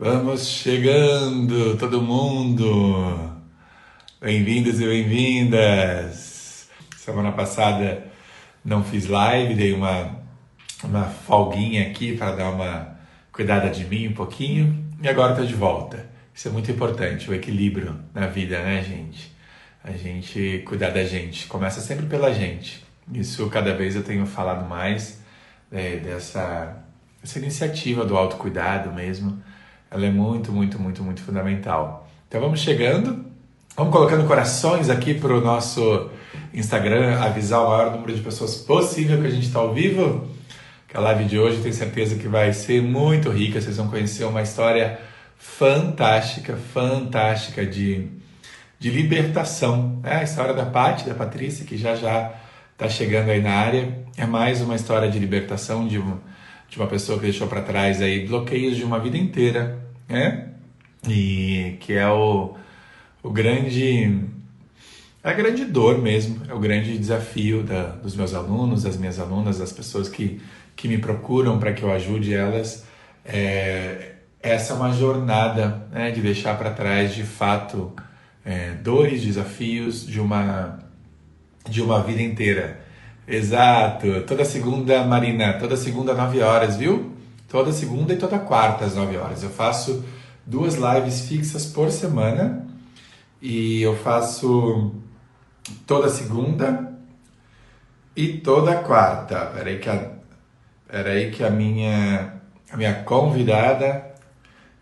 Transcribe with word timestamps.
Vamos 0.00 0.46
chegando, 0.46 1.76
todo 1.76 2.00
mundo! 2.00 3.32
Bem-vindos 4.20 4.80
e 4.80 4.86
bem-vindas! 4.86 6.68
Semana 6.96 7.32
passada 7.32 8.06
não 8.64 8.84
fiz 8.84 9.08
live, 9.08 9.56
dei 9.56 9.72
uma, 9.72 10.22
uma 10.84 11.02
folguinha 11.02 11.90
aqui 11.90 12.16
para 12.16 12.30
dar 12.30 12.50
uma 12.50 12.96
cuidada 13.32 13.68
de 13.70 13.84
mim 13.86 14.06
um 14.06 14.12
pouquinho 14.12 14.88
e 15.02 15.08
agora 15.08 15.32
estou 15.32 15.44
de 15.44 15.54
volta. 15.54 16.08
Isso 16.32 16.46
é 16.46 16.52
muito 16.52 16.70
importante, 16.70 17.28
o 17.28 17.34
equilíbrio 17.34 17.98
na 18.14 18.28
vida, 18.28 18.62
né, 18.62 18.84
gente? 18.84 19.34
A 19.82 19.90
gente 19.90 20.62
cuidar 20.64 20.90
da 20.90 21.02
gente, 21.02 21.48
começa 21.48 21.80
sempre 21.80 22.06
pela 22.06 22.32
gente. 22.32 22.84
Isso 23.12 23.50
cada 23.50 23.74
vez 23.74 23.96
eu 23.96 24.04
tenho 24.04 24.24
falado 24.26 24.64
mais 24.64 25.20
é, 25.72 25.96
dessa 25.96 26.84
essa 27.20 27.40
iniciativa 27.40 28.04
do 28.04 28.16
autocuidado 28.16 28.92
mesmo 28.92 29.42
ela 29.90 30.06
é 30.06 30.10
muito, 30.10 30.52
muito, 30.52 30.78
muito, 30.80 31.02
muito 31.02 31.22
fundamental. 31.22 32.08
Então 32.28 32.40
vamos 32.40 32.60
chegando, 32.60 33.24
vamos 33.76 33.92
colocando 33.92 34.26
corações 34.26 34.90
aqui 34.90 35.14
para 35.14 35.32
o 35.32 35.40
nosso 35.40 36.10
Instagram, 36.52 37.18
avisar 37.20 37.60
o 37.62 37.68
maior 37.68 37.92
número 37.92 38.14
de 38.14 38.20
pessoas 38.20 38.56
possível 38.56 39.20
que 39.20 39.26
a 39.26 39.30
gente 39.30 39.46
está 39.46 39.58
ao 39.60 39.72
vivo. 39.72 40.28
Que 40.86 40.96
a 40.96 41.00
live 41.00 41.24
de 41.24 41.38
hoje 41.38 41.60
tenho 41.60 41.74
certeza 41.74 42.16
que 42.16 42.28
vai 42.28 42.52
ser 42.52 42.82
muito 42.82 43.30
rica, 43.30 43.60
vocês 43.60 43.76
vão 43.76 43.88
conhecer 43.88 44.24
uma 44.24 44.42
história 44.42 44.98
fantástica, 45.36 46.56
fantástica 46.56 47.64
de, 47.64 48.08
de 48.78 48.90
libertação. 48.90 50.00
É 50.02 50.16
a 50.16 50.22
história 50.22 50.54
da 50.54 50.64
Paty, 50.64 51.06
da 51.06 51.14
Patrícia, 51.14 51.64
que 51.64 51.76
já 51.76 51.94
já 51.94 52.32
está 52.72 52.88
chegando 52.88 53.30
aí 53.30 53.42
na 53.42 53.52
área. 53.52 53.98
É 54.16 54.24
mais 54.24 54.60
uma 54.60 54.76
história 54.76 55.10
de 55.10 55.18
libertação 55.18 55.86
de 55.86 55.98
de 56.68 56.76
uma 56.76 56.86
pessoa 56.86 57.18
que 57.18 57.24
deixou 57.24 57.46
para 57.46 57.62
trás 57.62 58.02
aí 58.02 58.26
bloqueios 58.26 58.76
de 58.76 58.84
uma 58.84 58.98
vida 58.98 59.16
inteira, 59.16 59.78
né? 60.08 60.50
E 61.08 61.76
que 61.80 61.94
é 61.94 62.08
o, 62.08 62.54
o 63.22 63.30
grande 63.30 64.28
a 65.22 65.32
grande 65.32 65.64
dor 65.64 65.98
mesmo, 65.98 66.40
é 66.48 66.54
o 66.54 66.58
grande 66.58 66.96
desafio 66.96 67.62
da, 67.62 67.88
dos 67.88 68.14
meus 68.14 68.34
alunos, 68.34 68.84
das 68.84 68.96
minhas 68.96 69.18
alunas, 69.18 69.58
das 69.58 69.72
pessoas 69.72 70.08
que, 70.08 70.40
que 70.76 70.86
me 70.88 70.98
procuram 70.98 71.58
para 71.58 71.72
que 71.72 71.82
eu 71.82 71.92
ajude 71.92 72.32
elas. 72.32 72.86
É, 73.24 74.12
essa 74.40 74.72
é 74.72 74.76
uma 74.76 74.92
jornada 74.92 75.86
né, 75.90 76.10
de 76.12 76.20
deixar 76.20 76.56
para 76.56 76.70
trás, 76.70 77.14
de 77.14 77.24
fato, 77.24 77.92
é, 78.44 78.70
dores, 78.74 79.22
desafios 79.22 80.06
de 80.06 80.20
uma, 80.20 80.78
de 81.68 81.82
uma 81.82 82.02
vida 82.02 82.22
inteira. 82.22 82.80
Exato. 83.28 84.22
Toda 84.22 84.42
segunda, 84.42 85.04
Marina, 85.04 85.52
toda 85.58 85.76
segunda, 85.76 86.14
9 86.14 86.40
horas, 86.40 86.76
viu? 86.76 87.14
Toda 87.46 87.70
segunda 87.72 88.14
e 88.14 88.16
toda 88.16 88.38
quarta, 88.38 88.86
às 88.86 88.94
9 88.94 89.18
horas. 89.18 89.42
Eu 89.42 89.50
faço 89.50 90.02
duas 90.46 90.76
lives 90.76 91.28
fixas 91.28 91.66
por 91.66 91.90
semana. 91.90 92.66
E 93.40 93.82
eu 93.82 93.94
faço 93.96 94.94
toda 95.86 96.08
segunda 96.08 96.90
e 98.16 98.38
toda 98.38 98.76
quarta. 98.76 99.44
Peraí 99.54 99.78
que 99.78 99.90
a, 99.90 100.10
peraí 100.88 101.30
que 101.30 101.44
a 101.44 101.50
minha, 101.50 102.32
a 102.70 102.76
minha 102.78 102.94
convidada, 103.02 104.06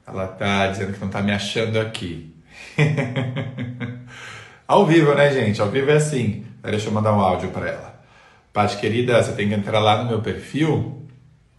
ela 0.07 0.29
tá 0.29 0.69
dizendo 0.69 0.93
que 0.93 1.01
não 1.01 1.09
tá 1.09 1.21
me 1.21 1.33
achando 1.33 1.81
aqui. 1.81 2.33
Ao 4.69 4.87
vivo, 4.87 5.15
né, 5.15 5.33
gente? 5.33 5.61
Ao 5.61 5.69
vivo 5.69 5.91
é 5.91 5.97
assim. 5.97 6.47
Deixa 6.63 6.89
eu 6.89 6.93
mandar 6.93 7.13
um 7.13 7.21
áudio 7.21 7.51
para 7.51 7.69
ela. 7.69 7.96
Paty 8.57 8.79
querida, 8.79 9.23
você 9.23 9.33
tem 9.33 9.51
que 9.51 9.55
entrar 9.55 9.81
lá 9.81 10.03
no 10.03 10.09
meu 10.09 10.23
perfil, 10.23 11.03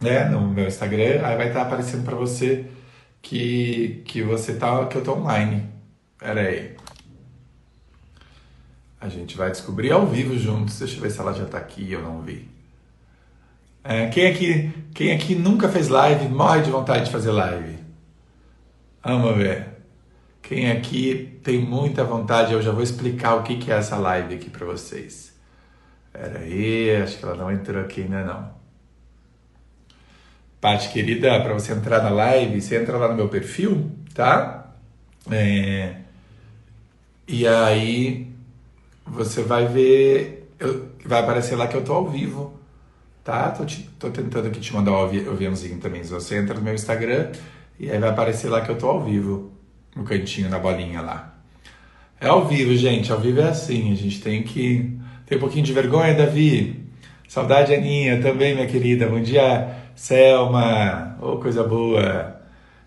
né, 0.00 0.24
no 0.24 0.40
meu 0.40 0.66
Instagram, 0.66 1.24
aí 1.24 1.36
vai 1.36 1.46
estar 1.46 1.62
aparecendo 1.62 2.04
para 2.04 2.16
você 2.16 2.66
que 3.22 4.02
que 4.04 4.20
você 4.20 4.54
tá 4.54 4.84
que 4.86 4.96
eu 4.96 5.04
tô 5.04 5.14
online. 5.14 5.64
Pera 6.18 6.40
aí. 6.40 6.74
A 9.00 9.08
gente 9.08 9.36
vai 9.36 9.48
descobrir 9.52 9.92
ao 9.92 10.08
vivo 10.08 10.36
juntos. 10.36 10.80
Deixa 10.80 10.96
eu 10.96 11.00
ver 11.00 11.10
se 11.12 11.20
ela 11.20 11.32
já 11.32 11.44
tá 11.44 11.58
aqui, 11.58 11.92
eu 11.92 12.02
não 12.02 12.20
vi. 12.20 12.48
É, 13.84 14.08
quem 14.08 14.26
aqui 14.26 14.72
quem 14.92 15.12
aqui 15.12 15.36
nunca 15.36 15.68
fez 15.68 15.86
live, 15.88 16.28
morre 16.28 16.62
de 16.62 16.70
vontade 16.72 17.04
de 17.04 17.12
fazer 17.12 17.30
live? 17.30 17.78
Vamos 19.04 19.36
ver. 19.36 19.68
Quem 20.42 20.68
aqui 20.72 21.38
tem 21.44 21.60
muita 21.64 22.02
vontade, 22.02 22.52
eu 22.52 22.60
já 22.60 22.72
vou 22.72 22.82
explicar 22.82 23.36
o 23.36 23.44
que 23.44 23.56
que 23.56 23.70
é 23.70 23.76
essa 23.76 23.96
live 23.96 24.34
aqui 24.34 24.50
para 24.50 24.66
vocês. 24.66 25.37
Pera 26.18 26.40
aí, 26.40 26.96
acho 26.96 27.16
que 27.16 27.24
ela 27.24 27.36
não 27.36 27.52
entrou 27.52 27.80
aqui 27.80 28.00
ainda 28.00 28.24
não. 28.24 28.50
Paty 30.60 30.88
querida, 30.88 31.40
para 31.40 31.54
você 31.54 31.72
entrar 31.72 32.02
na 32.02 32.10
live, 32.10 32.60
você 32.60 32.76
entra 32.76 32.98
lá 32.98 33.06
no 33.06 33.14
meu 33.14 33.28
perfil, 33.28 33.88
tá? 34.12 34.72
É... 35.30 35.94
E 37.28 37.46
aí 37.46 38.26
você 39.06 39.42
vai 39.44 39.68
ver, 39.68 40.50
eu... 40.58 40.88
vai 41.04 41.20
aparecer 41.20 41.54
lá 41.54 41.68
que 41.68 41.76
eu 41.76 41.84
tô 41.84 41.92
ao 41.92 42.08
vivo, 42.08 42.58
tá? 43.22 43.50
Tô, 43.50 43.64
te... 43.64 43.88
tô 43.96 44.10
tentando 44.10 44.48
aqui 44.48 44.58
te 44.58 44.74
mandar 44.74 44.90
o 44.90 45.04
aviãozinho 45.04 45.78
também. 45.78 46.02
Você 46.02 46.36
entra 46.36 46.56
no 46.56 46.62
meu 46.62 46.74
Instagram 46.74 47.30
e 47.78 47.92
aí 47.92 47.98
vai 48.00 48.10
aparecer 48.10 48.48
lá 48.48 48.60
que 48.60 48.72
eu 48.72 48.76
tô 48.76 48.88
ao 48.88 49.04
vivo, 49.04 49.52
no 49.94 50.02
cantinho, 50.02 50.50
na 50.50 50.58
bolinha 50.58 51.00
lá. 51.00 51.38
É 52.20 52.26
ao 52.26 52.44
vivo, 52.44 52.74
gente. 52.76 53.12
Ao 53.12 53.20
vivo 53.20 53.40
é 53.40 53.50
assim, 53.50 53.92
a 53.92 53.94
gente 53.94 54.20
tem 54.20 54.42
que 54.42 54.97
tem 55.28 55.36
um 55.36 55.40
pouquinho 55.42 55.64
de 55.64 55.74
vergonha, 55.74 56.14
Davi? 56.14 56.88
Saudade, 57.28 57.74
Aninha, 57.74 58.22
também, 58.22 58.54
minha 58.54 58.66
querida. 58.66 59.06
Bom 59.06 59.20
dia, 59.20 59.76
Selma. 59.94 61.18
Oh, 61.20 61.36
coisa 61.36 61.62
boa. 61.62 62.40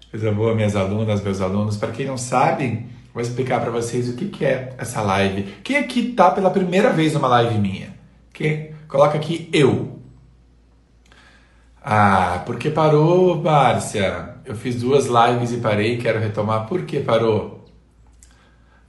Coisa 0.09 0.31
boa, 0.31 0.55
minhas 0.55 0.75
alunas, 0.75 1.21
meus 1.21 1.39
alunos. 1.39 1.77
Para 1.77 1.91
quem 1.91 2.07
não 2.07 2.17
sabe, 2.17 2.87
vou 3.13 3.21
explicar 3.21 3.61
para 3.61 3.69
vocês 3.69 4.09
o 4.09 4.15
que, 4.15 4.25
que 4.25 4.43
é 4.43 4.73
essa 4.79 5.03
live. 5.03 5.43
Quem 5.63 5.77
aqui 5.77 6.13
tá 6.13 6.31
pela 6.31 6.49
primeira 6.49 6.91
vez 6.91 7.13
numa 7.13 7.27
live 7.27 7.59
minha? 7.59 7.93
Quem? 8.33 8.71
Coloca 8.87 9.19
aqui 9.19 9.47
eu. 9.53 9.99
Ah, 11.79 12.41
por 12.43 12.57
que 12.57 12.71
parou, 12.71 13.39
Márcia? 13.39 14.37
Eu 14.45 14.55
fiz 14.55 14.81
duas 14.81 15.05
lives 15.05 15.51
e 15.51 15.57
parei, 15.57 15.97
quero 15.97 16.19
retomar. 16.19 16.65
Por 16.65 16.85
que 16.87 17.01
parou? 17.01 17.63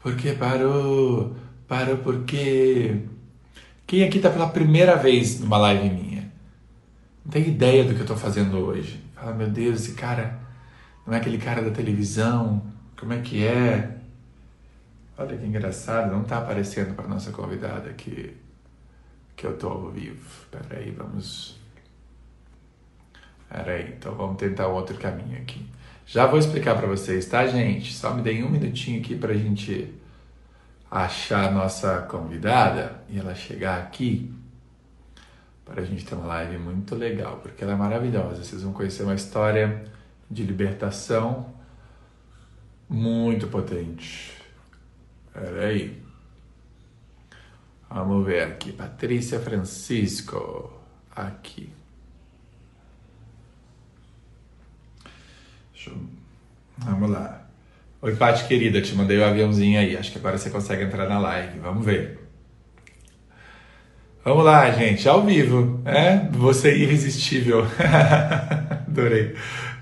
Por 0.01 0.17
que 0.17 0.33
parou? 0.33 1.37
Parou 1.69 1.99
por 1.99 2.25
quê? 2.25 3.12
Quem 3.93 4.05
aqui 4.05 4.17
está 4.17 4.31
pela 4.31 4.49
primeira 4.49 4.97
vez 4.97 5.39
numa 5.39 5.59
live 5.59 5.91
minha? 5.91 6.33
Não 7.23 7.31
tem 7.31 7.47
ideia 7.47 7.85
do 7.85 7.91
que 7.91 7.97
eu 7.97 8.05
estou 8.05 8.17
fazendo 8.17 8.57
hoje. 8.57 8.99
Fala, 9.15 9.35
meu 9.35 9.51
Deus, 9.51 9.83
esse 9.83 9.93
cara 9.93 10.41
não 11.07 11.13
é 11.13 11.19
aquele 11.19 11.37
cara 11.37 11.61
da 11.61 11.71
televisão? 11.71 12.63
Como 12.99 13.13
é 13.13 13.21
que 13.21 13.47
é? 13.47 13.99
Olha 15.19 15.37
que 15.37 15.45
engraçado, 15.45 16.11
não 16.11 16.23
está 16.23 16.39
aparecendo 16.39 16.95
para 16.95 17.07
nossa 17.07 17.33
convidada 17.33 17.91
aqui 17.91 18.35
que 19.37 19.47
eu 19.47 19.53
estou 19.53 19.71
ao 19.71 19.91
vivo. 19.91 20.27
Espera 20.41 20.81
aí, 20.81 20.91
vamos. 20.91 21.61
Espera 23.43 23.73
aí, 23.73 23.95
então 23.99 24.15
vamos 24.15 24.39
tentar 24.39 24.69
outro 24.69 24.97
caminho 24.97 25.37
aqui. 25.37 25.67
Já 26.07 26.27
vou 26.27 26.39
explicar 26.39 26.79
para 26.79 26.87
vocês, 26.87 27.27
tá, 27.27 27.47
gente? 27.47 27.93
Só 27.93 28.15
me 28.15 28.23
deem 28.23 28.43
um 28.43 28.49
minutinho 28.49 29.01
aqui 29.01 29.15
para 29.15 29.35
a 29.35 29.37
gente 29.37 29.93
achar 30.93 31.49
a 31.49 31.51
nossa 31.51 32.03
convidada 32.03 33.03
e 33.09 33.19
ela 33.19 33.35
chegar 33.35 33.81
aqui 33.81 34.31
para 35.65 35.81
a 35.81 35.85
gente 35.87 36.05
ter 36.05 36.15
uma 36.15 36.27
live 36.27 36.59
muito 36.59 36.95
legal, 36.95 37.39
porque 37.39 37.65
ela 37.65 37.73
é 37.73 37.77
maravilhosa. 37.77 38.45
Vocês 38.45 38.63
vão 38.63 38.75
conhecer 38.75 39.03
uma 39.03 39.15
história 39.15 39.85
de 40.31 40.43
libertação 40.43 41.55
muito 42.87 43.49
potente. 43.49 44.37
Pera 45.33 45.67
aí. 45.67 46.03
Vamos 47.89 48.27
ver 48.27 48.43
aqui. 48.43 48.71
Patrícia 48.73 49.41
Francisco. 49.41 50.79
Aqui. 51.17 51.73
Eu... 55.87 55.97
Vamos 56.79 57.11
lá. 57.11 57.42
Oi, 58.05 58.17
Paty 58.17 58.49
querida, 58.49 58.83
te 58.83 58.97
mandei 58.97 59.17
o 59.17 59.25
aviãozinho 59.25 59.79
aí. 59.79 59.97
Acho 59.97 60.11
que 60.11 60.19
agora 60.19 60.37
você 60.37 60.51
consegue 60.51 60.83
entrar 60.83 61.09
na 61.09 61.21
live. 61.21 61.61
Vamos 61.61 61.87
ver. 61.87 62.19
Vamos 64.25 64.45
lá, 64.45 64.69
gente, 64.73 65.09
ao 65.09 65.23
vivo, 65.25 65.81
né? 65.85 66.29
Você 66.33 66.75
irresistível. 66.75 67.65
Adorei. 68.89 69.37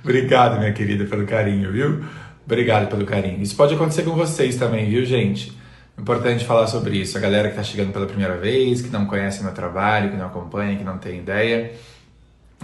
Obrigado, 0.04 0.58
minha 0.58 0.70
querida, 0.70 1.06
pelo 1.06 1.26
carinho, 1.26 1.72
viu? 1.72 2.04
Obrigado 2.44 2.90
pelo 2.90 3.06
carinho. 3.06 3.40
Isso 3.40 3.56
pode 3.56 3.72
acontecer 3.72 4.02
com 4.02 4.14
vocês 4.14 4.54
também, 4.56 4.90
viu, 4.90 5.02
gente? 5.06 5.58
Importante 5.98 6.44
falar 6.44 6.66
sobre 6.66 6.98
isso. 6.98 7.16
A 7.16 7.20
galera 7.22 7.48
que 7.48 7.54
está 7.54 7.62
chegando 7.62 7.90
pela 7.90 8.04
primeira 8.04 8.36
vez, 8.36 8.82
que 8.82 8.90
não 8.90 9.06
conhece 9.06 9.42
meu 9.42 9.54
trabalho, 9.54 10.10
que 10.10 10.16
não 10.18 10.26
acompanha, 10.26 10.76
que 10.76 10.84
não 10.84 10.98
tem 10.98 11.20
ideia. 11.20 11.72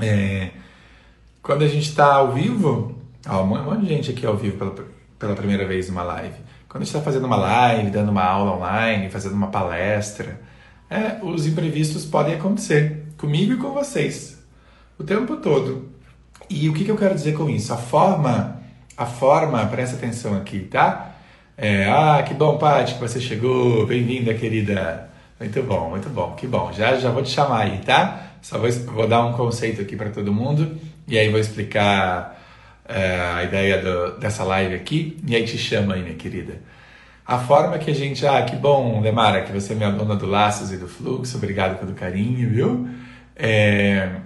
É... 0.03 0.51
Quando 1.43 1.65
a 1.65 1.69
gente 1.69 1.89
está 1.89 2.13
ao 2.13 2.35
vivo, 2.35 2.95
ó, 3.27 3.43
um 3.43 3.47
monte 3.47 3.87
de 3.87 3.89
gente 3.89 4.11
aqui 4.11 4.27
ao 4.27 4.37
vivo 4.37 4.59
pela 4.59 4.73
pela 5.19 5.35
primeira 5.35 5.67
vez 5.67 5.89
numa 5.89 6.03
live. 6.03 6.37
Quando 6.69 6.83
a 6.83 6.85
gente 6.85 6.95
está 6.95 7.01
fazendo 7.01 7.27
uma 7.27 7.37
live, 7.37 7.91
dando 7.91 8.11
uma 8.11 8.25
aula 8.25 8.57
online, 8.57 9.11
fazendo 9.11 9.35
uma 9.35 9.49
palestra, 9.49 10.41
é, 10.91 11.19
os 11.23 11.47
imprevistos 11.47 12.05
podem 12.05 12.35
acontecer 12.35 13.07
comigo 13.17 13.53
e 13.53 13.57
com 13.57 13.73
vocês 13.73 14.43
o 14.99 15.05
tempo 15.05 15.37
todo. 15.37 15.91
E 16.49 16.69
o 16.69 16.75
que, 16.75 16.85
que 16.85 16.91
eu 16.91 16.97
quero 16.97 17.15
dizer 17.15 17.35
com 17.35 17.49
isso? 17.51 17.73
A 17.73 17.77
forma 17.77 18.57
a 18.97 19.05
forma, 19.05 19.65
presta 19.67 19.97
atenção 19.97 20.35
aqui, 20.35 20.61
tá? 20.61 21.17
É, 21.57 21.85
ah, 21.85 22.23
que 22.27 22.33
bom, 22.33 22.57
Paty, 22.57 22.95
que 22.95 23.01
você 23.01 23.21
chegou. 23.21 23.87
Bem-vinda, 23.87 24.33
querida. 24.33 25.11
Muito 25.39 25.63
bom, 25.63 25.91
muito 25.91 26.09
bom, 26.09 26.33
que 26.33 26.47
bom. 26.47 26.73
Já, 26.73 26.97
já 26.97 27.11
vou 27.11 27.23
te 27.23 27.29
chamar 27.29 27.65
aí, 27.65 27.79
tá? 27.79 28.31
Só 28.41 28.59
vou, 28.59 28.71
vou 28.71 29.07
dar 29.07 29.25
um 29.27 29.35
conceito 29.35 29.83
aqui 29.83 29.97
para 29.97 30.09
todo 30.09 30.33
mundo 30.33 30.79
e 31.07 31.19
aí 31.19 31.29
vou 31.29 31.39
explicar 31.39 32.36
é, 32.89 33.21
a 33.35 33.45
ideia 33.45 33.83
do, 33.83 34.19
dessa 34.19 34.45
live 34.45 34.75
aqui 34.75 35.19
e 35.27 35.35
aí 35.35 35.45
te 35.45 35.59
chama 35.59 35.95
aí, 35.95 36.03
minha 36.03 36.15
querida. 36.15 36.61
A 37.27 37.39
forma 37.39 37.79
que 37.79 37.91
a 37.91 37.95
gente. 37.95 38.25
Ah, 38.27 38.43
que 38.43 38.55
bom, 38.55 39.01
Lemara, 39.01 39.43
que 39.43 39.53
você 39.53 39.73
é 39.73 39.77
minha 39.77 39.91
do 39.91 40.27
Laços 40.27 40.71
e 40.71 40.77
do 40.77 40.87
Fluxo. 40.87 41.37
Obrigado 41.37 41.79
pelo 41.79 41.93
carinho, 41.93 42.49
viu? 42.49 42.89
É 43.35 44.21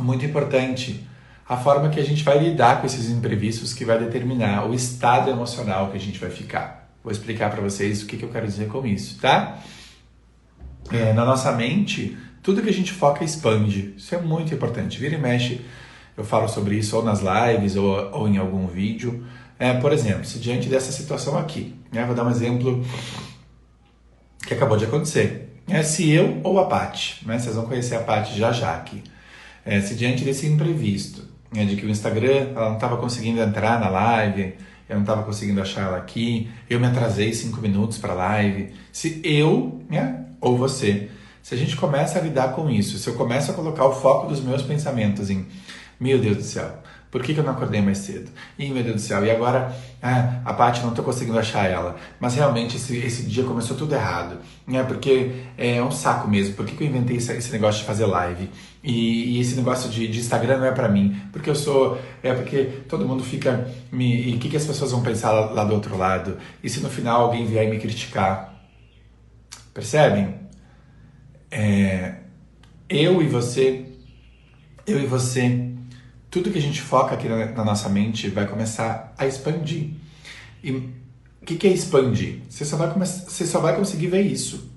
muito 0.00 0.24
importante. 0.24 1.06
A 1.48 1.56
forma 1.56 1.88
que 1.88 1.98
a 1.98 2.04
gente 2.04 2.22
vai 2.22 2.38
lidar 2.38 2.80
com 2.80 2.86
esses 2.86 3.10
imprevistos 3.10 3.74
que 3.74 3.84
vai 3.84 3.98
determinar 3.98 4.66
o 4.66 4.74
estado 4.74 5.30
emocional 5.30 5.90
que 5.90 5.96
a 5.96 6.00
gente 6.00 6.18
vai 6.18 6.30
ficar. 6.30 6.90
Vou 7.02 7.12
explicar 7.12 7.50
para 7.50 7.60
vocês 7.60 8.02
o 8.02 8.06
que, 8.06 8.16
que 8.16 8.22
eu 8.22 8.28
quero 8.28 8.46
dizer 8.46 8.68
com 8.68 8.86
isso, 8.86 9.18
tá? 9.20 9.58
É, 10.90 11.12
na 11.12 11.24
nossa 11.24 11.50
mente, 11.52 12.16
tudo 12.42 12.62
que 12.62 12.68
a 12.68 12.72
gente 12.72 12.92
foca 12.92 13.24
expande. 13.24 13.94
Isso 13.96 14.14
é 14.14 14.18
muito 14.18 14.54
importante. 14.54 14.98
Vira 14.98 15.14
e 15.14 15.18
mexe, 15.18 15.60
eu 16.22 16.26
falo 16.26 16.48
sobre 16.48 16.76
isso 16.76 16.96
ou 16.96 17.02
nas 17.02 17.20
lives 17.20 17.74
ou, 17.74 18.10
ou 18.12 18.28
em 18.28 18.38
algum 18.38 18.66
vídeo. 18.66 19.24
É, 19.58 19.74
por 19.74 19.92
exemplo, 19.92 20.24
se 20.24 20.38
diante 20.38 20.68
dessa 20.68 20.92
situação 20.92 21.36
aqui, 21.36 21.74
né, 21.92 22.04
vou 22.04 22.14
dar 22.14 22.24
um 22.24 22.30
exemplo 22.30 22.84
que 24.46 24.54
acabou 24.54 24.76
de 24.76 24.84
acontecer. 24.84 25.52
É, 25.68 25.82
se 25.82 26.10
eu 26.10 26.40
ou 26.44 26.58
a 26.60 26.66
Paty, 26.66 27.26
né, 27.26 27.38
vocês 27.38 27.56
vão 27.56 27.66
conhecer 27.66 27.96
a 27.96 28.00
Paty 28.00 28.38
já 28.38 28.52
já 28.52 28.74
aqui, 28.74 29.02
é, 29.64 29.80
se 29.80 29.94
diante 29.94 30.24
desse 30.24 30.46
imprevisto, 30.46 31.24
né, 31.52 31.64
de 31.64 31.74
que 31.76 31.84
o 31.84 31.90
Instagram 31.90 32.50
ela 32.54 32.68
não 32.68 32.74
estava 32.76 32.96
conseguindo 32.96 33.40
entrar 33.40 33.80
na 33.80 33.88
live, 33.88 34.54
eu 34.88 34.94
não 34.94 35.02
estava 35.02 35.24
conseguindo 35.24 35.60
achar 35.60 35.82
ela 35.82 35.96
aqui, 35.96 36.50
eu 36.70 36.78
me 36.78 36.86
atrasei 36.86 37.32
cinco 37.32 37.60
minutos 37.60 37.98
para 37.98 38.12
a 38.12 38.16
live, 38.16 38.72
se 38.92 39.20
eu 39.24 39.80
né, 39.88 40.24
ou 40.40 40.56
você, 40.56 41.08
se 41.42 41.54
a 41.54 41.58
gente 41.58 41.76
começa 41.76 42.18
a 42.18 42.22
lidar 42.22 42.52
com 42.52 42.70
isso, 42.70 42.98
se 42.98 43.08
eu 43.08 43.14
começo 43.14 43.50
a 43.50 43.54
colocar 43.54 43.84
o 43.86 43.92
foco 43.92 44.28
dos 44.28 44.40
meus 44.40 44.62
pensamentos 44.62 45.30
em, 45.30 45.46
meu 46.02 46.18
Deus 46.18 46.36
do 46.36 46.42
céu, 46.42 46.82
por 47.12 47.22
que, 47.22 47.34
que 47.34 47.40
eu 47.40 47.44
não 47.44 47.52
acordei 47.52 47.82
mais 47.82 47.98
cedo? 47.98 48.30
Ih, 48.58 48.70
meu 48.70 48.82
Deus 48.82 48.96
do 48.96 49.00
céu, 49.02 49.22
e 49.22 49.30
agora 49.30 49.70
ah, 50.02 50.40
a 50.46 50.54
Paty 50.54 50.80
não 50.80 50.88
estou 50.88 51.04
conseguindo 51.04 51.38
achar 51.38 51.70
ela. 51.70 51.94
Mas 52.18 52.34
realmente 52.34 52.78
esse, 52.78 52.96
esse 52.96 53.24
dia 53.24 53.44
começou 53.44 53.76
tudo 53.76 53.94
errado. 53.94 54.38
Né? 54.66 54.82
Porque 54.82 55.30
é 55.58 55.82
um 55.82 55.90
saco 55.90 56.26
mesmo. 56.26 56.54
Por 56.54 56.64
que, 56.64 56.74
que 56.74 56.82
eu 56.82 56.88
inventei 56.88 57.18
esse, 57.18 57.30
esse 57.34 57.52
negócio 57.52 57.82
de 57.82 57.86
fazer 57.86 58.06
live? 58.06 58.48
E, 58.82 59.36
e 59.36 59.40
esse 59.42 59.54
negócio 59.56 59.90
de, 59.90 60.08
de, 60.08 60.20
Instagram 60.20 60.56
não 60.56 60.64
é 60.64 60.72
para 60.72 60.88
mim. 60.88 61.20
Porque 61.30 61.50
eu 61.50 61.54
sou. 61.54 61.98
É 62.22 62.32
porque 62.32 62.64
todo 62.88 63.06
mundo 63.06 63.22
fica. 63.22 63.70
Me, 63.92 64.30
e 64.30 64.34
o 64.36 64.38
que, 64.38 64.48
que 64.48 64.56
as 64.56 64.64
pessoas 64.64 64.90
vão 64.90 65.02
pensar 65.02 65.32
lá, 65.32 65.50
lá 65.50 65.64
do 65.64 65.74
outro 65.74 65.98
lado? 65.98 66.38
E 66.64 66.70
se 66.70 66.80
no 66.80 66.88
final 66.88 67.24
alguém 67.24 67.44
vier 67.44 67.68
me 67.68 67.78
criticar? 67.78 68.58
Percebem? 69.74 70.34
É, 71.50 72.14
eu 72.88 73.20
e 73.20 73.26
você. 73.26 73.84
Eu 74.86 74.98
e 74.98 75.06
você 75.06 75.71
tudo 76.32 76.50
que 76.50 76.58
a 76.58 76.62
gente 76.62 76.80
foca 76.80 77.14
aqui 77.14 77.28
na, 77.28 77.44
na 77.44 77.62
nossa 77.62 77.90
mente 77.90 78.28
vai 78.30 78.46
começar 78.46 79.12
a 79.18 79.26
expandir. 79.26 79.90
E 80.64 80.72
o 80.72 81.44
que, 81.44 81.56
que 81.56 81.66
é 81.66 81.70
expandir? 81.70 82.38
Você 82.48 82.64
só, 82.64 82.78
vai 82.78 82.88
você 82.88 83.46
só 83.46 83.60
vai 83.60 83.76
conseguir 83.76 84.06
ver 84.06 84.22
isso. 84.22 84.72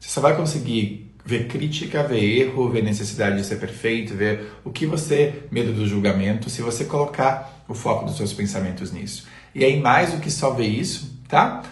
Você 0.00 0.08
só 0.08 0.20
vai 0.20 0.36
conseguir 0.36 1.14
ver 1.24 1.46
crítica, 1.46 2.02
ver 2.02 2.18
erro, 2.18 2.68
ver 2.68 2.82
necessidade 2.82 3.36
de 3.36 3.46
ser 3.46 3.60
perfeito, 3.60 4.12
ver 4.14 4.54
o 4.64 4.70
que 4.70 4.84
você, 4.84 5.44
medo 5.52 5.72
do 5.72 5.86
julgamento, 5.86 6.50
se 6.50 6.62
você 6.62 6.84
colocar 6.84 7.64
o 7.68 7.74
foco 7.74 8.04
dos 8.04 8.16
seus 8.16 8.32
pensamentos 8.32 8.90
nisso. 8.90 9.28
E 9.54 9.64
aí, 9.64 9.80
mais 9.80 10.10
do 10.10 10.18
que 10.18 10.32
só 10.32 10.50
ver 10.50 10.66
isso, 10.66 11.16
tá? 11.28 11.62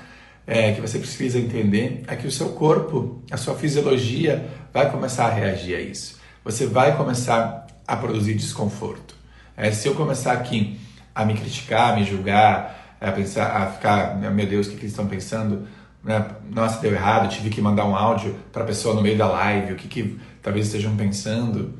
É, 0.46 0.72
que 0.72 0.80
você 0.80 1.00
precisa 1.00 1.36
entender 1.36 2.04
é 2.06 2.14
que 2.14 2.28
o 2.28 2.30
seu 2.30 2.50
corpo, 2.50 3.20
a 3.28 3.36
sua 3.36 3.56
fisiologia 3.56 4.48
vai 4.72 4.88
começar 4.88 5.26
a 5.26 5.34
reagir 5.34 5.74
a 5.74 5.80
isso. 5.80 6.20
Você 6.44 6.64
vai 6.64 6.96
começar 6.96 7.66
a 7.90 7.96
produzir 7.96 8.34
desconforto. 8.34 9.16
É, 9.56 9.72
se 9.72 9.88
eu 9.88 9.96
começar 9.96 10.32
aqui 10.32 10.78
a 11.12 11.24
me 11.24 11.34
criticar, 11.34 11.92
a 11.92 11.96
me 11.96 12.04
julgar, 12.04 12.96
a 13.00 13.10
pensar, 13.10 13.46
a 13.46 13.66
ficar, 13.66 14.16
meu 14.16 14.46
Deus, 14.46 14.68
o 14.68 14.70
que, 14.70 14.76
que 14.76 14.82
eles 14.82 14.92
estão 14.92 15.08
pensando? 15.08 15.66
Né? 16.04 16.24
Nossa, 16.48 16.80
deu 16.80 16.92
errado, 16.92 17.28
tive 17.28 17.50
que 17.50 17.60
mandar 17.60 17.84
um 17.86 17.96
áudio 17.96 18.36
para 18.52 18.62
a 18.62 18.66
pessoa 18.66 18.94
no 18.94 19.02
meio 19.02 19.18
da 19.18 19.26
live, 19.26 19.72
o 19.72 19.76
que, 19.76 19.88
que 19.88 20.20
talvez 20.40 20.66
estejam 20.66 20.96
pensando? 20.96 21.74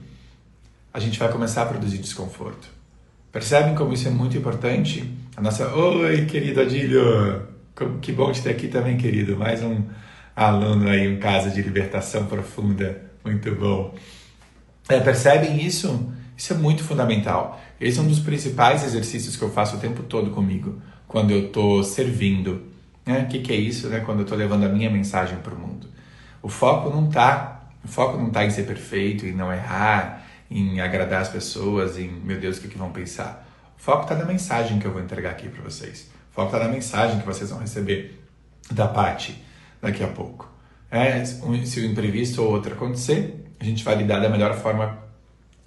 A 0.93 0.99
gente 0.99 1.17
vai 1.17 1.31
começar 1.31 1.63
a 1.63 1.67
produzir 1.67 1.99
desconforto. 1.99 2.69
Percebem 3.31 3.77
como 3.77 3.93
isso 3.93 4.09
é 4.09 4.11
muito 4.11 4.37
importante? 4.37 5.09
A 5.37 5.41
nossa. 5.41 5.73
Oi, 5.73 6.27
querido 6.27 6.61
Adílio! 6.61 7.47
Que 8.03 8.11
bom 8.11 8.33
te 8.33 8.43
ter 8.43 8.51
aqui 8.51 8.67
também, 8.67 8.97
querido. 8.97 9.37
Mais 9.37 9.63
um 9.63 9.85
aluno 10.35 10.89
aí, 10.89 11.07
um 11.07 11.21
caso 11.21 11.51
de 11.51 11.63
libertação 11.63 12.27
profunda. 12.27 13.01
Muito 13.25 13.55
bom. 13.55 13.95
É, 14.91 14.99
percebem 14.99 15.65
isso? 15.65 16.13
Isso 16.37 16.53
é 16.53 16.57
muito 16.57 16.83
fundamental. 16.83 17.61
Esse 17.81 17.99
é 17.99 18.03
um 18.03 18.09
dos 18.09 18.19
principais 18.19 18.83
exercícios 18.83 19.37
que 19.37 19.43
eu 19.43 19.51
faço 19.51 19.77
o 19.77 19.79
tempo 19.79 20.03
todo 20.03 20.31
comigo, 20.31 20.83
quando 21.07 21.31
eu 21.31 21.47
estou 21.47 21.85
servindo. 21.85 22.63
Né? 23.07 23.21
O 23.21 23.27
que, 23.29 23.39
que 23.39 23.53
é 23.53 23.57
isso? 23.57 23.89
Né? 23.89 24.01
Quando 24.01 24.19
eu 24.19 24.23
estou 24.25 24.37
levando 24.37 24.65
a 24.65 24.69
minha 24.69 24.91
mensagem 24.91 25.39
para 25.39 25.55
o 25.55 25.59
mundo. 25.59 25.87
O 26.43 26.49
foco 26.49 26.91
não 26.91 27.09
está, 27.09 27.69
o 27.85 27.89
foco 27.89 28.19
não 28.19 28.29
está 28.29 28.45
em 28.45 28.51
ser 28.51 28.65
perfeito, 28.65 29.27
em 29.27 29.33
não 29.33 29.53
errar, 29.53 30.27
em 30.51 30.81
agradar 30.81 31.23
as 31.23 31.29
pessoas, 31.29 31.97
em 31.97 32.09
meu 32.09 32.41
Deus, 32.41 32.59
o 32.59 32.61
que, 32.63 32.69
que 32.69 32.79
vão 32.79 32.91
pensar. 32.91 33.47
O 33.79 33.81
foco 33.81 34.03
está 34.03 34.17
na 34.17 34.25
mensagem 34.25 34.79
que 34.79 34.87
eu 34.87 34.93
vou 34.93 35.01
entregar 35.01 35.31
aqui 35.31 35.49
para 35.49 35.63
vocês. 35.63 36.11
O 36.33 36.35
foco 36.35 36.55
está 36.55 36.67
na 36.67 36.73
mensagem 36.73 37.21
que 37.21 37.27
vocês 37.27 37.51
vão 37.51 37.61
receber 37.61 38.21
da 38.71 38.89
parte 38.89 39.41
daqui 39.81 40.03
a 40.03 40.09
pouco. 40.09 40.51
É, 40.91 41.25
se 41.25 41.81
o 41.81 41.85
imprevisto 41.85 42.43
ou 42.43 42.51
outro 42.51 42.75
acontecer, 42.75 43.50
a 43.61 43.65
gente 43.65 43.85
vai 43.85 43.95
lidar 43.95 44.21
da 44.21 44.29
melhor 44.29 44.57
forma 44.57 44.99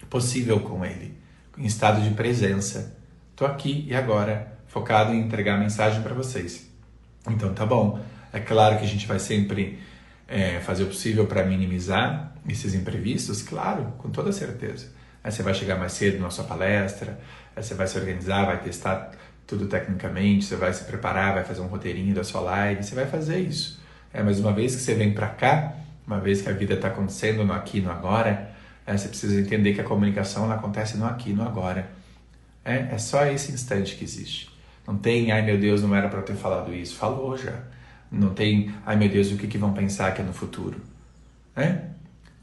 possível 0.09 0.59
com 0.59 0.83
ele, 0.83 1.15
em 1.57 1.65
estado 1.65 2.01
de 2.01 2.09
presença. 2.15 2.97
Estou 3.31 3.47
aqui 3.47 3.85
e 3.87 3.95
agora, 3.95 4.57
focado 4.67 5.13
em 5.13 5.19
entregar 5.19 5.55
a 5.55 5.59
mensagem 5.59 6.01
para 6.01 6.13
vocês. 6.13 6.69
Então 7.29 7.53
tá 7.53 7.65
bom. 7.65 7.99
É 8.31 8.39
claro 8.39 8.77
que 8.79 8.83
a 8.83 8.87
gente 8.87 9.05
vai 9.05 9.19
sempre 9.19 9.79
é, 10.27 10.59
fazer 10.59 10.83
o 10.83 10.87
possível 10.87 11.27
para 11.27 11.45
minimizar 11.45 12.33
esses 12.49 12.73
imprevistos, 12.73 13.43
claro, 13.43 13.93
com 13.99 14.09
toda 14.09 14.31
certeza. 14.31 14.87
Aí 15.23 15.31
você 15.31 15.43
vai 15.43 15.53
chegar 15.53 15.77
mais 15.77 15.93
cedo 15.93 16.19
na 16.19 16.29
sua 16.31 16.43
palestra, 16.43 17.19
aí 17.55 17.63
você 17.63 17.75
vai 17.75 17.87
se 17.87 17.97
organizar, 17.97 18.45
vai 18.45 18.59
testar 18.59 19.11
tudo 19.45 19.67
tecnicamente, 19.67 20.45
você 20.45 20.55
vai 20.55 20.73
se 20.73 20.83
preparar, 20.83 21.35
vai 21.35 21.43
fazer 21.43 21.61
um 21.61 21.67
roteirinho 21.67 22.15
da 22.15 22.23
sua 22.23 22.41
live, 22.41 22.83
você 22.83 22.95
vai 22.95 23.05
fazer 23.05 23.39
isso. 23.39 23.79
É, 24.11 24.23
mas 24.23 24.39
uma 24.39 24.51
vez 24.51 24.75
que 24.75 24.81
você 24.81 24.95
vem 24.95 25.13
para 25.13 25.27
cá, 25.27 25.75
uma 26.05 26.19
vez 26.19 26.41
que 26.41 26.49
a 26.49 26.53
vida 26.53 26.73
está 26.73 26.89
acontecendo 26.89 27.43
no 27.43 27.53
aqui 27.53 27.77
e 27.77 27.81
no 27.81 27.91
agora, 27.91 28.51
é, 28.85 28.97
você 28.97 29.07
precisa 29.07 29.39
entender 29.39 29.73
que 29.73 29.81
a 29.81 29.83
comunicação 29.83 30.45
ela 30.45 30.55
acontece 30.55 30.97
no 30.97 31.05
aqui 31.05 31.31
e 31.31 31.33
no 31.33 31.43
agora. 31.43 31.89
É, 32.65 32.89
é 32.91 32.97
só 32.97 33.25
esse 33.25 33.51
instante 33.51 33.95
que 33.95 34.03
existe. 34.03 34.51
Não 34.85 34.97
tem, 34.97 35.31
ai 35.31 35.41
meu 35.41 35.57
Deus, 35.57 35.81
não 35.81 35.95
era 35.95 36.09
para 36.09 36.21
ter 36.21 36.35
falado 36.35 36.73
isso. 36.73 36.95
Falou 36.95 37.37
já. 37.37 37.57
Não 38.11 38.33
tem, 38.33 38.73
ai 38.85 38.95
meu 38.95 39.09
Deus, 39.09 39.31
o 39.31 39.37
que, 39.37 39.47
que 39.47 39.57
vão 39.57 39.73
pensar 39.73 40.13
que 40.13 40.21
é 40.21 40.25
no 40.25 40.33
futuro. 40.33 40.81
É? 41.55 41.93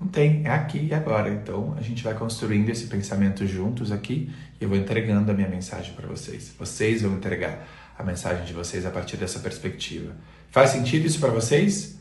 Não 0.00 0.08
tem, 0.08 0.46
é 0.46 0.50
aqui 0.50 0.86
e 0.86 0.94
agora. 0.94 1.28
Então 1.28 1.74
a 1.78 1.82
gente 1.82 2.02
vai 2.02 2.14
construindo 2.14 2.70
esse 2.70 2.86
pensamento 2.86 3.46
juntos 3.46 3.92
aqui 3.92 4.32
e 4.58 4.64
eu 4.64 4.68
vou 4.68 4.78
entregando 4.78 5.30
a 5.30 5.34
minha 5.34 5.48
mensagem 5.48 5.92
para 5.94 6.08
vocês. 6.08 6.54
Vocês 6.58 7.02
vão 7.02 7.14
entregar 7.14 7.68
a 7.98 8.02
mensagem 8.02 8.44
de 8.46 8.54
vocês 8.54 8.86
a 8.86 8.90
partir 8.90 9.18
dessa 9.18 9.38
perspectiva. 9.40 10.14
Faz 10.50 10.70
sentido 10.70 11.06
isso 11.06 11.20
para 11.20 11.30
vocês? 11.30 11.99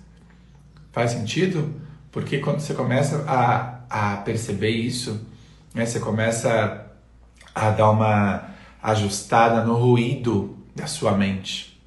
Faz 1.00 1.12
sentido? 1.12 1.74
Porque 2.12 2.40
quando 2.40 2.60
você 2.60 2.74
começa 2.74 3.24
a, 3.26 3.84
a 3.90 4.18
perceber 4.18 4.72
isso, 4.72 5.26
né, 5.74 5.86
você 5.86 5.98
começa 5.98 6.92
a 7.56 7.70
dar 7.70 7.90
uma 7.90 8.50
ajustada 8.84 9.64
no 9.64 9.76
ruído 9.76 10.58
da 10.76 10.88
sua 10.88 11.16
mente. 11.16 11.82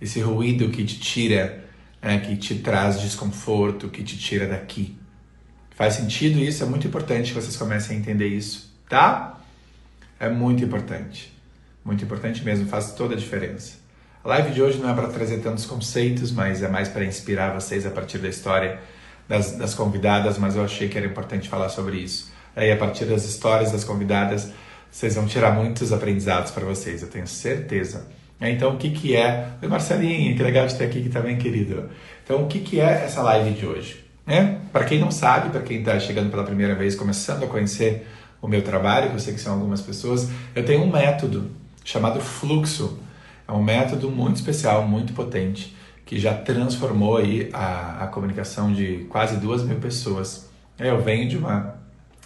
Esse 0.00 0.20
ruído 0.20 0.70
que 0.70 0.84
te 0.84 0.98
tira, 0.98 1.64
né, 2.02 2.18
que 2.18 2.36
te 2.36 2.56
traz 2.56 3.00
desconforto, 3.00 3.88
que 3.88 4.02
te 4.02 4.18
tira 4.18 4.48
daqui. 4.48 4.98
Faz 5.76 5.94
sentido 5.94 6.40
isso? 6.40 6.64
É 6.64 6.66
muito 6.66 6.88
importante 6.88 7.28
que 7.32 7.40
vocês 7.40 7.56
comecem 7.56 7.96
a 7.96 8.00
entender 8.00 8.26
isso, 8.26 8.76
tá? 8.88 9.38
É 10.18 10.28
muito 10.28 10.64
importante. 10.64 11.32
Muito 11.84 12.02
importante 12.02 12.44
mesmo, 12.44 12.66
faz 12.66 12.90
toda 12.94 13.14
a 13.14 13.16
diferença. 13.16 13.81
A 14.24 14.28
live 14.28 14.52
de 14.52 14.62
hoje 14.62 14.78
não 14.78 14.88
é 14.88 14.94
para 14.94 15.08
trazer 15.08 15.38
tantos 15.38 15.66
conceitos, 15.66 16.30
mas 16.30 16.62
é 16.62 16.68
mais 16.68 16.88
para 16.88 17.04
inspirar 17.04 17.52
vocês 17.52 17.84
a 17.84 17.90
partir 17.90 18.18
da 18.18 18.28
história 18.28 18.78
das, 19.28 19.56
das, 19.56 19.74
convidadas, 19.74 20.38
mas 20.38 20.54
eu 20.54 20.64
achei 20.64 20.88
que 20.88 20.96
era 20.96 21.04
importante 21.04 21.48
falar 21.48 21.68
sobre 21.68 21.96
isso. 21.96 22.32
Aí, 22.54 22.70
a 22.70 22.76
partir 22.76 23.04
das 23.04 23.24
histórias 23.24 23.72
das 23.72 23.82
convidadas, 23.82 24.52
vocês 24.88 25.16
vão 25.16 25.26
tirar 25.26 25.50
muitos 25.50 25.92
aprendizados 25.92 26.52
para 26.52 26.64
vocês, 26.64 27.02
eu 27.02 27.08
tenho 27.08 27.26
certeza. 27.26 28.06
Então, 28.40 28.74
o 28.74 28.76
que, 28.76 28.90
que 28.90 29.16
é. 29.16 29.48
Oi, 29.60 29.66
Marcelinho, 29.66 30.36
que 30.36 30.42
legal 30.42 30.68
de 30.68 30.76
ter 30.76 30.84
aqui 30.84 31.08
também, 31.08 31.36
querido. 31.36 31.90
Então, 32.24 32.44
o 32.44 32.46
que, 32.46 32.60
que 32.60 32.80
é 32.80 33.04
essa 33.04 33.22
live 33.22 33.50
de 33.50 33.66
hoje? 33.66 34.04
É, 34.24 34.54
para 34.72 34.84
quem 34.84 35.00
não 35.00 35.10
sabe, 35.10 35.50
para 35.50 35.62
quem 35.62 35.80
está 35.80 35.98
chegando 35.98 36.30
pela 36.30 36.44
primeira 36.44 36.76
vez, 36.76 36.94
começando 36.94 37.42
a 37.42 37.48
conhecer 37.48 38.06
o 38.40 38.46
meu 38.46 38.62
trabalho, 38.62 39.08
que 39.08 39.16
eu 39.16 39.20
sei 39.20 39.34
que 39.34 39.40
são 39.40 39.54
algumas 39.54 39.80
pessoas, 39.80 40.28
eu 40.54 40.64
tenho 40.64 40.84
um 40.84 40.92
método 40.92 41.50
chamado 41.84 42.20
fluxo. 42.20 43.00
É 43.52 43.54
um 43.54 43.62
método 43.62 44.10
muito 44.10 44.36
especial, 44.36 44.88
muito 44.88 45.12
potente, 45.12 45.76
que 46.06 46.18
já 46.18 46.32
transformou 46.32 47.18
aí 47.18 47.50
a, 47.52 48.04
a 48.04 48.06
comunicação 48.06 48.72
de 48.72 49.04
quase 49.10 49.36
duas 49.36 49.62
mil 49.62 49.76
pessoas. 49.76 50.48
Eu 50.78 51.02
venho 51.02 51.28
de 51.28 51.36
uma, 51.36 51.74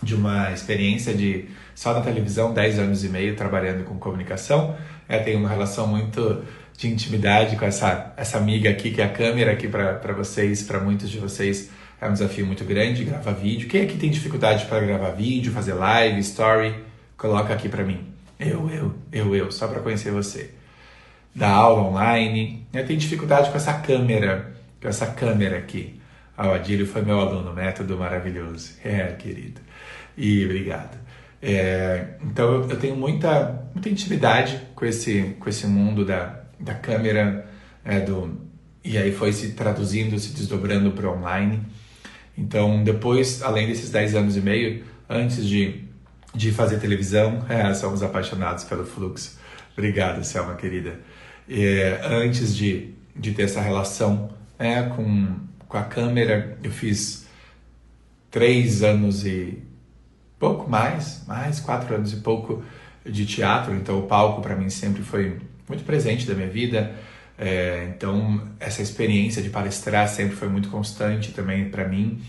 de 0.01 0.15
uma 0.15 0.53
experiência 0.53 1.13
de 1.13 1.49
só 1.75 1.93
na 1.93 2.01
televisão, 2.01 2.55
10 2.55 2.79
anos 2.79 3.03
e 3.03 3.09
meio 3.09 3.35
trabalhando 3.35 3.83
com 3.83 3.99
comunicação. 3.99 4.77
Eu 5.09 5.25
tenho 5.25 5.41
uma 5.41 5.49
relação 5.49 5.89
muito 5.89 6.45
de 6.79 6.87
intimidade 6.87 7.57
com 7.57 7.65
essa, 7.65 8.15
essa 8.17 8.39
amiga 8.39 8.71
aqui, 8.71 8.93
que 8.93 9.01
é 9.01 9.05
a 9.05 9.09
câmera 9.09 9.51
aqui 9.51 9.67
para 9.67 10.13
vocês, 10.13 10.63
para 10.63 10.79
muitos 10.79 11.11
de 11.11 11.19
vocês. 11.19 11.71
É 12.01 12.09
um 12.09 12.13
desafio 12.13 12.47
muito 12.47 12.65
grande 12.65 13.03
gravar 13.03 13.33
vídeo. 13.33 13.69
Quem 13.69 13.83
aqui 13.83 13.99
tem 13.99 14.11
dificuldade 14.11 14.65
para 14.67 14.79
gravar 14.79 15.11
vídeo, 15.11 15.51
fazer 15.51 15.75
live, 15.75 16.21
story? 16.21 16.73
Coloca 17.17 17.53
aqui 17.53 17.69
para 17.69 17.83
mim. 17.83 18.15
Eu, 18.39 18.71
eu, 18.71 18.95
eu, 19.11 19.35
eu, 19.35 19.51
só 19.51 19.67
para 19.67 19.81
conhecer 19.81 20.13
você. 20.13 20.56
Da 21.37 21.51
aula 21.51 21.83
online. 21.83 22.67
Eu 22.73 22.87
tenho 22.87 22.99
dificuldade 22.99 23.51
com 23.51 23.57
essa 23.59 23.75
câmera, 23.75 24.55
com 24.81 24.89
essa 24.89 25.07
câmera 25.07 25.59
aqui. 25.59 26.01
Ah, 26.35 26.49
o 26.49 26.55
Adílio 26.55 26.87
foi 26.87 27.03
meu 27.03 27.21
aluno, 27.21 27.53
método 27.53 27.99
maravilhoso. 27.99 28.73
É, 28.83 29.09
querido. 29.13 29.61
E 30.17 30.43
obrigado. 30.47 30.99
É, 31.43 32.15
então 32.23 32.55
eu, 32.55 32.71
eu, 32.71 32.79
tenho 32.79 32.97
muita, 32.97 33.69
muita 33.75 33.91
intimidade 33.91 34.61
com 34.75 34.87
esse, 34.87 35.37
com 35.39 35.49
esse 35.51 35.67
mundo 35.67 36.07
da, 36.07 36.41
da 36.59 36.75
câmera, 36.75 37.47
é, 37.85 38.01
do, 38.01 38.41
e 38.83 38.97
aí 38.97 39.13
foi 39.13 39.31
se 39.31 39.53
traduzindo, 39.53 40.19
se 40.19 40.33
desdobrando 40.33 40.91
para 40.93 41.11
online. 41.11 41.63
Então, 42.37 42.83
depois, 42.83 43.43
além 43.43 43.67
desses 43.67 43.91
10 43.91 44.15
anos 44.15 44.37
e 44.37 44.41
meio, 44.41 44.85
antes 45.09 45.47
de, 45.47 45.85
de 46.35 46.51
fazer 46.51 46.79
televisão, 46.79 47.45
é, 47.47 47.73
somos 47.75 48.03
apaixonados 48.03 48.65
pelo 48.65 48.87
fluxo. 48.87 49.39
Obrigado, 49.77 50.25
Selma 50.25 50.55
querida. 50.55 50.99
É, 51.49 52.01
antes 52.05 52.55
de, 52.55 52.95
de 53.15 53.33
ter 53.33 53.45
essa 53.45 53.61
relação 53.61 54.31
é, 54.59 54.83
com, 54.83 55.37
com 55.69 55.77
a 55.77 55.83
câmera, 55.85 56.59
eu 56.63 56.71
fiz 56.71 57.27
três 58.31 58.83
anos 58.83 59.25
e 59.25 59.63
pouco 60.39 60.69
mais, 60.69 61.25
mais 61.27 61.61
quatro 61.61 61.95
anos 61.95 62.13
e 62.13 62.17
pouco 62.17 62.63
de 63.05 63.25
teatro, 63.25 63.75
então 63.75 63.99
o 63.99 64.03
palco 64.03 64.43
para 64.43 64.57
mim 64.57 64.69
sempre 64.69 65.03
foi 65.03 65.39
muito 65.69 65.85
presente 65.85 66.27
da 66.27 66.35
minha 66.35 66.49
vida. 66.49 66.95
É, 67.39 67.93
então, 67.95 68.41
essa 68.59 68.81
experiência 68.81 69.43
de 69.43 69.51
palestrar 69.51 70.09
sempre 70.09 70.35
foi 70.37 70.49
muito 70.49 70.69
constante 70.71 71.33
também 71.33 71.69
para 71.69 71.87
mim. 71.87 72.21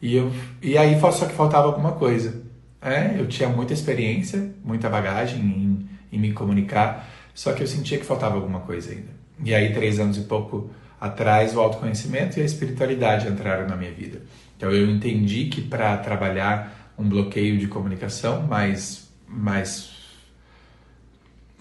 E, 0.00 0.16
eu, 0.16 0.32
e 0.60 0.78
aí 0.78 0.98
só 1.00 1.26
que 1.26 1.34
faltava 1.34 1.66
alguma 1.66 1.92
coisa. 1.92 2.42
É, 2.80 3.14
eu 3.18 3.26
tinha 3.28 3.48
muita 3.48 3.72
experiência, 3.72 4.52
muita 4.64 4.88
bagagem 4.88 5.40
em, 5.40 5.88
em 6.12 6.18
me 6.18 6.32
comunicar, 6.32 7.08
só 7.34 7.52
que 7.52 7.62
eu 7.62 7.66
sentia 7.66 7.98
que 7.98 8.04
faltava 8.04 8.34
alguma 8.34 8.60
coisa 8.60 8.92
ainda. 8.92 9.10
E 9.44 9.54
aí, 9.54 9.72
três 9.72 9.98
anos 9.98 10.16
e 10.16 10.22
pouco 10.22 10.70
atrás, 11.00 11.54
o 11.56 11.60
autoconhecimento 11.60 12.38
e 12.38 12.42
a 12.42 12.44
espiritualidade 12.44 13.28
entraram 13.28 13.66
na 13.66 13.76
minha 13.76 13.92
vida. 13.92 14.22
Então, 14.56 14.70
eu 14.70 14.88
entendi 14.88 15.46
que 15.46 15.60
para 15.60 15.96
trabalhar 15.96 16.92
um 16.98 17.08
bloqueio 17.08 17.58
de 17.58 17.66
comunicação 17.66 18.42
mais, 18.42 19.08
mais 19.26 19.92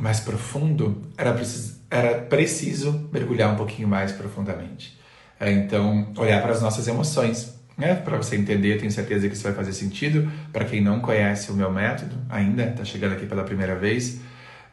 mais 0.02 0.20
profundo, 0.20 1.00
era 1.16 1.32
preciso, 1.32 1.80
era 1.90 2.18
preciso 2.22 3.08
mergulhar 3.14 3.54
um 3.54 3.56
pouquinho 3.56 3.88
mais 3.88 4.12
profundamente. 4.12 5.00
É, 5.40 5.52
então, 5.52 6.12
olhar 6.18 6.42
para 6.42 6.52
as 6.52 6.62
nossas 6.62 6.88
emoções, 6.88 7.56
né? 7.78 7.94
para 7.94 8.18
você 8.18 8.36
entender, 8.36 8.80
tenho 8.80 8.92
certeza 8.92 9.28
que 9.28 9.36
isso 9.36 9.44
vai 9.44 9.54
fazer 9.54 9.74
sentido. 9.74 10.32
Para 10.52 10.66
quem 10.66 10.82
não 10.82 11.00
conhece 11.00 11.52
o 11.52 11.54
meu 11.54 11.72
método 11.72 12.16
ainda, 12.30 12.64
está 12.64 12.84
chegando 12.84 13.14
aqui 13.14 13.28
pela 13.28 13.44
primeira 13.44 13.76
vez. 13.76 14.20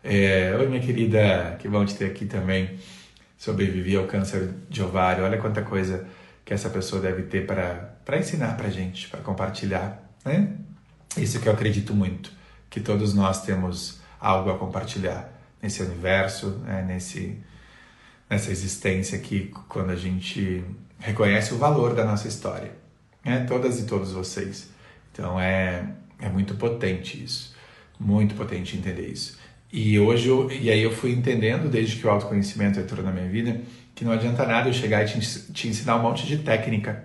É, 0.02 0.54
Oi, 0.56 0.68
minha 0.68 0.80
querida, 0.80 1.56
que 1.58 1.68
bom 1.68 1.84
te 1.84 1.94
ter 1.94 2.06
aqui 2.06 2.24
também. 2.24 2.78
Sobrevivi 3.36 3.96
ao 3.96 4.06
câncer 4.06 4.54
de 4.68 4.82
ovário. 4.82 5.24
Olha 5.24 5.38
quanta 5.38 5.62
coisa 5.62 6.06
que 6.44 6.54
essa 6.54 6.70
pessoa 6.70 7.02
deve 7.02 7.22
ter 7.22 7.46
para 7.46 8.18
ensinar 8.18 8.56
para 8.56 8.70
gente, 8.70 9.08
para 9.08 9.20
compartilhar. 9.20 10.00
Né? 10.24 10.52
Isso 11.16 11.40
que 11.40 11.48
eu 11.48 11.52
acredito 11.52 11.94
muito, 11.94 12.32
que 12.70 12.80
todos 12.80 13.12
nós 13.12 13.44
temos 13.44 14.00
algo 14.20 14.50
a 14.50 14.58
compartilhar 14.58 15.32
nesse 15.60 15.82
universo, 15.82 16.50
né, 16.64 16.82
nesse, 16.86 17.36
nessa 18.30 18.50
existência 18.50 19.18
aqui, 19.18 19.52
quando 19.68 19.90
a 19.90 19.96
gente 19.96 20.64
reconhece 21.00 21.52
o 21.52 21.58
valor 21.58 21.94
da 21.94 22.04
nossa 22.04 22.28
história. 22.28 22.72
Né? 23.24 23.44
Todas 23.48 23.80
e 23.80 23.86
todos 23.86 24.12
vocês. 24.12 24.70
Então 25.12 25.40
é, 25.40 25.88
é 26.20 26.28
muito 26.28 26.54
potente 26.54 27.22
isso. 27.22 27.56
Muito 27.98 28.36
potente 28.36 28.76
entender 28.76 29.08
isso. 29.08 29.36
E 29.72 29.98
hoje, 29.98 30.28
eu, 30.28 30.50
e 30.50 30.70
aí 30.70 30.82
eu 30.82 30.90
fui 30.90 31.12
entendendo, 31.12 31.68
desde 31.68 31.96
que 31.96 32.06
o 32.06 32.10
autoconhecimento 32.10 32.80
entrou 32.80 33.04
na 33.04 33.12
minha 33.12 33.28
vida, 33.28 33.60
que 33.94 34.04
não 34.04 34.12
adianta 34.12 34.46
nada 34.46 34.68
eu 34.68 34.72
chegar 34.72 35.04
e 35.04 35.06
te, 35.06 35.52
te 35.52 35.68
ensinar 35.68 35.96
um 35.96 36.02
monte 36.02 36.26
de 36.26 36.38
técnica. 36.38 37.04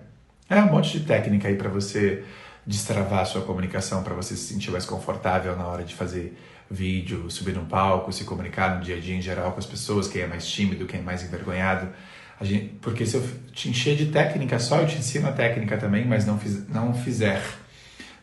É 0.50 0.62
um 0.62 0.72
monte 0.72 0.98
de 0.98 1.06
técnica 1.06 1.48
aí 1.48 1.56
para 1.56 1.70
você 1.70 2.24
destravar 2.66 3.20
a 3.20 3.26
sua 3.26 3.42
comunicação, 3.42 4.04
para 4.04 4.14
você 4.14 4.36
se 4.36 4.54
sentir 4.54 4.72
mais 4.72 4.86
confortável 4.86 5.56
na 5.58 5.68
hora 5.68 5.84
de 5.84 5.94
fazer 5.94 6.38
vídeo, 6.72 7.30
subir 7.30 7.54
no 7.54 7.66
palco, 7.66 8.12
se 8.14 8.24
comunicar 8.24 8.78
no 8.78 8.84
dia 8.84 8.96
a 8.96 9.00
dia 9.00 9.16
em 9.16 9.22
geral 9.22 9.52
com 9.52 9.60
as 9.60 9.66
pessoas, 9.66 10.08
quem 10.08 10.22
é 10.22 10.28
mais 10.28 10.48
tímido, 10.48 10.86
quem 10.86 11.02
é 11.02 11.04
mais 11.04 11.24
envergonhado. 11.24 11.90
Gente, 12.42 12.76
porque 12.82 13.06
se 13.06 13.16
eu 13.16 13.24
te 13.52 13.70
encher 13.70 13.96
de 13.96 14.08
técnica 14.08 14.58
só, 14.60 14.80
eu 14.80 14.88
te 14.88 14.98
ensino 14.98 15.28
a 15.28 15.32
técnica 15.32 15.78
também, 15.78 16.06
mas 16.06 16.26
não, 16.26 16.38
fiz, 16.40 16.68
não 16.68 16.94
fizer 16.94 17.42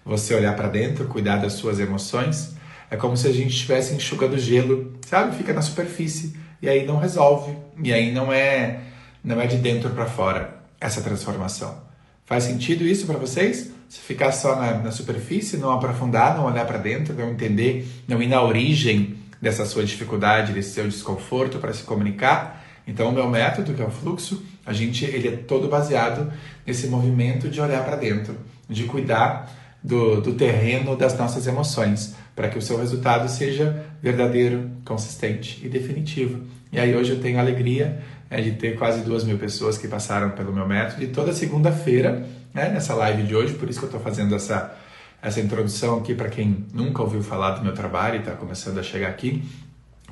você 0.05 0.35
olhar 0.35 0.55
para 0.57 0.69
dentro, 0.69 1.07
cuidar 1.07 1.37
das 1.37 1.55
suas 1.55 1.79
emoções, 1.79 2.55
é 2.91 2.97
como 2.97 3.17
se 3.17 3.29
a 3.29 3.33
gente 3.33 3.51
estivesse 3.51 3.95
enxugando 3.95 4.37
gelo, 4.37 4.93
sabe? 5.07 5.37
Fica 5.37 5.53
na 5.53 5.63
superfície 5.63 6.35
e 6.61 6.69
aí 6.69 6.85
não 6.85 6.99
resolve. 6.99 7.57
E 7.83 7.93
aí 7.93 8.13
não 8.13 8.33
é, 8.33 8.81
não 9.23 9.41
é 9.41 9.47
de 9.47 9.57
dentro 9.57 9.91
para 9.91 10.07
fora 10.07 10.61
essa 10.81 11.01
transformação. 11.01 11.89
Faz 12.27 12.45
sentido 12.45 12.85
isso 12.85 13.07
para 13.07 13.19
vocês? 13.19 13.71
Se 13.89 14.01
ficar 14.01 14.33
só 14.33 14.57
na, 14.57 14.79
na 14.79 14.91
superfície, 14.91 15.57
não 15.57 15.71
aprofundar, 15.71 16.37
não 16.37 16.47
olhar 16.47 16.67
para 16.67 16.79
dentro, 16.79 17.15
não 17.15 17.31
entender, 17.31 17.89
não 18.07 18.23
ir 18.23 18.29
na 18.29 18.43
origem 18.43 19.17
dessa 19.41 19.65
sua 19.65 19.85
dificuldade, 19.85 20.53
desse 20.53 20.71
seu 20.71 20.87
desconforto 20.87 21.59
para 21.59 21.73
se 21.73 21.83
comunicar. 21.83 22.65
Então, 22.87 23.09
o 23.09 23.13
meu 23.13 23.29
método, 23.29 23.73
que 23.73 23.83
é 23.83 23.85
o 23.85 23.91
fluxo, 23.91 24.43
a 24.67 24.73
gente 24.73 25.05
ele 25.05 25.29
é 25.29 25.37
todo 25.37 25.69
baseado 25.69 26.33
nesse 26.67 26.87
movimento 26.87 27.49
de 27.49 27.61
olhar 27.61 27.85
para 27.85 27.97
dentro, 27.97 28.37
de 28.69 28.85
cuidar 28.85 29.51
do, 29.83 30.21
do 30.21 30.35
terreno 30.35 30.97
das 30.97 31.17
nossas 31.17 31.47
emoções, 31.47 32.15
para 32.41 32.49
que 32.49 32.57
o 32.57 32.63
seu 32.63 32.79
resultado 32.79 33.29
seja 33.29 33.85
verdadeiro, 34.03 34.71
consistente 34.83 35.61
e 35.63 35.69
definitivo. 35.69 36.43
E 36.73 36.81
aí 36.81 36.97
hoje 36.97 37.11
eu 37.11 37.21
tenho 37.21 37.37
a 37.37 37.43
alegria 37.43 38.01
é, 38.31 38.41
de 38.41 38.53
ter 38.53 38.79
quase 38.79 39.03
duas 39.03 39.25
mil 39.25 39.37
pessoas 39.37 39.77
que 39.77 39.87
passaram 39.87 40.31
pelo 40.31 40.51
meu 40.51 40.67
método 40.67 41.05
e 41.05 41.09
toda 41.09 41.35
segunda-feira, 41.35 42.27
né, 42.55 42.71
nessa 42.71 42.95
live 42.95 43.25
de 43.25 43.37
hoje, 43.37 43.53
por 43.53 43.69
isso 43.69 43.79
que 43.79 43.85
eu 43.85 43.89
estou 43.89 44.01
fazendo 44.01 44.35
essa, 44.35 44.75
essa 45.21 45.39
introdução 45.39 45.99
aqui 45.99 46.15
para 46.15 46.31
quem 46.31 46.65
nunca 46.73 47.03
ouviu 47.03 47.23
falar 47.23 47.51
do 47.51 47.63
meu 47.63 47.75
trabalho 47.75 48.17
e 48.17 48.19
está 48.21 48.33
começando 48.33 48.79
a 48.79 48.83
chegar 48.83 49.09
aqui. 49.09 49.45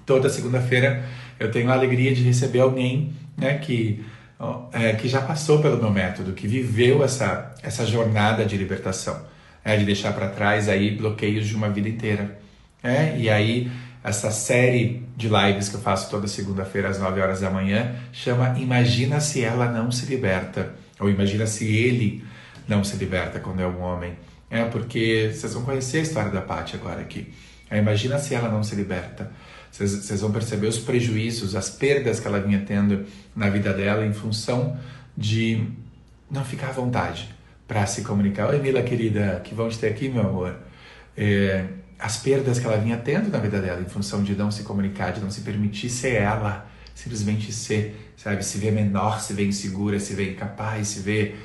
Toda 0.04 0.28
segunda-feira 0.28 1.02
eu 1.40 1.50
tenho 1.50 1.70
a 1.70 1.72
alegria 1.72 2.14
de 2.14 2.22
receber 2.24 2.60
alguém 2.60 3.14
né, 3.38 3.56
que, 3.56 4.04
é, 4.74 4.92
que 4.92 5.08
já 5.08 5.22
passou 5.22 5.62
pelo 5.62 5.78
meu 5.78 5.90
método, 5.90 6.34
que 6.34 6.46
viveu 6.46 7.02
essa, 7.02 7.54
essa 7.62 7.86
jornada 7.86 8.44
de 8.44 8.54
libertação, 8.54 9.18
é, 9.68 9.76
de 9.76 9.84
deixar 9.84 10.14
para 10.14 10.28
trás 10.28 10.66
aí 10.66 10.96
bloqueios 10.96 11.46
de 11.46 11.54
uma 11.54 11.68
vida 11.68 11.90
inteira. 11.90 12.40
É, 12.82 13.18
e 13.18 13.28
aí 13.28 13.70
essa 14.02 14.30
série 14.30 15.02
de 15.14 15.28
lives 15.28 15.68
que 15.68 15.74
eu 15.74 15.80
faço 15.80 16.08
toda 16.08 16.26
segunda-feira 16.26 16.88
às 16.88 16.98
9 16.98 17.20
horas 17.20 17.40
da 17.40 17.50
manhã 17.50 17.94
chama 18.10 18.58
Imagina 18.58 19.20
se 19.20 19.44
ela 19.44 19.70
não 19.70 19.92
se 19.92 20.06
liberta, 20.06 20.74
ou 20.98 21.10
Imagina 21.10 21.46
se 21.46 21.66
ele 21.66 22.24
não 22.66 22.82
se 22.82 22.96
liberta 22.96 23.40
quando 23.40 23.60
é 23.60 23.66
um 23.66 23.82
homem. 23.82 24.14
É 24.50 24.64
porque 24.64 25.32
vocês 25.34 25.52
vão 25.52 25.62
conhecer 25.64 25.98
a 25.98 26.02
história 26.02 26.30
da 26.30 26.40
Paty 26.40 26.76
agora 26.76 27.02
aqui. 27.02 27.30
É, 27.70 27.76
imagina 27.76 28.18
se 28.18 28.34
ela 28.34 28.48
não 28.48 28.62
se 28.62 28.74
liberta. 28.74 29.30
Vocês 29.70 30.22
vão 30.22 30.32
perceber 30.32 30.66
os 30.66 30.78
prejuízos, 30.78 31.54
as 31.54 31.68
perdas 31.68 32.18
que 32.18 32.26
ela 32.26 32.40
vinha 32.40 32.64
tendo 32.66 33.04
na 33.36 33.50
vida 33.50 33.74
dela 33.74 34.06
em 34.06 34.14
função 34.14 34.78
de 35.14 35.62
não 36.30 36.42
ficar 36.42 36.68
à 36.68 36.72
vontade 36.72 37.36
para 37.68 37.84
se 37.86 38.00
comunicar. 38.00 38.48
Oi, 38.48 38.58
Mila 38.60 38.82
querida, 38.82 39.42
que 39.44 39.54
te 39.54 39.78
ter 39.78 39.88
aqui, 39.88 40.08
meu 40.08 40.22
amor. 40.22 40.56
É, 41.14 41.66
as 41.98 42.16
perdas 42.16 42.58
que 42.58 42.66
ela 42.66 42.78
vinha 42.78 42.96
tendo 42.96 43.28
na 43.28 43.38
vida 43.38 43.60
dela 43.60 43.82
em 43.82 43.88
função 43.88 44.22
de 44.22 44.34
não 44.34 44.50
se 44.50 44.62
comunicar, 44.62 45.12
de 45.12 45.20
não 45.20 45.30
se 45.30 45.42
permitir 45.42 45.90
ser 45.90 46.14
ela, 46.14 46.66
simplesmente 46.94 47.52
ser, 47.52 48.14
sabe? 48.16 48.42
Se 48.42 48.56
ver 48.56 48.72
menor, 48.72 49.20
se 49.20 49.34
ver 49.34 49.46
insegura, 49.46 50.00
se 50.00 50.14
ver 50.14 50.32
incapaz, 50.32 50.88
se 50.88 51.00
ver. 51.00 51.38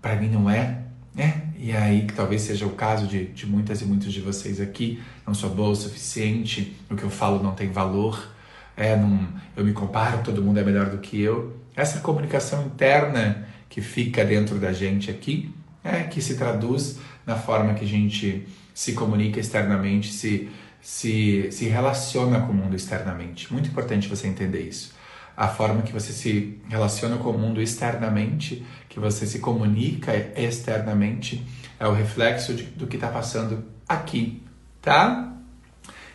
Para 0.00 0.14
mim 0.14 0.28
não 0.28 0.48
é, 0.48 0.82
né? 1.12 1.42
E 1.58 1.72
aí, 1.72 2.06
que 2.06 2.14
talvez 2.14 2.42
seja 2.42 2.64
o 2.64 2.70
caso 2.70 3.08
de, 3.08 3.26
de 3.26 3.44
muitas 3.44 3.80
e 3.80 3.84
muitos 3.84 4.12
de 4.12 4.20
vocês 4.20 4.60
aqui, 4.60 5.02
não 5.26 5.34
sou 5.34 5.50
boa 5.50 5.70
o 5.70 5.74
suficiente, 5.74 6.76
o 6.88 6.94
que 6.94 7.02
eu 7.02 7.10
falo 7.10 7.42
não 7.42 7.54
tem 7.54 7.72
valor, 7.72 8.30
é, 8.76 8.94
não, 8.94 9.26
eu 9.56 9.64
me 9.64 9.72
comparo, 9.72 10.22
todo 10.22 10.40
mundo 10.40 10.60
é 10.60 10.62
melhor 10.62 10.90
do 10.90 10.98
que 10.98 11.20
eu. 11.20 11.56
Essa 11.74 11.98
comunicação 12.00 12.66
interna 12.66 13.48
que 13.68 13.80
fica 13.80 14.24
dentro 14.24 14.58
da 14.58 14.72
gente 14.72 15.10
aqui, 15.10 15.52
é 15.86 16.02
que 16.04 16.20
se 16.20 16.36
traduz 16.36 16.98
na 17.24 17.36
forma 17.36 17.74
que 17.74 17.84
a 17.84 17.88
gente 17.88 18.46
se 18.74 18.92
comunica 18.92 19.40
externamente, 19.40 20.12
se, 20.12 20.48
se, 20.80 21.48
se 21.50 21.64
relaciona 21.66 22.40
com 22.40 22.52
o 22.52 22.54
mundo 22.54 22.76
externamente. 22.76 23.52
Muito 23.52 23.68
importante 23.68 24.08
você 24.08 24.26
entender 24.26 24.60
isso. 24.60 24.94
A 25.36 25.48
forma 25.48 25.82
que 25.82 25.92
você 25.92 26.12
se 26.12 26.58
relaciona 26.68 27.16
com 27.16 27.30
o 27.30 27.38
mundo 27.38 27.60
externamente, 27.60 28.64
que 28.88 28.98
você 28.98 29.26
se 29.26 29.38
comunica 29.38 30.14
externamente, 30.36 31.46
é 31.78 31.86
o 31.86 31.92
reflexo 31.92 32.54
de, 32.54 32.64
do 32.64 32.86
que 32.86 32.96
está 32.96 33.08
passando 33.08 33.64
aqui, 33.88 34.42
tá? 34.80 35.34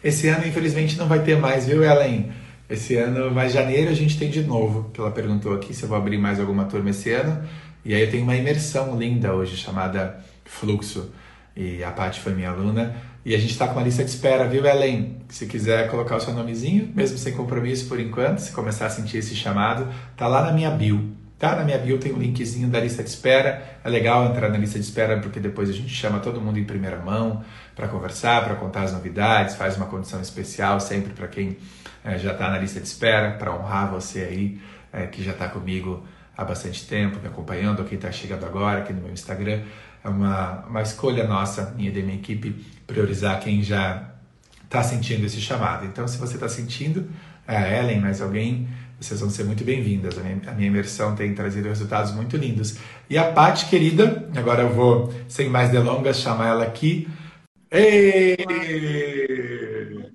Esse 0.03 0.27
ano, 0.27 0.47
infelizmente, 0.47 0.97
não 0.97 1.07
vai 1.07 1.23
ter 1.23 1.37
mais, 1.37 1.67
viu, 1.67 1.83
Ellen? 1.83 2.31
Esse 2.67 2.95
ano, 2.95 3.29
mas 3.31 3.53
janeiro 3.53 3.91
a 3.91 3.93
gente 3.93 4.17
tem 4.17 4.29
de 4.29 4.41
novo, 4.41 4.89
que 4.91 4.99
ela 4.99 5.11
perguntou 5.11 5.53
aqui 5.53 5.73
se 5.73 5.83
eu 5.83 5.89
vou 5.89 5.97
abrir 5.97 6.17
mais 6.17 6.39
alguma 6.39 6.65
turma 6.65 6.89
esse 6.89 7.11
ano. 7.11 7.43
E 7.83 7.93
aí 7.95 8.01
eu 8.01 8.11
tenho 8.11 8.23
uma 8.23 8.35
imersão 8.35 8.97
linda 8.97 9.33
hoje 9.33 9.57
chamada 9.57 10.19
Fluxo. 10.45 11.11
E 11.55 11.83
a 11.83 11.91
Paty 11.91 12.19
foi 12.19 12.33
minha 12.33 12.49
aluna. 12.49 12.95
E 13.25 13.35
a 13.35 13.37
gente 13.37 13.51
está 13.51 13.67
com 13.67 13.79
a 13.79 13.83
lista 13.83 14.03
de 14.03 14.09
espera, 14.09 14.47
viu, 14.47 14.65
Ellen? 14.65 15.17
Se 15.29 15.45
quiser 15.45 15.89
colocar 15.89 16.15
o 16.15 16.19
seu 16.19 16.33
nomezinho, 16.33 16.91
mesmo 16.95 17.17
sem 17.17 17.33
compromisso 17.33 17.87
por 17.87 17.99
enquanto, 17.99 18.39
se 18.39 18.51
começar 18.51 18.87
a 18.87 18.89
sentir 18.89 19.17
esse 19.17 19.35
chamado, 19.35 19.87
tá 20.17 20.27
lá 20.27 20.43
na 20.43 20.51
minha 20.51 20.71
bio. 20.71 21.11
Tá? 21.37 21.55
Na 21.55 21.63
minha 21.63 21.77
bio 21.77 21.97
tem 21.97 22.13
um 22.13 22.19
linkzinho 22.19 22.67
da 22.67 22.79
lista 22.79 23.03
de 23.03 23.09
espera. 23.09 23.79
É 23.83 23.89
legal 23.89 24.25
entrar 24.27 24.49
na 24.49 24.57
lista 24.57 24.77
de 24.77 24.85
espera 24.85 25.19
porque 25.19 25.39
depois 25.39 25.69
a 25.69 25.73
gente 25.73 25.89
chama 25.89 26.19
todo 26.19 26.39
mundo 26.39 26.59
em 26.59 26.63
primeira 26.63 26.97
mão 26.97 27.43
para 27.75 27.87
conversar, 27.87 28.43
para 28.43 28.55
contar 28.55 28.83
as 28.83 28.93
novidades, 28.93 29.55
faz 29.55 29.75
uma 29.75 29.87
condição 29.87 30.21
especial 30.21 30.79
sempre 30.79 31.13
para 31.13 31.27
quem 31.27 31.57
é, 32.03 32.17
já 32.17 32.31
está 32.31 32.49
na 32.49 32.59
lista 32.59 32.79
de 32.79 32.87
espera, 32.87 33.31
para 33.31 33.55
honrar 33.55 33.89
você 33.89 34.21
aí 34.21 34.61
é, 34.93 35.07
que 35.07 35.23
já 35.23 35.31
está 35.31 35.47
comigo 35.47 36.03
há 36.41 36.45
bastante 36.45 36.85
tempo, 36.85 37.19
me 37.19 37.27
acompanhando, 37.27 37.79
ou 37.79 37.85
quem 37.85 37.95
está 37.95 38.11
chegando 38.11 38.45
agora 38.45 38.79
aqui 38.79 38.91
no 38.91 39.01
meu 39.01 39.13
Instagram. 39.13 39.61
É 40.03 40.09
uma, 40.09 40.65
uma 40.67 40.81
escolha 40.81 41.27
nossa, 41.27 41.73
minha 41.77 41.89
e 41.89 41.93
da 41.93 42.01
minha 42.01 42.15
equipe, 42.15 42.65
priorizar 42.87 43.39
quem 43.39 43.61
já 43.61 44.09
está 44.63 44.81
sentindo 44.81 45.25
esse 45.25 45.39
chamado. 45.39 45.85
Então, 45.85 46.07
se 46.07 46.17
você 46.17 46.35
está 46.35 46.49
sentindo, 46.49 47.09
é 47.47 47.55
a 47.55 47.83
Ellen, 47.83 48.01
mais 48.01 48.21
alguém, 48.21 48.67
vocês 48.99 49.19
vão 49.19 49.29
ser 49.29 49.43
muito 49.43 49.63
bem-vindas. 49.63 50.17
A 50.17 50.21
minha, 50.21 50.41
a 50.47 50.51
minha 50.53 50.67
imersão 50.67 51.15
tem 51.15 51.33
trazido 51.35 51.67
resultados 51.67 52.11
muito 52.13 52.35
lindos. 52.37 52.77
E 53.09 53.17
a 53.17 53.31
Paty, 53.31 53.67
querida, 53.67 54.27
agora 54.35 54.63
eu 54.63 54.73
vou, 54.73 55.13
sem 55.27 55.49
mais 55.49 55.69
delongas, 55.69 56.17
chamar 56.17 56.47
ela 56.47 56.63
aqui. 56.63 57.07
Ei! 57.69 59.50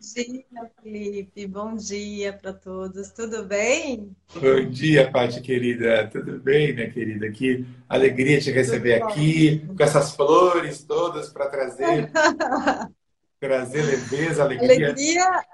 Bom 0.07 0.23
dia, 0.23 0.71
Felipe. 0.83 1.47
Bom 1.49 1.75
dia 1.75 2.33
para 2.33 2.53
todos. 2.53 3.11
Tudo 3.11 3.43
bem? 3.45 4.15
Bom 4.35 4.71
dia, 4.71 5.11
Paty, 5.11 5.41
querida. 5.41 6.09
Tudo 6.13 6.39
bem, 6.39 6.73
minha 6.73 6.89
querida? 6.89 7.29
Que 7.31 7.67
alegria 7.89 8.41
te 8.41 8.53
receber 8.53 9.03
aqui, 9.03 9.67
com 9.67 9.83
essas 9.83 10.15
flores 10.15 10.85
todas 10.85 11.31
para 11.31 11.49
trazer, 11.49 12.09
trazer 13.41 13.83
leveza, 13.83 14.45
alegria. 14.45 14.91
Alegria 14.91 15.45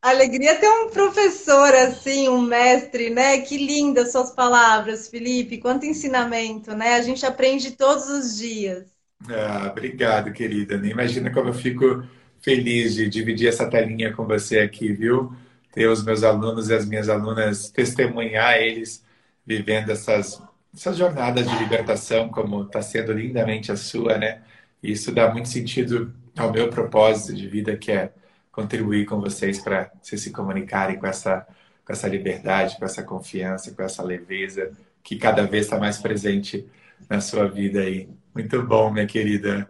Alegria 0.00 0.56
ter 0.56 0.68
um 0.68 0.88
professor 0.90 1.74
assim, 1.74 2.28
um 2.28 2.40
mestre, 2.40 3.10
né? 3.10 3.40
Que 3.40 3.58
lindas 3.58 4.12
suas 4.12 4.30
palavras, 4.30 5.08
Felipe. 5.08 5.58
Quanto 5.58 5.84
ensinamento, 5.84 6.74
né? 6.76 6.94
A 6.94 7.02
gente 7.02 7.26
aprende 7.26 7.72
todos 7.72 8.08
os 8.08 8.38
dias. 8.38 8.86
Ah, 9.28 9.68
obrigado, 9.70 10.32
querida. 10.32 10.78
Nem 10.78 10.92
imagina 10.92 11.30
como 11.30 11.48
eu 11.48 11.54
fico 11.54 12.02
feliz 12.40 12.94
de 12.94 13.08
dividir 13.08 13.48
essa 13.48 13.68
telinha 13.68 14.12
com 14.12 14.26
você 14.26 14.60
aqui, 14.60 14.92
viu? 14.92 15.32
Ter 15.72 15.88
os 15.88 16.04
meus 16.04 16.22
alunos 16.22 16.68
e 16.68 16.74
as 16.74 16.86
minhas 16.86 17.08
alunas, 17.08 17.70
testemunhar 17.70 18.56
eles 18.58 19.04
vivendo 19.46 19.90
essas, 19.90 20.42
essas 20.74 20.96
jornadas 20.96 21.48
de 21.48 21.58
libertação, 21.58 22.28
como 22.28 22.62
está 22.64 22.82
sendo 22.82 23.12
lindamente 23.12 23.70
a 23.72 23.76
sua, 23.76 24.18
né? 24.18 24.42
E 24.82 24.92
isso 24.92 25.12
dá 25.12 25.30
muito 25.32 25.48
sentido 25.48 26.12
ao 26.36 26.52
meu 26.52 26.68
propósito 26.68 27.34
de 27.34 27.46
vida, 27.48 27.76
que 27.76 27.92
é 27.92 28.12
contribuir 28.50 29.06
com 29.06 29.20
vocês 29.20 29.58
para 29.60 29.90
vocês 30.02 30.20
se 30.22 30.30
comunicarem 30.30 30.98
com 30.98 31.06
essa, 31.06 31.46
com 31.84 31.92
essa 31.92 32.08
liberdade, 32.08 32.78
com 32.78 32.84
essa 32.84 33.02
confiança, 33.02 33.72
com 33.72 33.82
essa 33.82 34.02
leveza 34.02 34.72
que 35.02 35.16
cada 35.16 35.46
vez 35.46 35.66
está 35.66 35.78
mais 35.78 35.98
presente 35.98 36.66
na 37.08 37.20
sua 37.20 37.48
vida 37.48 37.80
aí. 37.80 38.08
Muito 38.34 38.62
bom, 38.62 38.90
minha 38.92 39.06
querida. 39.06 39.68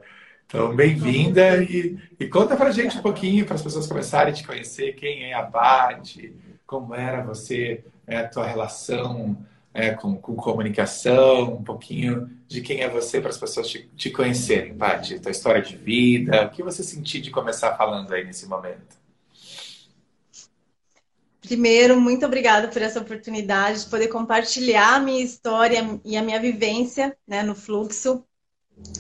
Então, 0.53 0.75
bem-vinda 0.75 1.63
e, 1.63 1.97
e 2.19 2.27
conta 2.27 2.57
pra 2.57 2.73
gente 2.73 2.99
um 2.99 3.03
pouquinho, 3.03 3.47
para 3.47 3.55
as 3.55 3.63
pessoas 3.63 3.87
começarem 3.87 4.33
a 4.33 4.37
te 4.37 4.45
conhecer, 4.45 4.97
quem 4.97 5.31
é 5.31 5.33
a 5.33 5.45
Paty, 5.45 6.35
como 6.67 6.93
era 6.93 7.23
você, 7.23 7.85
é, 8.05 8.17
a 8.17 8.29
tua 8.29 8.45
relação 8.45 9.39
é, 9.73 9.91
com, 9.91 10.17
com, 10.17 10.35
comunicação, 10.35 11.55
um 11.55 11.63
pouquinho 11.63 12.29
de 12.49 12.63
quem 12.63 12.81
é 12.81 12.89
você 12.89 13.21
para 13.21 13.31
as 13.31 13.39
pessoas 13.39 13.69
te, 13.69 13.89
te 13.95 14.11
conhecerem, 14.11 14.75
Paty, 14.75 15.21
tua 15.21 15.31
história 15.31 15.63
de 15.63 15.77
vida, 15.77 16.47
o 16.47 16.51
que 16.51 16.65
você 16.65 16.83
sentiu 16.83 17.23
de 17.23 17.31
começar 17.31 17.77
falando 17.77 18.13
aí 18.13 18.25
nesse 18.25 18.49
momento? 18.49 18.99
Primeiro, 21.41 22.01
muito 22.01 22.27
obrigada 22.27 22.67
por 22.67 22.83
essa 22.83 22.99
oportunidade 22.99 23.85
de 23.85 23.87
poder 23.89 24.09
compartilhar 24.09 24.97
a 24.97 25.01
minha 25.01 25.23
história 25.23 26.01
e 26.05 26.17
a 26.17 26.23
minha 26.23 26.41
vivência 26.41 27.17
né, 27.25 27.41
no 27.45 27.55
fluxo. 27.55 28.25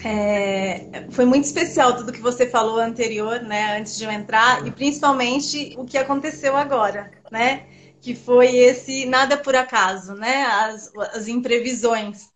É, 0.05 1.07
foi 1.11 1.25
muito 1.25 1.45
especial 1.45 1.97
tudo 1.97 2.13
que 2.13 2.21
você 2.21 2.49
falou 2.49 2.79
anterior, 2.79 3.41
né, 3.43 3.79
antes 3.79 3.99
de 3.99 4.05
eu 4.05 4.11
entrar, 4.11 4.67
e 4.67 4.71
principalmente 4.71 5.75
o 5.77 5.85
que 5.85 5.99
aconteceu 5.99 6.57
agora, 6.57 7.11
né? 7.31 7.67
que 8.01 8.15
foi 8.15 8.57
esse 8.57 9.05
nada 9.05 9.37
por 9.37 9.55
acaso, 9.55 10.15
né? 10.15 10.45
As, 10.45 10.91
as 11.15 11.29
imprevisões. 11.29 12.31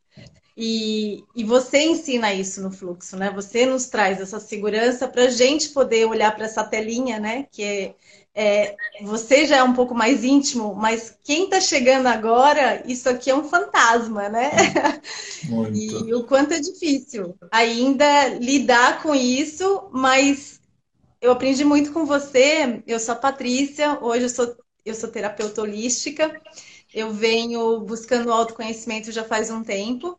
E, 0.57 1.25
e 1.35 1.43
você 1.43 1.79
ensina 1.79 2.33
isso 2.33 2.63
no 2.63 2.71
fluxo, 2.71 3.17
né? 3.17 3.31
Você 3.31 3.67
nos 3.67 3.87
traz 3.87 4.21
essa 4.21 4.39
segurança 4.39 5.09
para 5.09 5.25
a 5.25 5.31
gente 5.31 5.71
poder 5.71 6.07
olhar 6.07 6.35
para 6.35 6.45
essa 6.45 6.63
telinha, 6.63 7.19
né? 7.19 7.47
Que 7.51 7.63
é, 7.65 7.95
é, 8.35 8.77
você 9.03 9.47
já 9.47 9.59
é 9.59 9.63
um 9.63 9.75
pouco 9.75 9.95
mais 9.95 10.25
íntimo, 10.25 10.75
mas 10.75 11.17
quem 11.23 11.45
está 11.45 11.61
chegando 11.61 12.07
agora, 12.09 12.83
isso 12.91 13.09
aqui 13.09 13.31
é 13.31 13.35
um 13.35 13.45
fantasma, 13.45 14.29
né? 14.29 14.51
Muito. 15.45 15.77
E 15.77 16.15
o 16.15 16.25
quanto 16.25 16.53
é 16.53 16.61
difícil 16.61 17.37
ainda 17.51 18.29
lidar 18.41 19.03
com 19.03 19.15
isso, 19.15 19.89
mas 19.93 20.61
eu 21.21 21.31
aprendi 21.33 21.65
muito 21.65 21.93
com 21.93 22.05
você. 22.05 22.83
Eu 22.87 22.99
sou 22.99 23.15
a 23.15 23.19
Patrícia, 23.19 23.99
hoje 24.03 24.25
eu 24.25 24.29
sou 24.29 24.57
eu 24.85 24.95
sou 24.95 25.11
terapeuta 25.11 25.63
holística. 25.63 26.41
Eu 26.93 27.11
venho 27.13 27.81
buscando 27.81 28.31
autoconhecimento 28.33 29.11
já 29.11 29.25
faz 29.25 29.51
um 29.51 29.63
tempo, 29.63 30.19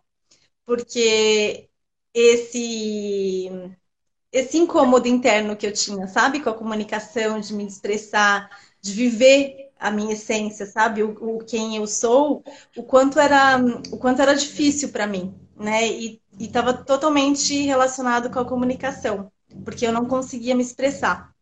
porque 0.66 1.70
esse 2.14 3.52
esse 4.36 4.58
incômodo 4.58 5.08
interno 5.08 5.56
que 5.56 5.66
eu 5.66 5.72
tinha, 5.72 6.08
sabe, 6.08 6.42
com 6.42 6.50
a 6.50 6.54
comunicação, 6.54 7.40
de 7.40 7.54
me 7.54 7.66
expressar, 7.66 8.50
de 8.82 8.92
viver 8.92 9.72
a 9.80 9.90
minha 9.90 10.12
essência, 10.12 10.66
sabe, 10.66 11.04
o, 11.04 11.12
o 11.12 11.40
quem 11.40 11.78
eu 11.78 11.88
sou, 11.88 12.44
o 12.76 12.84
quanto 12.84 13.18
era 13.18 13.58
o 13.92 13.98
quanto 13.98 14.22
era 14.22 14.36
difícil 14.36 14.90
para 14.90 15.08
mim, 15.08 15.34
né? 15.58 15.88
E 15.88 16.22
estava 16.38 16.74
totalmente 16.74 17.62
relacionado 17.62 18.30
com 18.30 18.40
a 18.40 18.46
comunicação, 18.46 19.32
porque 19.64 19.88
eu 19.88 19.94
não 19.94 20.06
conseguia 20.06 20.54
me 20.54 20.64
expressar. 20.64 21.34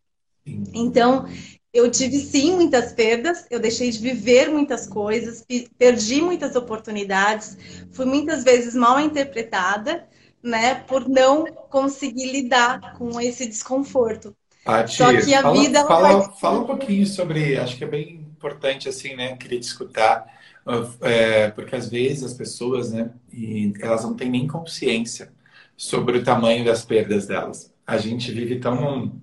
Então, 0.71 1.25
eu 1.73 1.89
tive 1.89 2.19
sim 2.19 2.53
muitas 2.53 2.93
perdas, 2.93 3.47
eu 3.49 3.59
deixei 3.59 3.89
de 3.89 3.97
viver 3.97 4.51
muitas 4.51 4.85
coisas, 4.85 5.43
perdi 5.79 6.21
muitas 6.21 6.55
oportunidades, 6.55 7.57
fui 7.91 8.05
muitas 8.05 8.43
vezes 8.43 8.75
mal 8.75 8.99
interpretada, 8.99 10.07
né, 10.43 10.75
por 10.75 11.07
não 11.07 11.45
conseguir 11.45 12.31
lidar 12.31 12.95
com 12.97 13.19
esse 13.19 13.47
desconforto. 13.47 14.35
Paty, 14.65 14.95
Só 14.95 15.09
que 15.21 15.33
a 15.33 15.41
fala, 15.41 15.61
vida 15.61 15.85
fala, 15.85 16.17
vai... 16.17 16.37
fala 16.37 16.59
um 16.59 16.65
pouquinho 16.65 17.05
sobre, 17.05 17.57
acho 17.57 17.77
que 17.77 17.83
é 17.83 17.87
bem 17.87 18.27
importante 18.37 18.89
assim, 18.89 19.15
né, 19.15 19.35
queria 19.37 19.59
te 19.59 19.63
escutar, 19.63 20.25
é, 21.01 21.49
porque 21.51 21.75
às 21.75 21.89
vezes 21.89 22.23
as 22.23 22.33
pessoas, 22.33 22.91
né, 22.91 23.11
elas 23.81 24.03
não 24.03 24.13
têm 24.13 24.29
nem 24.29 24.47
consciência 24.47 25.31
sobre 25.75 26.17
o 26.17 26.23
tamanho 26.23 26.63
das 26.63 26.85
perdas 26.85 27.25
delas. 27.25 27.73
A 27.85 27.97
gente 27.97 28.31
vive 28.31 28.59
tão 28.59 29.13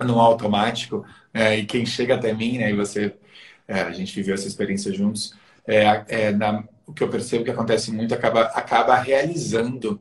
no 0.00 0.20
automático 0.20 1.04
é, 1.34 1.56
e 1.56 1.66
quem 1.66 1.84
chega 1.84 2.14
até 2.14 2.32
mim, 2.32 2.58
né, 2.58 2.70
e 2.70 2.76
você, 2.76 3.14
é, 3.66 3.82
a 3.82 3.92
gente 3.92 4.14
viveu 4.14 4.34
essa 4.34 4.46
experiência 4.46 4.92
juntos, 4.92 5.34
é, 5.66 6.04
é, 6.08 6.32
na, 6.32 6.64
o 6.86 6.92
que 6.92 7.02
eu 7.02 7.08
percebo 7.08 7.44
que 7.44 7.50
acontece 7.50 7.92
muito 7.92 8.14
acaba, 8.14 8.42
acaba 8.42 8.96
realizando 8.96 10.00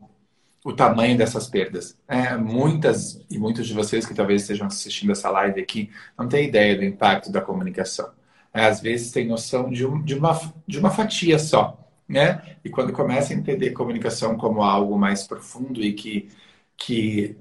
o 0.67 0.73
tamanho 0.73 1.17
dessas 1.17 1.47
perdas. 1.47 1.97
É, 2.09 2.35
muitas 2.35 3.25
e 3.31 3.39
muitos 3.39 3.65
de 3.67 3.73
vocês 3.73 4.05
que 4.05 4.13
talvez 4.13 4.41
estejam 4.41 4.67
assistindo 4.67 5.13
essa 5.13 5.29
live 5.29 5.61
aqui 5.61 5.89
não 6.19 6.27
têm 6.27 6.49
ideia 6.49 6.75
do 6.75 6.83
impacto 6.83 7.31
da 7.31 7.39
comunicação. 7.39 8.09
É, 8.53 8.65
às 8.65 8.81
vezes 8.81 9.13
tem 9.13 9.25
noção 9.25 9.69
de, 9.69 9.85
um, 9.85 10.03
de, 10.03 10.13
uma, 10.13 10.37
de 10.67 10.77
uma 10.77 10.89
fatia 10.89 11.39
só. 11.39 11.81
Né? 12.05 12.57
E 12.65 12.69
quando 12.69 12.91
começa 12.91 13.33
a 13.33 13.37
entender 13.37 13.71
comunicação 13.71 14.35
como 14.35 14.61
algo 14.61 14.99
mais 14.99 15.25
profundo 15.25 15.81
e 15.81 15.93
que, 15.93 16.27
que 16.75 17.37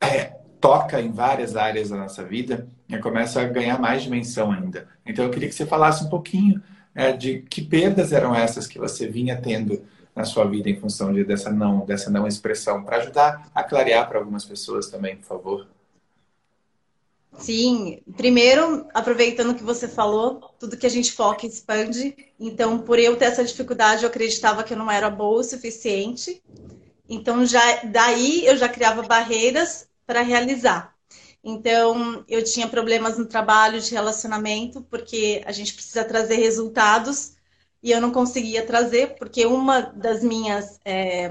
é, 0.00 0.24
toca 0.60 1.00
em 1.00 1.12
várias 1.12 1.54
áreas 1.54 1.90
da 1.90 1.96
nossa 1.96 2.24
vida, 2.24 2.66
e 2.88 2.98
começa 2.98 3.40
a 3.40 3.44
ganhar 3.44 3.78
mais 3.80 4.02
dimensão 4.02 4.50
ainda. 4.50 4.88
Então 5.04 5.24
eu 5.24 5.30
queria 5.30 5.48
que 5.48 5.54
você 5.54 5.66
falasse 5.66 6.04
um 6.04 6.08
pouquinho 6.08 6.60
é, 6.94 7.12
de 7.12 7.42
que 7.42 7.62
perdas 7.62 8.12
eram 8.12 8.34
essas 8.34 8.66
que 8.66 8.78
você 8.78 9.06
vinha 9.06 9.36
tendo 9.36 9.84
na 10.16 10.24
sua 10.24 10.46
vida 10.46 10.70
em 10.70 10.80
função 10.80 11.12
de, 11.12 11.22
dessa 11.22 11.50
não 11.50 11.84
dessa 11.84 12.10
não 12.10 12.26
expressão, 12.26 12.82
para 12.82 12.96
ajudar 12.96 13.50
a 13.54 13.62
clarear 13.62 14.08
para 14.08 14.18
algumas 14.18 14.46
pessoas 14.46 14.88
também, 14.88 15.16
por 15.18 15.26
favor. 15.26 15.66
Sim, 17.38 18.00
primeiro, 18.16 18.88
aproveitando 18.94 19.54
que 19.54 19.62
você 19.62 19.86
falou, 19.86 20.54
tudo 20.58 20.76
que 20.78 20.86
a 20.86 20.90
gente 20.90 21.12
foca 21.12 21.46
expande. 21.46 22.16
Então, 22.40 22.78
por 22.78 22.98
eu 22.98 23.14
ter 23.14 23.26
essa 23.26 23.44
dificuldade, 23.44 24.04
eu 24.04 24.08
acreditava 24.08 24.64
que 24.64 24.72
eu 24.72 24.78
não 24.78 24.90
era 24.90 25.10
boa 25.10 25.40
o 25.40 25.44
suficiente. 25.44 26.42
Então, 27.06 27.44
já 27.44 27.82
daí 27.84 28.46
eu 28.46 28.56
já 28.56 28.70
criava 28.70 29.02
barreiras 29.02 29.86
para 30.06 30.22
realizar. 30.22 30.94
Então, 31.44 32.24
eu 32.26 32.42
tinha 32.42 32.66
problemas 32.66 33.18
no 33.18 33.26
trabalho 33.26 33.80
de 33.82 33.92
relacionamento, 33.92 34.80
porque 34.90 35.42
a 35.44 35.52
gente 35.52 35.74
precisa 35.74 36.04
trazer 36.04 36.36
resultados 36.36 37.35
e 37.86 37.92
eu 37.92 38.00
não 38.00 38.10
conseguia 38.10 38.66
trazer, 38.66 39.14
porque 39.14 39.46
uma 39.46 39.80
das 39.80 40.20
minhas 40.20 40.80
é, 40.84 41.30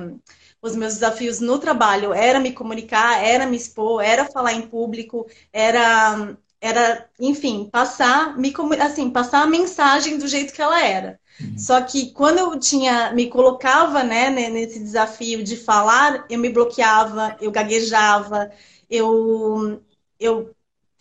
os 0.61 0.73
meus 0.73 0.93
desafios 0.93 1.41
no 1.41 1.59
trabalho 1.59 2.13
era 2.13 2.39
me 2.39 2.53
comunicar, 2.53 3.21
era 3.21 3.45
me 3.45 3.57
expor, 3.57 4.01
era 4.01 4.23
falar 4.23 4.53
em 4.53 4.61
público, 4.61 5.27
era, 5.51 6.37
era 6.61 7.09
enfim, 7.19 7.67
passar, 7.69 8.37
me, 8.37 8.53
assim, 8.79 9.09
passar 9.09 9.41
a 9.41 9.47
mensagem 9.47 10.17
do 10.17 10.29
jeito 10.29 10.53
que 10.53 10.61
ela 10.61 10.81
era. 10.81 11.19
Uhum. 11.41 11.59
Só 11.59 11.81
que 11.81 12.11
quando 12.11 12.39
eu 12.39 12.57
tinha, 12.57 13.11
me 13.11 13.29
colocava 13.29 14.01
né, 14.01 14.29
nesse 14.29 14.79
desafio 14.79 15.43
de 15.43 15.57
falar, 15.57 16.25
eu 16.29 16.39
me 16.39 16.47
bloqueava, 16.47 17.35
eu 17.41 17.51
gaguejava, 17.51 18.49
eu, 18.89 19.81
eu 20.17 20.55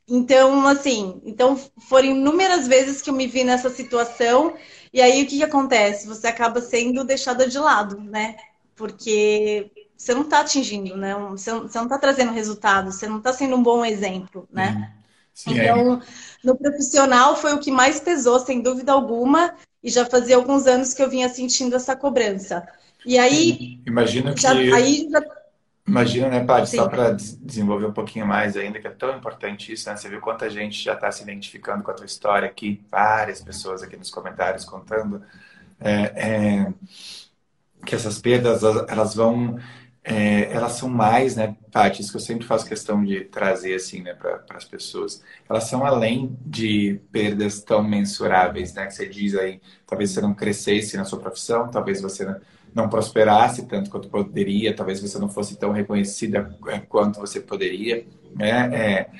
então, 0.07 0.69
assim, 0.69 1.23
então 1.25 1.59
foram 1.89 2.09
inúmeras 2.09 2.69
vezes 2.69 3.01
que 3.01 3.09
eu 3.09 3.15
me 3.15 3.27
vi 3.27 3.43
nessa 3.43 3.71
situação, 3.71 4.55
e 4.95 5.03
aí 5.03 5.23
o 5.23 5.27
que, 5.27 5.37
que 5.37 5.45
acontece? 5.45 6.07
Você 6.07 6.27
acaba 6.27 6.63
sendo 6.63 7.05
deixada 7.05 7.47
de 7.47 7.59
lado, 7.59 8.01
né? 8.01 8.37
porque 8.77 9.71
você 9.97 10.15
não 10.15 10.23
está 10.23 10.41
atingindo, 10.41 10.97
né? 10.97 11.15
Você 11.31 11.51
não 11.53 11.65
está 11.67 11.99
trazendo 11.99 12.33
resultado, 12.33 12.93
você 12.93 13.09
não 13.09 13.19
está 13.19 13.33
sendo 13.33 13.57
um 13.57 13.63
bom 13.63 13.85
exemplo, 13.85 14.49
né? 14.53 14.71
Uhum. 14.71 15.05
Sim, 15.33 15.59
então, 15.59 15.95
é. 15.95 16.01
no 16.45 16.57
profissional 16.57 17.37
foi 17.37 17.55
o 17.55 17.59
que 17.59 17.71
mais 17.71 17.99
pesou, 17.99 18.39
sem 18.39 18.61
dúvida 18.61 18.93
alguma, 18.93 19.55
e 19.83 19.91
já 19.91 20.07
fazia 20.07 20.37
alguns 20.37 20.67
anos 20.67 20.95
que 20.95 21.03
eu 21.03 21.11
vinha 21.11 21.29
sentindo 21.29 21.75
essa 21.75 21.97
cobrança. 21.97 22.67
E 23.05 23.19
aí. 23.19 23.81
Imagino 23.87 24.35
que. 24.35 24.43
Já, 24.43 24.53
aí 24.53 25.09
já... 25.11 25.21
Imagina, 25.87 26.29
né, 26.29 26.45
Paty, 26.45 26.71
só 26.77 26.89
para 26.89 27.11
desenvolver 27.11 27.87
um 27.87 27.93
pouquinho 27.93 28.27
mais 28.27 28.57
ainda, 28.57 28.81
que 28.81 28.87
é 28.87 28.91
tão 28.91 29.17
importante 29.17 29.71
isso, 29.73 29.89
né? 29.89 29.97
Você 29.97 30.09
viu 30.09 30.21
quanta 30.21 30.49
gente 30.49 30.83
já 30.83 30.95
está 30.95 31.13
se 31.13 31.23
identificando 31.23 31.85
com 31.85 31.91
a 31.91 31.95
tua 31.95 32.07
história 32.07 32.49
aqui, 32.49 32.83
várias 32.91 33.43
pessoas 33.43 33.83
aqui 33.83 33.97
nos 33.97 34.11
comentários 34.11 34.65
contando. 34.65 35.23
É, 35.79 36.03
é 36.17 36.73
que 37.85 37.95
essas 37.95 38.19
perdas 38.19 38.63
elas 38.89 39.15
vão 39.15 39.59
é, 40.07 40.53
elas 40.53 40.73
são 40.73 40.89
mais, 40.89 41.35
né, 41.35 41.57
Paty, 41.73 42.03
isso 42.03 42.11
que 42.11 42.19
eu 42.19 42.21
sempre 42.21 42.47
faço 42.47 42.67
questão 42.67 43.03
de 43.03 43.25
trazer 43.25 43.75
assim, 43.75 44.03
né, 44.03 44.13
para 44.13 44.45
as 44.51 44.65
pessoas. 44.65 45.23
Elas 45.49 45.65
são 45.65 45.85
além 45.85 46.37
de 46.45 47.01
perdas 47.11 47.63
tão 47.63 47.83
mensuráveis, 47.83 48.75
né, 48.75 48.87
que 48.87 48.93
você 48.93 49.09
diz 49.09 49.35
aí, 49.35 49.63
talvez 49.87 50.11
você 50.11 50.21
não 50.21 50.35
crescesse 50.35 50.99
na 50.99 51.07
sua 51.07 51.19
profissão, 51.19 51.71
talvez 51.71 52.03
você 52.03 52.27
não 52.27 52.37
prosperasse 52.89 53.67
tanto 53.67 53.89
quanto 53.89 54.09
poderia, 54.09 54.75
talvez 54.75 55.01
você 55.01 55.19
não 55.19 55.29
fosse 55.29 55.57
tão 55.57 55.71
reconhecida 55.71 56.57
é, 56.69 56.81
quanto 56.81 57.21
você 57.21 57.41
poderia, 57.41 58.05
né, 58.35 58.71
é, 58.75 59.11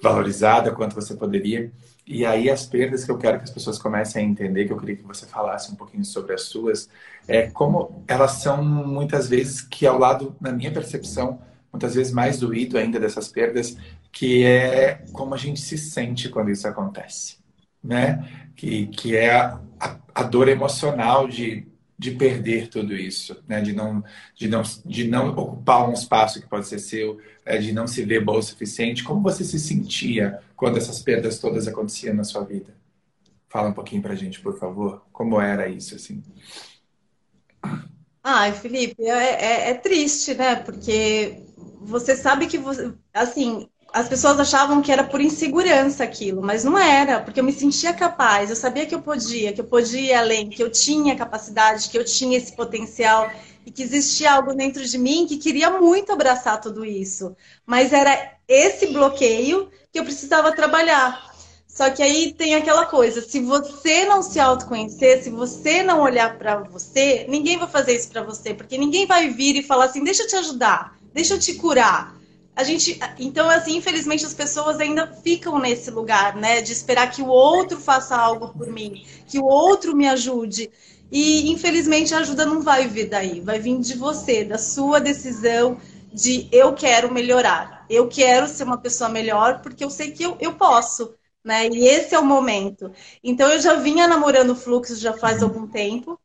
valorizada 0.00 0.72
quanto 0.72 0.94
você 0.94 1.14
poderia. 1.14 1.70
E 2.06 2.24
aí 2.24 2.50
as 2.50 2.66
perdas 2.66 3.04
que 3.04 3.10
eu 3.10 3.18
quero 3.18 3.38
que 3.38 3.44
as 3.44 3.50
pessoas 3.50 3.78
comecem 3.78 4.24
a 4.24 4.28
entender, 4.28 4.66
que 4.66 4.72
eu 4.72 4.78
queria 4.78 4.96
que 4.96 5.02
você 5.02 5.26
falasse 5.26 5.72
um 5.72 5.76
pouquinho 5.76 6.04
sobre 6.04 6.34
as 6.34 6.42
suas, 6.42 6.88
é 7.26 7.48
como 7.48 8.04
elas 8.08 8.32
são 8.32 8.64
muitas 8.64 9.28
vezes 9.28 9.60
que 9.60 9.86
ao 9.86 9.98
lado, 9.98 10.34
na 10.40 10.52
minha 10.52 10.72
percepção, 10.72 11.40
muitas 11.72 11.94
vezes 11.94 12.12
mais 12.12 12.38
doído 12.38 12.76
ainda 12.76 13.00
dessas 13.00 13.28
perdas, 13.28 13.76
que 14.10 14.44
é 14.44 15.04
como 15.12 15.34
a 15.34 15.38
gente 15.38 15.60
se 15.60 15.78
sente 15.78 16.28
quando 16.28 16.50
isso 16.50 16.68
acontece, 16.68 17.38
né? 17.82 18.48
Que, 18.54 18.86
que 18.88 19.16
é 19.16 19.34
a, 19.34 19.60
a 20.14 20.22
dor 20.22 20.48
emocional 20.48 21.26
de 21.26 21.71
de 22.02 22.10
perder 22.10 22.68
tudo 22.68 22.92
isso, 22.94 23.40
né? 23.46 23.60
de, 23.60 23.72
não, 23.72 24.02
de, 24.34 24.48
não, 24.48 24.62
de 24.84 25.06
não 25.06 25.28
ocupar 25.28 25.88
um 25.88 25.92
espaço 25.92 26.40
que 26.40 26.48
pode 26.48 26.66
ser 26.66 26.80
seu, 26.80 27.20
é, 27.44 27.56
de 27.58 27.72
não 27.72 27.86
se 27.86 28.04
ver 28.04 28.24
boa 28.24 28.40
o 28.40 28.42
suficiente. 28.42 29.04
Como 29.04 29.22
você 29.22 29.44
se 29.44 29.58
sentia 29.60 30.40
quando 30.56 30.78
essas 30.78 31.00
perdas 31.00 31.38
todas 31.38 31.68
aconteciam 31.68 32.16
na 32.16 32.24
sua 32.24 32.42
vida? 32.42 32.74
Fala 33.48 33.68
um 33.68 33.72
pouquinho 33.72 34.02
pra 34.02 34.16
gente, 34.16 34.40
por 34.40 34.58
favor. 34.58 35.06
Como 35.12 35.40
era 35.40 35.68
isso, 35.68 35.94
assim? 35.94 36.20
Ai, 38.20 38.52
Felipe, 38.52 39.04
é, 39.04 39.68
é, 39.68 39.70
é 39.70 39.74
triste, 39.74 40.34
né? 40.34 40.56
Porque 40.56 41.44
você 41.80 42.16
sabe 42.16 42.48
que, 42.48 42.58
você, 42.58 42.92
assim, 43.14 43.68
as 43.92 44.08
pessoas 44.08 44.40
achavam 44.40 44.80
que 44.80 44.90
era 44.90 45.04
por 45.04 45.20
insegurança 45.20 46.02
aquilo, 46.02 46.40
mas 46.40 46.64
não 46.64 46.78
era, 46.78 47.20
porque 47.20 47.40
eu 47.40 47.44
me 47.44 47.52
sentia 47.52 47.92
capaz, 47.92 48.48
eu 48.48 48.56
sabia 48.56 48.86
que 48.86 48.94
eu 48.94 49.02
podia, 49.02 49.52
que 49.52 49.60
eu 49.60 49.66
podia 49.66 50.00
ir 50.00 50.14
além, 50.14 50.48
que 50.48 50.62
eu 50.62 50.70
tinha 50.70 51.14
capacidade, 51.14 51.90
que 51.90 51.98
eu 51.98 52.04
tinha 52.04 52.38
esse 52.38 52.52
potencial 52.52 53.30
e 53.66 53.70
que 53.70 53.82
existia 53.82 54.32
algo 54.32 54.54
dentro 54.54 54.82
de 54.82 54.96
mim 54.96 55.26
que 55.26 55.36
queria 55.36 55.70
muito 55.78 56.10
abraçar 56.10 56.60
tudo 56.60 56.84
isso. 56.84 57.36
Mas 57.66 57.92
era 57.92 58.32
esse 58.48 58.86
bloqueio 58.86 59.68
que 59.92 59.98
eu 59.98 60.04
precisava 60.04 60.52
trabalhar. 60.52 61.30
Só 61.68 61.90
que 61.90 62.02
aí 62.02 62.32
tem 62.32 62.54
aquela 62.54 62.86
coisa, 62.86 63.20
se 63.22 63.40
você 63.40 64.04
não 64.06 64.22
se 64.22 64.40
autoconhecer, 64.40 65.22
se 65.22 65.30
você 65.30 65.82
não 65.82 66.00
olhar 66.00 66.38
para 66.38 66.56
você, 66.56 67.26
ninguém 67.28 67.58
vai 67.58 67.68
fazer 67.68 67.94
isso 67.94 68.08
para 68.08 68.22
você, 68.22 68.52
porque 68.54 68.76
ninguém 68.76 69.06
vai 69.06 69.28
vir 69.28 69.56
e 69.56 69.62
falar 69.62 69.86
assim: 69.86 70.04
"Deixa 70.04 70.22
eu 70.22 70.28
te 70.28 70.36
ajudar, 70.36 70.96
deixa 71.14 71.34
eu 71.34 71.38
te 71.38 71.54
curar" 71.54 72.21
a 72.54 72.64
gente, 72.64 72.98
então 73.18 73.48
assim, 73.48 73.76
infelizmente 73.76 74.26
as 74.26 74.34
pessoas 74.34 74.78
ainda 74.78 75.06
ficam 75.06 75.58
nesse 75.58 75.90
lugar, 75.90 76.36
né, 76.36 76.60
de 76.60 76.72
esperar 76.72 77.10
que 77.10 77.22
o 77.22 77.26
outro 77.28 77.78
faça 77.80 78.14
algo 78.16 78.48
por 78.48 78.68
mim, 78.68 79.04
que 79.26 79.38
o 79.38 79.44
outro 79.44 79.96
me 79.96 80.06
ajude. 80.08 80.70
E 81.10 81.50
infelizmente 81.50 82.14
a 82.14 82.18
ajuda 82.18 82.44
não 82.46 82.62
vai 82.62 82.88
vir 82.88 83.08
daí, 83.08 83.40
vai 83.40 83.58
vir 83.58 83.78
de 83.80 83.96
você, 83.96 84.44
da 84.44 84.58
sua 84.58 85.00
decisão 85.00 85.78
de 86.12 86.48
eu 86.52 86.74
quero 86.74 87.12
melhorar, 87.12 87.86
eu 87.88 88.08
quero 88.08 88.46
ser 88.48 88.64
uma 88.64 88.78
pessoa 88.78 89.08
melhor 89.10 89.62
porque 89.62 89.84
eu 89.84 89.90
sei 89.90 90.10
que 90.12 90.22
eu, 90.22 90.36
eu 90.40 90.54
posso, 90.54 91.14
né? 91.44 91.68
E 91.68 91.86
esse 91.86 92.14
é 92.14 92.18
o 92.18 92.24
momento. 92.24 92.92
Então 93.24 93.50
eu 93.50 93.60
já 93.60 93.74
vinha 93.74 94.06
namorando 94.06 94.50
o 94.50 94.56
fluxo 94.56 94.94
já 94.96 95.12
faz 95.14 95.42
algum 95.42 95.66
tempo. 95.66 96.18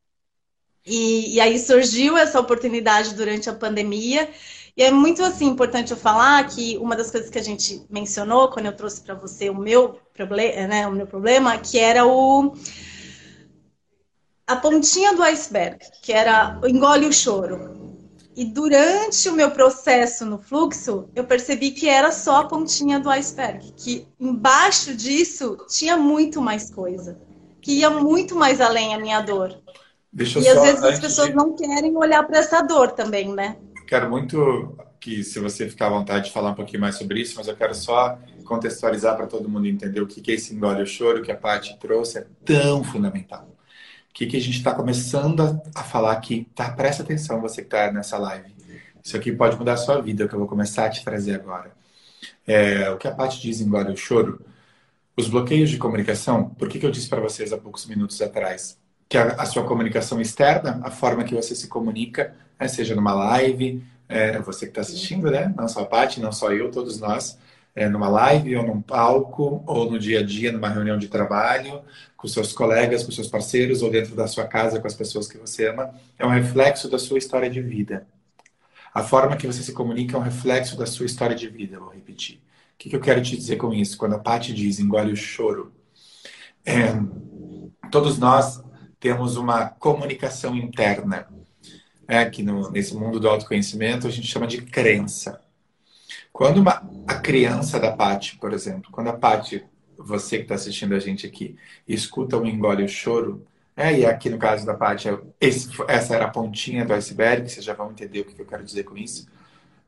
E, 0.86 1.34
e 1.34 1.40
aí 1.40 1.58
surgiu 1.58 2.16
essa 2.16 2.40
oportunidade 2.40 3.14
durante 3.14 3.50
a 3.50 3.54
pandemia. 3.54 4.28
E 4.78 4.82
é 4.84 4.92
muito 4.92 5.24
assim 5.24 5.46
importante 5.46 5.90
eu 5.90 5.96
falar 5.96 6.46
que 6.46 6.78
uma 6.78 6.94
das 6.94 7.10
coisas 7.10 7.28
que 7.28 7.36
a 7.36 7.42
gente 7.42 7.84
mencionou 7.90 8.46
quando 8.48 8.66
eu 8.66 8.76
trouxe 8.76 9.00
para 9.00 9.12
você 9.12 9.50
o 9.50 9.58
meu 9.58 9.98
problema, 10.14 10.68
né, 10.68 10.86
o 10.86 10.92
meu 10.92 11.04
problema, 11.04 11.58
que 11.58 11.80
era 11.80 12.06
o 12.06 12.54
a 14.46 14.54
pontinha 14.54 15.16
do 15.16 15.22
iceberg, 15.24 15.78
que 16.00 16.12
era 16.12 16.60
engole 16.64 17.06
o 17.06 17.12
choro. 17.12 17.76
E 18.36 18.44
durante 18.44 19.28
o 19.28 19.32
meu 19.32 19.50
processo 19.50 20.24
no 20.24 20.38
fluxo, 20.38 21.08
eu 21.12 21.24
percebi 21.24 21.72
que 21.72 21.88
era 21.88 22.12
só 22.12 22.36
a 22.36 22.46
pontinha 22.46 23.00
do 23.00 23.10
iceberg, 23.10 23.72
que 23.76 24.06
embaixo 24.20 24.94
disso 24.94 25.58
tinha 25.68 25.96
muito 25.96 26.40
mais 26.40 26.70
coisa, 26.70 27.18
que 27.60 27.80
ia 27.80 27.90
muito 27.90 28.36
mais 28.36 28.60
além 28.60 28.94
a 28.94 28.98
minha 29.00 29.20
dor. 29.22 29.60
Deixa 30.12 30.38
e 30.38 30.48
às 30.48 30.62
vezes 30.62 30.84
as 30.84 31.00
pessoas 31.00 31.28
de... 31.28 31.34
não 31.34 31.54
querem 31.54 31.96
olhar 31.96 32.22
para 32.24 32.38
essa 32.38 32.62
dor 32.62 32.92
também, 32.92 33.34
né? 33.34 33.56
Quero 33.88 34.10
muito 34.10 34.76
que, 35.00 35.24
se 35.24 35.40
você 35.40 35.68
ficar 35.68 35.86
à 35.86 35.90
vontade, 35.90 36.26
de 36.26 36.32
falar 36.32 36.50
um 36.50 36.54
pouquinho 36.54 36.80
mais 36.80 36.96
sobre 36.96 37.20
isso, 37.20 37.34
mas 37.36 37.48
eu 37.48 37.56
quero 37.56 37.74
só 37.74 38.18
contextualizar 38.44 39.16
para 39.16 39.26
todo 39.26 39.48
mundo 39.48 39.66
entender 39.66 40.00
o 40.00 40.06
que 40.06 40.30
é 40.30 40.34
esse 40.34 40.54
engole 40.54 40.82
o 40.82 40.86
choro 40.86 41.22
que 41.22 41.32
a 41.32 41.36
Paty 41.36 41.78
trouxe, 41.78 42.18
é 42.18 42.26
tão 42.44 42.84
fundamental. 42.84 43.48
O 44.10 44.14
que, 44.14 44.26
que 44.26 44.36
a 44.36 44.40
gente 44.40 44.58
está 44.58 44.74
começando 44.74 45.40
a, 45.42 45.80
a, 45.80 45.84
falar 45.84 46.12
aqui, 46.12 46.48
tá? 46.54 46.70
Presta 46.70 47.02
atenção, 47.02 47.40
você 47.40 47.62
que 47.62 47.68
está 47.68 47.90
nessa 47.90 48.18
live. 48.18 48.56
Isso 49.02 49.16
aqui 49.16 49.32
pode 49.32 49.56
mudar 49.56 49.74
a 49.74 49.76
sua 49.76 50.00
vida, 50.02 50.28
que 50.28 50.34
eu 50.34 50.38
vou 50.38 50.48
começar 50.48 50.86
a 50.86 50.90
te 50.90 51.02
trazer 51.04 51.36
agora. 51.36 51.72
É, 52.46 52.90
o 52.90 52.98
que 52.98 53.08
a 53.08 53.12
Paty 53.12 53.40
diz 53.40 53.60
em 53.60 53.64
engole 53.64 53.92
o 53.92 53.96
choro, 53.96 54.44
os 55.16 55.28
bloqueios 55.28 55.70
de 55.70 55.78
comunicação, 55.78 56.50
por 56.50 56.68
que, 56.68 56.78
que 56.78 56.86
eu 56.86 56.90
disse 56.90 57.08
para 57.08 57.20
vocês 57.20 57.52
há 57.52 57.58
poucos 57.58 57.86
minutos 57.86 58.20
atrás? 58.20 58.78
Que 59.08 59.16
a, 59.16 59.34
a 59.34 59.46
sua 59.46 59.64
comunicação 59.64 60.20
externa, 60.20 60.80
a 60.82 60.90
forma 60.90 61.24
que 61.24 61.34
você 61.34 61.54
se 61.54 61.68
comunica, 61.68 62.34
né? 62.58 62.68
seja 62.68 62.94
numa 62.94 63.14
live, 63.14 63.82
é, 64.08 64.38
você 64.38 64.66
que 64.66 64.70
está 64.70 64.80
assistindo, 64.80 65.30
né? 65.30 65.52
Não 65.56 65.68
só 65.68 65.82
a 65.82 65.86
Paty, 65.86 66.20
não 66.20 66.32
só 66.32 66.52
eu, 66.52 66.70
todos 66.70 66.98
nós, 66.98 67.38
é, 67.74 67.88
numa 67.88 68.08
live 68.08 68.56
ou 68.56 68.66
num 68.66 68.80
palco, 68.80 69.62
ou 69.66 69.90
no 69.90 69.98
dia 69.98 70.20
a 70.20 70.22
dia, 70.22 70.50
numa 70.50 70.68
reunião 70.68 70.98
de 70.98 71.08
trabalho, 71.08 71.82
com 72.16 72.26
seus 72.26 72.52
colegas, 72.52 73.04
com 73.04 73.12
seus 73.12 73.28
parceiros, 73.28 73.82
ou 73.82 73.90
dentro 73.90 74.16
da 74.16 74.26
sua 74.26 74.46
casa, 74.46 74.80
com 74.80 74.86
as 74.86 74.94
pessoas 74.94 75.28
que 75.28 75.38
você 75.38 75.68
ama, 75.68 75.94
é 76.18 76.26
um 76.26 76.30
reflexo 76.30 76.90
da 76.90 76.98
sua 76.98 77.18
história 77.18 77.48
de 77.48 77.60
vida. 77.60 78.06
A 78.92 79.02
forma 79.02 79.36
que 79.36 79.46
você 79.46 79.62
se 79.62 79.72
comunica 79.72 80.16
é 80.16 80.18
um 80.18 80.22
reflexo 80.22 80.76
da 80.76 80.86
sua 80.86 81.06
história 81.06 81.36
de 81.36 81.48
vida, 81.48 81.78
vou 81.78 81.90
repetir. 81.90 82.36
O 82.74 82.78
que, 82.78 82.90
que 82.90 82.96
eu 82.96 83.00
quero 83.00 83.22
te 83.22 83.36
dizer 83.36 83.56
com 83.56 83.72
isso? 83.72 83.98
Quando 83.98 84.14
a 84.14 84.18
Paty 84.18 84.52
diz 84.52 84.80
engole 84.80 85.12
o 85.12 85.16
choro, 85.16 85.72
é, 86.64 86.94
todos 87.90 88.18
nós 88.18 88.62
temos 88.98 89.36
uma 89.36 89.66
comunicação 89.66 90.56
interna 90.56 91.28
é, 92.08 92.24
que 92.24 92.42
no, 92.42 92.70
nesse 92.70 92.96
mundo 92.96 93.20
do 93.20 93.28
autoconhecimento 93.28 94.06
a 94.06 94.10
gente 94.10 94.26
chama 94.26 94.46
de 94.46 94.62
crença. 94.62 95.40
Quando 96.32 96.58
uma, 96.58 96.82
a 97.06 97.16
criança 97.16 97.78
da 97.78 97.92
Pati, 97.92 98.38
por 98.38 98.54
exemplo, 98.54 98.90
quando 98.90 99.08
a 99.08 99.12
Pati, 99.12 99.64
você 99.98 100.38
que 100.38 100.44
está 100.44 100.54
assistindo 100.54 100.94
a 100.94 100.98
gente 100.98 101.26
aqui, 101.26 101.56
escuta 101.86 102.38
o 102.38 102.46
engole 102.46 102.82
o 102.82 102.88
choro, 102.88 103.46
é, 103.76 104.00
e 104.00 104.06
aqui 104.06 104.30
no 104.30 104.38
caso 104.38 104.64
da 104.64 104.74
Pati, 104.74 105.08
essa 105.86 106.14
era 106.14 106.24
a 106.24 106.30
pontinha 106.30 106.84
do 106.84 106.94
iceberg, 106.94 107.48
vocês 107.48 107.64
já 107.64 107.74
vão 107.74 107.90
entender 107.90 108.20
o 108.20 108.24
que 108.24 108.40
eu 108.40 108.46
quero 108.46 108.64
dizer 108.64 108.84
com 108.84 108.96
isso. 108.96 109.28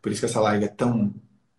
Por 0.03 0.13
isso 0.13 0.21
que 0.21 0.27
essa 0.27 0.41
live 0.41 0.65
é 0.65 0.69
tão, 0.69 1.15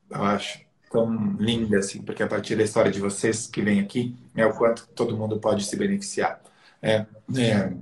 eu 0.10 0.24
acho, 0.24 0.62
tão 0.92 1.36
linda, 1.40 1.80
assim, 1.80 2.02
porque 2.04 2.22
a 2.22 2.28
partir 2.28 2.56
da 2.56 2.64
história 2.64 2.92
de 2.92 3.00
vocês 3.00 3.48
que 3.48 3.62
vem 3.62 3.80
aqui, 3.80 4.16
é 4.36 4.46
o 4.46 4.54
quanto 4.54 4.88
todo 4.90 5.18
mundo 5.18 5.40
pode 5.40 5.66
se 5.66 5.76
beneficiar. 5.76 6.42
É, 6.82 7.06
é, 7.38 7.74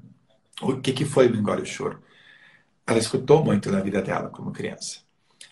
o 0.62 0.78
que, 0.78 0.94
que 0.94 1.06
foi 1.06 1.28
o 1.28 1.36
engole 1.36 1.64
o 1.64 1.66
choro? 1.66 2.02
Ela 2.90 2.98
escutou 2.98 3.44
muito 3.46 3.72
na 3.72 3.82
vida 3.82 4.02
dela 4.02 4.30
como 4.30 4.52
criança. 4.52 5.02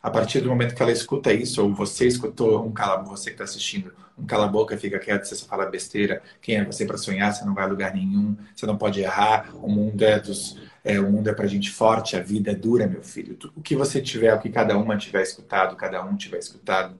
A 0.02 0.10
partir 0.10 0.41
do 0.41 0.50
momento 0.50 0.73
que 0.73 0.82
ela 0.82 0.91
escuta 0.91 1.32
isso, 1.32 1.62
ou 1.62 1.71
você 1.71 2.08
escutou 2.08 2.65
um 2.65 2.71
cala 2.71 3.04
você 3.04 3.26
que 3.26 3.36
está 3.36 3.43
assistindo, 3.43 3.93
um 4.17 4.26
cala 4.26 4.47
boca, 4.47 4.76
fica 4.76 4.97
quieto, 4.97 5.26
você 5.26 5.36
só 5.36 5.45
fala 5.45 5.67
besteira. 5.67 6.23
Quem 6.41 6.56
é 6.56 6.65
você 6.65 6.84
para 6.84 6.97
sonhar? 6.97 7.32
Você 7.32 7.45
não 7.45 7.54
vai 7.54 7.65
a 7.65 7.67
lugar 7.67 7.93
nenhum. 7.93 8.36
Você 8.56 8.65
não 8.65 8.76
pode 8.76 9.00
errar. 9.02 9.52
O 9.56 9.69
mundo 9.69 10.02
é 10.02 10.19
dos, 10.19 10.58
é, 10.84 11.00
o 11.00 11.12
mundo 11.12 11.30
é 11.30 11.34
para 11.34 11.45
gente 11.45 11.69
forte. 11.69 12.15
A 12.15 12.21
vida 12.21 12.50
é 12.50 12.56
dura, 12.56 12.88
meu 12.88 13.04
filho. 13.04 13.38
O 13.56 13.62
que 13.62 13.76
você 13.76 14.02
tiver, 14.02 14.34
o 14.34 14.39
que 14.39 14.50
cada 14.50 14.76
uma 14.76 14.97
tiver 14.97 15.21
escutado, 15.21 15.76
cada 15.76 16.04
um 16.04 16.15
tiver 16.15 16.39
escutado 16.39 16.97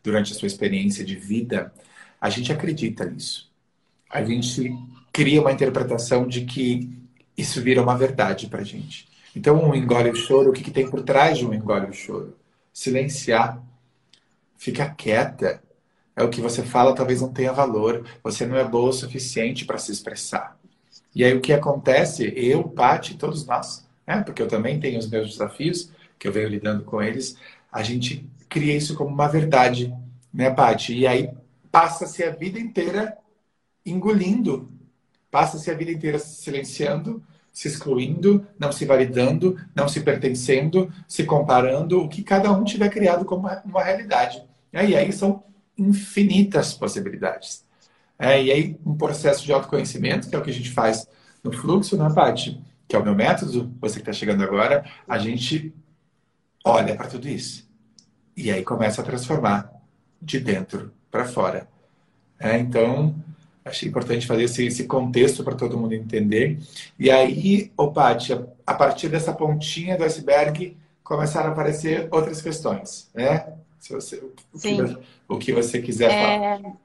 durante 0.00 0.32
a 0.32 0.36
sua 0.36 0.46
experiência 0.46 1.04
de 1.04 1.16
vida, 1.16 1.72
a 2.20 2.30
gente 2.30 2.52
acredita 2.52 3.04
nisso. 3.04 3.50
A 4.08 4.22
gente 4.22 4.72
cria 5.12 5.40
uma 5.40 5.50
interpretação 5.50 6.28
de 6.28 6.42
que 6.44 6.96
isso 7.36 7.60
vira 7.60 7.82
uma 7.82 7.96
verdade 7.96 8.46
para 8.46 8.62
gente. 8.62 9.11
Então, 9.34 9.62
um 9.62 9.74
engole 9.74 10.10
o 10.10 10.14
choro, 10.14 10.50
o 10.50 10.52
que, 10.52 10.62
que 10.62 10.70
tem 10.70 10.88
por 10.88 11.02
trás 11.02 11.38
de 11.38 11.46
um 11.46 11.54
engole 11.54 11.86
o 11.86 11.92
choro? 11.92 12.36
Silenciar. 12.72 13.62
Fica 14.56 14.88
quieta. 14.90 15.62
É 16.14 16.22
o 16.22 16.28
que 16.28 16.40
você 16.40 16.62
fala, 16.62 16.94
talvez 16.94 17.20
não 17.20 17.32
tenha 17.32 17.52
valor. 17.52 18.04
Você 18.22 18.46
não 18.46 18.56
é 18.56 18.64
boa 18.64 18.90
o 18.90 18.92
suficiente 18.92 19.64
para 19.64 19.78
se 19.78 19.90
expressar. 19.90 20.58
E 21.14 21.24
aí 21.24 21.34
o 21.34 21.40
que 21.40 21.52
acontece? 21.52 22.32
Eu, 22.36 22.64
Paty, 22.64 23.16
todos 23.16 23.46
nós, 23.46 23.86
né? 24.06 24.22
porque 24.22 24.40
eu 24.40 24.48
também 24.48 24.80
tenho 24.80 24.98
os 24.98 25.08
meus 25.08 25.30
desafios, 25.30 25.90
que 26.18 26.26
eu 26.26 26.32
venho 26.32 26.48
lidando 26.48 26.84
com 26.84 27.02
eles, 27.02 27.36
a 27.70 27.82
gente 27.82 28.28
cria 28.48 28.76
isso 28.76 28.94
como 28.94 29.10
uma 29.10 29.28
verdade, 29.28 29.92
né, 30.32 30.50
Paty? 30.50 30.94
E 30.94 31.06
aí 31.06 31.30
passa-se 31.70 32.22
a 32.22 32.30
vida 32.30 32.58
inteira 32.58 33.16
engolindo, 33.84 34.70
passa-se 35.30 35.70
a 35.70 35.74
vida 35.74 35.90
inteira 35.90 36.18
silenciando, 36.18 37.22
se 37.52 37.68
excluindo, 37.68 38.46
não 38.58 38.72
se 38.72 38.84
validando, 38.84 39.58
não 39.74 39.86
se 39.86 40.00
pertencendo, 40.00 40.92
se 41.06 41.24
comparando, 41.24 42.00
o 42.00 42.08
que 42.08 42.22
cada 42.22 42.50
um 42.50 42.64
tiver 42.64 42.88
criado 42.88 43.24
como 43.24 43.48
uma 43.64 43.82
realidade. 43.82 44.42
E 44.72 44.96
aí 44.96 45.12
são 45.12 45.44
infinitas 45.76 46.72
possibilidades. 46.72 47.64
É, 48.18 48.42
e 48.42 48.50
aí 48.50 48.80
um 48.86 48.96
processo 48.96 49.44
de 49.44 49.52
autoconhecimento, 49.52 50.28
que 50.28 50.34
é 50.34 50.38
o 50.38 50.42
que 50.42 50.50
a 50.50 50.54
gente 50.54 50.70
faz 50.70 51.06
no 51.44 51.52
fluxo, 51.52 51.96
na 51.96 52.08
né, 52.08 52.14
parte 52.14 52.62
que 52.92 52.96
é 52.96 52.98
o 52.98 53.02
meu 53.02 53.14
método, 53.14 53.74
você 53.80 53.94
que 53.94 54.02
está 54.02 54.12
chegando 54.12 54.44
agora, 54.44 54.84
a 55.08 55.16
gente 55.16 55.74
olha 56.62 56.94
para 56.94 57.08
tudo 57.08 57.26
isso. 57.26 57.66
E 58.36 58.50
aí 58.50 58.62
começa 58.62 59.00
a 59.00 59.04
transformar 59.04 59.72
de 60.20 60.38
dentro 60.38 60.92
para 61.10 61.24
fora. 61.24 61.66
É, 62.38 62.58
então, 62.58 63.14
Achei 63.64 63.88
importante 63.88 64.26
fazer 64.26 64.44
esse, 64.44 64.66
esse 64.66 64.84
contexto 64.84 65.44
para 65.44 65.54
todo 65.54 65.78
mundo 65.78 65.94
entender. 65.94 66.58
E 66.98 67.10
aí, 67.10 67.70
ô 67.76 67.92
Paty, 67.92 68.32
a 68.66 68.74
partir 68.74 69.08
dessa 69.08 69.32
pontinha 69.32 69.96
do 69.96 70.04
iceberg, 70.04 70.76
começaram 71.04 71.50
a 71.50 71.52
aparecer 71.52 72.08
outras 72.10 72.42
questões, 72.42 73.08
né? 73.14 73.52
Se 73.78 73.92
você, 73.92 74.16
o, 74.52 74.58
que, 74.58 74.98
o 75.28 75.38
que 75.38 75.52
você 75.52 75.80
quiser 75.80 76.10
é... 76.10 76.38
falar. 76.38 76.76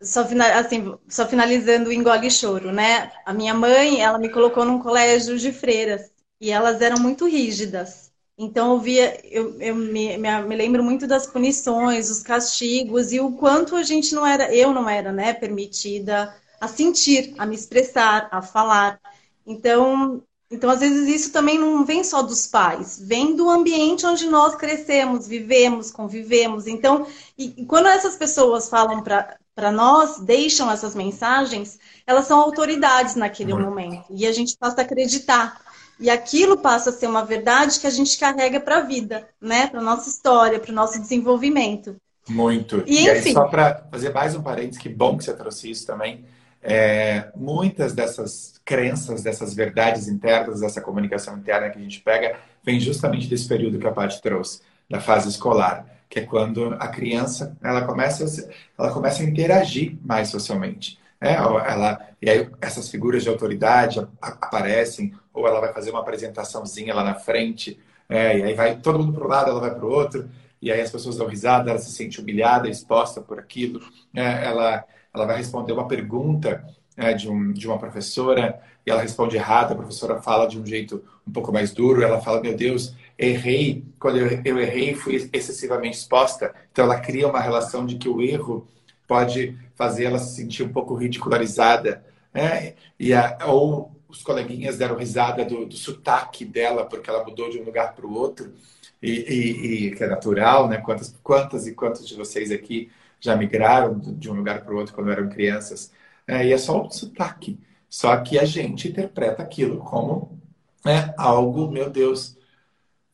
Só, 0.00 0.26
assim, 0.58 0.94
só 1.08 1.28
finalizando 1.28 1.90
o 1.90 1.92
engole 1.92 2.30
choro, 2.30 2.72
né? 2.72 3.12
A 3.24 3.32
minha 3.32 3.54
mãe, 3.54 4.00
ela 4.00 4.18
me 4.18 4.28
colocou 4.28 4.64
num 4.64 4.80
colégio 4.80 5.38
de 5.38 5.52
freiras 5.52 6.10
e 6.40 6.50
elas 6.50 6.80
eram 6.80 6.98
muito 6.98 7.28
rígidas. 7.28 8.01
Então 8.42 8.72
eu 8.72 8.80
via, 8.80 9.20
eu, 9.24 9.60
eu 9.60 9.74
me, 9.74 10.18
me, 10.18 10.56
lembro 10.56 10.82
muito 10.82 11.06
das 11.06 11.28
punições, 11.28 12.10
os 12.10 12.24
castigos 12.24 13.12
e 13.12 13.20
o 13.20 13.32
quanto 13.32 13.76
a 13.76 13.84
gente 13.84 14.12
não 14.16 14.26
era, 14.26 14.52
eu 14.52 14.74
não 14.74 14.90
era, 14.90 15.12
né, 15.12 15.32
permitida 15.32 16.34
a 16.60 16.66
sentir, 16.66 17.34
a 17.38 17.46
me 17.46 17.54
expressar, 17.54 18.28
a 18.32 18.42
falar. 18.42 19.00
Então, 19.46 20.24
então 20.50 20.68
às 20.68 20.80
vezes 20.80 21.08
isso 21.08 21.32
também 21.32 21.56
não 21.56 21.84
vem 21.84 22.02
só 22.02 22.20
dos 22.20 22.48
pais, 22.48 22.98
vem 23.00 23.36
do 23.36 23.48
ambiente 23.48 24.04
onde 24.04 24.26
nós 24.26 24.56
crescemos, 24.56 25.28
vivemos, 25.28 25.92
convivemos. 25.92 26.66
Então, 26.66 27.06
e, 27.38 27.62
e 27.62 27.64
quando 27.64 27.86
essas 27.86 28.16
pessoas 28.16 28.68
falam 28.68 29.04
para 29.04 29.70
nós, 29.70 30.18
deixam 30.18 30.68
essas 30.68 30.96
mensagens, 30.96 31.78
elas 32.04 32.26
são 32.26 32.40
autoridades 32.40 33.14
naquele 33.14 33.54
momento 33.54 34.06
e 34.10 34.26
a 34.26 34.32
gente 34.32 34.56
passa 34.58 34.80
a 34.80 34.84
acreditar. 34.84 35.71
E 36.00 36.10
aquilo 36.10 36.58
passa 36.58 36.90
a 36.90 36.92
ser 36.92 37.06
uma 37.06 37.24
verdade 37.24 37.78
que 37.78 37.86
a 37.86 37.90
gente 37.90 38.18
carrega 38.18 38.58
para 38.58 38.78
a 38.78 38.80
vida, 38.80 39.28
né? 39.40 39.66
Para 39.66 39.80
nossa 39.80 40.08
história, 40.08 40.58
para 40.58 40.72
o 40.72 40.74
nosso 40.74 41.00
desenvolvimento. 41.00 41.96
Muito. 42.28 42.82
E, 42.86 42.96
e 42.96 43.10
enfim... 43.10 43.28
aí, 43.28 43.32
só 43.32 43.44
para 43.44 43.86
fazer 43.90 44.12
mais 44.12 44.34
um 44.34 44.42
parênteses, 44.42 44.78
que 44.78 44.88
bom 44.88 45.16
que 45.16 45.24
você 45.24 45.34
trouxe 45.34 45.70
isso 45.70 45.86
também. 45.86 46.24
É, 46.62 47.28
muitas 47.34 47.92
dessas 47.92 48.60
crenças, 48.64 49.22
dessas 49.22 49.52
verdades 49.52 50.06
internas, 50.06 50.60
dessa 50.60 50.80
comunicação 50.80 51.36
interna 51.36 51.70
que 51.70 51.78
a 51.78 51.82
gente 51.82 52.00
pega, 52.00 52.36
vem 52.64 52.78
justamente 52.78 53.26
desse 53.26 53.48
período 53.48 53.78
que 53.78 53.86
a 53.86 53.90
Paty 53.90 54.22
trouxe, 54.22 54.60
da 54.88 55.00
fase 55.00 55.28
escolar, 55.28 55.84
que 56.08 56.20
é 56.20 56.22
quando 56.22 56.76
a 56.78 56.86
criança 56.86 57.56
ela 57.60 57.82
começa, 57.82 58.48
ela 58.78 58.92
começa 58.92 59.22
a 59.22 59.26
interagir 59.26 59.98
mais 60.04 60.28
socialmente. 60.28 61.01
É, 61.22 61.34
ela, 61.34 62.00
e 62.20 62.28
aí 62.28 62.50
essas 62.60 62.88
figuras 62.88 63.22
de 63.22 63.28
autoridade 63.28 64.04
aparecem, 64.20 65.14
ou 65.32 65.46
ela 65.46 65.60
vai 65.60 65.72
fazer 65.72 65.90
uma 65.90 66.00
apresentaçãozinha 66.00 66.92
lá 66.92 67.04
na 67.04 67.14
frente, 67.14 67.78
é, 68.08 68.40
e 68.40 68.42
aí 68.42 68.54
vai 68.54 68.76
todo 68.76 68.98
mundo 68.98 69.12
para 69.12 69.24
um 69.24 69.28
lado, 69.28 69.50
ela 69.50 69.60
vai 69.60 69.72
para 69.72 69.86
o 69.86 69.88
outro, 69.88 70.28
e 70.60 70.72
aí 70.72 70.80
as 70.80 70.90
pessoas 70.90 71.16
dão 71.16 71.28
risada, 71.28 71.70
ela 71.70 71.78
se 71.78 71.92
sente 71.92 72.20
humilhada, 72.20 72.68
exposta 72.68 73.20
por 73.20 73.38
aquilo, 73.38 73.80
é, 74.12 74.44
ela, 74.46 74.84
ela 75.14 75.24
vai 75.24 75.36
responder 75.36 75.72
uma 75.72 75.86
pergunta 75.86 76.64
é, 76.96 77.14
de, 77.14 77.30
um, 77.30 77.52
de 77.52 77.68
uma 77.68 77.78
professora, 77.78 78.60
e 78.84 78.90
ela 78.90 79.00
responde 79.00 79.36
errado, 79.36 79.72
a 79.72 79.76
professora 79.76 80.20
fala 80.20 80.48
de 80.48 80.58
um 80.58 80.66
jeito 80.66 81.04
um 81.24 81.30
pouco 81.30 81.52
mais 81.52 81.72
duro, 81.72 82.02
ela 82.02 82.20
fala, 82.20 82.40
meu 82.40 82.56
Deus, 82.56 82.96
errei, 83.16 83.84
quando 84.00 84.18
eu, 84.18 84.40
eu 84.44 84.58
errei 84.58 84.96
fui 84.96 85.30
excessivamente 85.32 85.98
exposta, 85.98 86.52
então 86.72 86.84
ela 86.84 86.98
cria 86.98 87.28
uma 87.28 87.40
relação 87.40 87.86
de 87.86 87.94
que 87.94 88.08
o 88.08 88.20
erro 88.20 88.66
pode 89.12 89.58
fazer 89.74 90.04
ela 90.04 90.18
se 90.18 90.34
sentir 90.34 90.62
um 90.62 90.72
pouco 90.72 90.94
ridicularizada, 90.94 92.02
né? 92.32 92.72
E 92.98 93.12
a, 93.12 93.36
ou 93.46 93.94
os 94.08 94.22
coleguinhas 94.22 94.78
deram 94.78 94.96
risada 94.96 95.44
do, 95.44 95.66
do 95.66 95.76
sotaque 95.76 96.46
dela 96.46 96.86
porque 96.86 97.10
ela 97.10 97.22
mudou 97.22 97.50
de 97.50 97.58
um 97.58 97.62
lugar 97.62 97.94
para 97.94 98.06
o 98.06 98.14
outro 98.14 98.54
e, 99.02 99.10
e, 99.10 99.88
e, 99.88 99.90
que 99.94 100.02
é 100.02 100.06
natural, 100.06 100.66
né? 100.66 100.78
Quantas, 100.78 101.14
quantas 101.22 101.66
e 101.66 101.74
quantos 101.74 102.08
de 102.08 102.14
vocês 102.14 102.50
aqui 102.50 102.90
já 103.20 103.36
migraram 103.36 103.98
de 103.98 104.30
um 104.30 104.34
lugar 104.34 104.64
para 104.64 104.72
o 104.72 104.78
outro 104.78 104.94
quando 104.94 105.12
eram 105.12 105.28
crianças? 105.28 105.92
É, 106.26 106.46
e 106.46 106.50
é 106.50 106.56
só 106.56 106.80
o 106.80 106.90
sotaque. 106.90 107.60
Só 107.90 108.16
que 108.16 108.38
a 108.38 108.46
gente 108.46 108.88
interpreta 108.88 109.42
aquilo 109.42 109.76
como 109.80 110.40
né, 110.82 111.12
algo, 111.18 111.70
meu 111.70 111.90
Deus, 111.90 112.34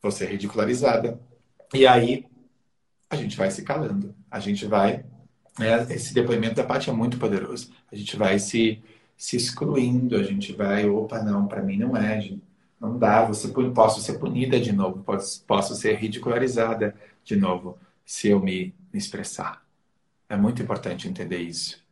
você 0.01 0.23
é 0.23 0.27
ridicularizada. 0.29 1.19
E 1.73 1.85
aí 1.85 2.25
a 3.09 3.17
gente 3.17 3.35
vai 3.35 3.51
se 3.51 3.63
calando, 3.63 4.15
a 4.31 4.39
gente 4.39 4.65
vai 4.65 5.03
é, 5.61 5.93
esse 5.93 6.13
depoimento 6.13 6.55
da 6.55 6.63
Paty 6.63 6.89
é 6.89 6.93
muito 6.93 7.17
poderoso. 7.17 7.71
A 7.91 7.95
gente 7.95 8.15
vai 8.17 8.39
se, 8.39 8.81
se 9.17 9.35
excluindo, 9.37 10.15
a 10.15 10.23
gente 10.23 10.53
vai, 10.53 10.87
opa, 10.89 11.21
não, 11.23 11.47
para 11.47 11.61
mim 11.61 11.77
não 11.77 11.95
é, 11.97 12.21
gente. 12.21 12.41
não 12.79 12.97
dá, 12.97 13.25
você 13.25 13.47
posso 13.73 14.01
ser 14.01 14.19
punida 14.19 14.59
de 14.59 14.71
novo, 14.71 15.03
posso, 15.03 15.43
posso 15.45 15.75
ser 15.75 15.95
ridicularizada 15.97 16.95
de 17.23 17.35
novo 17.35 17.77
se 18.05 18.29
eu 18.29 18.39
me, 18.39 18.73
me 18.91 18.99
expressar. 18.99 19.63
É 20.29 20.37
muito 20.37 20.61
importante 20.61 21.07
entender 21.07 21.39
isso. 21.39 21.83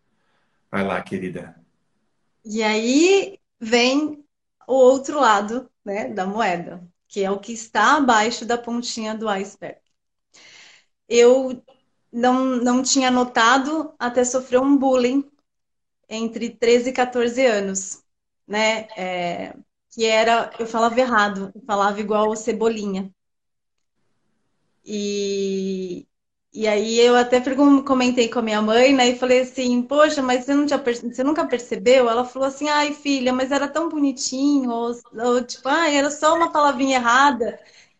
Vai 0.71 0.85
lá, 0.85 1.01
querida. 1.01 1.55
E 2.45 2.63
aí 2.63 3.39
vem 3.59 4.23
o 4.67 4.73
outro 4.73 5.19
lado 5.19 5.69
né, 5.85 6.09
da 6.09 6.25
moeda, 6.25 6.87
que 7.07 7.23
é 7.23 7.31
o 7.31 7.39
que 7.39 7.53
está 7.53 7.97
abaixo 7.97 8.45
da 8.45 8.57
pontinha 8.57 9.15
do 9.15 9.27
iceberg. 9.29 9.79
Eu 11.09 11.63
não, 12.11 12.45
não 12.57 12.81
tinha 12.83 13.11
notado 13.11 13.93
até 13.99 14.23
sofrer 14.23 14.59
um 14.59 14.77
bullying 14.77 15.23
entre 16.09 16.49
13 16.49 16.89
e 16.89 16.93
14 16.93 17.45
anos, 17.45 18.03
né? 18.47 18.87
É, 18.97 19.55
que 19.91 20.05
era, 20.05 20.51
eu 20.59 20.67
falava 20.67 20.99
errado, 20.99 21.51
eu 21.55 21.61
falava 21.61 21.99
igual 21.99 22.35
Cebolinha. 22.35 23.11
E, 24.85 26.07
e 26.53 26.67
aí 26.67 26.99
eu 26.99 27.15
até 27.15 27.41
comentei 27.83 28.29
com 28.29 28.39
a 28.39 28.41
minha 28.41 28.61
mãe, 28.61 28.93
né? 28.93 29.09
E 29.09 29.17
falei 29.19 29.41
assim, 29.41 29.81
poxa, 29.81 30.21
mas 30.21 30.45
você, 30.45 30.53
não 30.53 30.65
tinha, 30.65 30.77
você 30.81 31.23
nunca 31.23 31.45
percebeu? 31.45 32.09
Ela 32.09 32.23
falou 32.25 32.47
assim, 32.47 32.69
ai 32.69 32.93
filha, 32.93 33.33
mas 33.33 33.51
era 33.51 33.67
tão 33.67 33.89
bonitinho, 33.89 34.69
ou, 34.69 34.91
ou 35.13 35.43
tipo, 35.43 35.67
ai, 35.67 35.97
era 35.97 36.09
só 36.09 36.35
uma 36.35 36.51
palavrinha 36.51 36.97
errada. 36.97 37.59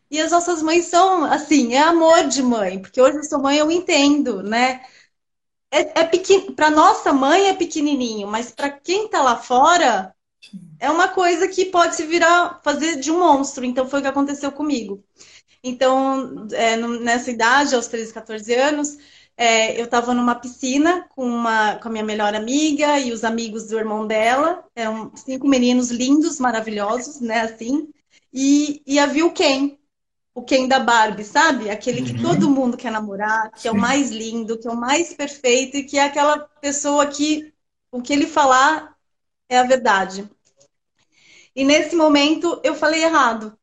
E 0.09 0.19
as 0.21 0.31
nossas 0.31 0.61
mães 0.61 0.85
são, 0.85 1.25
assim, 1.25 1.73
é 1.73 1.79
amor 1.79 2.27
de 2.27 2.41
mãe, 2.41 2.79
porque 2.81 3.01
hoje 3.01 3.17
eu 3.17 3.23
sou 3.23 3.41
mãe, 3.41 3.57
eu 3.57 3.69
entendo, 3.71 4.41
né? 4.43 4.81
É, 5.71 6.01
é 6.01 6.05
pequeno, 6.05 6.53
para 6.53 6.69
nossa 6.69 7.13
mãe 7.13 7.49
é 7.49 7.53
pequenininho, 7.53 8.27
mas 8.27 8.51
para 8.51 8.69
quem 8.69 9.09
tá 9.09 9.21
lá 9.21 9.35
fora 9.37 10.15
é 10.79 10.89
uma 10.89 11.09
coisa 11.09 11.47
que 11.47 11.65
pode 11.65 11.95
se 11.95 12.05
virar, 12.05 12.61
fazer 12.63 12.97
de 12.99 13.11
um 13.11 13.19
monstro. 13.19 13.65
Então 13.65 13.87
foi 13.87 13.99
o 13.99 14.01
que 14.01 14.07
aconteceu 14.07 14.51
comigo. 14.51 15.03
Então, 15.63 16.47
é, 16.53 16.77
nessa 16.77 17.31
idade, 17.31 17.75
aos 17.75 17.87
13, 17.87 18.13
14 18.13 18.53
anos, 18.53 18.97
é, 19.35 19.79
eu 19.79 19.85
estava 19.85 20.13
numa 20.13 20.35
piscina 20.35 21.07
com, 21.09 21.25
uma, 21.25 21.75
com 21.75 21.89
a 21.89 21.91
minha 21.91 22.03
melhor 22.03 22.33
amiga 22.35 22.99
e 22.99 23.11
os 23.11 23.23
amigos 23.23 23.67
do 23.67 23.77
irmão 23.77 24.07
dela. 24.07 24.63
Eram 24.75 25.11
cinco 25.15 25.47
meninos 25.47 25.91
lindos, 25.91 26.39
maravilhosos, 26.39 27.19
né? 27.21 27.41
Assim. 27.41 27.89
E, 28.33 28.81
e 28.85 28.99
havia 28.99 29.25
o 29.25 29.33
Ken, 29.33 29.77
o 30.37 30.43
Ken 30.43 30.67
da 30.67 30.79
Barbie, 30.79 31.23
sabe? 31.23 31.67
Aquele 31.67 32.03
que 32.03 32.11
uhum. 32.11 32.21
todo 32.21 32.47
mundo 32.47 32.77
quer 32.77 32.91
namorar, 32.91 33.49
que 33.49 33.61
Sim. 33.61 33.69
é 33.69 33.71
o 33.71 33.75
mais 33.75 34.11
lindo, 34.11 34.55
que 34.55 34.67
é 34.67 34.71
o 34.71 34.77
mais 34.77 35.11
perfeito 35.11 35.77
e 35.77 35.83
que 35.83 35.97
é 35.97 36.03
aquela 36.03 36.37
pessoa 36.61 37.07
que 37.07 37.51
o 37.91 38.03
que 38.03 38.13
ele 38.13 38.27
falar 38.27 38.95
é 39.49 39.57
a 39.57 39.63
verdade. 39.63 40.29
E 41.55 41.65
nesse 41.65 41.95
momento 41.95 42.61
eu 42.63 42.75
falei 42.75 43.03
errado. 43.03 43.57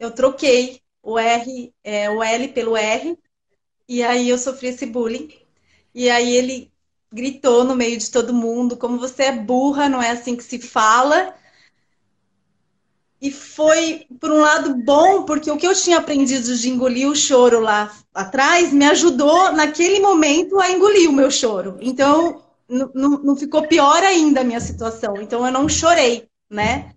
Eu 0.00 0.10
troquei 0.10 0.80
o 1.00 1.16
R, 1.16 1.72
é, 1.84 2.10
o 2.10 2.20
L 2.20 2.48
pelo 2.48 2.76
R, 2.76 3.16
e 3.88 4.02
aí 4.02 4.30
eu 4.30 4.38
sofri 4.38 4.66
esse 4.66 4.84
bullying. 4.84 5.32
E 5.94 6.10
aí 6.10 6.34
ele 6.34 6.72
gritou 7.12 7.62
no 7.62 7.76
meio 7.76 7.96
de 7.96 8.10
todo 8.10 8.34
mundo, 8.34 8.76
como 8.76 8.98
você 8.98 9.26
é 9.26 9.32
burra, 9.32 9.88
não 9.88 10.02
é 10.02 10.10
assim 10.10 10.34
que 10.34 10.42
se 10.42 10.58
fala. 10.58 11.36
E 13.22 13.30
foi, 13.30 14.04
por 14.18 14.32
um 14.32 14.40
lado, 14.40 14.74
bom, 14.74 15.22
porque 15.22 15.48
o 15.48 15.56
que 15.56 15.64
eu 15.64 15.76
tinha 15.76 15.98
aprendido 15.98 16.56
de 16.56 16.68
engolir 16.68 17.08
o 17.08 17.14
choro 17.14 17.60
lá 17.60 17.88
atrás 18.12 18.72
me 18.72 18.84
ajudou, 18.86 19.52
naquele 19.52 20.00
momento, 20.00 20.58
a 20.58 20.72
engolir 20.72 21.08
o 21.08 21.12
meu 21.12 21.30
choro. 21.30 21.78
Então, 21.80 22.42
não 22.68 23.36
ficou 23.36 23.62
pior 23.68 24.02
ainda 24.02 24.40
a 24.40 24.44
minha 24.44 24.58
situação. 24.58 25.14
Então, 25.22 25.46
eu 25.46 25.52
não 25.52 25.68
chorei, 25.68 26.28
né? 26.50 26.96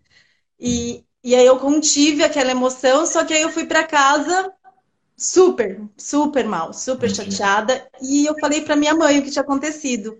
E, 0.60 1.06
e 1.24 1.36
aí 1.36 1.46
eu 1.46 1.60
contive 1.60 2.24
aquela 2.24 2.50
emoção, 2.50 3.06
só 3.06 3.24
que 3.24 3.32
aí 3.32 3.44
eu 3.44 3.52
fui 3.52 3.68
para 3.68 3.84
casa 3.84 4.52
super, 5.16 5.80
super 5.96 6.46
mal, 6.48 6.74
super 6.74 7.14
chateada. 7.14 7.88
E 8.02 8.26
eu 8.26 8.34
falei 8.40 8.62
para 8.62 8.76
minha 8.76 8.96
mãe 8.96 9.20
o 9.20 9.24
que 9.24 9.30
tinha 9.30 9.44
acontecido. 9.44 10.18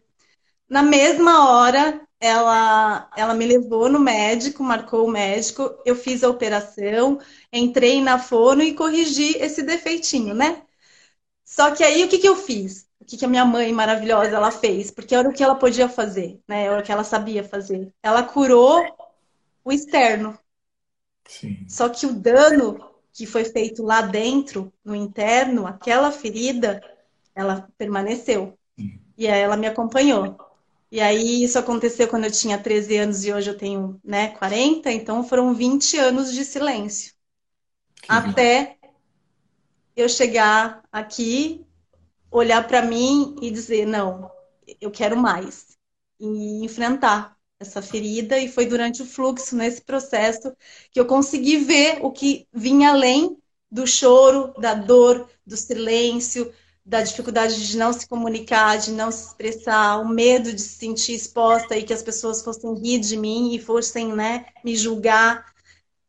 Na 0.70 0.84
mesma 0.84 1.50
hora, 1.50 2.00
ela, 2.26 3.10
ela 3.16 3.34
me 3.34 3.46
levou 3.46 3.90
no 3.90 4.00
médico, 4.00 4.64
marcou 4.64 5.06
o 5.08 5.12
médico, 5.12 5.78
eu 5.86 5.96
fiz 5.96 6.24
a 6.24 6.30
operação, 6.30 7.20
entrei 7.52 8.02
na 8.02 8.20
fono 8.20 8.64
e 8.64 8.74
corrigi 8.74 9.38
esse 9.38 9.64
defeitinho, 9.64 10.34
né? 10.34 10.64
Só 11.46 11.74
que 11.76 11.84
aí 11.84 12.04
o 12.04 12.10
que, 12.10 12.20
que 12.20 12.28
eu 12.28 12.36
fiz? 12.36 12.88
O 13.00 13.06
que, 13.06 13.18
que 13.18 13.26
a 13.26 13.28
minha 13.28 13.46
mãe 13.46 13.72
maravilhosa 13.74 14.36
ela 14.36 14.52
fez? 14.52 14.92
Porque 14.92 15.16
era 15.16 15.30
o 15.30 15.34
que 15.34 15.44
ela 15.44 15.56
podia 15.56 15.90
fazer, 15.90 16.42
né? 16.48 16.66
Era 16.66 16.80
o 16.80 16.84
que 16.84 16.92
ela 16.92 17.04
sabia 17.04 17.44
fazer. 17.44 17.94
Ela 18.04 18.24
curou 18.24 18.84
o 19.64 19.72
externo. 19.72 20.38
Sim. 21.28 21.66
Só 21.68 21.90
que 21.90 22.06
o 22.06 22.14
dano 22.14 22.80
que 23.14 23.26
foi 23.26 23.46
feito 23.46 23.84
lá 23.84 24.02
dentro, 24.02 24.74
no 24.84 24.96
interno, 24.96 25.66
aquela 25.66 26.12
ferida, 26.12 26.82
ela 27.34 27.68
permaneceu. 27.78 28.58
Sim. 28.78 29.00
E 29.18 29.28
aí 29.28 29.42
ela 29.42 29.58
me 29.58 29.68
acompanhou. 29.68 30.38
E 30.96 31.02
aí 31.02 31.44
isso 31.44 31.60
aconteceu 31.60 32.08
quando 32.08 32.24
eu 32.24 32.32
tinha 32.32 32.58
13 32.58 32.96
anos 32.96 33.26
e 33.26 33.34
hoje 33.34 33.50
eu 33.50 33.58
tenho, 33.58 34.00
né, 34.02 34.30
40, 34.30 34.90
então 34.90 35.28
foram 35.28 35.54
20 35.54 35.98
anos 35.98 36.32
de 36.32 36.46
silêncio. 36.46 37.14
Que 38.02 38.06
até 38.10 38.78
eu 39.94 40.08
chegar 40.08 40.82
aqui, 40.90 41.66
olhar 42.32 42.66
para 42.66 42.82
mim 42.82 43.36
e 43.42 43.52
dizer, 43.52 43.86
não, 43.86 44.32
eu 44.80 44.90
quero 44.90 45.18
mais. 45.18 45.78
E 46.18 46.64
enfrentar 46.64 47.36
essa 47.60 47.82
ferida 47.82 48.40
e 48.40 48.48
foi 48.48 48.66
durante 48.66 49.02
o 49.02 49.06
fluxo 49.06 49.54
nesse 49.54 49.82
processo 49.82 50.56
que 50.92 50.98
eu 50.98 51.06
consegui 51.06 51.58
ver 51.58 52.00
o 52.06 52.10
que 52.10 52.48
vinha 52.54 52.92
além 52.92 53.38
do 53.70 53.86
choro, 53.86 54.54
da 54.62 54.74
dor, 54.74 55.30
do 55.46 55.58
silêncio, 55.58 56.54
da 56.86 57.02
dificuldade 57.02 57.68
de 57.68 57.78
não 57.78 57.92
se 57.94 58.08
comunicar, 58.08 58.78
de 58.78 58.92
não 58.92 59.12
se 59.12 59.28
expressar, 59.28 59.98
o 60.00 60.08
medo 60.08 60.54
de 60.54 60.62
se 60.62 60.78
sentir 60.80 61.14
exposta 61.14 61.76
e 61.78 61.84
que 61.84 61.94
as 61.94 62.04
pessoas 62.04 62.44
fossem 62.44 62.74
rir 62.76 63.00
de 63.00 63.18
mim 63.18 63.54
e 63.56 63.60
fossem, 63.60 64.14
né, 64.16 64.46
me 64.64 64.76
julgar. 64.76 65.46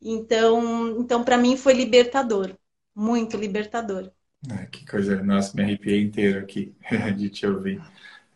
Então, 0.02 0.98
então 1.00 1.24
para 1.24 1.38
mim 1.38 1.56
foi 1.56 1.74
libertador, 1.74 2.56
muito 2.94 3.36
libertador. 3.36 4.10
Ah, 4.50 4.66
que 4.66 4.86
coisa, 4.86 5.22
nossa, 5.22 5.56
me 5.56 5.62
arrepiei 5.62 6.02
inteiro 6.02 6.38
aqui 6.40 6.74
de 7.16 7.28
te 7.30 7.46
ouvir. 7.46 7.82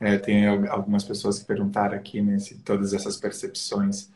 É, 0.01 0.19
tem 0.19 0.47
algumas 0.69 1.05
pessoas 1.05 1.39
que 1.39 1.47
perguntaram 1.47 1.97
aqui 1.97 2.23
né, 2.23 2.39
se 2.39 2.59
todas 2.63 2.93
essas 2.95 3.17
percepções 3.19 4.11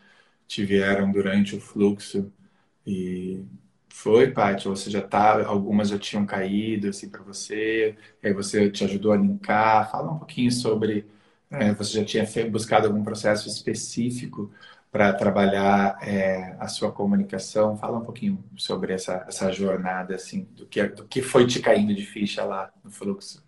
te 0.48 0.64
vieram 0.64 1.12
durante 1.12 1.56
o 1.56 1.60
fluxo 1.60 2.32
e 2.86 3.44
foi, 3.94 4.30
Paty? 4.32 4.66
Você 4.68 4.90
já 4.90 5.00
tá, 5.00 5.46
algumas 5.46 5.88
já 5.88 5.98
tinham 5.98 6.26
caído 6.26 6.88
assim 6.88 7.08
para 7.08 7.22
você, 7.22 7.96
aí 8.22 8.32
você 8.32 8.68
te 8.68 8.84
ajudou 8.84 9.12
a 9.12 9.16
linkar. 9.16 9.90
Fala 9.90 10.12
um 10.12 10.18
pouquinho 10.18 10.50
sobre, 10.50 11.06
é, 11.50 11.72
você 11.72 12.00
já 12.00 12.04
tinha 12.04 12.26
buscado 12.50 12.88
algum 12.88 13.04
processo 13.04 13.48
específico 13.48 14.52
para 14.90 15.12
trabalhar 15.12 15.96
é, 16.02 16.56
a 16.58 16.66
sua 16.68 16.90
comunicação? 16.92 17.76
Fala 17.76 17.98
um 17.98 18.02
pouquinho 18.04 18.44
sobre 18.56 18.92
essa, 18.92 19.24
essa 19.28 19.50
jornada, 19.52 20.16
assim, 20.16 20.42
do 20.56 20.66
que, 20.66 20.82
do 20.88 21.04
que 21.06 21.22
foi 21.22 21.46
te 21.46 21.60
caindo 21.60 21.94
de 21.94 22.04
ficha 22.04 22.44
lá 22.44 22.72
no 22.82 22.90
fluxo. 22.90 23.42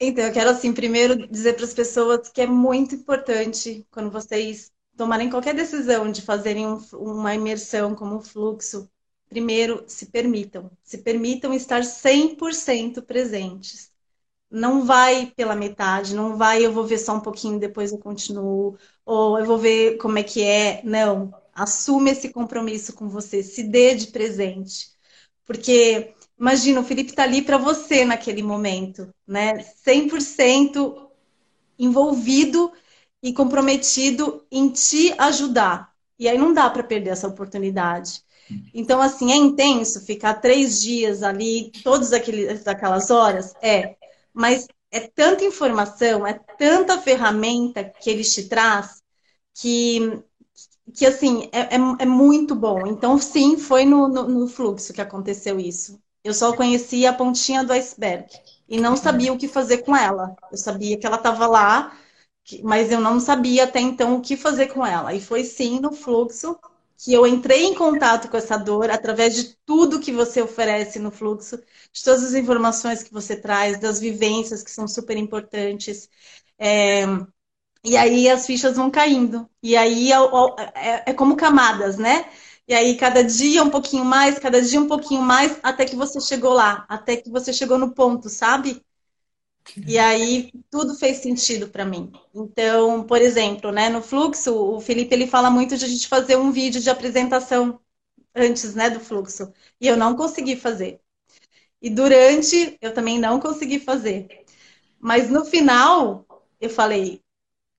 Então, 0.00 0.24
eu 0.24 0.32
quero, 0.32 0.50
assim, 0.50 0.72
primeiro 0.72 1.28
dizer 1.28 1.54
para 1.54 1.64
as 1.64 1.74
pessoas 1.74 2.28
que 2.30 2.40
é 2.40 2.46
muito 2.46 2.94
importante 2.94 3.86
quando 3.90 4.10
vocês 4.10 4.72
tomarem 4.96 5.28
qualquer 5.28 5.54
decisão 5.54 6.10
de 6.10 6.22
fazerem 6.22 6.66
um, 6.66 6.78
uma 6.92 7.34
imersão 7.34 7.94
como 7.94 8.20
fluxo, 8.20 8.88
primeiro, 9.30 9.84
se 9.88 10.08
permitam. 10.08 10.70
Se 10.84 10.98
permitam 10.98 11.54
estar 11.54 11.84
100% 11.84 13.02
presentes. 13.02 13.92
Não 14.50 14.84
vai 14.84 15.26
pela 15.36 15.56
metade, 15.56 16.14
não 16.14 16.36
vai 16.36 16.64
eu 16.66 16.72
vou 16.72 16.84
ver 16.86 16.98
só 16.98 17.14
um 17.16 17.20
pouquinho, 17.20 17.60
depois 17.60 17.92
eu 17.92 17.98
continuo, 17.98 18.76
ou 19.06 19.38
eu 19.38 19.46
vou 19.46 19.58
ver 19.58 19.96
como 19.98 20.18
é 20.18 20.24
que 20.24 20.42
é. 20.44 20.82
Não. 20.84 21.34
Assume 21.54 22.10
esse 22.12 22.30
compromisso 22.32 22.94
com 22.94 23.08
você, 23.08 23.42
se 23.42 23.62
dê 23.64 23.94
de 23.94 24.08
presente. 24.08 24.90
Porque, 25.46 26.14
imagina, 26.38 26.80
o 26.80 26.84
Felipe 26.84 27.10
está 27.10 27.24
ali 27.24 27.42
para 27.42 27.58
você 27.58 28.04
naquele 28.04 28.42
momento, 28.42 29.12
né? 29.26 29.60
100% 29.62 31.10
envolvido 31.78 32.72
e 33.22 33.32
comprometido 33.32 34.44
em 34.50 34.70
te 34.70 35.12
ajudar. 35.18 35.92
E 36.18 36.28
aí 36.28 36.38
não 36.38 36.52
dá 36.52 36.68
para 36.70 36.84
perder 36.84 37.10
essa 37.10 37.28
oportunidade. 37.28 38.22
Então, 38.74 39.00
assim, 39.00 39.32
é 39.32 39.36
intenso 39.36 40.00
ficar 40.04 40.34
três 40.34 40.80
dias 40.80 41.22
ali, 41.22 41.70
todas 41.82 42.12
aquelas 42.12 43.10
horas? 43.10 43.54
É. 43.62 43.96
Mas 44.32 44.66
é 44.90 45.00
tanta 45.00 45.44
informação, 45.44 46.26
é 46.26 46.34
tanta 46.58 46.98
ferramenta 46.98 47.84
que 47.84 48.10
eles 48.10 48.32
te 48.32 48.48
traz 48.48 49.00
que, 49.54 50.22
que 50.94 51.06
assim, 51.06 51.48
é, 51.52 51.76
é, 51.76 51.78
é 52.00 52.06
muito 52.06 52.54
bom. 52.54 52.86
Então, 52.86 53.18
sim, 53.18 53.58
foi 53.58 53.84
no, 53.84 54.08
no, 54.08 54.28
no, 54.28 54.48
fluxo 54.48 54.92
que 54.92 55.00
aconteceu 55.00 55.58
isso. 55.58 56.00
Eu 56.24 56.34
só 56.34 56.54
conhecia 56.54 57.10
a 57.10 57.14
pontinha 57.14 57.64
do 57.64 57.72
iceberg 57.72 58.26
e 58.68 58.80
não 58.80 58.96
sabia 58.96 59.32
o 59.32 59.38
que 59.38 59.48
fazer 59.48 59.78
com 59.78 59.96
ela. 59.96 60.34
Eu 60.50 60.58
sabia 60.58 60.98
que 60.98 61.06
ela 61.06 61.16
estava 61.16 61.46
lá, 61.46 61.96
mas 62.62 62.90
eu 62.90 63.00
não 63.00 63.20
sabia 63.20 63.64
até 63.64 63.80
então 63.80 64.16
o 64.16 64.20
que 64.20 64.36
fazer 64.36 64.68
com 64.68 64.84
ela. 64.84 65.14
E 65.14 65.20
foi 65.20 65.44
sim 65.44 65.80
no 65.80 65.92
fluxo 65.92 66.58
que 67.02 67.12
eu 67.12 67.26
entrei 67.26 67.64
em 67.64 67.74
contato 67.74 68.28
com 68.30 68.36
essa 68.36 68.56
dor 68.58 68.90
através 68.90 69.34
de 69.34 69.56
tudo 69.64 70.00
que 70.00 70.12
você 70.12 70.42
oferece 70.42 70.98
no 70.98 71.10
fluxo, 71.10 71.56
de 71.92 72.02
todas 72.04 72.22
as 72.24 72.34
informações 72.34 73.02
que 73.02 73.12
você 73.12 73.36
traz, 73.36 73.78
das 73.80 73.98
vivências 74.00 74.62
que 74.62 74.70
são 74.70 74.86
super 74.88 75.16
importantes. 75.16 76.08
É, 76.58 77.04
e 77.84 77.96
aí 77.96 78.28
as 78.28 78.46
fichas 78.46 78.76
vão 78.76 78.90
caindo. 78.90 79.48
E 79.62 79.76
aí 79.76 80.12
é, 80.12 80.16
é, 80.74 81.10
é, 81.10 81.14
como 81.14 81.36
camadas, 81.36 81.96
né? 81.96 82.30
E 82.68 82.74
aí 82.74 82.96
cada 82.96 83.24
dia 83.24 83.62
um 83.62 83.70
pouquinho 83.70 84.04
mais, 84.04 84.38
cada 84.38 84.60
dia 84.62 84.80
um 84.80 84.86
pouquinho 84.88 85.22
mais, 85.22 85.58
até 85.62 85.84
que 85.84 85.96
você 85.96 86.20
chegou 86.20 86.52
lá, 86.52 86.84
até 86.88 87.16
que 87.16 87.30
você 87.30 87.52
chegou 87.52 87.78
no 87.78 87.92
ponto, 87.94 88.28
sabe? 88.28 88.82
E 89.86 89.98
aí 89.98 90.52
tudo 90.70 90.94
fez 90.94 91.18
sentido 91.18 91.68
para 91.68 91.84
mim. 91.84 92.12
Então, 92.34 93.04
por 93.04 93.20
exemplo, 93.20 93.72
né, 93.72 93.88
no 93.88 94.02
fluxo, 94.02 94.54
o 94.54 94.80
Felipe 94.80 95.14
ele 95.14 95.26
fala 95.26 95.50
muito 95.50 95.76
de 95.76 95.84
a 95.84 95.88
gente 95.88 96.06
fazer 96.08 96.36
um 96.36 96.52
vídeo 96.52 96.80
de 96.80 96.90
apresentação 96.90 97.80
antes, 98.34 98.74
né, 98.74 98.90
do 98.90 99.00
fluxo. 99.00 99.52
E 99.80 99.88
eu 99.88 99.96
não 99.96 100.16
consegui 100.16 100.56
fazer. 100.56 101.00
E 101.82 101.90
durante 101.90 102.78
eu 102.80 102.92
também 102.94 103.18
não 103.18 103.40
consegui 103.40 103.80
fazer. 103.80 104.28
Mas 105.00 105.30
no 105.30 105.44
final 105.44 106.26
eu 106.60 106.70
falei, 106.70 107.22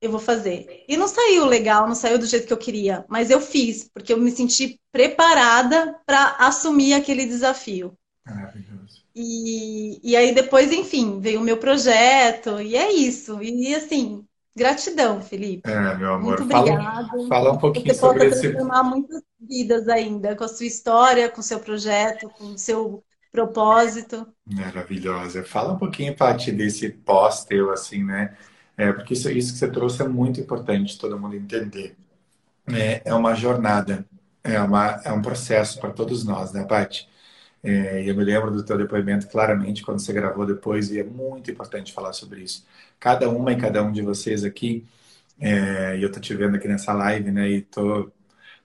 eu 0.01 0.11
vou 0.11 0.19
fazer. 0.19 0.85
E 0.87 0.97
não 0.97 1.07
saiu 1.07 1.45
legal, 1.45 1.87
não 1.87 1.95
saiu 1.95 2.19
do 2.19 2.25
jeito 2.27 2.47
que 2.47 2.53
eu 2.53 2.57
queria, 2.57 3.05
mas 3.09 3.29
eu 3.31 3.41
fiz, 3.41 3.89
porque 3.93 4.13
eu 4.13 4.17
me 4.19 4.31
senti 4.31 4.79
preparada 4.91 5.99
para 6.05 6.37
assumir 6.39 6.93
aquele 6.95 7.25
desafio. 7.25 7.97
E, 9.15 9.99
e 10.03 10.15
aí 10.15 10.33
depois, 10.33 10.71
enfim, 10.71 11.19
veio 11.19 11.41
o 11.41 11.43
meu 11.43 11.57
projeto, 11.57 12.61
e 12.61 12.75
é 12.75 12.91
isso. 12.91 13.41
E 13.41 13.75
assim, 13.75 14.25
gratidão, 14.55 15.21
Felipe. 15.21 15.69
É, 15.69 15.95
meu 15.97 16.13
amor. 16.13 16.39
Muito 16.39 16.43
obrigada. 16.43 17.07
Fala, 17.07 17.27
fala 17.27 17.51
um 17.51 17.57
pouquinho 17.57 17.93
Você 17.93 17.99
sobre 17.99 18.27
esse... 18.27 18.41
transformar 18.41 18.83
muitas 18.83 19.21
vidas 19.39 19.87
ainda, 19.87 20.35
com 20.35 20.43
a 20.43 20.47
sua 20.47 20.65
história, 20.65 21.29
com 21.29 21.41
o 21.41 21.43
seu 21.43 21.59
projeto, 21.59 22.29
com 22.29 22.45
o 22.45 22.57
seu 22.57 23.03
propósito. 23.31 24.27
Maravilhosa. 24.45 25.43
Fala 25.43 25.73
um 25.73 25.77
pouquinho, 25.77 26.15
Paty, 26.15 26.51
desse 26.51 26.89
pós-teu, 26.89 27.71
assim, 27.71 28.03
né? 28.03 28.35
É, 28.77 28.91
porque 28.91 29.13
isso, 29.13 29.29
isso 29.29 29.53
que 29.53 29.59
você 29.59 29.69
trouxe 29.69 30.01
é 30.01 30.07
muito 30.07 30.39
importante 30.39 30.97
todo 30.97 31.19
mundo 31.19 31.35
entender. 31.35 31.95
É, 32.67 33.01
é 33.05 33.13
uma 33.13 33.33
jornada, 33.33 34.05
é, 34.43 34.59
uma, 34.59 35.01
é 35.03 35.11
um 35.11 35.21
processo 35.21 35.79
para 35.79 35.91
todos 35.91 36.23
nós, 36.23 36.51
né, 36.53 36.63
Paty? 36.63 37.07
É, 37.63 38.09
eu 38.09 38.15
me 38.15 38.23
lembro 38.23 38.51
do 38.51 38.63
teu 38.63 38.77
depoimento 38.77 39.27
claramente 39.27 39.83
quando 39.83 39.99
você 39.99 40.11
gravou 40.13 40.45
depois 40.45 40.89
e 40.91 40.99
é 40.99 41.03
muito 41.03 41.51
importante 41.51 41.93
falar 41.93 42.13
sobre 42.13 42.41
isso. 42.41 42.65
Cada 42.99 43.29
uma 43.29 43.51
e 43.51 43.57
cada 43.57 43.83
um 43.83 43.91
de 43.91 44.01
vocês 44.01 44.43
aqui, 44.43 44.85
é, 45.39 45.97
e 45.97 46.03
eu 46.03 46.11
tô 46.11 46.19
te 46.19 46.33
vendo 46.35 46.55
aqui 46.57 46.67
nessa 46.67 46.93
live, 46.93 47.31
né, 47.31 47.49
e 47.49 47.61
tô 47.61 48.11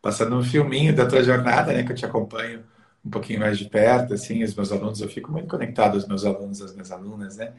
passando 0.02 0.36
um 0.36 0.42
filminho 0.42 0.94
da 0.94 1.06
tua 1.06 1.22
jornada, 1.22 1.72
né, 1.72 1.82
que 1.84 1.92
eu 1.92 1.96
te 1.96 2.06
acompanho 2.06 2.64
um 3.04 3.10
pouquinho 3.10 3.40
mais 3.40 3.58
de 3.58 3.66
perto, 3.68 4.14
assim, 4.14 4.42
os 4.44 4.54
meus 4.54 4.72
alunos, 4.72 5.00
eu 5.00 5.08
fico 5.08 5.30
muito 5.32 5.48
conectado 5.48 5.94
aos 5.94 6.06
meus 6.08 6.24
alunos, 6.24 6.60
às 6.62 6.72
minhas 6.72 6.90
alunas, 6.92 7.36
né, 7.36 7.52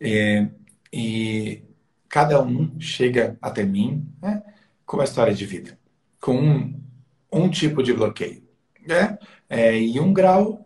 e, 0.00 0.48
e 0.92 1.62
cada 2.08 2.42
um 2.42 2.78
chega 2.80 3.36
até 3.42 3.64
mim 3.64 4.06
né, 4.22 4.42
com 4.86 4.96
uma 4.96 5.04
história 5.04 5.34
de 5.34 5.44
vida, 5.46 5.78
com 6.20 6.36
um, 6.36 6.80
um 7.32 7.50
tipo 7.50 7.82
de 7.82 7.92
bloqueio. 7.92 8.42
Né? 8.86 9.18
É, 9.48 9.78
e 9.78 9.98
um 10.00 10.12
grau, 10.12 10.63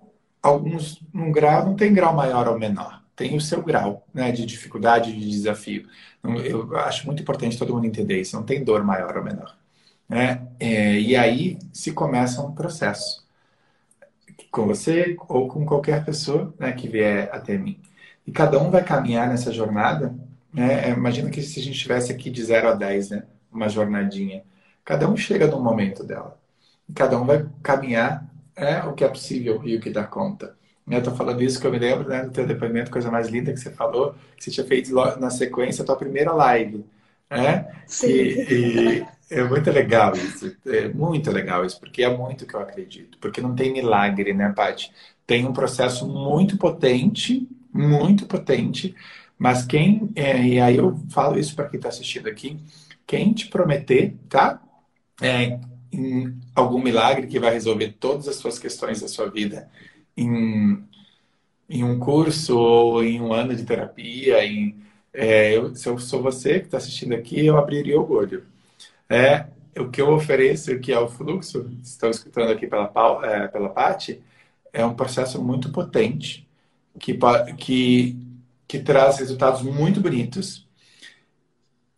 alguns, 0.48 1.02
um 1.14 1.30
grau 1.30 1.64
não 1.64 1.74
tem 1.74 1.92
grau 1.92 2.14
maior 2.14 2.48
ou 2.48 2.58
menor, 2.58 3.02
tem 3.16 3.36
o 3.36 3.40
seu 3.40 3.62
grau 3.62 4.06
né, 4.12 4.32
de 4.32 4.44
dificuldade, 4.46 5.12
de 5.12 5.30
desafio. 5.30 5.86
Eu 6.44 6.76
acho 6.78 7.06
muito 7.06 7.22
importante 7.22 7.58
todo 7.58 7.74
mundo 7.74 7.86
entender 7.86 8.20
isso, 8.20 8.36
não 8.36 8.42
tem 8.42 8.62
dor 8.62 8.82
maior 8.84 9.16
ou 9.16 9.24
menor. 9.24 9.56
Né? 10.08 10.46
É, 10.58 10.98
e 10.98 11.16
aí 11.16 11.58
se 11.72 11.92
começa 11.92 12.42
um 12.42 12.52
processo 12.52 13.26
com 14.50 14.66
você 14.66 15.16
ou 15.28 15.48
com 15.48 15.64
qualquer 15.66 16.04
pessoa 16.04 16.54
né, 16.58 16.72
que 16.72 16.88
vier 16.88 17.28
até 17.32 17.56
mim. 17.58 17.80
E 18.26 18.32
cada 18.32 18.60
um 18.60 18.70
vai 18.70 18.82
caminhar 18.82 19.28
nessa 19.28 19.52
jornada 19.52 20.14
né? 20.52 20.88
É, 20.88 20.90
imagina 20.90 21.30
que 21.30 21.42
se 21.42 21.60
a 21.60 21.62
gente 21.62 21.76
estivesse 21.76 22.12
aqui 22.12 22.30
de 22.30 22.42
0 22.42 22.68
a 22.68 22.74
10, 22.74 23.10
né? 23.10 23.22
uma 23.52 23.68
jornadinha. 23.68 24.42
Cada 24.84 25.08
um 25.08 25.16
chega 25.16 25.46
no 25.46 25.60
momento 25.60 26.04
dela. 26.04 26.38
Cada 26.94 27.20
um 27.20 27.24
vai 27.24 27.46
caminhar 27.62 28.26
é, 28.58 28.82
o 28.84 28.94
que 28.94 29.04
é 29.04 29.08
possível 29.08 29.60
e 29.64 29.76
o 29.76 29.80
que 29.80 29.90
dá 29.90 30.04
conta. 30.04 30.56
Eu 30.90 31.02
tô 31.02 31.14
falando 31.14 31.42
isso 31.42 31.60
que 31.60 31.66
eu 31.66 31.70
me 31.70 31.78
lembro 31.78 32.08
né, 32.08 32.24
do 32.24 32.30
teu 32.30 32.46
depoimento, 32.46 32.90
coisa 32.90 33.10
mais 33.10 33.28
linda 33.28 33.52
que 33.52 33.60
você 33.60 33.70
falou, 33.70 34.14
que 34.36 34.44
você 34.44 34.50
tinha 34.50 34.66
feito 34.66 34.92
na 35.18 35.30
sequência 35.30 35.82
a 35.82 35.86
tua 35.86 35.96
primeira 35.96 36.32
live. 36.32 36.84
Né? 37.30 37.70
Sim. 37.86 38.08
E, 38.08 39.00
e 39.00 39.06
é 39.30 39.44
muito 39.44 39.70
legal 39.70 40.14
isso. 40.14 40.56
É 40.66 40.88
muito 40.88 41.30
legal 41.30 41.64
isso, 41.64 41.78
porque 41.78 42.02
é 42.02 42.16
muito 42.16 42.46
que 42.46 42.54
eu 42.54 42.60
acredito. 42.60 43.18
Porque 43.18 43.40
não 43.40 43.54
tem 43.54 43.72
milagre, 43.72 44.32
né, 44.32 44.50
Paty? 44.54 44.90
Tem 45.26 45.46
um 45.46 45.52
processo 45.52 46.08
muito 46.08 46.56
potente, 46.56 47.46
muito 47.72 48.26
potente, 48.26 48.94
mas 49.38 49.64
quem, 49.64 50.10
é, 50.16 50.42
e 50.42 50.60
aí 50.60 50.76
eu 50.76 50.96
falo 51.10 51.38
isso 51.38 51.54
para 51.54 51.68
quem 51.68 51.76
está 51.78 51.88
assistindo 51.90 52.28
aqui, 52.28 52.58
quem 53.06 53.32
te 53.32 53.46
prometer, 53.48 54.16
tá? 54.28 54.60
É, 55.20 55.58
em 55.92 56.38
algum 56.54 56.82
milagre 56.82 57.26
que 57.26 57.38
vai 57.38 57.52
resolver 57.52 57.96
todas 57.98 58.28
as 58.28 58.36
suas 58.36 58.58
questões 58.58 59.00
da 59.00 59.08
sua 59.08 59.30
vida 59.30 59.70
em, 60.16 60.82
em 61.68 61.84
um 61.84 61.98
curso 61.98 62.58
ou 62.58 63.02
em 63.04 63.20
um 63.20 63.32
ano 63.32 63.54
de 63.54 63.64
terapia, 63.64 64.44
em, 64.44 64.76
é, 65.12 65.56
eu, 65.56 65.74
se 65.74 65.88
eu 65.88 65.98
sou 65.98 66.22
você 66.22 66.60
que 66.60 66.66
está 66.66 66.78
assistindo 66.78 67.14
aqui, 67.14 67.46
eu 67.46 67.56
abriria 67.56 68.00
o 68.00 68.10
olho. 68.12 68.44
É, 69.08 69.46
o 69.78 69.88
que 69.90 70.00
eu 70.00 70.10
ofereço, 70.10 70.78
que 70.80 70.92
é 70.92 70.98
o 70.98 71.08
fluxo, 71.08 71.70
estão 71.82 72.10
escutando 72.10 72.50
aqui 72.50 72.66
pela, 72.66 72.92
é, 73.24 73.48
pela 73.48 73.68
Pati, 73.70 74.22
é 74.72 74.84
um 74.84 74.94
processo 74.94 75.42
muito 75.42 75.70
potente 75.70 76.46
que, 76.98 77.18
que 77.56 78.16
que 78.68 78.78
traz 78.78 79.18
resultados 79.18 79.62
muito 79.62 79.98
bonitos 79.98 80.68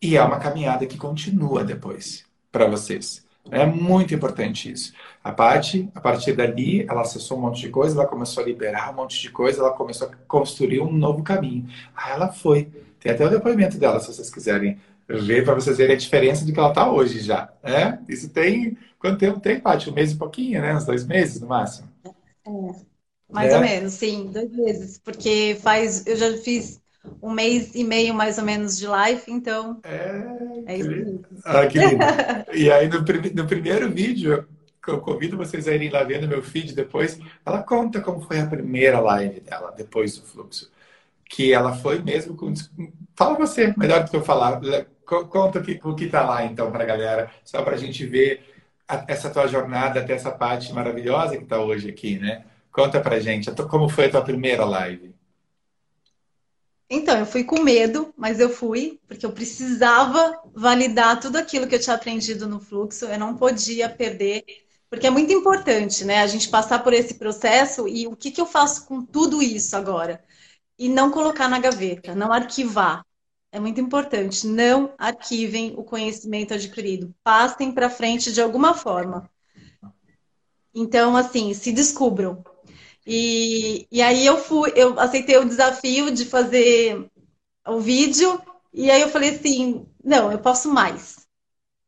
e 0.01 0.15
é 0.15 0.23
uma 0.23 0.39
caminhada 0.39 0.87
que 0.87 0.97
continua 0.97 1.65
depois 1.65 2.25
para 2.49 2.65
vocês. 2.65 3.25
É 3.51 3.65
muito 3.65 4.15
importante 4.15 4.71
isso. 4.71 4.93
A 5.21 5.31
Paty, 5.31 5.89
a 5.93 5.99
partir 5.99 6.31
dali, 6.33 6.85
ela 6.89 7.01
acessou 7.01 7.37
um 7.37 7.41
monte 7.41 7.61
de 7.61 7.69
coisa, 7.69 7.99
ela 7.99 8.07
começou 8.07 8.41
a 8.41 8.45
liberar 8.45 8.91
um 8.91 8.95
monte 8.95 9.21
de 9.21 9.29
coisa, 9.29 9.59
ela 9.59 9.71
começou 9.71 10.07
a 10.07 10.11
construir 10.25 10.79
um 10.79 10.91
novo 10.91 11.21
caminho. 11.21 11.67
Aí 11.93 12.13
ela 12.13 12.29
foi. 12.31 12.69
Tem 12.99 13.11
até 13.11 13.25
o 13.25 13.29
depoimento 13.29 13.77
dela, 13.77 13.99
se 13.99 14.07
vocês 14.07 14.29
quiserem 14.29 14.79
ver, 15.05 15.43
para 15.43 15.53
vocês 15.53 15.77
verem 15.77 15.95
a 15.95 15.99
diferença 15.99 16.45
do 16.45 16.53
que 16.53 16.59
ela 16.59 16.69
está 16.69 16.89
hoje 16.89 17.19
já. 17.19 17.51
É? 17.61 17.99
Isso 18.07 18.29
tem. 18.29 18.77
Quanto 18.97 19.19
tempo 19.19 19.39
tem, 19.39 19.59
Paty? 19.59 19.89
Um 19.89 19.93
mês 19.93 20.13
e 20.13 20.15
pouquinho, 20.15 20.61
né? 20.61 20.73
Uns 20.73 20.85
dois 20.85 21.05
meses 21.05 21.41
no 21.41 21.47
máximo. 21.47 21.89
É. 22.05 22.91
Mais 23.29 23.51
é? 23.51 23.55
ou 23.55 23.61
menos, 23.61 23.93
sim, 23.93 24.29
dois 24.31 24.51
meses. 24.51 24.97
Porque 24.97 25.57
faz. 25.61 26.07
Eu 26.07 26.15
já 26.15 26.37
fiz 26.37 26.80
um 27.21 27.31
mês 27.31 27.73
e 27.75 27.83
meio 27.83 28.13
mais 28.13 28.37
ou 28.37 28.43
menos 28.43 28.77
de 28.77 28.87
live, 28.87 29.23
então. 29.27 29.79
É, 29.83 30.73
é 30.73 30.77
isso. 30.77 31.21
Ah, 31.45 31.65
que 31.65 31.79
lindo. 31.79 32.03
e 32.53 32.71
aí 32.71 32.87
no, 32.87 32.99
no 32.99 33.47
primeiro 33.47 33.89
vídeo, 33.89 34.47
eu 34.87 34.99
convido 34.99 35.37
vocês 35.37 35.67
a 35.67 35.73
irem 35.73 35.89
lá 35.89 36.03
vendo 36.03 36.27
meu 36.27 36.41
feed 36.41 36.73
depois. 36.73 37.19
Ela 37.45 37.63
conta 37.63 38.01
como 38.01 38.21
foi 38.21 38.39
a 38.39 38.47
primeira 38.47 38.99
live 38.99 39.39
dela, 39.39 39.73
depois 39.75 40.17
do 40.17 40.25
fluxo. 40.25 40.71
Que 41.29 41.53
ela 41.53 41.73
foi 41.73 42.01
mesmo 42.01 42.35
com. 42.35 42.53
Fala 43.15 43.37
você, 43.37 43.73
melhor 43.77 44.03
do 44.03 44.09
que 44.09 44.15
eu 44.15 44.23
falar. 44.23 44.59
Conta 45.05 45.59
o 45.59 45.63
que, 45.63 45.79
o 45.83 45.95
que 45.95 46.07
tá 46.07 46.23
lá 46.23 46.45
então 46.45 46.71
pra 46.71 46.85
galera, 46.85 47.29
só 47.43 47.61
pra 47.61 47.75
gente 47.75 48.05
ver 48.05 48.43
essa 49.07 49.29
tua 49.29 49.47
jornada 49.47 49.99
até 49.99 50.13
essa 50.13 50.31
parte 50.31 50.73
maravilhosa 50.73 51.37
que 51.37 51.45
tá 51.45 51.59
hoje 51.59 51.89
aqui, 51.89 52.17
né? 52.17 52.43
Conta 52.71 52.99
pra 53.01 53.19
gente, 53.19 53.51
como 53.69 53.89
foi 53.89 54.05
a 54.05 54.11
tua 54.11 54.21
primeira 54.21 54.63
live? 54.63 55.10
Então, 56.93 57.17
eu 57.17 57.25
fui 57.25 57.45
com 57.45 57.61
medo, 57.61 58.13
mas 58.17 58.41
eu 58.41 58.49
fui, 58.49 58.99
porque 59.07 59.25
eu 59.25 59.31
precisava 59.31 60.37
validar 60.53 61.17
tudo 61.21 61.37
aquilo 61.37 61.65
que 61.65 61.73
eu 61.75 61.79
tinha 61.79 61.95
aprendido 61.95 62.49
no 62.49 62.59
fluxo, 62.59 63.05
eu 63.05 63.17
não 63.17 63.37
podia 63.37 63.89
perder, 63.89 64.43
porque 64.89 65.07
é 65.07 65.09
muito 65.09 65.31
importante, 65.31 66.03
né, 66.03 66.17
a 66.19 66.27
gente 66.27 66.49
passar 66.49 66.83
por 66.83 66.91
esse 66.91 67.13
processo 67.13 67.87
e 67.87 68.07
o 68.07 68.15
que, 68.15 68.29
que 68.29 68.41
eu 68.41 68.45
faço 68.45 68.85
com 68.87 69.05
tudo 69.05 69.41
isso 69.41 69.73
agora? 69.77 70.21
E 70.77 70.89
não 70.89 71.11
colocar 71.11 71.47
na 71.47 71.59
gaveta, 71.59 72.13
não 72.13 72.33
arquivar. 72.33 73.05
É 73.53 73.59
muito 73.59 73.79
importante, 73.79 74.45
não 74.45 74.93
arquivem 74.97 75.73
o 75.77 75.85
conhecimento 75.85 76.53
adquirido, 76.53 77.15
passem 77.23 77.71
para 77.71 77.89
frente 77.89 78.33
de 78.33 78.41
alguma 78.41 78.73
forma. 78.73 79.29
Então, 80.75 81.15
assim, 81.15 81.53
se 81.53 81.71
descubram, 81.71 82.43
e, 83.05 83.87
e 83.91 84.01
aí 84.01 84.25
eu 84.25 84.37
fui, 84.37 84.71
eu 84.75 84.99
aceitei 84.99 85.37
o 85.37 85.45
desafio 85.45 86.11
de 86.11 86.25
fazer 86.25 87.09
o 87.67 87.79
vídeo, 87.79 88.41
e 88.73 88.89
aí 88.91 89.01
eu 89.01 89.09
falei 89.09 89.31
assim, 89.35 89.85
não, 90.03 90.31
eu 90.31 90.39
posso 90.39 90.69
mais. 90.69 91.27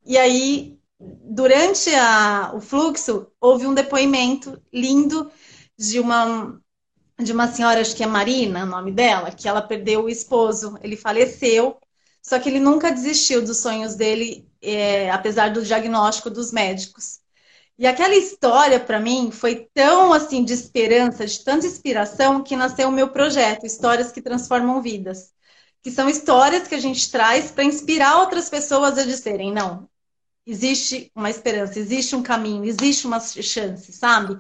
E 0.06 0.18
aí, 0.18 0.80
durante 1.00 1.94
a, 1.96 2.52
o 2.56 2.62
fluxo, 2.62 3.28
houve 3.40 3.68
um 3.68 3.74
depoimento 3.74 4.62
lindo 4.72 5.32
de 5.78 6.00
uma 6.00 6.60
de 7.20 7.32
uma 7.32 7.48
senhora, 7.48 7.82
acho 7.82 7.96
que 7.96 8.04
é 8.04 8.08
Marina, 8.08 8.64
o 8.64 8.68
nome 8.68 8.92
dela, 8.92 9.32
que 9.32 9.48
ela 9.48 9.62
perdeu 9.62 10.04
o 10.06 10.10
esposo, 10.10 10.78
ele 10.82 10.98
faleceu, 10.98 11.78
só 12.22 12.40
que 12.40 12.50
ele 12.50 12.60
nunca 12.60 12.92
desistiu 12.92 13.44
dos 13.44 13.58
sonhos 13.58 13.96
dele, 13.96 14.50
é, 14.62 15.10
apesar 15.12 15.52
do 15.54 15.64
diagnóstico 15.64 16.30
dos 16.30 16.52
médicos. 16.52 17.20
E 17.78 17.88
aquela 17.88 18.16
história, 18.16 18.80
para 18.80 19.00
mim, 19.00 19.32
foi 19.32 19.68
tão 19.74 20.14
assim 20.14 20.44
de 20.44 20.54
esperança, 20.54 21.26
de 21.26 21.44
tanta 21.44 21.66
inspiração, 21.66 22.44
que 22.44 22.56
nasceu 22.56 22.88
o 22.88 22.92
meu 22.92 23.10
projeto, 23.10 23.66
Histórias 23.66 24.12
que 24.12 24.22
Transformam 24.22 24.82
Vidas. 24.82 25.32
Que 25.82 25.92
são 25.92 26.08
histórias 26.08 26.68
que 26.68 26.76
a 26.76 26.80
gente 26.80 27.12
traz 27.12 27.52
para 27.52 27.64
inspirar 27.64 28.20
outras 28.20 28.50
pessoas 28.50 28.98
a 28.98 29.04
dizerem: 29.04 29.52
não, 29.52 29.90
existe 30.46 31.12
uma 31.16 31.30
esperança, 31.30 31.80
existe 31.80 32.16
um 32.16 32.24
caminho, 32.24 32.66
existe 32.66 33.08
uma 33.08 33.20
chance, 33.20 33.92
sabe? 33.92 34.38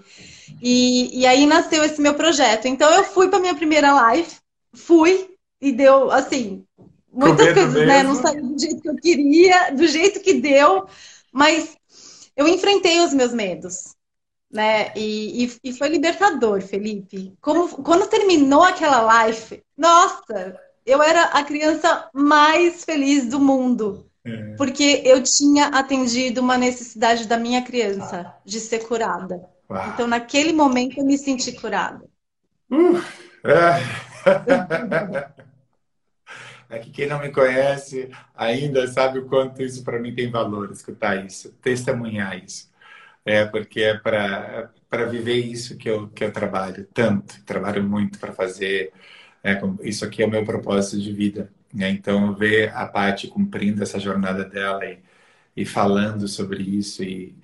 E, 0.61 1.19
e 1.19 1.25
aí 1.25 1.45
nasceu 1.45 1.83
esse 1.83 1.99
meu 1.99 2.13
projeto. 2.13 2.67
Então 2.67 2.89
eu 2.93 3.03
fui 3.03 3.29
para 3.29 3.39
minha 3.39 3.55
primeira 3.55 3.93
live, 3.93 4.29
fui 4.73 5.35
e 5.59 5.71
deu 5.71 6.11
assim 6.11 6.65
muitas 7.11 7.53
coisas, 7.53 7.73
mesmo. 7.73 7.87
né? 7.87 8.03
Não 8.03 8.15
saiu 8.15 8.45
do 8.45 8.59
jeito 8.59 8.81
que 8.81 8.89
eu 8.89 8.95
queria, 8.95 9.71
do 9.71 9.87
jeito 9.87 10.19
que 10.19 10.33
deu, 10.33 10.87
mas 11.31 11.77
eu 12.35 12.47
enfrentei 12.47 13.01
os 13.01 13.13
meus 13.13 13.33
medos, 13.33 13.95
né? 14.51 14.91
E, 14.95 15.45
e, 15.45 15.57
e 15.63 15.73
foi 15.73 15.89
libertador, 15.89 16.61
Felipe. 16.61 17.33
Como, 17.41 17.83
quando 17.83 18.07
terminou 18.07 18.63
aquela 18.63 19.01
live, 19.01 19.63
nossa, 19.77 20.59
eu 20.85 21.01
era 21.01 21.25
a 21.25 21.43
criança 21.43 22.09
mais 22.13 22.83
feliz 22.83 23.27
do 23.27 23.39
mundo. 23.39 24.09
É. 24.25 24.55
Porque 24.55 25.01
eu 25.03 25.21
tinha 25.21 25.67
atendido 25.67 26.39
uma 26.39 26.57
necessidade 26.57 27.27
da 27.27 27.37
minha 27.37 27.61
criança 27.61 28.33
de 28.45 28.59
ser 28.59 28.87
curada. 28.87 29.43
Uau. 29.69 29.89
Então, 29.89 30.07
naquele 30.07 30.53
momento, 30.53 30.99
eu 30.99 31.05
me 31.05 31.17
senti 31.17 31.51
curada. 31.51 32.05
Uh, 32.71 33.01
é. 33.43 35.43
é 36.73 36.79
que 36.79 36.89
quem 36.91 37.07
não 37.07 37.19
me 37.19 37.31
conhece 37.31 38.09
ainda 38.35 38.87
sabe 38.87 39.19
o 39.19 39.27
quanto 39.27 39.61
isso 39.61 39.83
para 39.83 39.99
mim 39.99 40.13
tem 40.13 40.29
valor, 40.31 40.71
escutar 40.71 41.23
isso, 41.25 41.51
testemunhar 41.61 42.43
isso. 42.43 42.71
É, 43.25 43.45
porque 43.45 43.81
é 43.81 43.97
para 43.97 45.05
viver 45.09 45.37
isso 45.37 45.77
que 45.77 45.89
eu, 45.89 46.09
que 46.09 46.23
eu 46.23 46.31
trabalho 46.33 46.85
tanto, 46.93 47.43
trabalho 47.45 47.83
muito 47.83 48.19
para 48.19 48.33
fazer. 48.33 48.91
É, 49.43 49.59
isso 49.83 50.05
aqui 50.05 50.23
é 50.23 50.25
o 50.27 50.29
meu 50.29 50.43
propósito 50.45 51.01
de 51.01 51.13
vida. 51.13 51.51
Né? 51.73 51.89
Então, 51.89 52.35
ver 52.35 52.73
a 52.75 52.87
Paty 52.87 53.27
cumprindo 53.27 53.83
essa 53.83 53.99
jornada 53.99 54.43
dela 54.45 54.85
e, 54.85 54.99
e 55.57 55.65
falando 55.65 56.27
sobre 56.27 56.63
isso 56.63 57.03
e, 57.03 57.35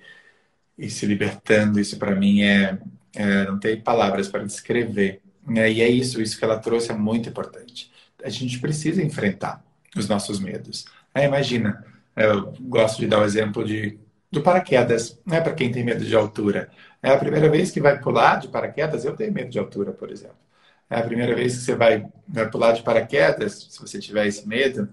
e 0.78 0.90
se 0.90 1.06
libertando, 1.06 1.80
isso 1.80 1.98
para 1.98 2.14
mim 2.14 2.42
é, 2.42 2.78
é, 3.14 3.44
não 3.46 3.58
tem 3.58 3.80
palavras 3.80 4.28
para 4.28 4.44
descrever. 4.44 5.22
Né? 5.46 5.72
E 5.72 5.82
é 5.82 5.88
isso, 5.88 6.20
isso 6.22 6.38
que 6.38 6.44
ela 6.44 6.58
trouxe 6.58 6.90
é 6.92 6.94
muito 6.94 7.28
importante. 7.28 7.89
A 8.24 8.28
gente 8.28 8.58
precisa 8.58 9.02
enfrentar 9.02 9.64
os 9.96 10.08
nossos 10.08 10.40
medos. 10.40 10.86
É, 11.14 11.24
imagina, 11.24 11.84
eu 12.16 12.52
gosto 12.60 13.00
de 13.00 13.06
dar 13.06 13.20
o 13.20 13.24
exemplo 13.24 13.64
de, 13.64 13.98
do 14.30 14.42
paraquedas, 14.42 15.18
né? 15.26 15.40
para 15.40 15.54
quem 15.54 15.72
tem 15.72 15.84
medo 15.84 16.04
de 16.04 16.14
altura. 16.14 16.70
É 17.02 17.10
a 17.10 17.18
primeira 17.18 17.48
vez 17.48 17.70
que 17.70 17.80
vai 17.80 17.98
pular 18.00 18.36
de 18.40 18.48
paraquedas, 18.48 19.04
eu 19.04 19.16
tenho 19.16 19.32
medo 19.32 19.50
de 19.50 19.58
altura, 19.58 19.92
por 19.92 20.10
exemplo 20.10 20.50
é 20.90 20.98
a 20.98 21.02
primeira 21.04 21.34
vez 21.36 21.56
que 21.56 21.62
você 21.62 21.74
vai, 21.76 22.04
vai 22.26 22.50
pular 22.50 22.72
de 22.72 22.82
paraquedas, 22.82 23.68
se 23.70 23.80
você 23.80 24.00
tiver 24.00 24.26
esse 24.26 24.46
medo, 24.46 24.88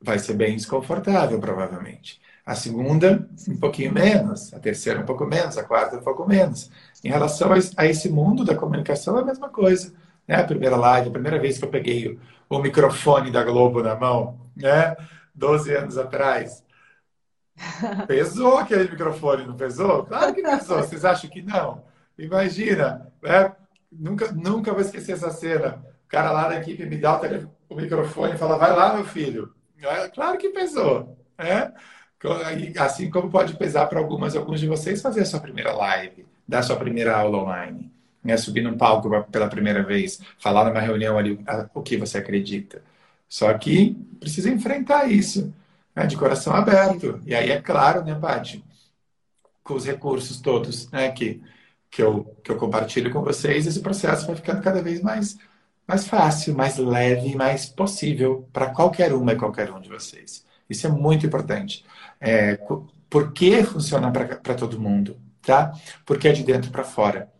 vai 0.00 0.18
ser 0.18 0.34
bem 0.34 0.54
desconfortável, 0.54 1.40
provavelmente. 1.40 2.20
A 2.44 2.54
segunda, 2.54 3.26
um 3.48 3.56
pouquinho 3.56 3.92
menos. 3.92 4.52
A 4.52 4.58
terceira, 4.58 5.00
um 5.00 5.06
pouco 5.06 5.26
menos. 5.26 5.56
A 5.58 5.64
quarta, 5.64 5.96
um 5.96 6.02
pouco 6.02 6.26
menos. 6.26 6.70
Em 7.02 7.08
relação 7.08 7.50
a 7.76 7.86
esse 7.86 8.08
mundo 8.10 8.44
da 8.44 8.54
comunicação, 8.54 9.18
é 9.18 9.22
a 9.22 9.24
mesma 9.24 9.48
coisa. 9.48 9.92
Né? 10.28 10.36
A 10.36 10.44
primeira 10.44 10.76
live, 10.76 11.08
a 11.08 11.12
primeira 11.12 11.38
vez 11.40 11.58
que 11.58 11.64
eu 11.64 11.70
peguei 11.70 12.18
o 12.48 12.58
microfone 12.58 13.30
da 13.30 13.42
Globo 13.42 13.82
na 13.82 13.94
mão, 13.94 14.38
né? 14.54 14.94
12 15.34 15.74
anos 15.74 15.96
atrás. 15.96 16.62
Pesou 18.06 18.58
aquele 18.58 18.90
microfone, 18.90 19.44
não 19.46 19.56
pesou? 19.56 20.04
Claro 20.04 20.32
que 20.32 20.42
pesou. 20.42 20.78
Vocês 20.78 21.04
acham 21.04 21.28
que 21.28 21.42
não? 21.42 21.84
Imagina, 22.16 23.10
né? 23.22 23.52
Nunca, 23.90 24.30
nunca 24.32 24.72
vou 24.72 24.80
esquecer 24.80 25.12
essa 25.12 25.30
cena. 25.30 25.84
O 26.04 26.08
cara 26.08 26.30
lá 26.30 26.48
da 26.48 26.58
equipe 26.58 26.86
me 26.86 26.96
dá 26.96 27.20
o, 27.68 27.74
microfone 27.74 28.34
e 28.34 28.38
fala: 28.38 28.58
vai 28.58 28.74
lá, 28.74 28.94
meu 28.94 29.04
filho. 29.04 29.52
É, 29.80 30.08
claro 30.08 30.38
que 30.38 30.50
pesou. 30.50 31.16
Né? 31.36 31.72
Assim 32.78 33.10
como 33.10 33.30
pode 33.30 33.56
pesar 33.56 33.86
para 33.86 33.98
algumas, 33.98 34.36
alguns 34.36 34.60
de 34.60 34.68
vocês 34.68 35.02
fazer 35.02 35.22
a 35.22 35.24
sua 35.24 35.40
primeira 35.40 35.72
live, 35.72 36.26
dar 36.46 36.60
a 36.60 36.62
sua 36.62 36.76
primeira 36.76 37.16
aula 37.16 37.38
online, 37.38 37.92
né? 38.22 38.36
subir 38.36 38.62
num 38.62 38.76
palco 38.76 39.08
pela 39.30 39.48
primeira 39.48 39.82
vez, 39.82 40.20
falar 40.38 40.64
numa 40.64 40.80
reunião 40.80 41.18
ali 41.18 41.38
o 41.74 41.82
que 41.82 41.96
você 41.96 42.18
acredita. 42.18 42.82
Só 43.28 43.52
que 43.54 43.94
precisa 44.18 44.50
enfrentar 44.50 45.10
isso, 45.10 45.52
né? 45.94 46.06
de 46.06 46.16
coração 46.16 46.54
aberto. 46.54 47.20
E 47.26 47.34
aí 47.34 47.50
é 47.50 47.60
claro, 47.60 48.04
né, 48.04 48.14
Paty, 48.14 48.64
com 49.62 49.74
os 49.74 49.84
recursos 49.84 50.40
todos 50.40 50.90
né, 50.90 51.10
que 51.10 51.42
que 51.90 52.02
eu, 52.02 52.36
que 52.42 52.50
eu 52.50 52.56
compartilho 52.56 53.10
com 53.10 53.22
vocês, 53.22 53.66
esse 53.66 53.80
processo 53.80 54.26
vai 54.26 54.36
ficando 54.36 54.62
cada 54.62 54.82
vez 54.82 55.00
mais, 55.00 55.38
mais 55.86 56.06
fácil, 56.06 56.54
mais 56.54 56.76
leve, 56.76 57.34
mais 57.34 57.66
possível 57.66 58.48
para 58.52 58.70
qualquer 58.70 59.12
uma 59.12 59.32
e 59.32 59.36
qualquer 59.36 59.70
um 59.72 59.80
de 59.80 59.88
vocês. 59.88 60.44
Isso 60.68 60.86
é 60.86 60.90
muito 60.90 61.26
importante. 61.26 61.84
É, 62.20 62.58
por 63.08 63.32
que 63.32 63.62
funciona 63.64 64.10
para 64.10 64.54
todo 64.54 64.80
mundo? 64.80 65.18
Tá? 65.42 65.72
Porque 66.04 66.28
é 66.28 66.32
de 66.32 66.42
dentro 66.42 66.70
para 66.70 66.84
fora. 66.84 67.32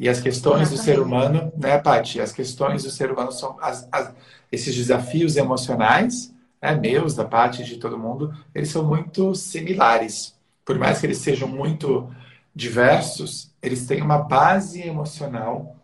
E 0.00 0.08
as 0.08 0.18
questões 0.18 0.70
do 0.70 0.78
ser 0.78 0.98
humano, 0.98 1.52
né, 1.54 1.76
Paty? 1.76 2.22
As 2.22 2.32
questões 2.32 2.84
do 2.84 2.90
ser 2.90 3.12
humano 3.12 3.30
são 3.30 3.58
as, 3.60 3.86
as, 3.92 4.10
esses 4.50 4.74
desafios 4.74 5.36
emocionais, 5.36 6.34
né, 6.60 6.74
meus, 6.74 7.14
da 7.14 7.22
Paty, 7.22 7.62
de 7.62 7.76
todo 7.76 7.98
mundo, 7.98 8.34
eles 8.54 8.70
são 8.70 8.82
muito 8.82 9.34
similares. 9.34 10.34
Por 10.64 10.78
mais 10.78 10.98
que 11.00 11.06
eles 11.06 11.18
sejam 11.18 11.46
muito 11.46 12.10
diversos, 12.54 13.52
eles 13.62 13.86
têm 13.86 14.00
uma 14.00 14.16
base 14.16 14.80
emocional 14.80 15.76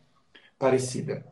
parecida. 0.59 1.23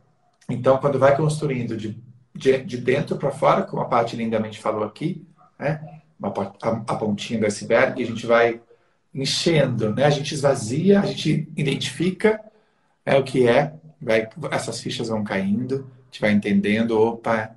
Então, 0.46 0.76
quando 0.76 0.98
vai 0.98 1.16
construindo 1.16 1.78
de, 1.78 1.98
de, 2.34 2.62
de 2.62 2.76
dentro 2.76 3.16
para 3.16 3.30
fora, 3.30 3.62
como 3.62 3.80
a 3.80 3.86
parte 3.86 4.14
lindamente 4.14 4.60
falou 4.60 4.84
aqui, 4.84 5.26
né? 5.58 6.02
A, 6.22 6.68
a 6.68 6.96
pontinha 6.96 7.40
do 7.40 7.46
iceberg, 7.46 8.02
a 8.02 8.06
gente 8.06 8.26
vai 8.26 8.60
enchendo, 9.14 9.94
né? 9.94 10.04
A 10.04 10.10
gente 10.10 10.34
esvazia, 10.34 11.00
a 11.00 11.06
gente 11.06 11.48
identifica 11.56 12.38
é 13.04 13.16
o 13.16 13.24
que 13.24 13.46
é, 13.46 13.74
vai, 14.00 14.28
essas 14.50 14.80
fichas 14.80 15.08
vão 15.08 15.24
caindo, 15.24 15.90
a 16.02 16.04
gente 16.06 16.20
vai 16.20 16.32
entendendo, 16.32 16.98
opa, 16.98 17.54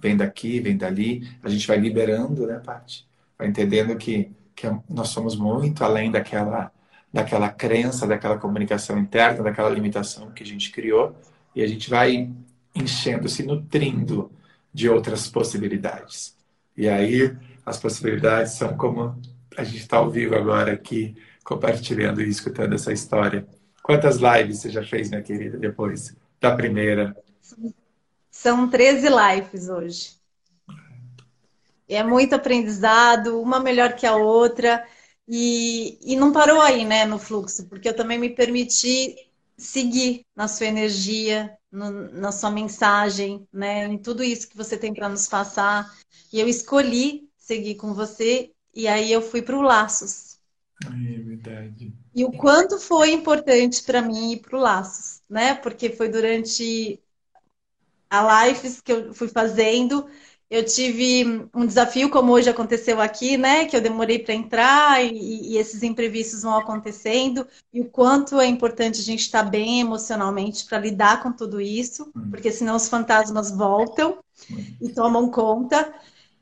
vem 0.00 0.16
daqui, 0.16 0.60
vem 0.60 0.76
dali, 0.76 1.28
a 1.42 1.48
gente 1.48 1.66
vai 1.66 1.78
liberando, 1.78 2.46
né, 2.46 2.58
Paty? 2.58 3.06
Vai 3.38 3.48
entendendo 3.48 3.96
que, 3.96 4.30
que 4.54 4.66
nós 4.88 5.08
somos 5.08 5.36
muito 5.36 5.84
além 5.84 6.10
daquela 6.10 6.72
daquela 7.12 7.48
crença, 7.48 8.06
daquela 8.06 8.38
comunicação 8.38 8.98
interna, 8.98 9.42
daquela 9.42 9.68
limitação 9.68 10.30
que 10.30 10.42
a 10.42 10.46
gente 10.46 10.70
criou, 10.70 11.16
e 11.54 11.62
a 11.62 11.66
gente 11.66 11.90
vai 11.90 12.30
enchendo, 12.74 13.28
se 13.28 13.42
nutrindo 13.42 14.30
de 14.72 14.88
outras 14.88 15.26
possibilidades. 15.26 16.36
E 16.76 16.88
aí 16.88 17.36
as 17.66 17.78
possibilidades 17.78 18.52
são 18.52 18.76
como 18.76 19.20
a 19.56 19.64
gente 19.64 19.78
está 19.78 19.96
ao 19.96 20.10
vivo 20.10 20.36
agora 20.36 20.72
aqui, 20.72 21.16
compartilhando 21.42 22.22
e 22.22 22.28
escutando 22.28 22.74
essa 22.74 22.92
história. 22.92 23.46
Quantas 23.90 24.18
lives 24.18 24.60
você 24.60 24.70
já 24.70 24.84
fez, 24.84 25.10
minha 25.10 25.20
querida, 25.20 25.58
depois 25.58 26.14
da 26.40 26.54
primeira? 26.54 27.12
São 28.30 28.70
13 28.70 29.08
lives 29.08 29.68
hoje. 29.68 30.12
É 31.88 32.00
muito 32.04 32.36
aprendizado, 32.36 33.42
uma 33.42 33.58
melhor 33.58 33.96
que 33.96 34.06
a 34.06 34.14
outra. 34.14 34.86
E, 35.26 35.98
e 36.04 36.14
não 36.14 36.32
parou 36.32 36.60
aí, 36.60 36.84
né, 36.84 37.04
no 37.04 37.18
fluxo, 37.18 37.66
porque 37.66 37.88
eu 37.88 37.96
também 37.96 38.16
me 38.16 38.30
permiti 38.30 39.16
seguir 39.58 40.24
na 40.36 40.46
sua 40.46 40.66
energia, 40.66 41.52
no, 41.68 41.90
na 42.12 42.30
sua 42.30 42.52
mensagem, 42.52 43.44
né, 43.52 43.86
em 43.86 43.98
tudo 43.98 44.22
isso 44.22 44.48
que 44.48 44.56
você 44.56 44.78
tem 44.78 44.94
para 44.94 45.08
nos 45.08 45.26
passar. 45.26 45.92
E 46.32 46.38
eu 46.38 46.48
escolhi 46.48 47.28
seguir 47.36 47.74
com 47.74 47.92
você, 47.92 48.52
e 48.72 48.86
aí 48.86 49.10
eu 49.10 49.20
fui 49.20 49.42
para 49.42 49.58
o 49.58 49.62
Laços. 49.62 50.38
É 50.86 51.18
verdade. 51.18 51.92
E 52.14 52.24
o 52.24 52.32
quanto 52.32 52.78
foi 52.78 53.12
importante 53.12 53.82
para 53.82 54.02
mim 54.02 54.32
ir 54.32 54.40
para 54.40 54.56
o 54.56 54.60
Laços, 54.60 55.22
né? 55.28 55.54
Porque 55.54 55.90
foi 55.90 56.08
durante 56.08 57.00
a 58.08 58.46
lives 58.46 58.80
que 58.80 58.92
eu 58.92 59.14
fui 59.14 59.28
fazendo 59.28 60.08
eu 60.50 60.64
tive 60.64 61.48
um 61.54 61.64
desafio, 61.64 62.10
como 62.10 62.32
hoje 62.32 62.50
aconteceu 62.50 63.00
aqui, 63.00 63.36
né? 63.36 63.66
Que 63.66 63.76
eu 63.76 63.80
demorei 63.80 64.18
para 64.18 64.34
entrar 64.34 65.02
e, 65.04 65.52
e, 65.52 65.56
esses 65.56 65.84
imprevistos 65.84 66.42
vão 66.42 66.56
acontecendo, 66.56 67.46
e 67.72 67.80
o 67.80 67.84
quanto 67.84 68.40
é 68.40 68.46
importante 68.46 69.00
a 69.00 69.04
gente 69.04 69.20
estar 69.20 69.44
bem 69.44 69.80
emocionalmente 69.80 70.66
para 70.66 70.80
lidar 70.80 71.22
com 71.22 71.30
tudo 71.30 71.60
isso, 71.60 72.10
hum. 72.16 72.30
porque 72.30 72.50
senão 72.50 72.74
os 72.74 72.88
fantasmas 72.88 73.52
voltam 73.52 74.18
e 74.80 74.88
tomam 74.88 75.30
conta. 75.30 75.94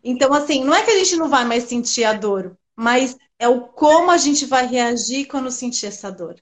Então, 0.03 0.33
assim, 0.33 0.65
não 0.65 0.75
é 0.75 0.83
que 0.83 0.91
a 0.91 0.97
gente 0.97 1.17
não 1.17 1.29
vai 1.29 1.45
mais 1.45 1.65
sentir 1.65 2.05
a 2.05 2.15
dor, 2.15 2.57
mas 2.79 3.17
é 3.39 3.49
o 3.49 3.61
como 3.61 4.11
a 4.11 4.17
gente 4.17 4.47
vai 4.47 4.67
reagir 4.67 5.27
quando 5.27 5.51
sentir 5.51 5.87
essa 5.87 6.11
dor. 6.11 6.37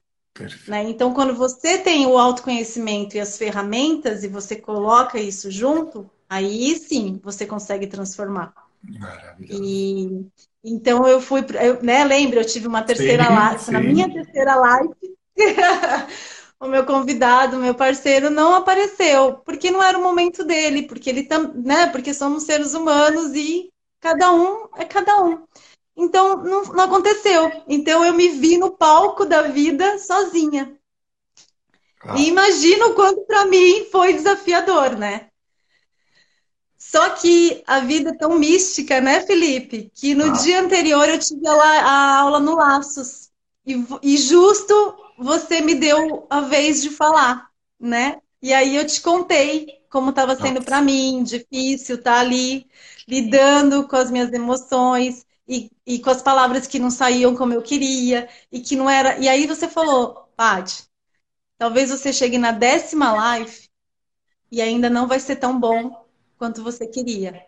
Né? 0.67 0.83
Então, 0.83 1.13
quando 1.13 1.33
você 1.33 1.79
tem 1.79 2.05
o 2.05 2.17
autoconhecimento 2.17 3.17
e 3.17 3.19
as 3.19 3.37
ferramentas 3.37 4.23
e 4.23 4.27
você 4.27 4.55
coloca 4.55 5.19
isso 5.19 5.49
junto, 5.49 6.07
Aí 6.29 6.75
sim 6.77 7.19
você 7.23 7.45
consegue 7.45 7.87
transformar. 7.87 8.53
Maravilhoso. 8.83 9.63
E 9.63 10.27
então 10.63 11.07
eu 11.07 11.21
fui, 11.21 11.45
eu, 11.61 11.81
né? 11.81 12.03
Lembra, 12.03 12.41
eu 12.41 12.45
tive 12.45 12.67
uma 12.67 12.83
terceira 12.83 13.23
sim, 13.25 13.33
live, 13.33 13.63
sim. 13.63 13.71
na 13.71 13.79
minha 13.79 14.11
terceira 14.11 14.55
live, 14.55 14.93
o 16.59 16.67
meu 16.67 16.85
convidado, 16.85 17.57
meu 17.57 17.73
parceiro, 17.73 18.29
não 18.29 18.53
apareceu, 18.53 19.35
porque 19.45 19.71
não 19.71 19.81
era 19.81 19.97
o 19.97 20.03
momento 20.03 20.43
dele, 20.43 20.83
porque 20.83 21.09
ele 21.09 21.23
tam, 21.23 21.53
né? 21.53 21.87
Porque 21.87 22.13
somos 22.13 22.43
seres 22.43 22.73
humanos 22.73 23.33
e 23.33 23.71
cada 24.01 24.33
um 24.33 24.67
é 24.75 24.83
cada 24.83 25.23
um. 25.23 25.45
Então 25.97 26.37
não, 26.43 26.63
não 26.63 26.83
aconteceu. 26.83 27.51
Então 27.67 28.05
eu 28.05 28.13
me 28.13 28.29
vi 28.29 28.57
no 28.57 28.71
palco 28.71 29.25
da 29.25 29.41
vida 29.43 29.97
sozinha. 29.97 30.77
Ah. 32.03 32.15
E 32.15 32.27
imagino 32.27 32.89
o 32.89 32.93
quanto 32.93 33.25
para 33.25 33.45
mim 33.47 33.87
foi 33.91 34.13
desafiador, 34.13 34.95
né? 34.95 35.29
Só 36.77 37.09
que 37.09 37.63
a 37.65 37.79
vida 37.79 38.11
é 38.11 38.17
tão 38.17 38.37
mística, 38.37 39.01
né, 39.01 39.25
Felipe? 39.25 39.91
Que 39.95 40.13
no 40.13 40.25
ah. 40.25 40.33
dia 40.33 40.61
anterior 40.61 41.09
eu 41.09 41.17
tive 41.17 41.47
a, 41.47 41.53
a 41.53 42.19
aula 42.19 42.39
no 42.39 42.55
Laços. 42.55 43.31
E, 43.65 43.73
e, 44.03 44.15
justo 44.17 44.73
você 45.17 45.59
me 45.59 45.75
deu 45.75 46.25
a 46.29 46.41
vez 46.41 46.81
de 46.81 46.91
falar, 46.91 47.49
né? 47.77 48.21
E 48.41 48.53
aí 48.53 48.75
eu 48.75 48.85
te 48.85 49.01
contei 49.01 49.67
como 49.89 50.11
estava 50.11 50.35
sendo 50.35 50.61
para 50.61 50.81
mim, 50.81 51.23
difícil 51.23 51.95
estar 51.95 52.13
tá 52.13 52.19
ali 52.19 52.67
lidando 53.07 53.87
com 53.87 53.95
as 53.95 54.11
minhas 54.11 54.31
emoções 54.31 55.26
e, 55.47 55.71
e, 55.85 55.99
com 55.99 56.09
as 56.09 56.21
palavras 56.21 56.67
que 56.67 56.79
não 56.79 56.91
saíam 56.91 57.35
como 57.35 57.53
eu 57.53 57.61
queria 57.61 58.27
e 58.51 58.59
que 58.59 58.75
não 58.75 58.89
era. 58.89 59.17
E 59.17 59.29
aí 59.29 59.47
você 59.47 59.67
falou, 59.67 60.29
Paty, 60.35 60.83
talvez 61.57 61.89
você 61.89 62.11
chegue 62.11 62.37
na 62.37 62.51
décima 62.51 63.13
live 63.13 63.69
e 64.51 64.61
ainda 64.61 64.89
não 64.89 65.07
vai 65.07 65.19
ser 65.19 65.37
tão 65.37 65.59
bom 65.59 66.05
quanto 66.37 66.63
você 66.63 66.85
queria. 66.85 67.45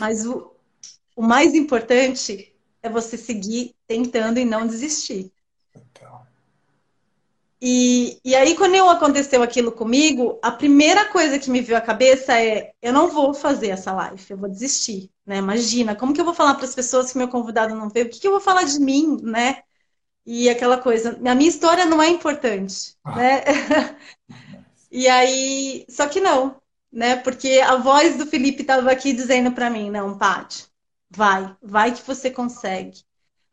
Mas 0.00 0.26
o, 0.26 0.54
o 1.14 1.22
mais 1.22 1.54
importante 1.54 2.54
é 2.82 2.88
você 2.88 3.16
seguir 3.16 3.74
tentando 3.86 4.38
e 4.38 4.44
não 4.44 4.66
desistir. 4.66 5.32
E, 7.64 8.18
e 8.24 8.34
aí, 8.34 8.56
quando 8.56 8.74
aconteceu 8.90 9.40
aquilo 9.40 9.70
comigo, 9.70 10.36
a 10.42 10.50
primeira 10.50 11.08
coisa 11.10 11.38
que 11.38 11.48
me 11.48 11.60
veio 11.60 11.78
à 11.78 11.80
cabeça 11.80 12.36
é: 12.36 12.72
eu 12.82 12.92
não 12.92 13.08
vou 13.08 13.32
fazer 13.32 13.68
essa 13.68 13.92
live, 13.92 14.24
eu 14.28 14.36
vou 14.36 14.48
desistir. 14.48 15.11
Né? 15.26 15.38
Imagina, 15.38 15.94
como 15.94 16.12
que 16.12 16.20
eu 16.20 16.24
vou 16.24 16.34
falar 16.34 16.54
para 16.54 16.64
as 16.64 16.74
pessoas 16.74 17.12
que 17.12 17.18
meu 17.18 17.28
convidado 17.28 17.74
não 17.74 17.88
veio? 17.88 18.06
O 18.06 18.08
que, 18.08 18.20
que 18.20 18.26
eu 18.26 18.32
vou 18.32 18.40
falar 18.40 18.64
de 18.64 18.78
mim, 18.80 19.18
né? 19.22 19.62
E 20.24 20.48
aquela 20.48 20.78
coisa, 20.78 21.18
a 21.24 21.34
minha 21.34 21.48
história 21.48 21.84
não 21.84 22.02
é 22.02 22.08
importante, 22.08 22.96
ah. 23.04 23.16
né? 23.16 23.44
e 24.90 25.08
aí, 25.08 25.84
só 25.88 26.06
que 26.08 26.20
não, 26.20 26.60
né? 26.92 27.16
Porque 27.16 27.60
a 27.64 27.76
voz 27.76 28.16
do 28.16 28.26
Felipe 28.26 28.62
estava 28.62 28.90
aqui 28.90 29.12
dizendo 29.12 29.52
para 29.52 29.70
mim, 29.70 29.90
não, 29.90 30.16
Paty, 30.18 30.66
vai, 31.10 31.56
vai 31.62 31.92
que 31.92 32.02
você 32.06 32.30
consegue. 32.30 33.02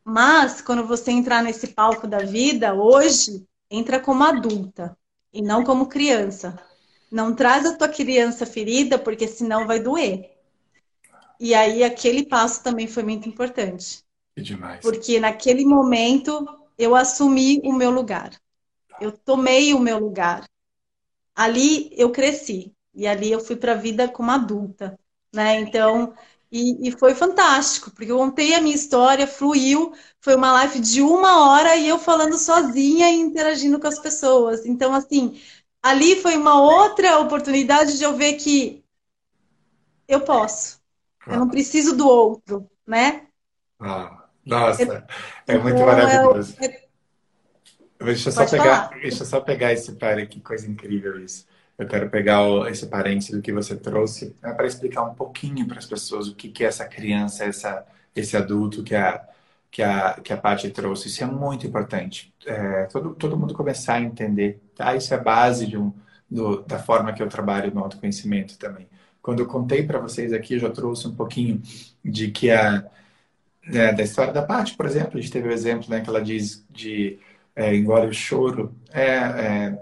Mas 0.04 0.62
quando 0.62 0.88
você 0.88 1.12
entrar 1.12 1.44
nesse 1.44 1.68
palco 1.68 2.08
da 2.08 2.20
vida 2.20 2.74
hoje, 2.74 3.46
entra 3.70 4.00
como 4.00 4.24
adulta 4.24 4.98
e 5.32 5.42
não 5.42 5.64
como 5.64 5.88
criança. 5.88 6.60
Não 7.12 7.34
traz 7.36 7.66
a 7.66 7.76
tua 7.76 7.90
criança 7.90 8.46
ferida, 8.46 8.98
porque 8.98 9.28
senão 9.28 9.68
vai 9.68 9.80
doer. 9.80 10.39
E 11.40 11.54
aí 11.54 11.84
aquele 11.84 12.26
passo 12.26 12.64
também 12.64 12.88
foi 12.88 13.04
muito 13.04 13.28
importante. 13.30 14.04
Que 14.36 14.42
demais. 14.42 14.82
Porque 14.82 15.20
naquele 15.20 15.66
momento 15.66 16.46
eu 16.78 16.96
assumi 16.96 17.62
o 17.64 17.74
meu 17.74 17.92
lugar. 17.92 18.32
Eu 19.00 19.12
tomei 19.12 19.74
o 19.74 19.80
meu 19.80 19.98
lugar. 20.00 20.44
Ali 21.36 21.90
eu 21.94 22.12
cresci 22.12 22.74
e 22.94 23.08
ali 23.08 23.32
eu 23.32 23.40
fui 23.40 23.56
para 23.56 23.72
a 23.72 23.76
vida 23.76 24.08
como 24.10 24.32
adulta, 24.32 25.00
né? 25.34 25.62
Então 25.62 26.14
e, 26.52 26.88
e, 26.88 26.92
foi 26.92 27.14
fantástico, 27.14 27.92
porque 27.92 28.12
eu 28.12 28.18
contei 28.18 28.56
a 28.56 28.62
minha 28.62 28.76
história, 28.76 29.28
fluiu, 29.28 29.94
foi 30.20 30.36
uma 30.36 30.52
live 30.54 30.80
de 30.80 31.00
uma 31.02 31.48
hora 31.48 31.76
e 31.76 31.88
eu 31.88 32.00
falando 32.00 32.38
sozinha 32.40 33.12
e 33.12 33.20
interagindo 33.20 33.80
com 33.80 33.88
as 33.88 34.00
pessoas. 34.00 34.66
Então, 34.66 34.94
assim, 34.94 35.40
ali 35.82 36.16
foi 36.22 36.36
uma 36.38 36.60
outra 36.60 37.20
oportunidade 37.20 37.98
de 37.98 38.04
eu 38.04 38.16
ver 38.16 38.34
que 38.34 38.84
eu 40.08 40.22
posso. 40.22 40.79
Eu 41.30 41.40
não 41.40 41.50
preciso 41.50 41.96
do 41.96 42.08
outro, 42.08 42.70
né? 42.86 43.28
Ah, 43.80 44.26
nossa, 44.46 45.06
é, 45.48 45.58
muito 45.58 45.76
então, 45.76 45.86
maravilhoso. 45.86 46.56
É... 46.62 46.90
Deixa 48.02 48.30
eu, 48.30 48.34
só 48.34 48.46
pegar, 48.46 48.90
deixa 49.02 49.24
eu 49.24 49.28
só 49.28 49.42
pegar 49.42 49.74
esse 49.74 49.92
par 49.94 50.26
que 50.26 50.40
coisa 50.40 50.70
incrível 50.70 51.22
isso. 51.22 51.46
Eu 51.78 51.88
quero 51.88 52.10
pegar 52.10 52.42
o, 52.44 52.68
esse 52.68 52.88
parente 52.88 53.32
do 53.32 53.42
que 53.42 53.52
você 53.52 53.76
trouxe 53.76 54.36
né, 54.42 54.54
para 54.54 54.68
explicar 54.68 55.04
um 55.04 55.14
pouquinho 55.14 55.68
para 55.68 55.80
as 55.80 55.86
pessoas 55.86 56.28
o 56.28 56.36
que, 56.36 56.50
que 56.50 56.64
é 56.64 56.68
essa 56.68 56.86
criança, 56.86 57.46
essa, 57.46 57.86
esse 58.16 58.36
adulto 58.36 58.84
que 58.84 58.96
a, 58.96 59.26
que 59.72 59.84
a, 59.84 60.14
que 60.14 60.34
a 60.34 60.38
Paty 60.38 60.70
trouxe. 60.72 61.08
Isso 61.08 61.24
é 61.24 61.28
muito 61.28 61.68
importante. 61.68 62.34
É, 62.46 62.86
todo, 62.86 63.16
todo 63.16 63.38
mundo 63.38 63.54
começar 63.54 63.96
a 63.96 64.02
entender. 64.02 64.62
Tá? 64.76 64.96
Isso 64.96 65.14
é 65.14 65.18
a 65.18 65.22
base 65.22 65.68
de 65.68 65.78
um, 65.78 65.94
do, 66.30 66.62
da 66.64 66.80
forma 66.80 67.14
que 67.14 67.22
eu 67.22 67.30
trabalho 67.30 67.74
no 67.74 67.82
autoconhecimento 67.82 68.58
também. 68.58 68.88
Quando 69.30 69.42
eu 69.42 69.46
contei 69.46 69.84
para 69.84 70.00
vocês 70.00 70.34
aqui, 70.34 70.56
eu 70.56 70.60
já 70.60 70.72
trouxe 70.72 71.08
um 71.08 71.14
pouquinho 71.14 71.62
de 72.04 72.32
que 72.32 72.50
a, 72.50 72.84
né, 73.64 73.94
da 73.94 74.02
história 74.02 74.34
da 74.34 74.42
Paty, 74.42 74.76
por 74.76 74.88
exemplo. 74.88 75.20
A 75.20 75.22
gente 75.22 75.32
teve 75.32 75.48
o 75.48 75.52
exemplo 75.52 75.88
né, 75.88 76.02
que 76.02 76.10
ela 76.10 76.20
diz 76.20 76.66
de 76.68 77.20
é, 77.56 77.76
engole 77.76 78.08
o 78.08 78.14
choro. 78.14 78.74
É, 78.92 79.06
é 79.06 79.80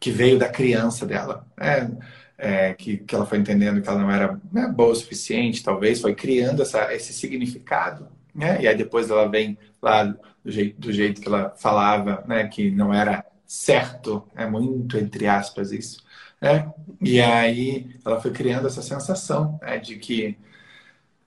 que 0.00 0.10
veio 0.10 0.38
da 0.38 0.48
criança 0.48 1.04
dela. 1.04 1.46
É, 1.60 1.90
é, 2.38 2.72
que, 2.72 2.96
que 2.96 3.14
ela 3.14 3.26
foi 3.26 3.36
entendendo 3.36 3.82
que 3.82 3.88
ela 3.90 4.00
não 4.00 4.10
era 4.10 4.40
né, 4.50 4.66
boa 4.66 4.92
o 4.92 4.94
suficiente, 4.94 5.62
talvez, 5.62 6.00
foi 6.00 6.14
criando 6.14 6.62
essa, 6.62 6.90
esse 6.94 7.12
significado. 7.12 8.08
Né? 8.34 8.62
E 8.62 8.66
aí 8.66 8.74
depois 8.74 9.10
ela 9.10 9.28
vem 9.28 9.58
lá 9.82 10.04
do 10.04 10.50
jeito, 10.50 10.80
do 10.80 10.90
jeito 10.90 11.20
que 11.20 11.28
ela 11.28 11.50
falava, 11.58 12.24
né, 12.26 12.48
que 12.48 12.70
não 12.70 12.94
era 12.94 13.26
certo, 13.46 14.26
é 14.34 14.46
muito 14.46 14.96
entre 14.96 15.26
aspas 15.26 15.70
isso. 15.70 16.02
Né? 16.42 16.72
E 17.00 17.20
aí 17.20 17.88
ela 18.04 18.20
foi 18.20 18.32
criando 18.32 18.66
essa 18.66 18.82
sensação 18.82 19.60
né, 19.62 19.78
de 19.78 19.96
que 19.96 20.36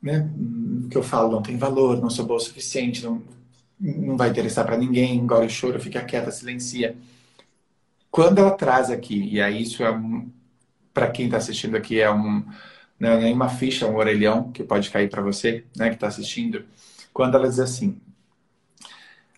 né, 0.01 0.29
o 0.85 0.89
que 0.89 0.97
eu 0.97 1.03
falo 1.03 1.31
não 1.31 1.41
tem 1.41 1.57
valor, 1.57 2.01
não 2.01 2.09
sou 2.09 2.25
boa 2.25 2.37
o 2.37 2.43
suficiente, 2.43 3.01
não, 3.01 3.23
não 3.79 4.17
vai 4.17 4.29
interessar 4.29 4.65
para 4.65 4.77
ninguém, 4.77 5.15
engole 5.15 5.47
o 5.47 5.49
choro, 5.49 5.79
fica 5.79 6.03
quieta, 6.03 6.31
silencia. 6.31 6.97
Quando 8.11 8.39
ela 8.39 8.51
traz 8.51 8.91
aqui, 8.91 9.29
e 9.31 9.41
aí 9.41 9.61
isso 9.61 9.83
é 9.83 9.91
um, 9.91 10.29
para 10.93 11.09
quem 11.09 11.25
está 11.25 11.37
assistindo 11.37 11.77
aqui, 11.77 12.01
é 12.01 12.11
um, 12.11 12.45
não 12.99 13.11
é 13.11 13.31
uma 13.33 13.49
ficha, 13.49 13.87
um 13.87 13.95
orelhão 13.95 14.51
que 14.51 14.63
pode 14.63 14.89
cair 14.89 15.09
para 15.09 15.21
você, 15.21 15.63
né, 15.77 15.89
que 15.89 15.95
está 15.95 16.07
assistindo. 16.07 16.65
Quando 17.13 17.35
ela 17.37 17.47
diz 17.47 17.59
assim, 17.59 17.99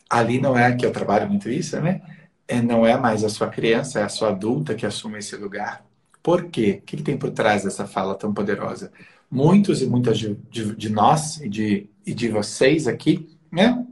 ali 0.09 0.41
não 0.41 0.57
é 0.57 0.75
que 0.75 0.85
eu 0.85 0.91
trabalho 0.91 1.29
muito 1.29 1.49
isso, 1.49 1.79
né? 1.79 2.01
É, 2.47 2.61
não 2.61 2.85
é 2.85 2.97
mais 2.97 3.23
a 3.23 3.29
sua 3.29 3.49
criança, 3.49 3.99
é 3.99 4.03
a 4.03 4.09
sua 4.09 4.29
adulta 4.29 4.75
que 4.75 4.85
assume 4.85 5.19
esse 5.19 5.35
lugar. 5.35 5.85
Por 6.23 6.45
quê? 6.45 6.79
O 6.81 6.85
que, 6.85 6.97
que 6.97 7.03
tem 7.03 7.17
por 7.17 7.31
trás 7.31 7.63
dessa 7.63 7.87
fala 7.87 8.15
tão 8.15 8.33
poderosa? 8.33 8.91
Muitos 9.29 9.81
e 9.81 9.87
muitas 9.87 10.17
de, 10.17 10.35
de, 10.49 10.75
de 10.75 10.89
nós 10.89 11.41
e 11.41 11.49
de, 11.49 11.89
e 12.05 12.13
de 12.13 12.29
vocês 12.29 12.87
aqui, 12.87 13.37
né? 13.51 13.85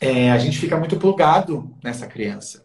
É, 0.00 0.32
a 0.32 0.38
gente 0.38 0.58
fica 0.58 0.76
muito 0.78 0.96
plugado 0.98 1.76
nessa 1.82 2.06
criança 2.06 2.62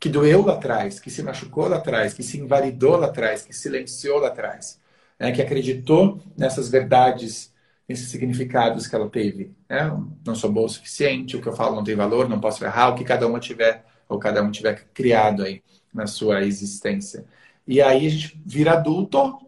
que 0.00 0.08
doeu 0.08 0.42
lá 0.42 0.54
atrás, 0.54 0.98
que 0.98 1.10
se 1.10 1.22
machucou 1.22 1.68
lá 1.68 1.76
atrás, 1.76 2.14
que 2.14 2.22
se 2.22 2.38
invalidou 2.38 2.96
lá 2.96 3.08
atrás, 3.08 3.42
que 3.42 3.52
silenciou 3.52 4.18
lá 4.18 4.28
atrás, 4.28 4.80
né? 5.18 5.30
que 5.30 5.42
acreditou 5.42 6.22
nessas 6.38 6.70
verdades, 6.70 7.52
nesses 7.86 8.08
significados 8.08 8.86
que 8.86 8.96
ela 8.96 9.10
teve. 9.10 9.54
Né? 9.68 9.92
Não 10.26 10.34
sou 10.34 10.50
bom 10.50 10.64
o 10.64 10.68
suficiente, 10.68 11.36
o 11.36 11.42
que 11.42 11.48
eu 11.48 11.52
falo 11.52 11.76
não 11.76 11.84
tem 11.84 11.94
valor, 11.94 12.30
não 12.30 12.40
posso 12.40 12.64
errar, 12.64 12.88
o 12.88 12.94
que 12.94 13.04
cada 13.04 13.26
uma 13.28 13.38
tiver, 13.38 13.84
ou 14.10 14.18
cada 14.18 14.42
um 14.42 14.50
tiver 14.50 14.88
criado 14.92 15.44
aí 15.44 15.62
na 15.94 16.06
sua 16.06 16.42
existência. 16.42 17.24
E 17.66 17.80
aí 17.80 18.06
a 18.06 18.10
gente 18.10 18.42
vira 18.44 18.72
adulto, 18.72 19.40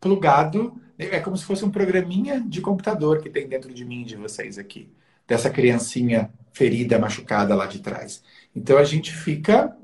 plugado, 0.00 0.80
é 0.98 1.20
como 1.20 1.36
se 1.36 1.44
fosse 1.44 1.62
um 1.64 1.70
programinha 1.70 2.40
de 2.40 2.62
computador 2.62 3.20
que 3.20 3.28
tem 3.28 3.46
dentro 3.46 3.72
de 3.72 3.84
mim, 3.84 4.02
de 4.02 4.16
vocês 4.16 4.56
aqui, 4.56 4.90
dessa 5.28 5.50
criancinha 5.50 6.32
ferida, 6.52 6.98
machucada 6.98 7.54
lá 7.54 7.66
de 7.66 7.80
trás. 7.80 8.24
Então 8.54 8.78
a 8.78 8.84
gente 8.84 9.12
fica 9.12 9.76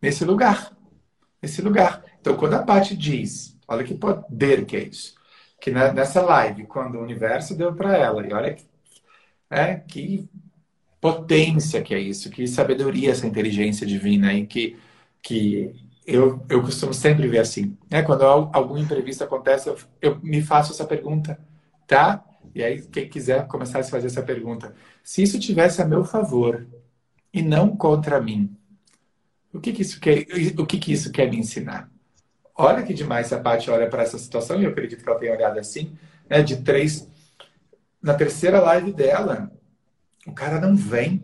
nesse 0.00 0.24
lugar. 0.24 0.76
Nesse 1.40 1.62
lugar. 1.62 2.04
Então 2.20 2.36
quando 2.36 2.54
a 2.54 2.62
Paty 2.62 2.96
diz, 2.96 3.56
olha 3.68 3.84
que 3.84 3.94
poder 3.94 4.64
que 4.66 4.76
é 4.76 4.82
isso, 4.82 5.14
que 5.60 5.70
nessa 5.70 6.20
live, 6.22 6.66
quando 6.66 6.96
o 6.96 7.02
universo 7.02 7.56
deu 7.56 7.72
para 7.72 7.96
ela, 7.96 8.26
e 8.26 8.32
olha 8.32 8.52
que, 8.52 8.66
é, 9.48 9.76
que 9.76 10.28
potência 11.02 11.82
que 11.82 11.92
é 11.92 11.98
isso, 11.98 12.30
que 12.30 12.46
sabedoria 12.46 13.10
essa 13.10 13.26
inteligência 13.26 13.84
divina 13.84 14.28
aí, 14.28 14.46
que, 14.46 14.78
que 15.20 15.74
eu, 16.06 16.40
eu 16.48 16.62
costumo 16.62 16.94
sempre 16.94 17.26
ver 17.26 17.40
assim. 17.40 17.76
Né? 17.90 18.02
Quando 18.02 18.22
algum 18.22 18.78
imprevisto 18.78 19.24
acontece, 19.24 19.68
eu, 19.68 19.76
eu 20.00 20.20
me 20.22 20.40
faço 20.40 20.72
essa 20.72 20.86
pergunta, 20.86 21.40
tá? 21.88 22.24
E 22.54 22.62
aí, 22.62 22.80
quem 22.82 23.08
quiser 23.08 23.48
começar 23.48 23.80
a 23.80 23.82
se 23.82 23.90
fazer 23.90 24.06
essa 24.06 24.22
pergunta. 24.22 24.76
Se 25.02 25.24
isso 25.24 25.40
tivesse 25.40 25.82
a 25.82 25.84
meu 25.84 26.04
favor, 26.04 26.68
e 27.32 27.42
não 27.42 27.76
contra 27.76 28.20
mim. 28.20 28.56
O 29.52 29.60
que, 29.60 29.72
que 29.72 29.82
isso 29.82 29.98
quer, 29.98 30.26
o 30.56 30.66
que, 30.66 30.78
que 30.78 30.92
isso 30.92 31.10
quer 31.10 31.28
me 31.28 31.36
ensinar? 31.36 31.90
Olha 32.54 32.82
que 32.84 32.94
demais 32.94 33.32
a 33.32 33.40
Paty 33.40 33.70
olha 33.70 33.88
para 33.88 34.02
essa 34.02 34.18
situação, 34.18 34.60
e 34.60 34.64
eu 34.64 34.70
acredito 34.70 35.02
que 35.02 35.10
ela 35.10 35.18
tenha 35.18 35.32
olhado 35.32 35.58
assim, 35.58 35.96
né, 36.28 36.42
de 36.42 36.58
três. 36.62 37.08
Na 38.00 38.14
terceira 38.14 38.60
live 38.60 38.92
dela, 38.92 39.50
o 40.26 40.32
cara 40.32 40.60
não 40.60 40.76
vem. 40.76 41.22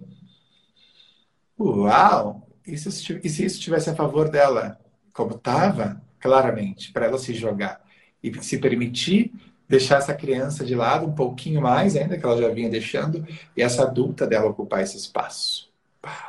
Uau! 1.59 2.47
E 2.67 2.77
se, 2.77 2.89
e 3.23 3.29
se 3.29 3.45
isso 3.45 3.57
estivesse 3.57 3.91
a 3.91 3.95
favor 3.95 4.29
dela? 4.29 4.79
Como 5.13 5.35
estava, 5.35 6.01
claramente, 6.21 6.93
para 6.93 7.07
ela 7.07 7.19
se 7.19 7.35
jogar 7.35 7.81
e 8.23 8.43
se 8.43 8.59
permitir 8.59 9.33
deixar 9.69 9.99
essa 9.99 10.15
criança 10.15 10.65
de 10.65 10.75
lado 10.75 11.07
um 11.07 11.13
pouquinho 11.13 11.61
mais, 11.61 11.95
ainda 11.95 12.17
que 12.17 12.25
ela 12.25 12.41
já 12.41 12.49
vinha 12.49 12.71
deixando, 12.71 13.27
e 13.57 13.63
essa 13.63 13.83
adulta 13.83 14.27
dela 14.27 14.49
ocupar 14.49 14.83
esse 14.83 14.97
espaço. 14.97 15.71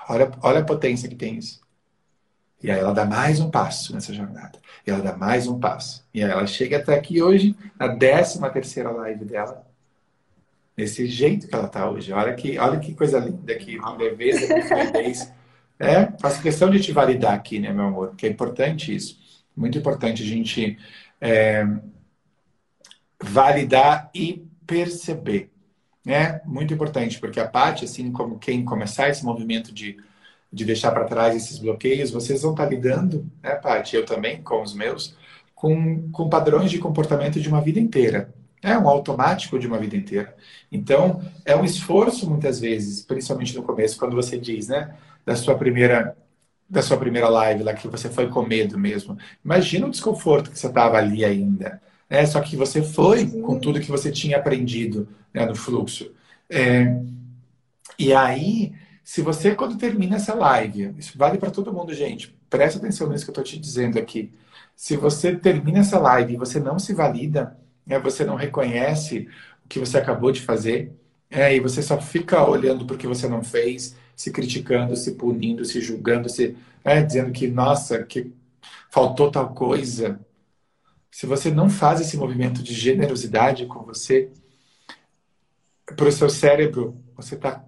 Olha, 0.09 0.29
olha 0.41 0.59
a 0.59 0.65
potência 0.65 1.07
que 1.07 1.15
tem 1.15 1.37
isso. 1.37 1.61
E 2.61 2.69
aí 2.69 2.79
ela 2.79 2.93
dá 2.93 3.05
mais 3.05 3.39
um 3.39 3.49
passo 3.49 3.93
nessa 3.93 4.13
jornada. 4.13 4.59
E 4.85 4.91
ela 4.91 5.01
dá 5.01 5.15
mais 5.15 5.47
um 5.47 5.57
passo. 5.57 6.05
E 6.13 6.21
aí 6.21 6.29
ela 6.29 6.45
chega 6.45 6.77
até 6.77 6.93
aqui 6.93 7.21
hoje, 7.21 7.55
na 7.79 7.95
13 7.95 8.39
terceira 8.51 8.91
live 8.91 9.23
dela. 9.23 9.65
Desse 10.79 11.07
jeito 11.07 11.45
que 11.45 11.53
ela 11.53 11.65
está 11.65 11.89
hoje. 11.89 12.13
Olha 12.13 12.33
que, 12.33 12.57
olha 12.57 12.79
que 12.79 12.95
coisa 12.95 13.19
linda, 13.19 13.53
que 13.53 13.77
leveza, 13.97 14.47
que 14.47 14.61
fluidez. 14.61 15.29
É, 15.81 16.11
faço 16.19 16.41
questão 16.41 16.69
de 16.69 16.81
te 16.81 16.91
validar 16.91 17.33
aqui, 17.33 17.57
né, 17.57 17.71
meu 17.71 17.85
amor? 17.85 18.09
Porque 18.09 18.27
é 18.27 18.29
importante 18.29 18.93
isso. 18.93 19.17
Muito 19.55 19.77
importante 19.77 20.21
a 20.21 20.25
gente 20.25 20.77
é, 21.21 21.65
validar 23.23 24.11
e 24.13 24.45
perceber. 24.67 25.49
Né? 26.03 26.41
Muito 26.43 26.73
importante, 26.73 27.17
porque 27.17 27.39
a 27.39 27.47
parte, 27.47 27.85
assim 27.85 28.11
como 28.11 28.37
quem 28.37 28.65
começar 28.65 29.07
esse 29.07 29.23
movimento 29.23 29.73
de, 29.73 29.95
de 30.51 30.65
deixar 30.65 30.91
para 30.91 31.05
trás 31.05 31.33
esses 31.33 31.57
bloqueios, 31.59 32.11
vocês 32.11 32.41
vão 32.41 32.51
estar 32.51 32.65
tá 32.65 32.69
lidando, 32.69 33.25
né, 33.41 33.55
Paty? 33.55 33.95
Eu 33.95 34.05
também, 34.05 34.41
com 34.41 34.61
os 34.61 34.73
meus, 34.73 35.15
com, 35.55 36.11
com 36.11 36.27
padrões 36.27 36.69
de 36.69 36.77
comportamento 36.77 37.39
de 37.39 37.47
uma 37.47 37.61
vida 37.61 37.79
inteira. 37.79 38.33
É 38.61 38.77
um 38.77 38.89
automático 38.89 39.57
de 39.57 39.67
uma 39.67 39.77
vida 39.77 39.95
inteira. 39.95 40.35
Então, 40.71 41.21
é 41.45 41.55
um 41.55 41.63
esforço 41.63 42.29
muitas 42.29 42.59
vezes, 42.59 43.01
principalmente 43.01 43.55
no 43.55 43.63
começo, 43.63 43.97
quando 43.97 44.15
você 44.15 44.37
diz, 44.37 44.67
né, 44.67 44.93
da 45.25 45.35
sua 45.35 45.55
primeira 45.55 46.15
da 46.69 46.83
sua 46.83 46.97
primeira 46.97 47.27
live 47.27 47.63
lá 47.63 47.73
que 47.73 47.87
você 47.87 48.09
foi 48.09 48.27
com 48.29 48.43
medo 48.43 48.77
mesmo. 48.77 49.17
Imagina 49.43 49.87
o 49.87 49.89
desconforto 49.89 50.51
que 50.51 50.59
você 50.59 50.67
estava 50.67 50.97
ali 50.97 51.25
ainda. 51.25 51.81
Né? 52.07 52.25
Só 52.27 52.39
que 52.41 52.55
você 52.55 52.83
foi 52.83 53.25
com 53.25 53.59
tudo 53.59 53.79
que 53.79 53.89
você 53.89 54.11
tinha 54.11 54.37
aprendido 54.37 55.07
né, 55.33 55.47
no 55.47 55.55
fluxo. 55.55 56.11
É, 56.47 56.95
e 57.97 58.13
aí, 58.13 58.73
se 59.03 59.21
você, 59.21 59.55
quando 59.55 59.77
termina 59.77 60.17
essa 60.17 60.33
live, 60.35 60.93
isso 60.97 61.17
vale 61.17 61.37
para 61.37 61.51
todo 61.51 61.73
mundo, 61.73 61.93
gente, 61.93 62.35
presta 62.49 62.79
atenção 62.79 63.09
nisso 63.09 63.25
que 63.25 63.29
eu 63.29 63.33
estou 63.33 63.43
te 63.43 63.57
dizendo 63.57 63.97
aqui. 63.97 64.31
Se 64.75 64.95
você 64.95 65.35
termina 65.35 65.79
essa 65.79 65.99
live 65.99 66.33
e 66.33 66.37
você 66.37 66.59
não 66.59 66.79
se 66.79 66.93
valida, 66.93 67.57
né, 67.89 67.99
você 67.99 68.23
não 68.23 68.35
reconhece 68.35 69.27
o 69.65 69.67
que 69.67 69.79
você 69.79 69.97
acabou 69.97 70.31
de 70.31 70.41
fazer, 70.41 70.93
é, 71.29 71.55
e 71.55 71.59
você 71.59 71.81
só 71.81 71.99
fica 71.99 72.47
olhando 72.47 72.85
para 72.85 72.95
o 72.95 72.97
que 72.97 73.07
você 73.07 73.27
não 73.27 73.43
fez, 73.43 73.95
se 74.15 74.31
criticando, 74.31 74.95
se 74.95 75.13
punindo, 75.15 75.65
se 75.65 75.81
julgando, 75.81 76.29
se 76.29 76.55
é, 76.83 77.01
dizendo 77.01 77.31
que, 77.31 77.47
nossa, 77.47 78.03
que 78.03 78.31
faltou 78.89 79.31
tal 79.31 79.53
coisa, 79.53 80.19
se 81.11 81.25
você 81.25 81.51
não 81.51 81.69
faz 81.69 82.01
esse 82.01 82.17
movimento 82.17 82.63
de 82.63 82.73
generosidade 82.73 83.65
com 83.65 83.83
você, 83.83 84.31
para 85.95 86.07
o 86.07 86.11
seu 86.11 86.29
cérebro, 86.29 86.95
você 87.15 87.35
está 87.35 87.63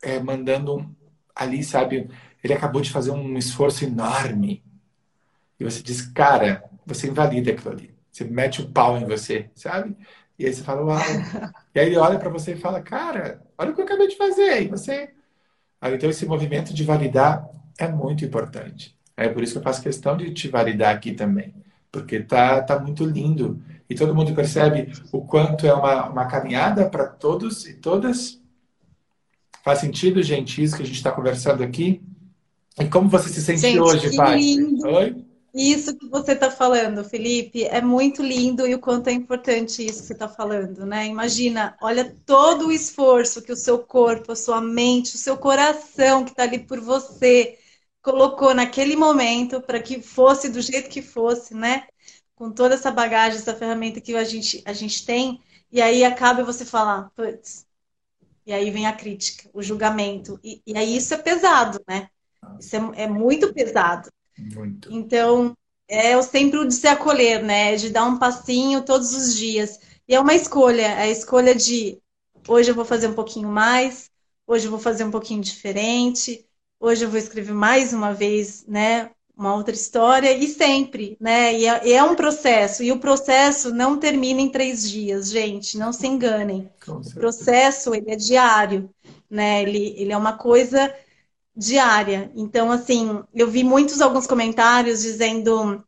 é, 0.00 0.20
mandando 0.20 0.76
um, 0.76 0.94
ali, 1.34 1.62
sabe? 1.64 2.08
Ele 2.42 2.52
acabou 2.54 2.80
de 2.80 2.90
fazer 2.90 3.10
um 3.10 3.36
esforço 3.36 3.84
enorme. 3.84 4.62
E 5.58 5.64
você 5.64 5.82
diz, 5.82 6.02
cara, 6.02 6.64
você 6.86 7.08
invalida 7.08 7.52
aquilo 7.52 7.72
ali. 7.72 7.91
Você 8.12 8.24
mete 8.24 8.60
o 8.60 8.68
pau 8.68 8.98
em 8.98 9.06
você, 9.06 9.50
sabe? 9.54 9.96
E 10.38 10.46
aí 10.46 10.52
você 10.52 10.62
fala, 10.62 10.84
uau. 10.84 11.00
e 11.74 11.80
aí 11.80 11.86
ele 11.86 11.96
olha 11.96 12.18
para 12.18 12.28
você 12.28 12.52
e 12.52 12.56
fala, 12.56 12.80
cara, 12.82 13.42
olha 13.56 13.70
o 13.70 13.74
que 13.74 13.80
eu 13.80 13.84
acabei 13.84 14.06
de 14.06 14.16
fazer. 14.16 14.62
E 14.62 14.68
você. 14.68 15.10
Então, 15.82 16.10
esse 16.10 16.26
movimento 16.26 16.72
de 16.72 16.84
validar 16.84 17.48
é 17.78 17.88
muito 17.88 18.24
importante. 18.24 18.96
É 19.16 19.28
por 19.28 19.42
isso 19.42 19.54
que 19.54 19.58
eu 19.58 19.62
faço 19.62 19.82
questão 19.82 20.16
de 20.16 20.32
te 20.32 20.48
validar 20.48 20.94
aqui 20.94 21.12
também 21.12 21.54
porque 21.92 22.20
tá, 22.20 22.62
tá 22.62 22.78
muito 22.80 23.04
lindo. 23.04 23.62
E 23.88 23.94
todo 23.94 24.14
mundo 24.14 24.34
percebe 24.34 24.90
o 25.12 25.20
quanto 25.20 25.66
é 25.66 25.74
uma, 25.74 26.08
uma 26.08 26.24
caminhada 26.24 26.88
para 26.88 27.06
todos 27.06 27.68
e 27.68 27.74
todas. 27.74 28.40
Faz 29.62 29.80
sentido, 29.80 30.22
gente, 30.22 30.62
isso 30.62 30.74
que 30.74 30.82
a 30.82 30.86
gente 30.86 30.96
está 30.96 31.12
conversando 31.12 31.62
aqui? 31.62 32.02
E 32.80 32.86
como 32.86 33.10
você 33.10 33.28
se 33.28 33.42
sente 33.42 33.60
gente, 33.60 33.78
hoje, 33.78 34.16
pai? 34.16 34.40
Oi? 34.84 35.21
Isso 35.54 35.96
que 35.98 36.08
você 36.08 36.32
está 36.32 36.50
falando, 36.50 37.04
Felipe, 37.04 37.64
é 37.64 37.82
muito 37.82 38.22
lindo 38.22 38.66
e 38.66 38.74
o 38.74 38.78
quanto 38.80 39.08
é 39.08 39.12
importante 39.12 39.84
isso 39.84 40.00
que 40.00 40.06
você 40.06 40.12
está 40.14 40.26
falando, 40.28 40.86
né? 40.86 41.06
Imagina, 41.06 41.76
olha 41.82 42.16
todo 42.24 42.68
o 42.68 42.72
esforço 42.72 43.42
que 43.42 43.52
o 43.52 43.56
seu 43.56 43.78
corpo, 43.78 44.32
a 44.32 44.36
sua 44.36 44.62
mente, 44.62 45.14
o 45.14 45.18
seu 45.18 45.36
coração 45.36 46.24
que 46.24 46.30
está 46.30 46.44
ali 46.44 46.58
por 46.58 46.80
você, 46.80 47.58
colocou 48.00 48.54
naquele 48.54 48.96
momento 48.96 49.60
para 49.60 49.80
que 49.82 50.00
fosse 50.00 50.48
do 50.48 50.60
jeito 50.60 50.88
que 50.88 51.02
fosse, 51.02 51.54
né? 51.54 51.86
Com 52.34 52.50
toda 52.50 52.74
essa 52.74 52.90
bagagem, 52.90 53.38
essa 53.38 53.54
ferramenta 53.54 54.00
que 54.00 54.14
a 54.16 54.24
gente, 54.24 54.62
a 54.64 54.72
gente 54.72 55.04
tem, 55.04 55.38
e 55.70 55.82
aí 55.82 56.02
acaba 56.02 56.42
você 56.44 56.64
falar, 56.64 57.10
putz, 57.14 57.66
e 58.46 58.52
aí 58.52 58.70
vem 58.70 58.86
a 58.86 58.92
crítica, 58.94 59.50
o 59.54 59.62
julgamento, 59.62 60.40
e, 60.44 60.62
e 60.66 60.76
aí 60.78 60.96
isso 60.96 61.14
é 61.14 61.18
pesado, 61.18 61.80
né? 61.88 62.08
Isso 62.60 62.76
é, 62.76 63.04
é 63.04 63.08
muito 63.08 63.52
pesado. 63.54 64.10
Muito. 64.54 64.92
Então, 64.92 65.56
é 65.88 66.16
o 66.16 66.22
sempre 66.22 66.66
de 66.66 66.74
se 66.74 66.86
acolher, 66.86 67.42
né? 67.42 67.76
De 67.76 67.90
dar 67.90 68.04
um 68.04 68.18
passinho 68.18 68.82
todos 68.82 69.14
os 69.14 69.36
dias. 69.36 69.78
E 70.08 70.14
é 70.14 70.20
uma 70.20 70.34
escolha, 70.34 70.82
é 70.82 71.02
a 71.02 71.08
escolha 71.08 71.54
de 71.54 71.98
hoje 72.48 72.70
eu 72.70 72.74
vou 72.74 72.84
fazer 72.84 73.06
um 73.08 73.14
pouquinho 73.14 73.48
mais, 73.48 74.10
hoje 74.46 74.66
eu 74.66 74.70
vou 74.70 74.80
fazer 74.80 75.04
um 75.04 75.10
pouquinho 75.10 75.40
diferente, 75.40 76.44
Hoje 76.84 77.04
eu 77.04 77.08
vou 77.08 77.18
escrever 77.18 77.54
mais 77.54 77.92
uma 77.92 78.12
vez, 78.12 78.66
né? 78.66 79.12
Uma 79.36 79.54
outra 79.54 79.72
história 79.72 80.32
e 80.32 80.48
sempre, 80.48 81.16
né? 81.20 81.56
E 81.56 81.64
é, 81.64 81.92
é 81.92 82.02
um 82.02 82.16
processo. 82.16 82.82
E 82.82 82.90
o 82.90 82.98
processo 82.98 83.72
não 83.72 84.00
termina 84.00 84.40
em 84.40 84.48
três 84.48 84.90
dias, 84.90 85.30
gente. 85.30 85.78
Não 85.78 85.92
se 85.92 86.08
enganem. 86.08 86.68
O 86.88 87.14
processo 87.14 87.94
ele 87.94 88.10
é 88.10 88.16
diário, 88.16 88.90
né? 89.30 89.62
Ele, 89.62 89.94
ele 89.96 90.12
é 90.12 90.16
uma 90.16 90.32
coisa 90.36 90.92
diária. 91.56 92.30
Então, 92.34 92.70
assim, 92.70 93.22
eu 93.34 93.48
vi 93.50 93.62
muitos 93.64 94.00
alguns 94.00 94.26
comentários 94.26 95.02
dizendo 95.02 95.84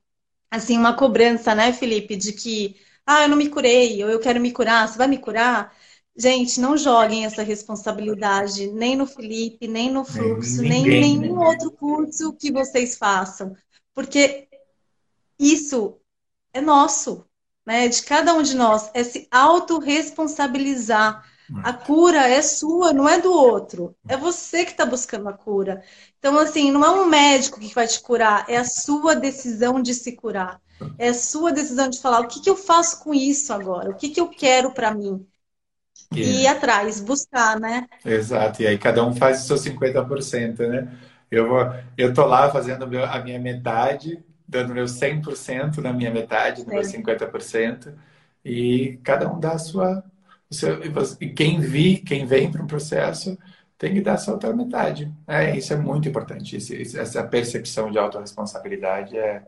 assim 0.50 0.78
uma 0.78 0.96
cobrança, 0.96 1.54
né, 1.54 1.72
Felipe, 1.72 2.16
de 2.16 2.32
que 2.32 2.76
ah, 3.06 3.22
eu 3.22 3.28
não 3.28 3.36
me 3.36 3.48
curei, 3.48 4.02
ou 4.02 4.10
eu 4.10 4.20
quero 4.20 4.40
me 4.40 4.52
curar, 4.52 4.88
você 4.88 4.96
vai 4.96 5.06
me 5.08 5.18
curar? 5.18 5.74
Gente, 6.16 6.60
não 6.60 6.76
joguem 6.76 7.24
essa 7.24 7.42
responsabilidade 7.42 8.68
nem 8.68 8.94
no 8.96 9.06
Felipe, 9.06 9.66
nem 9.66 9.90
no 9.90 10.04
Fluxo, 10.04 10.62
nem 10.62 10.86
em 10.86 11.00
nenhum 11.00 11.40
outro 11.40 11.72
curso 11.72 12.32
que 12.34 12.52
vocês 12.52 12.96
façam. 12.96 13.56
Porque 13.92 14.48
isso 15.38 15.98
é 16.52 16.60
nosso, 16.60 17.26
né? 17.66 17.88
De 17.88 18.02
cada 18.04 18.32
um 18.32 18.42
de 18.42 18.54
nós. 18.54 18.90
É 18.94 19.02
se 19.02 19.26
autorresponsabilizar. 19.30 21.28
A 21.62 21.72
cura 21.72 22.28
é 22.28 22.42
sua, 22.42 22.92
não 22.92 23.08
é 23.08 23.20
do 23.20 23.32
outro. 23.32 23.96
É 24.06 24.16
você 24.16 24.64
que 24.64 24.72
está 24.72 24.84
buscando 24.86 25.28
a 25.28 25.32
cura. 25.32 25.82
Então, 26.18 26.38
assim, 26.38 26.70
não 26.70 26.84
é 26.84 26.90
um 26.90 27.06
médico 27.06 27.58
que 27.60 27.74
vai 27.74 27.86
te 27.88 28.00
curar, 28.02 28.44
é 28.48 28.56
a 28.58 28.64
sua 28.64 29.14
decisão 29.16 29.80
de 29.82 29.94
se 29.94 30.12
curar. 30.14 30.60
É 30.98 31.08
a 31.08 31.14
sua 31.14 31.50
decisão 31.52 31.88
de 31.88 32.00
falar 32.00 32.20
o 32.20 32.28
que, 32.28 32.40
que 32.40 32.50
eu 32.50 32.56
faço 32.56 33.02
com 33.02 33.14
isso 33.14 33.52
agora, 33.52 33.90
o 33.90 33.96
que, 33.96 34.10
que 34.10 34.20
eu 34.20 34.28
quero 34.28 34.72
para 34.72 34.94
mim. 34.94 35.26
E 36.20 36.42
ir 36.42 36.46
atrás, 36.48 37.00
buscar, 37.00 37.60
né? 37.60 37.88
Exato, 38.04 38.62
e 38.62 38.66
aí 38.66 38.78
cada 38.78 39.04
um 39.04 39.14
faz 39.14 39.42
o 39.44 39.46
seu 39.46 39.56
50%, 39.58 40.66
né? 40.68 40.98
Eu, 41.30 41.48
vou, 41.48 41.58
eu 41.96 42.12
tô 42.12 42.24
lá 42.26 42.50
fazendo 42.50 42.84
a 42.84 43.18
minha 43.20 43.38
metade, 43.40 44.22
dando 44.46 44.74
meu 44.74 44.86
100% 44.86 45.80
na 45.80 45.92
minha 45.92 46.10
metade, 46.10 46.64
no 46.66 46.72
meu 46.72 46.84
50%, 46.84 47.94
e 48.44 48.98
cada 49.02 49.30
um 49.32 49.40
dá 49.40 49.52
a 49.52 49.58
sua... 49.58 50.04
Seu, 50.50 50.80
e 51.20 51.30
quem 51.30 51.60
vi, 51.60 51.98
quem 51.98 52.26
vem 52.26 52.50
para 52.50 52.62
um 52.62 52.66
processo 52.66 53.36
tem 53.78 53.94
que 53.94 54.00
dar 54.00 54.14
a 54.14 54.18
sua 54.18 54.34
outra 54.34 54.54
metade. 54.54 55.12
É, 55.26 55.56
isso 55.56 55.72
é 55.72 55.76
muito 55.76 56.08
importante, 56.08 56.56
essa 56.56 57.22
percepção 57.24 57.90
de 57.90 57.98
autorresponsabilidade 57.98 59.16
é, 59.18 59.42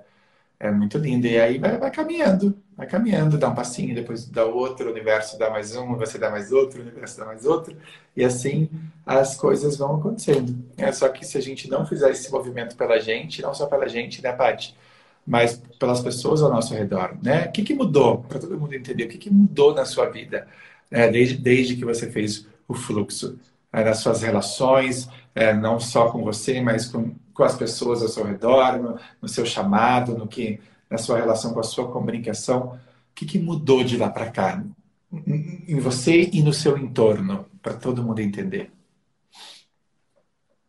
é 0.58 0.70
muito 0.70 0.98
lindo. 0.98 1.26
E 1.26 1.38
aí 1.38 1.58
vai, 1.58 1.78
vai, 1.78 1.90
caminhando, 1.90 2.56
vai 2.76 2.86
caminhando, 2.86 3.38
dá 3.38 3.48
um 3.48 3.54
passinho, 3.54 3.94
depois 3.94 4.26
dá 4.28 4.44
outro, 4.44 4.88
o 4.88 4.92
universo 4.92 5.38
dá 5.38 5.50
mais 5.50 5.76
um, 5.76 5.94
você 5.96 6.18
dá 6.18 6.30
mais 6.30 6.52
outro, 6.52 6.80
o 6.80 6.82
universo 6.82 7.18
dá 7.18 7.26
mais 7.26 7.44
outro. 7.46 7.76
E 8.16 8.24
assim 8.24 8.68
as 9.04 9.36
coisas 9.36 9.76
vão 9.76 9.96
acontecendo. 9.96 10.56
É 10.76 10.90
só 10.92 11.08
que 11.08 11.24
se 11.24 11.38
a 11.38 11.40
gente 11.42 11.70
não 11.70 11.86
fizer 11.86 12.10
esse 12.10 12.30
movimento 12.30 12.76
pela 12.76 12.98
gente, 13.00 13.42
não 13.42 13.54
só 13.54 13.66
pela 13.66 13.88
gente, 13.88 14.22
né, 14.22 14.32
Paty? 14.32 14.76
Mas 15.26 15.60
pelas 15.78 16.00
pessoas 16.00 16.42
ao 16.42 16.50
nosso 16.50 16.74
redor, 16.74 17.16
né? 17.22 17.46
O 17.46 17.52
que, 17.52 17.62
que 17.62 17.74
mudou? 17.74 18.18
Para 18.28 18.38
todo 18.38 18.58
mundo 18.58 18.74
entender, 18.74 19.04
o 19.04 19.08
que, 19.08 19.18
que 19.18 19.30
mudou 19.30 19.74
na 19.74 19.84
sua 19.84 20.06
vida 20.08 20.46
né? 20.90 21.08
desde, 21.08 21.36
desde 21.36 21.76
que 21.76 21.84
você 21.84 22.10
fez 22.10 22.46
o 22.68 22.74
fluxo? 22.74 23.38
É, 23.72 23.84
nas 23.84 23.98
suas 23.98 24.22
relações, 24.22 25.08
é, 25.34 25.52
não 25.52 25.78
só 25.78 26.10
com 26.10 26.22
você, 26.22 26.60
mas 26.60 26.86
com 26.86 27.14
com 27.36 27.44
as 27.44 27.54
pessoas 27.54 28.00
ao 28.00 28.08
seu 28.08 28.24
redor, 28.24 28.78
no, 28.80 28.98
no 29.20 29.28
seu 29.28 29.44
chamado, 29.44 30.16
no 30.16 30.26
que 30.26 30.58
na 30.88 30.96
sua 30.96 31.18
relação 31.18 31.52
com 31.52 31.60
a 31.60 31.64
sua 31.64 31.92
comunicação. 31.92 32.68
O 33.10 33.14
que, 33.14 33.26
que 33.26 33.38
mudou 33.38 33.84
de 33.84 33.98
lá 33.98 34.08
para 34.08 34.30
cá? 34.30 34.64
Em 35.12 35.78
você 35.78 36.30
e 36.32 36.42
no 36.42 36.52
seu 36.52 36.78
entorno, 36.78 37.46
para 37.60 37.74
todo 37.74 38.02
mundo 38.02 38.20
entender. 38.20 38.72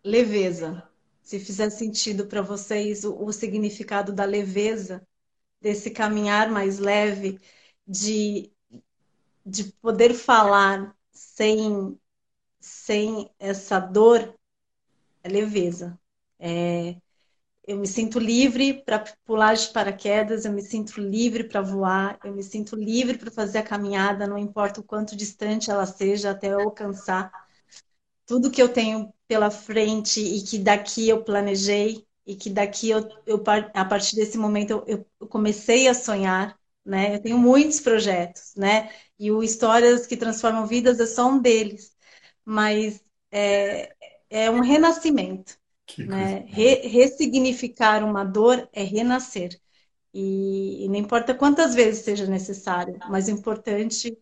Leveza. 0.03 0.84
Se 1.22 1.39
fizer 1.39 1.70
sentido 1.70 2.26
para 2.28 2.41
vocês 2.41 3.03
o, 3.03 3.15
o 3.18 3.32
significado 3.32 4.11
da 4.11 4.26
leveza, 4.26 5.01
desse 5.61 5.89
caminhar 5.91 6.49
mais 6.49 6.80
leve, 6.80 7.39
de, 7.88 8.51
de 9.47 9.65
poder 9.81 10.13
falar 10.13 10.95
sem, 11.11 11.97
sem 12.59 13.31
essa 13.39 13.79
dor, 13.79 14.35
é 15.23 15.29
leveza. 15.29 15.99
É, 16.39 16.95
eu 17.67 17.77
me 17.77 17.87
sinto 17.87 18.19
livre 18.19 18.83
para 18.83 18.99
pular 19.25 19.55
de 19.55 19.69
paraquedas, 19.69 20.45
eu 20.45 20.51
me 20.53 20.61
sinto 20.61 21.01
livre 21.01 21.45
para 21.45 21.61
voar, 21.61 22.19
eu 22.23 22.33
me 22.33 22.43
sinto 22.43 22.75
livre 22.75 23.17
para 23.17 23.31
fazer 23.31 23.59
a 23.59 23.63
caminhada, 23.63 24.27
não 24.27 24.37
importa 24.37 24.81
o 24.81 24.83
quanto 24.83 25.15
distante 25.15 25.71
ela 25.71 25.85
seja, 25.85 26.31
até 26.31 26.53
eu 26.53 26.61
alcançar 26.61 27.31
tudo 28.25 28.51
que 28.51 28.61
eu 28.61 28.69
tenho 28.71 29.13
pela 29.27 29.49
frente 29.49 30.19
e 30.21 30.43
que 30.43 30.59
daqui 30.59 31.07
eu 31.09 31.23
planejei 31.23 32.05
e 32.25 32.35
que 32.35 32.49
daqui 32.49 32.89
eu, 32.89 33.07
eu 33.25 33.43
a 33.73 33.85
partir 33.85 34.15
desse 34.15 34.37
momento 34.37 34.71
eu, 34.87 35.05
eu, 35.19 35.27
comecei 35.27 35.87
a 35.87 35.93
sonhar, 35.93 36.59
né? 36.85 37.15
Eu 37.15 37.21
tenho 37.21 37.37
muitos 37.37 37.79
projetos, 37.79 38.53
né? 38.55 38.89
E 39.20 39.32
o 39.32 39.43
Histórias 39.43 40.05
que 40.07 40.18
Transformam 40.18 40.68
Vidas 40.68 40.99
é 40.99 41.05
só 41.07 41.28
um 41.30 41.39
deles, 41.41 41.95
mas 42.45 43.03
é, 43.32 43.95
é 44.30 44.49
um 44.51 44.61
renascimento, 44.61 45.57
né? 46.05 46.39
Re, 46.47 46.88
ressignificar 46.88 48.03
uma 48.03 48.24
dor 48.24 48.70
é 48.74 48.84
renascer. 48.84 49.59
E, 50.13 50.86
e 50.86 50.89
não 50.89 50.95
importa 50.97 51.36
quantas 51.36 51.76
vezes 51.76 52.03
seja 52.05 52.28
necessário, 52.28 53.01
mas 53.07 53.28
o 53.28 53.32
importante 53.32 54.18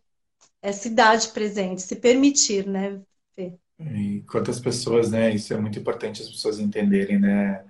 é 0.61 0.71
se 0.73 0.89
dar 0.91 1.17
de 1.17 1.29
presente, 1.29 1.81
se 1.81 1.95
permitir, 1.97 2.67
né? 2.67 3.01
Fê? 3.35 3.57
E 3.79 4.21
quantas 4.29 4.59
pessoas, 4.59 5.11
né? 5.11 5.33
Isso 5.33 5.53
é 5.53 5.57
muito 5.59 5.77
importante 5.79 6.21
as 6.21 6.29
pessoas 6.29 6.59
entenderem, 6.59 7.19
né? 7.19 7.65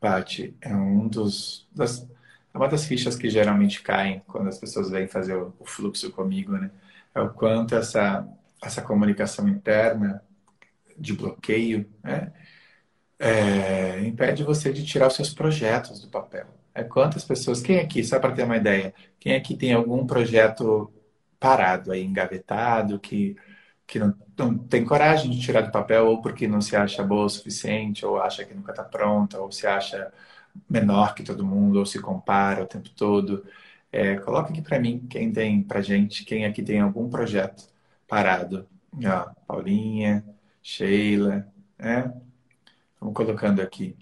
Paty, 0.00 0.56
é 0.60 0.74
um 0.74 1.06
dos 1.08 1.68
das, 1.72 2.08
é 2.52 2.58
uma 2.58 2.68
das 2.68 2.84
fichas 2.86 3.16
que 3.16 3.30
geralmente 3.30 3.82
caem 3.82 4.22
quando 4.26 4.48
as 4.48 4.58
pessoas 4.58 4.90
vêm 4.90 5.06
fazer 5.08 5.36
o, 5.36 5.54
o 5.58 5.64
fluxo 5.64 6.10
comigo, 6.12 6.52
né? 6.52 6.70
É 7.14 7.20
o 7.20 7.30
quanto 7.30 7.74
essa 7.74 8.26
essa 8.62 8.82
comunicação 8.82 9.48
interna 9.48 10.22
de 10.98 11.14
bloqueio, 11.14 11.88
né? 12.02 12.32
É, 13.18 14.00
impede 14.02 14.42
você 14.44 14.72
de 14.72 14.84
tirar 14.84 15.08
os 15.08 15.14
seus 15.14 15.32
projetos 15.34 16.00
do 16.00 16.08
papel. 16.08 16.46
É 16.74 16.82
quantas 16.84 17.24
pessoas, 17.24 17.60
quem 17.62 17.78
aqui, 17.80 18.02
só 18.04 18.18
para 18.18 18.32
ter 18.32 18.44
uma 18.44 18.56
ideia, 18.56 18.94
quem 19.18 19.34
aqui 19.34 19.56
tem 19.56 19.72
algum 19.74 20.06
projeto 20.06 20.92
parado 21.38 21.92
aí, 21.92 22.04
engavetado, 22.04 22.98
que 23.00 23.36
que 23.86 23.98
não, 23.98 24.14
não, 24.38 24.56
tem 24.56 24.84
coragem 24.84 25.30
de 25.30 25.40
tirar 25.40 25.62
do 25.62 25.72
papel, 25.72 26.06
ou 26.06 26.22
porque 26.22 26.46
não 26.46 26.60
se 26.60 26.76
acha 26.76 27.02
boa 27.02 27.24
o 27.26 27.28
suficiente, 27.28 28.06
ou 28.06 28.20
acha 28.20 28.44
que 28.44 28.54
nunca 28.54 28.70
está 28.72 28.84
pronta, 28.84 29.40
ou 29.40 29.50
se 29.50 29.66
acha 29.66 30.12
menor 30.68 31.14
que 31.14 31.22
todo 31.22 31.44
mundo, 31.44 31.78
ou 31.78 31.86
se 31.86 32.00
compara 32.00 32.62
o 32.64 32.66
tempo 32.66 32.90
todo. 32.90 33.44
É, 33.92 34.16
coloca 34.16 34.50
aqui 34.50 34.62
para 34.62 34.78
mim, 34.78 35.06
quem 35.08 35.32
tem, 35.32 35.62
para 35.62 35.82
gente, 35.82 36.24
quem 36.24 36.44
aqui 36.44 36.62
tem 36.62 36.80
algum 36.80 37.08
projeto 37.10 37.68
parado. 38.08 38.68
Ó, 39.04 39.30
Paulinha, 39.46 40.24
Sheila, 40.62 41.46
né? 41.78 42.12
Vamos 43.00 43.14
colocando 43.14 43.60
aqui. 43.62 43.96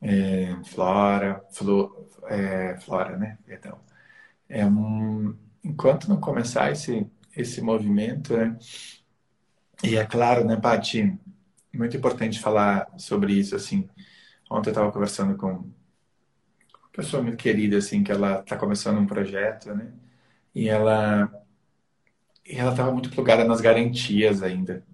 É, 0.00 0.56
Flora, 0.64 1.42
Flo, 1.50 2.08
é, 2.26 2.76
Flora, 2.80 3.16
né? 3.16 3.38
Perdão. 3.46 3.78
É 4.48 4.66
um, 4.66 5.36
enquanto 5.62 6.08
não 6.08 6.20
começar 6.20 6.70
esse, 6.70 7.06
esse 7.36 7.60
movimento, 7.62 8.36
né? 8.36 8.56
E 9.82 9.96
é 9.96 10.06
claro, 10.06 10.44
né, 10.44 10.56
Paty, 10.56 11.18
muito 11.72 11.96
importante 11.96 12.40
falar 12.40 12.88
sobre 12.96 13.34
isso, 13.34 13.54
assim. 13.56 13.88
Ontem 14.50 14.70
eu 14.70 14.72
estava 14.72 14.92
conversando 14.92 15.36
com 15.36 15.48
uma 15.52 15.64
pessoa 16.92 17.22
muito 17.22 17.36
querida, 17.38 17.78
assim, 17.78 18.02
que 18.04 18.12
ela 18.12 18.40
está 18.40 18.56
começando 18.56 18.98
um 18.98 19.06
projeto, 19.06 19.74
né? 19.74 19.92
E 20.54 20.68
ela 20.68 21.30
e 22.44 22.56
ela 22.56 22.70
estava 22.72 22.92
muito 22.92 23.10
plugada 23.10 23.44
nas 23.44 23.60
garantias 23.60 24.42
ainda. 24.42 24.84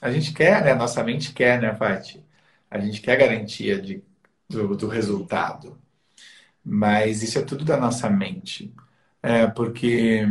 A 0.00 0.10
gente 0.12 0.32
quer, 0.32 0.64
né? 0.64 0.74
Nossa 0.74 1.02
mente 1.02 1.32
quer, 1.32 1.60
né, 1.60 1.72
Paty? 1.74 2.24
A 2.70 2.78
gente 2.78 3.00
quer 3.00 3.16
garantia 3.18 3.80
de, 3.80 4.02
do, 4.48 4.76
do 4.76 4.88
resultado. 4.88 5.78
Mas 6.64 7.22
isso 7.22 7.38
é 7.38 7.42
tudo 7.42 7.64
da 7.64 7.76
nossa 7.78 8.10
mente. 8.10 8.74
É, 9.22 9.46
porque, 9.48 10.26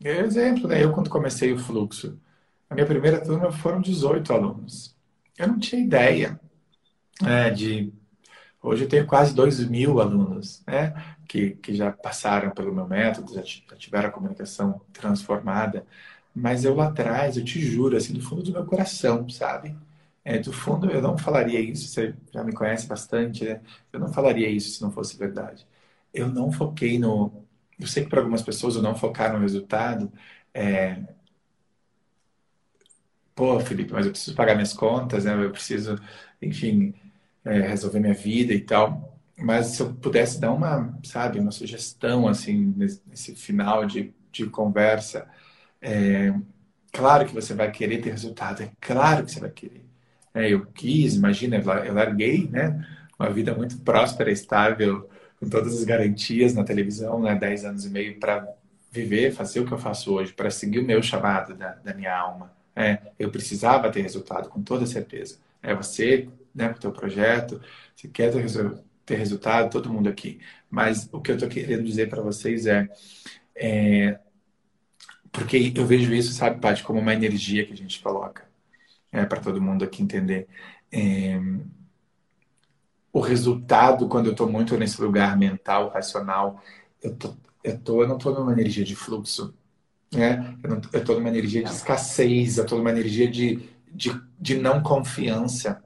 exemplo, 0.00 0.68
né? 0.68 0.82
Eu 0.84 0.92
quando 0.92 1.10
comecei 1.10 1.52
o 1.52 1.58
fluxo, 1.58 2.18
a 2.70 2.74
minha 2.74 2.86
primeira 2.86 3.22
turma 3.22 3.52
foram 3.52 3.80
18 3.80 4.32
alunos. 4.32 4.96
Eu 5.38 5.48
não 5.48 5.58
tinha 5.58 5.82
ideia 5.82 6.40
né, 7.22 7.50
de. 7.50 7.92
Hoje 8.62 8.84
eu 8.84 8.88
tenho 8.88 9.06
quase 9.06 9.34
2 9.34 9.60
mil 9.68 10.00
alunos 10.00 10.62
né, 10.66 10.94
que, 11.26 11.52
que 11.56 11.74
já 11.74 11.90
passaram 11.92 12.50
pelo 12.50 12.74
meu 12.74 12.86
método, 12.86 13.32
já, 13.34 13.42
tiveram 13.76 14.08
a 14.08 14.12
comunicação 14.12 14.80
transformada. 14.92 15.86
Mas 16.34 16.64
eu 16.64 16.74
lá 16.74 16.88
atrás, 16.88 17.36
eu 17.36 17.44
te 17.44 17.60
juro, 17.60 17.96
assim, 17.96 18.12
do 18.12 18.20
fundo 18.22 18.42
do 18.42 18.52
meu 18.52 18.64
coração, 18.66 19.28
sabe? 19.28 19.76
É, 20.24 20.38
do 20.38 20.52
fundo 20.52 20.90
eu 20.90 21.00
não 21.02 21.16
falaria 21.18 21.58
isso, 21.60 21.88
você 21.88 22.14
já 22.32 22.44
me 22.44 22.52
conhece 22.52 22.86
bastante, 22.86 23.44
né? 23.44 23.60
Eu 23.92 23.98
não 24.00 24.12
falaria 24.12 24.48
isso 24.48 24.70
se 24.70 24.82
não 24.82 24.90
fosse 24.92 25.16
verdade. 25.18 25.66
Eu 26.12 26.28
não 26.28 26.52
foquei 26.52 26.98
no. 26.98 27.32
Eu 27.78 27.86
sei 27.86 28.04
que 28.04 28.10
para 28.10 28.20
algumas 28.20 28.42
pessoas 28.42 28.76
eu 28.76 28.82
não 28.82 28.94
focar 28.94 29.32
no 29.32 29.38
resultado 29.40 30.12
é, 30.52 30.98
pô, 33.34 33.58
Felipe, 33.60 33.92
mas 33.92 34.06
eu 34.06 34.12
preciso 34.12 34.36
pagar 34.36 34.54
minhas 34.54 34.72
contas, 34.72 35.24
né? 35.24 35.32
Eu 35.44 35.50
preciso, 35.50 35.96
enfim, 36.42 36.94
é, 37.44 37.60
resolver 37.60 38.00
minha 38.00 38.14
vida 38.14 38.52
e 38.52 38.60
tal. 38.60 39.18
Mas 39.36 39.68
se 39.68 39.82
eu 39.82 39.92
pudesse 39.94 40.40
dar 40.40 40.52
uma, 40.52 40.98
sabe, 41.02 41.38
uma 41.38 41.50
sugestão, 41.50 42.28
assim, 42.28 42.74
nesse, 42.76 43.34
final 43.34 43.86
de, 43.86 44.12
de 44.30 44.46
conversa, 44.46 45.26
é, 45.80 46.32
claro 46.92 47.26
que 47.26 47.34
você 47.34 47.54
vai 47.54 47.70
querer 47.70 48.02
ter 48.02 48.10
resultado, 48.10 48.62
é 48.62 48.70
claro 48.80 49.24
que 49.24 49.32
você 49.32 49.40
vai 49.40 49.50
querer. 49.50 49.84
É, 50.34 50.52
eu 50.52 50.66
quis, 50.66 51.14
imagina, 51.14 51.56
eu 51.56 51.94
larguei, 51.94 52.48
né? 52.48 52.86
Uma 53.18 53.30
vida 53.30 53.54
muito 53.54 53.78
próspera, 53.78 54.30
estável, 54.30 55.08
com 55.38 55.48
todas 55.48 55.74
as 55.74 55.84
garantias 55.84 56.54
na 56.54 56.64
televisão, 56.64 57.20
né? 57.20 57.34
Dez 57.34 57.64
anos 57.64 57.84
e 57.84 57.90
meio 57.90 58.20
para 58.20 58.46
viver, 58.92 59.32
fazer 59.32 59.60
o 59.60 59.66
que 59.66 59.72
eu 59.72 59.78
faço 59.78 60.12
hoje, 60.12 60.32
para 60.32 60.50
seguir 60.50 60.80
o 60.80 60.84
meu 60.84 61.02
chamado 61.02 61.54
da, 61.54 61.72
da 61.74 61.94
minha 61.94 62.14
alma. 62.16 62.52
É, 62.74 62.98
eu 63.18 63.30
precisava 63.30 63.90
ter 63.90 64.02
resultado, 64.02 64.48
com 64.48 64.62
toda 64.62 64.86
certeza. 64.86 65.38
É 65.62 65.74
você, 65.74 66.28
né, 66.54 66.68
com 66.68 66.76
o 66.76 66.80
teu 66.80 66.92
projeto, 66.92 67.60
você 67.94 68.08
quer 68.08 68.32
ter, 68.32 68.44
ter 69.04 69.16
resultado, 69.16 69.70
todo 69.70 69.92
mundo 69.92 70.08
aqui. 70.08 70.40
Mas 70.68 71.08
o 71.12 71.20
que 71.20 71.30
eu 71.30 71.36
estou 71.36 71.48
querendo 71.48 71.84
dizer 71.84 72.08
para 72.08 72.22
vocês 72.22 72.66
é, 72.66 72.88
é, 73.54 74.18
porque 75.32 75.72
eu 75.74 75.86
vejo 75.86 76.12
isso, 76.12 76.32
sabe, 76.32 76.60
Paty, 76.60 76.82
como 76.82 77.00
uma 77.00 77.14
energia 77.14 77.64
que 77.64 77.72
a 77.72 77.76
gente 77.76 78.00
coloca, 78.00 78.48
é, 79.12 79.24
para 79.24 79.40
todo 79.40 79.60
mundo 79.60 79.84
aqui 79.84 80.02
entender. 80.02 80.48
É, 80.92 81.40
o 83.12 83.20
resultado, 83.20 84.08
quando 84.08 84.26
eu 84.26 84.32
estou 84.32 84.48
muito 84.50 84.76
nesse 84.76 85.00
lugar 85.00 85.36
mental, 85.36 85.90
racional, 85.90 86.62
eu, 87.02 87.14
tô, 87.14 87.34
eu, 87.62 87.78
tô, 87.78 88.02
eu 88.02 88.08
não 88.08 88.16
estou 88.16 88.32
numa 88.34 88.52
energia 88.52 88.84
de 88.84 88.94
fluxo, 88.94 89.54
né? 90.12 90.56
Eu 90.92 91.00
estou 91.00 91.16
numa 91.16 91.28
energia 91.28 91.62
de 91.62 91.70
escassez, 91.70 92.58
eu 92.58 92.64
estou 92.64 92.78
numa 92.78 92.90
energia 92.90 93.28
de, 93.28 93.68
de, 93.92 94.10
de 94.38 94.56
não 94.56 94.82
confiança 94.82 95.82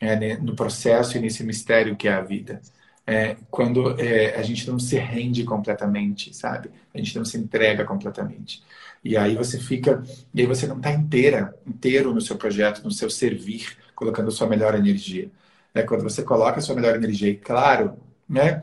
é, 0.00 0.16
né? 0.16 0.36
no 0.38 0.56
processo 0.56 1.16
e 1.16 1.20
nesse 1.20 1.44
mistério 1.44 1.94
que 1.94 2.08
é 2.08 2.14
a 2.14 2.22
vida. 2.22 2.60
É, 3.06 3.36
quando 3.50 4.00
é, 4.00 4.36
a 4.36 4.42
gente 4.42 4.68
não 4.70 4.78
se 4.78 4.96
rende 4.96 5.44
completamente, 5.44 6.34
sabe? 6.34 6.70
A 6.94 6.98
gente 6.98 7.16
não 7.16 7.24
se 7.24 7.36
entrega 7.36 7.84
completamente. 7.84 8.62
E 9.04 9.16
aí 9.16 9.34
você 9.34 9.58
fica, 9.58 10.02
e 10.34 10.40
aí 10.40 10.46
você 10.46 10.66
não 10.66 10.76
está 10.76 10.92
inteira, 10.92 11.54
inteiro 11.66 12.14
no 12.14 12.20
seu 12.20 12.36
projeto, 12.36 12.82
no 12.84 12.90
seu 12.90 13.10
servir, 13.10 13.76
colocando 13.94 14.28
a 14.28 14.30
sua 14.30 14.46
melhor 14.46 14.74
energia. 14.74 15.30
É, 15.74 15.82
quando 15.82 16.02
você 16.02 16.22
coloca 16.22 16.58
a 16.58 16.62
sua 16.62 16.74
melhor 16.74 16.94
energia, 16.96 17.30
e 17.30 17.36
claro, 17.36 17.98
né? 18.28 18.62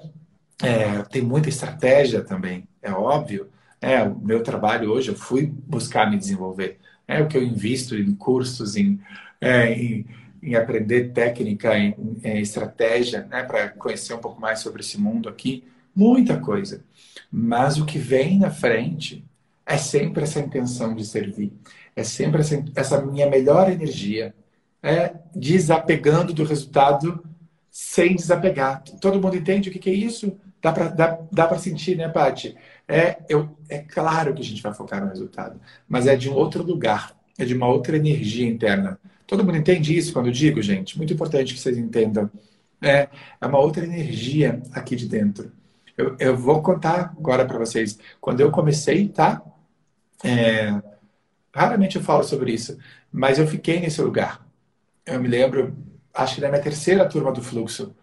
É, 0.61 1.03
tem 1.03 1.21
muita 1.21 1.49
estratégia 1.49 2.23
também, 2.23 2.67
é 2.81 2.91
óbvio, 2.91 3.47
é, 3.81 4.01
o 4.03 4.17
meu 4.17 4.41
trabalho 4.41 4.91
hoje, 4.91 5.09
eu 5.09 5.15
fui 5.15 5.45
buscar 5.45 6.09
me 6.09 6.17
desenvolver. 6.17 6.79
É 7.07 7.21
o 7.21 7.27
que 7.27 7.37
eu 7.37 7.43
invisto 7.43 7.95
em 7.95 8.13
cursos, 8.15 8.75
em, 8.75 8.99
é, 9.39 9.71
em, 9.71 10.05
em, 10.41 10.55
aprender 10.55 11.11
técnica, 11.11 11.77
em, 11.77 11.95
em 12.23 12.39
estratégia, 12.39 13.25
né, 13.25 13.43
para 13.43 13.69
conhecer 13.69 14.13
um 14.13 14.19
pouco 14.19 14.39
mais 14.39 14.59
sobre 14.59 14.81
esse 14.81 14.99
mundo 14.99 15.29
aqui. 15.29 15.63
Muita 15.95 16.39
coisa. 16.39 16.83
Mas 17.31 17.77
o 17.77 17.85
que 17.85 17.97
vem 17.97 18.37
na 18.39 18.49
frente 18.49 19.25
é 19.65 19.77
sempre 19.77 20.23
essa 20.23 20.39
intenção 20.39 20.95
de 20.95 21.05
servir. 21.05 21.51
É 21.95 22.03
sempre 22.03 22.41
essa, 22.41 22.63
essa 22.75 23.01
minha 23.01 23.29
melhor 23.29 23.69
energia. 23.69 24.33
É 24.81 25.13
desapegando 25.35 26.33
do 26.33 26.43
resultado 26.43 27.23
sem 27.69 28.15
desapegar. 28.15 28.83
Todo 29.01 29.21
mundo 29.21 29.35
entende 29.35 29.69
o 29.69 29.71
que, 29.71 29.79
que 29.79 29.89
é 29.89 29.93
isso? 29.93 30.37
Dá 30.61 30.71
para 30.71 30.87
dá, 30.89 31.19
dá 31.31 31.57
sentir, 31.57 31.95
né, 31.95 32.07
Paty? 32.07 32.55
É, 32.87 33.17
eu, 33.27 33.57
é 33.69 33.79
claro 33.79 34.33
que 34.33 34.41
a 34.41 34.45
gente 34.45 34.61
vai 34.61 34.73
focar 34.73 35.01
no 35.01 35.09
resultado, 35.09 35.59
mas 35.87 36.07
é 36.07 36.15
de 36.15 36.29
um 36.29 36.33
outro 36.33 36.63
lugar, 36.63 37.16
é 37.37 37.45
de 37.45 37.53
uma 37.53 37.67
outra 37.67 37.97
energia 37.97 38.47
interna. 38.47 38.99
Todo 39.25 39.43
mundo 39.43 39.57
entende 39.57 39.95
isso 39.95 40.13
quando 40.13 40.27
eu 40.27 40.31
digo, 40.31 40.61
gente? 40.61 40.97
Muito 40.97 41.13
importante 41.13 41.53
que 41.53 41.59
vocês 41.59 41.77
entendam. 41.77 42.29
É, 42.81 43.09
é 43.41 43.45
uma 43.45 43.59
outra 43.59 43.83
energia 43.83 44.61
aqui 44.71 44.95
de 44.95 45.07
dentro. 45.07 45.51
Eu, 45.97 46.15
eu 46.19 46.37
vou 46.37 46.61
contar 46.61 47.13
agora 47.17 47.45
para 47.45 47.57
vocês. 47.57 47.97
Quando 48.21 48.39
eu 48.39 48.51
comecei, 48.51 49.07
tá? 49.09 49.41
É, 50.23 50.81
raramente 51.53 51.97
eu 51.97 52.03
falo 52.03 52.23
sobre 52.23 52.53
isso, 52.53 52.77
mas 53.11 53.39
eu 53.39 53.47
fiquei 53.47 53.79
nesse 53.79 54.01
lugar. 54.01 54.45
Eu 55.05 55.21
me 55.21 55.27
lembro, 55.27 55.75
acho 56.13 56.35
que 56.35 56.41
na 56.41 56.49
minha 56.49 56.61
terceira 56.61 57.07
turma 57.07 57.31
do 57.31 57.41
fluxo, 57.41 57.95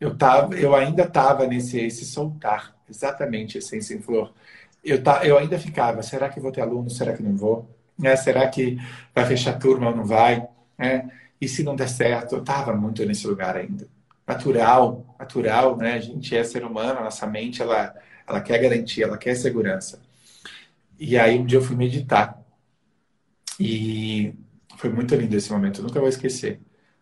eu, 0.00 0.16
tava, 0.16 0.54
eu 0.56 0.74
ainda 0.74 1.04
estava 1.04 1.46
nesse 1.46 1.78
esse 1.80 2.04
soltar 2.04 2.74
exatamente 2.88 3.58
essência 3.58 3.94
em 3.94 4.00
flor. 4.00 4.32
Eu, 4.84 5.02
tá, 5.02 5.24
eu 5.26 5.38
ainda 5.38 5.58
ficava, 5.58 6.02
será 6.02 6.28
que 6.28 6.40
vou 6.40 6.52
ter 6.52 6.60
aluno, 6.60 6.90
será 6.90 7.14
que 7.16 7.22
não 7.22 7.36
vou? 7.36 7.73
É, 8.02 8.16
será 8.16 8.48
que 8.48 8.76
vai 9.14 9.24
fechar 9.26 9.58
turma 9.58 9.90
ou 9.90 9.96
não 9.96 10.04
vai? 10.04 10.46
É, 10.78 11.04
e 11.40 11.48
se 11.48 11.62
não 11.62 11.76
der 11.76 11.88
certo, 11.88 12.34
eu 12.36 12.40
estava 12.40 12.74
muito 12.76 13.04
nesse 13.04 13.26
lugar 13.26 13.56
ainda. 13.56 13.88
natural, 14.26 15.16
natural, 15.18 15.76
né? 15.76 15.94
A 15.94 16.00
gente 16.00 16.36
é 16.36 16.44
ser 16.44 16.64
humano, 16.64 17.00
a 17.00 17.04
nossa 17.04 17.26
mente, 17.26 17.62
ela, 17.62 17.94
ela 18.26 18.40
quer 18.42 18.60
garantia, 18.60 19.04
ela 19.06 19.18
quer 19.18 19.34
segurança. 19.36 20.02
E 20.98 21.18
aí 21.18 21.38
um 21.38 21.46
dia 21.46 21.58
eu 21.58 21.62
fui 21.62 21.76
meditar. 21.76 22.40
E 23.58 24.34
foi 24.76 24.90
muito 24.90 25.14
lindo 25.14 25.36
esse 25.36 25.52
momento, 25.52 25.80
eu 25.80 25.84
nunca 25.84 26.00
vou 26.00 26.08
esquecer. 26.08 26.60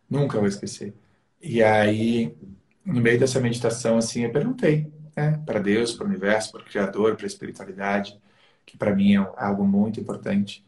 Nunca 0.08 0.38
vou 0.38 0.48
esquecer. 0.48 0.94
E 1.40 1.62
aí, 1.62 2.36
no 2.84 3.00
meio 3.00 3.18
dessa 3.18 3.40
meditação, 3.40 3.98
assim, 3.98 4.24
eu 4.24 4.32
perguntei, 4.32 4.92
né, 5.16 5.42
para 5.46 5.60
Deus, 5.60 5.94
para 5.94 6.04
o 6.06 6.08
universo, 6.08 6.52
para 6.52 6.62
o 6.62 6.64
Criador, 6.64 7.16
para 7.16 7.26
a 7.26 7.28
espiritualidade, 7.28 8.20
que 8.66 8.76
para 8.76 8.94
mim 8.94 9.14
é 9.16 9.18
algo 9.36 9.66
muito 9.66 10.00
importante. 10.00 10.64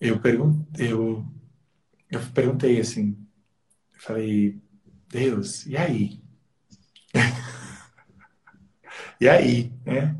Eu, 0.00 0.18
pergun 0.18 0.64
eu, 0.78 1.24
eu 2.10 2.20
perguntei 2.34 2.80
assim, 2.80 3.16
eu 3.94 4.00
falei, 4.00 4.58
Deus, 5.08 5.66
e 5.66 5.76
aí? 5.76 6.20
e 9.20 9.28
aí, 9.28 9.70
né? 9.84 10.16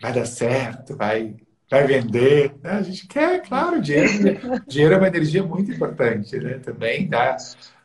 Vai 0.00 0.12
dar, 0.12 0.26
certo, 0.26 0.96
vai, 0.96 1.36
vai 1.70 1.86
vender. 1.86 2.56
Né? 2.60 2.70
A 2.70 2.82
gente 2.82 3.06
quer, 3.06 3.40
claro, 3.42 3.80
dinheiro, 3.80 4.10
dinheiro 4.66 4.94
é 4.94 4.98
uma 4.98 5.06
energia 5.06 5.44
muito 5.44 5.70
importante, 5.70 6.36
né? 6.38 6.58
Também 6.58 7.06
dá, 7.06 7.36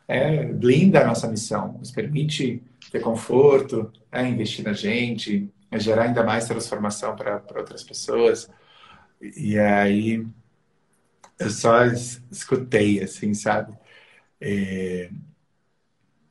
é, 0.08 0.46
blinda 0.46 1.02
a 1.02 1.06
nossa 1.06 1.28
missão, 1.28 1.74
nos 1.78 1.92
permite 1.92 2.60
ter 2.90 3.00
conforto, 3.00 3.92
é, 4.10 4.26
investir 4.26 4.64
na 4.64 4.72
gente, 4.72 5.48
é 5.70 5.78
gerar 5.78 6.04
ainda 6.04 6.24
mais 6.24 6.48
transformação 6.48 7.14
para 7.14 7.40
outras 7.54 7.84
pessoas. 7.84 8.50
E 9.20 9.58
aí 9.58 10.26
eu 11.40 11.50
só 11.50 11.84
escutei, 12.30 13.02
assim, 13.02 13.34
sabe? 13.34 13.76
É, 14.40 15.10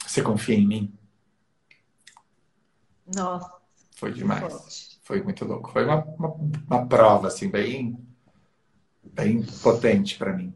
você 0.06 0.22
confia 0.22 0.56
em 0.56 0.68
mim? 0.68 0.94
Nossa. 3.14 3.52
Foi 3.96 4.14
demais. 4.14 5.00
Foi 5.04 5.22
muito 5.24 5.44
louco. 5.46 5.72
Foi 5.72 5.84
uma, 5.84 6.04
uma, 6.04 6.30
uma 6.68 6.88
prova, 6.88 7.28
assim, 7.28 7.50
bem, 7.50 7.98
bem 9.04 9.44
potente 9.64 10.18
para 10.18 10.32
mim. 10.32 10.56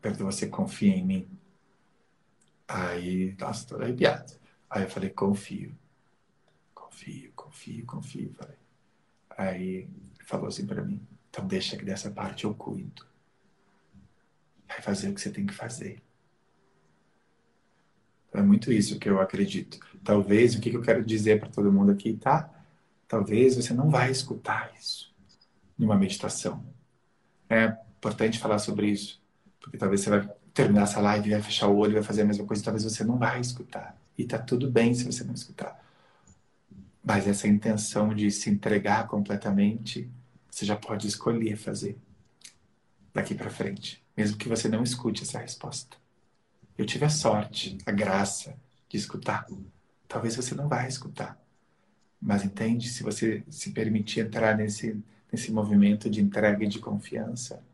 Perguntou, 0.00 0.30
você 0.30 0.46
confia 0.48 0.94
em 0.94 1.04
mim? 1.04 1.38
Aí, 2.68 3.36
nossa, 3.38 3.66
tô 3.66 3.82
arrepiado. 3.82 4.32
Aí 4.70 4.84
eu 4.84 4.88
falei, 4.88 5.10
confio. 5.10 5.76
Confio, 6.72 7.32
confio, 7.34 7.84
confio. 7.84 8.32
Falei. 8.34 8.56
Aí 9.36 9.66
ele 9.68 10.24
falou 10.24 10.46
assim 10.46 10.66
para 10.66 10.82
mim, 10.82 11.04
então 11.32 11.46
deixa 11.46 11.78
que 11.78 11.84
dessa 11.84 12.10
parte 12.10 12.44
eu 12.44 12.54
cuido. 12.54 13.06
Vai 14.68 14.82
fazer 14.82 15.08
o 15.08 15.14
que 15.14 15.20
você 15.20 15.30
tem 15.30 15.46
que 15.46 15.54
fazer. 15.54 16.02
É 18.34 18.42
muito 18.42 18.70
isso 18.70 18.98
que 18.98 19.08
eu 19.08 19.18
acredito. 19.18 19.80
Talvez, 20.04 20.54
o 20.54 20.60
que 20.60 20.74
eu 20.74 20.82
quero 20.82 21.02
dizer 21.02 21.40
para 21.40 21.48
todo 21.48 21.72
mundo 21.72 21.90
aqui, 21.90 22.12
tá? 22.12 22.50
Talvez 23.08 23.56
você 23.56 23.72
não 23.72 23.88
vai 23.88 24.10
escutar 24.10 24.72
isso 24.78 25.10
numa 25.78 25.96
meditação. 25.96 26.62
É 27.48 27.76
importante 27.96 28.38
falar 28.38 28.58
sobre 28.58 28.88
isso, 28.88 29.20
porque 29.58 29.78
talvez 29.78 30.02
você 30.02 30.10
vai 30.10 30.30
terminar 30.52 30.82
essa 30.82 31.00
live, 31.00 31.30
vai 31.30 31.42
fechar 31.42 31.68
o 31.68 31.76
olho, 31.76 31.94
vai 31.94 32.02
fazer 32.02 32.22
a 32.22 32.26
mesma 32.26 32.44
coisa, 32.44 32.62
talvez 32.62 32.84
você 32.84 33.04
não 33.04 33.16
vai 33.16 33.40
escutar. 33.40 33.96
E 34.18 34.24
tá 34.24 34.38
tudo 34.38 34.70
bem 34.70 34.94
se 34.94 35.04
você 35.04 35.24
não 35.24 35.32
escutar. 35.32 35.82
Mas 37.02 37.26
essa 37.26 37.48
intenção 37.48 38.14
de 38.14 38.30
se 38.30 38.50
entregar 38.50 39.06
completamente, 39.08 40.10
você 40.52 40.66
já 40.66 40.76
pode 40.76 41.08
escolher 41.08 41.56
fazer 41.56 41.96
daqui 43.14 43.34
para 43.34 43.48
frente, 43.48 44.04
mesmo 44.14 44.36
que 44.36 44.50
você 44.50 44.68
não 44.68 44.82
escute 44.82 45.22
essa 45.22 45.38
resposta. 45.38 45.96
Eu 46.76 46.84
tive 46.84 47.06
a 47.06 47.08
sorte, 47.08 47.78
a 47.86 47.90
graça 47.90 48.54
de 48.86 48.98
escutar. 48.98 49.46
Talvez 50.06 50.36
você 50.36 50.54
não 50.54 50.68
vai 50.68 50.86
escutar. 50.86 51.40
Mas 52.20 52.44
entende? 52.44 52.90
Se 52.90 53.02
você 53.02 53.42
se 53.48 53.70
permitir 53.70 54.20
entrar 54.20 54.54
nesse, 54.54 55.02
nesse 55.32 55.50
movimento 55.50 56.10
de 56.10 56.20
entrega 56.20 56.62
e 56.62 56.68
de 56.68 56.78
confiança, 56.78 57.64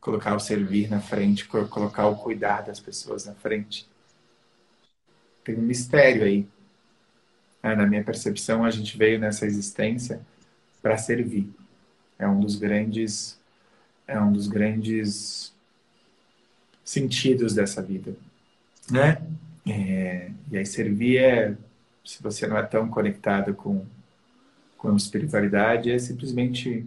colocar 0.00 0.36
o 0.36 0.40
servir 0.40 0.88
na 0.88 1.00
frente, 1.00 1.44
colocar 1.48 2.06
o 2.06 2.16
cuidar 2.16 2.62
das 2.62 2.78
pessoas 2.78 3.24
na 3.24 3.34
frente, 3.34 3.88
tem 5.42 5.56
um 5.56 5.62
mistério 5.62 6.22
aí. 6.22 6.48
É, 7.60 7.74
na 7.74 7.84
minha 7.84 8.04
percepção, 8.04 8.64
a 8.64 8.70
gente 8.70 8.96
veio 8.96 9.18
nessa 9.18 9.44
existência 9.44 10.24
para 10.80 10.96
servir. 10.96 11.52
É 12.22 12.28
um 12.28 12.40
dos 12.40 12.56
grandes, 12.56 13.38
é 14.06 14.20
um 14.20 14.32
dos 14.32 14.46
grandes 14.46 15.52
sentidos 16.84 17.54
dessa 17.54 17.82
vida 17.82 18.16
né? 18.90 19.22
É, 19.66 20.30
e 20.50 20.58
aí 20.58 20.66
servir 20.66 21.18
é, 21.18 21.56
se 22.04 22.22
você 22.22 22.46
não 22.46 22.56
é 22.56 22.62
tão 22.62 22.88
conectado 22.88 23.54
com, 23.54 23.86
com 24.76 24.96
espiritualidade, 24.96 25.90
é 25.90 25.98
simplesmente 25.98 26.86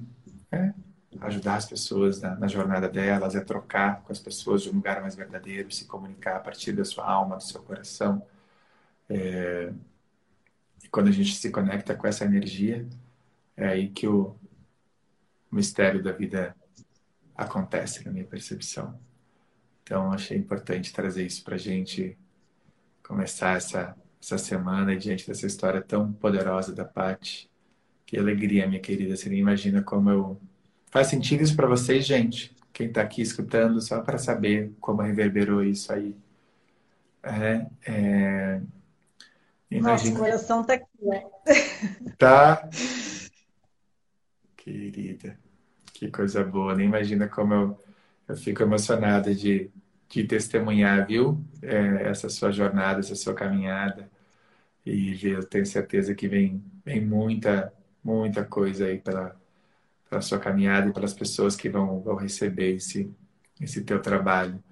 é, 0.52 0.74
ajudar 1.22 1.56
as 1.56 1.66
pessoas 1.66 2.22
na, 2.22 2.36
na, 2.36 2.48
jornada 2.48 2.90
delas, 2.90 3.36
é 3.36 3.40
trocar 3.40 4.02
com 4.02 4.12
as 4.12 4.20
pessoas 4.20 4.64
de 4.64 4.70
um 4.70 4.74
lugar 4.74 5.02
mais 5.02 5.16
verdadeiro, 5.16 5.72
se 5.72 5.86
comunicar 5.86 6.36
a 6.36 6.40
partir 6.40 6.74
da 6.74 6.84
sua 6.84 7.10
alma, 7.10 7.38
do 7.38 7.44
seu 7.44 7.62
coração. 7.62 8.22
É, 9.10 9.72
e 10.84 10.88
quando 10.90 11.08
a 11.08 11.12
gente 11.12 11.36
se 11.36 11.50
conecta 11.50 11.96
com 11.96 12.08
essa 12.08 12.26
energia, 12.26 12.86
é 13.56 13.68
aí 13.68 13.88
que 13.90 14.08
o 14.08 14.36
mistério 15.52 16.04
da 16.04 16.12
vida 16.12 16.56
acontece, 17.36 18.06
na 18.06 18.12
minha 18.12 18.26
percepção. 18.26 18.98
Então, 19.84 20.12
achei 20.12 20.38
importante 20.38 20.94
trazer 20.94 21.26
isso 21.26 21.44
para 21.44 21.56
a 21.56 21.60
gente 21.60 22.18
começar 23.04 23.58
essa, 23.58 23.96
essa 24.22 24.38
semana 24.38 24.96
diante 24.96 25.28
dessa 25.28 25.46
história 25.46 25.82
tão 25.82 26.12
poderosa 26.12 26.74
da 26.74 26.84
Paty. 26.84 27.50
Que 28.06 28.18
alegria, 28.18 28.68
minha 28.68 28.80
querida. 28.80 29.16
Você 29.16 29.30
nem 29.30 29.40
imagina 29.40 29.82
como 29.82 30.10
eu. 30.10 30.42
Faz 30.90 31.08
sentido 31.08 31.44
isso 31.44 31.56
para 31.56 31.68
vocês, 31.68 32.06
gente? 32.06 32.56
Quem 32.74 32.88
está 32.88 33.02
aqui 33.02 33.22
escutando, 33.22 33.80
só 33.82 34.02
para 34.02 34.18
saber 34.18 34.72
como 34.80 35.02
reverberou 35.02 35.64
isso 35.64 35.94
aí. 35.94 36.16
É, 37.24 37.66
é... 37.86 38.62
Imagina... 39.70 40.12
Nosso 40.12 40.20
coração 40.20 40.62
está 40.62 40.74
aqui, 40.76 40.88
né? 41.02 41.24
Tá. 42.18 42.70
Querida, 44.66 45.40
que 45.94 46.12
coisa 46.12 46.44
boa. 46.44 46.76
Nem 46.76 46.88
imagina 46.88 47.30
como 47.30 47.54
eu 47.54 47.86
eu 48.28 48.36
fico 48.36 48.64
emocionada 48.64 49.34
de, 49.34 49.70
de 50.10 50.24
testemunhar, 50.26 51.06
viu? 51.08 51.44
É, 51.62 52.10
essa 52.10 52.30
sua 52.30 52.52
jornada, 52.52 53.00
essa 53.00 53.16
sua 53.16 53.34
caminhada. 53.36 54.10
E 54.86 55.20
eu 55.28 55.44
tenho 55.46 55.66
certeza 55.66 56.16
que 56.16 56.28
vem, 56.28 56.64
vem 56.86 57.02
muita, 57.06 57.74
muita 58.04 58.46
coisa 58.46 58.86
aí 58.88 59.00
pela, 59.00 59.40
pela 60.10 60.22
sua 60.22 60.40
caminhada 60.40 60.90
e 60.90 60.94
pelas 60.94 61.14
pessoas 61.14 61.56
que 61.56 61.70
vão, 61.70 62.02
vão 62.02 62.16
receber 62.16 62.76
esse, 62.76 63.12
esse 63.62 63.84
teu 63.84 64.02
trabalho. 64.02 64.64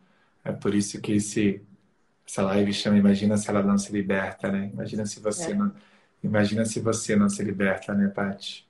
É 0.44 0.52
por 0.52 0.76
isso 0.76 1.02
que 1.02 1.14
esse, 1.14 1.62
essa 2.28 2.44
live 2.44 2.74
chama 2.74 2.98
Imagina 2.98 3.38
se 3.38 3.50
ela 3.50 3.64
não 3.64 3.78
se 3.78 3.92
liberta, 3.92 4.52
né? 4.52 4.70
Imagina 4.74 5.06
se 5.06 5.20
você 5.20 5.52
é. 5.52 5.56
não. 5.56 5.74
Imagina 6.24 6.66
se 6.66 6.80
você 6.80 7.16
não 7.16 7.30
se 7.30 7.44
liberta, 7.44 7.94
né, 7.94 8.08
Paty? 8.10 8.68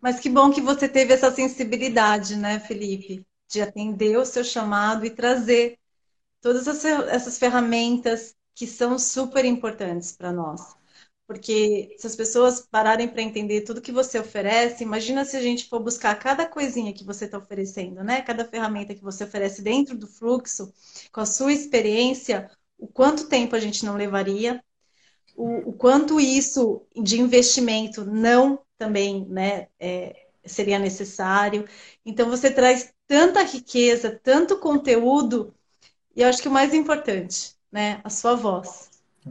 Mas 0.00 0.20
que 0.20 0.28
bom 0.28 0.50
que 0.50 0.60
você 0.60 0.88
teve 0.88 1.12
essa 1.14 1.30
sensibilidade, 1.34 2.36
né, 2.36 2.60
Felipe? 2.60 3.26
de 3.48 3.62
atender 3.62 4.18
o 4.18 4.26
seu 4.26 4.44
chamado 4.44 5.06
e 5.06 5.10
trazer 5.10 5.78
todas 6.40 6.66
essas 6.68 7.38
ferramentas 7.38 8.34
que 8.54 8.66
são 8.66 8.98
super 8.98 9.44
importantes 9.44 10.12
para 10.12 10.32
nós. 10.32 10.76
Porque 11.26 11.94
se 11.98 12.06
as 12.06 12.16
pessoas 12.16 12.60
pararem 12.70 13.08
para 13.08 13.22
entender 13.22 13.62
tudo 13.62 13.82
que 13.82 13.92
você 13.92 14.18
oferece, 14.18 14.82
imagina 14.82 15.24
se 15.24 15.36
a 15.36 15.42
gente 15.42 15.68
for 15.68 15.80
buscar 15.80 16.14
cada 16.18 16.46
coisinha 16.46 16.92
que 16.94 17.04
você 17.04 17.26
está 17.26 17.38
oferecendo, 17.38 18.02
né? 18.02 18.22
Cada 18.22 18.46
ferramenta 18.46 18.94
que 18.94 19.02
você 19.02 19.24
oferece 19.24 19.62
dentro 19.62 19.96
do 19.96 20.06
fluxo, 20.06 20.72
com 21.12 21.20
a 21.20 21.26
sua 21.26 21.52
experiência, 21.52 22.50
o 22.78 22.88
quanto 22.88 23.28
tempo 23.28 23.54
a 23.54 23.60
gente 23.60 23.84
não 23.84 23.96
levaria, 23.96 24.62
o, 25.38 25.70
o 25.70 25.72
quanto 25.72 26.20
isso 26.20 26.82
de 26.96 27.20
investimento 27.20 28.04
não 28.04 28.60
também, 28.78 29.26
né? 29.28 29.68
É, 29.78 30.26
seria 30.44 30.78
necessário. 30.78 31.66
Então 32.04 32.28
você 32.30 32.50
traz 32.50 32.92
tanta 33.06 33.42
riqueza, 33.44 34.18
tanto 34.22 34.58
conteúdo, 34.58 35.54
e 36.16 36.22
eu 36.22 36.28
acho 36.28 36.42
que 36.42 36.48
o 36.48 36.52
mais 36.52 36.74
importante, 36.74 37.54
né, 37.72 38.00
a 38.04 38.10
sua 38.10 38.34
voz. 38.34 38.90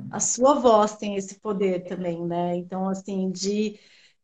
A 0.09 0.19
sua 0.19 0.55
voz 0.55 0.95
tem 0.97 1.15
esse 1.17 1.35
poder 1.39 1.85
também, 1.87 2.25
né? 2.25 2.55
Então, 2.57 2.87
assim, 2.89 3.29
de, 3.31 3.79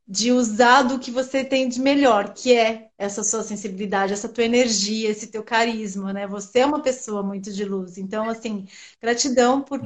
de 0.07 0.31
usar 0.31 0.83
do 0.83 0.99
que 0.99 1.09
você 1.11 1.43
tem 1.45 1.69
de 1.69 1.79
melhor, 1.81 2.33
que 2.33 2.53
é 2.55 2.89
essa 2.97 3.23
sua 3.23 3.43
sensibilidade, 3.43 4.13
essa 4.13 4.29
tua 4.29 4.43
energia, 4.43 5.09
esse 5.09 5.27
teu 5.27 5.43
carisma, 5.43 6.11
né? 6.13 6.27
Você 6.27 6.59
é 6.59 6.65
uma 6.65 6.81
pessoa 6.81 7.23
muito 7.23 7.51
de 7.53 7.63
luz. 7.65 7.97
Então, 7.97 8.29
assim, 8.29 8.65
gratidão 9.01 9.61
por 9.61 9.81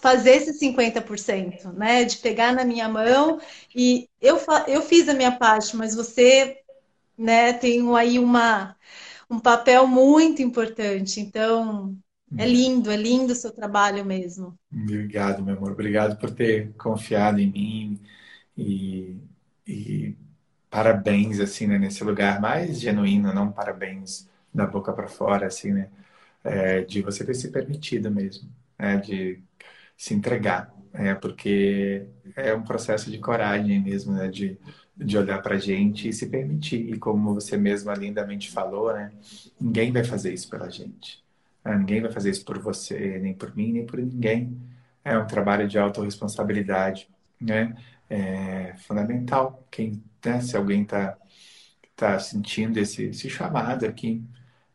fazer 0.00 0.32
esse 0.32 0.54
50%, 0.54 1.72
né? 1.72 2.04
De 2.04 2.18
pegar 2.18 2.52
na 2.52 2.64
minha 2.64 2.88
mão 2.88 3.40
e 3.74 4.08
eu, 4.20 4.38
eu 4.68 4.82
fiz 4.82 5.08
a 5.08 5.14
minha 5.14 5.32
parte, 5.38 5.76
mas 5.76 5.94
você, 5.94 6.58
né, 7.18 7.52
tem 7.54 7.82
aí 7.96 8.18
uma 8.18 8.76
um 9.30 9.40
papel 9.40 9.86
muito 9.86 10.42
importante. 10.42 11.20
Então, 11.20 11.96
É 12.36 12.46
lindo, 12.46 12.90
é 12.90 12.96
lindo 12.96 13.32
o 13.32 13.36
seu 13.36 13.52
trabalho 13.52 14.04
mesmo. 14.04 14.58
Obrigado, 14.72 15.42
meu 15.44 15.56
amor. 15.56 15.72
Obrigado 15.72 16.18
por 16.18 16.30
ter 16.34 16.72
confiado 16.74 17.38
em 17.40 17.50
mim 17.50 18.00
e, 18.56 19.18
e 19.66 20.16
parabéns, 20.70 21.40
assim, 21.40 21.66
né, 21.66 21.78
nesse 21.78 22.04
lugar 22.04 22.40
mais 22.40 22.80
genuíno, 22.80 23.32
não 23.34 23.52
parabéns 23.52 24.28
da 24.54 24.66
boca 24.66 24.92
para 24.92 25.08
fora, 25.08 25.46
assim, 25.46 25.72
né? 25.72 25.90
É, 26.44 26.82
de 26.82 27.02
você 27.02 27.24
ter 27.24 27.34
se 27.34 27.50
permitido 27.52 28.10
mesmo, 28.10 28.48
né, 28.78 28.98
de 28.98 29.40
se 29.96 30.14
entregar, 30.14 30.74
né, 30.92 31.14
porque 31.14 32.06
é 32.36 32.54
um 32.54 32.62
processo 32.62 33.10
de 33.10 33.18
coragem 33.18 33.80
mesmo, 33.82 34.12
né, 34.14 34.28
de, 34.28 34.58
de 34.96 35.18
olhar 35.18 35.40
para 35.42 35.58
gente 35.58 36.08
e 36.08 36.12
se 36.12 36.28
permitir. 36.28 36.90
E 36.92 36.98
como 36.98 37.34
você 37.34 37.56
mesma 37.56 37.94
lindamente 37.94 38.50
falou, 38.50 38.92
né, 38.92 39.12
ninguém 39.60 39.92
vai 39.92 40.04
fazer 40.04 40.32
isso 40.32 40.48
pela 40.50 40.68
gente. 40.70 41.22
Né, 41.64 41.76
ninguém 41.78 42.00
vai 42.02 42.10
fazer 42.12 42.30
isso 42.30 42.44
por 42.44 42.58
você, 42.58 43.18
nem 43.18 43.34
por 43.34 43.54
mim, 43.56 43.72
nem 43.72 43.86
por 43.86 43.98
ninguém. 44.00 44.56
É 45.04 45.16
um 45.18 45.26
trabalho 45.26 45.68
de 45.68 45.78
autorresponsabilidade, 45.78 47.08
né? 47.40 47.76
É 48.14 48.74
fundamental. 48.78 49.66
Quem, 49.70 50.02
né, 50.24 50.40
se 50.40 50.56
alguém 50.56 50.82
está 50.82 51.18
tá 51.96 52.18
sentindo 52.18 52.78
esse, 52.78 53.04
esse 53.06 53.30
chamado 53.30 53.86
aqui, 53.86 54.22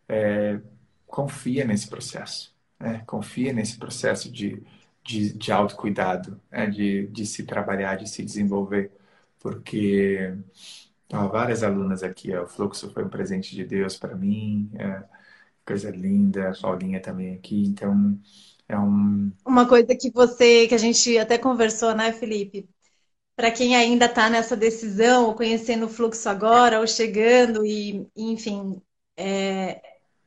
é, 0.10 0.60
confia 1.06 1.66
nesse 1.66 1.88
processo. 1.90 2.56
Né? 2.80 3.04
Confia 3.08 3.54
nesse 3.54 3.78
processo 3.78 4.32
de, 4.32 4.64
de, 5.04 5.34
de 5.34 5.52
autocuidado, 5.52 6.42
né? 6.52 6.68
de, 6.68 7.08
de 7.08 7.26
se 7.26 7.44
trabalhar, 7.46 7.96
de 7.98 8.10
se 8.10 8.24
desenvolver. 8.24 8.92
Porque 9.40 10.36
ó, 11.14 11.28
várias 11.28 11.64
alunas 11.64 12.04
aqui, 12.04 12.34
ó, 12.36 12.44
o 12.44 12.48
fluxo 12.48 12.92
foi 12.92 13.06
um 13.06 13.10
presente 13.10 13.56
de 13.56 13.66
Deus 13.66 13.98
para 13.98 14.16
mim, 14.16 14.72
é, 14.76 15.04
coisa 15.66 15.92
linda, 15.92 16.52
a 16.52 16.62
Paulinha 16.62 17.02
também 17.02 17.36
aqui, 17.36 17.64
então 17.66 18.20
é 18.68 18.78
um... 18.80 19.32
Uma 19.46 19.68
coisa 19.68 19.96
que 19.96 20.12
você, 20.12 20.68
que 20.68 20.76
a 20.76 20.78
gente 20.78 21.18
até 21.18 21.38
conversou, 21.38 21.96
né, 21.96 22.12
Felipe? 22.12 22.70
Para 23.38 23.52
quem 23.52 23.76
ainda 23.76 24.08
está 24.08 24.32
nessa 24.32 24.58
decisão, 24.58 25.28
ou 25.28 25.36
conhecendo 25.36 25.86
o 25.86 25.90
fluxo 25.90 26.28
agora, 26.28 26.80
ou 26.80 26.88
chegando, 26.88 27.64
e 27.64 28.08
enfim, 28.16 28.82
é, 29.16 29.80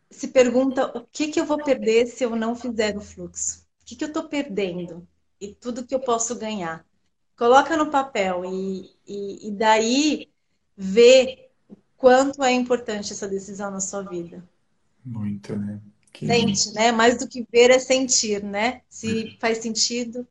se 0.08 0.28
pergunta 0.28 0.96
o 0.96 1.04
que, 1.11 1.26
que 1.26 1.40
eu 1.40 1.44
vou 1.44 1.61
perder 1.61 2.06
se 2.06 2.22
eu 2.24 2.36
não 2.36 2.54
fizer 2.54 2.96
o 2.96 3.00
fluxo? 3.00 3.66
O 3.82 3.84
que, 3.84 3.96
que 3.96 4.04
eu 4.04 4.08
estou 4.08 4.28
perdendo? 4.28 5.04
E 5.40 5.52
tudo 5.52 5.84
que 5.84 5.92
eu 5.92 5.98
posso 5.98 6.38
ganhar. 6.38 6.86
Coloca 7.36 7.76
no 7.76 7.90
papel 7.90 8.44
e, 8.44 8.92
e, 9.04 9.48
e 9.48 9.50
daí 9.50 10.28
vê 10.76 11.48
quanto 11.96 12.44
é 12.44 12.52
importante 12.52 13.12
essa 13.12 13.26
decisão 13.26 13.72
na 13.72 13.80
sua 13.80 14.02
vida. 14.02 14.48
Muito, 15.04 15.56
né? 15.56 15.80
Que... 16.12 16.28
Sente, 16.28 16.72
né? 16.74 16.92
Mais 16.92 17.18
do 17.18 17.26
que 17.26 17.44
ver 17.50 17.72
é 17.72 17.80
sentir, 17.80 18.40
né? 18.44 18.82
Se 18.88 19.36
faz 19.40 19.58
sentido. 19.58 20.24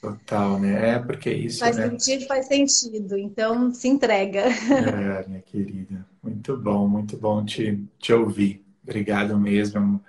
Total, 0.00 0.60
né? 0.60 0.94
É 0.94 0.98
porque 0.98 1.30
isso. 1.30 1.58
Faz 1.58 1.76
né? 1.76 1.90
sentido, 1.90 2.26
faz 2.26 2.46
sentido. 2.46 3.16
Então 3.16 3.72
se 3.72 3.88
entrega. 3.88 4.42
É, 4.42 5.26
minha 5.26 5.42
querida. 5.42 6.06
Muito 6.22 6.56
bom, 6.56 6.86
muito 6.86 7.16
bom 7.16 7.44
te, 7.44 7.84
te 7.98 8.12
ouvir. 8.12 8.64
Obrigado 8.82 9.38
mesmo. 9.38 10.00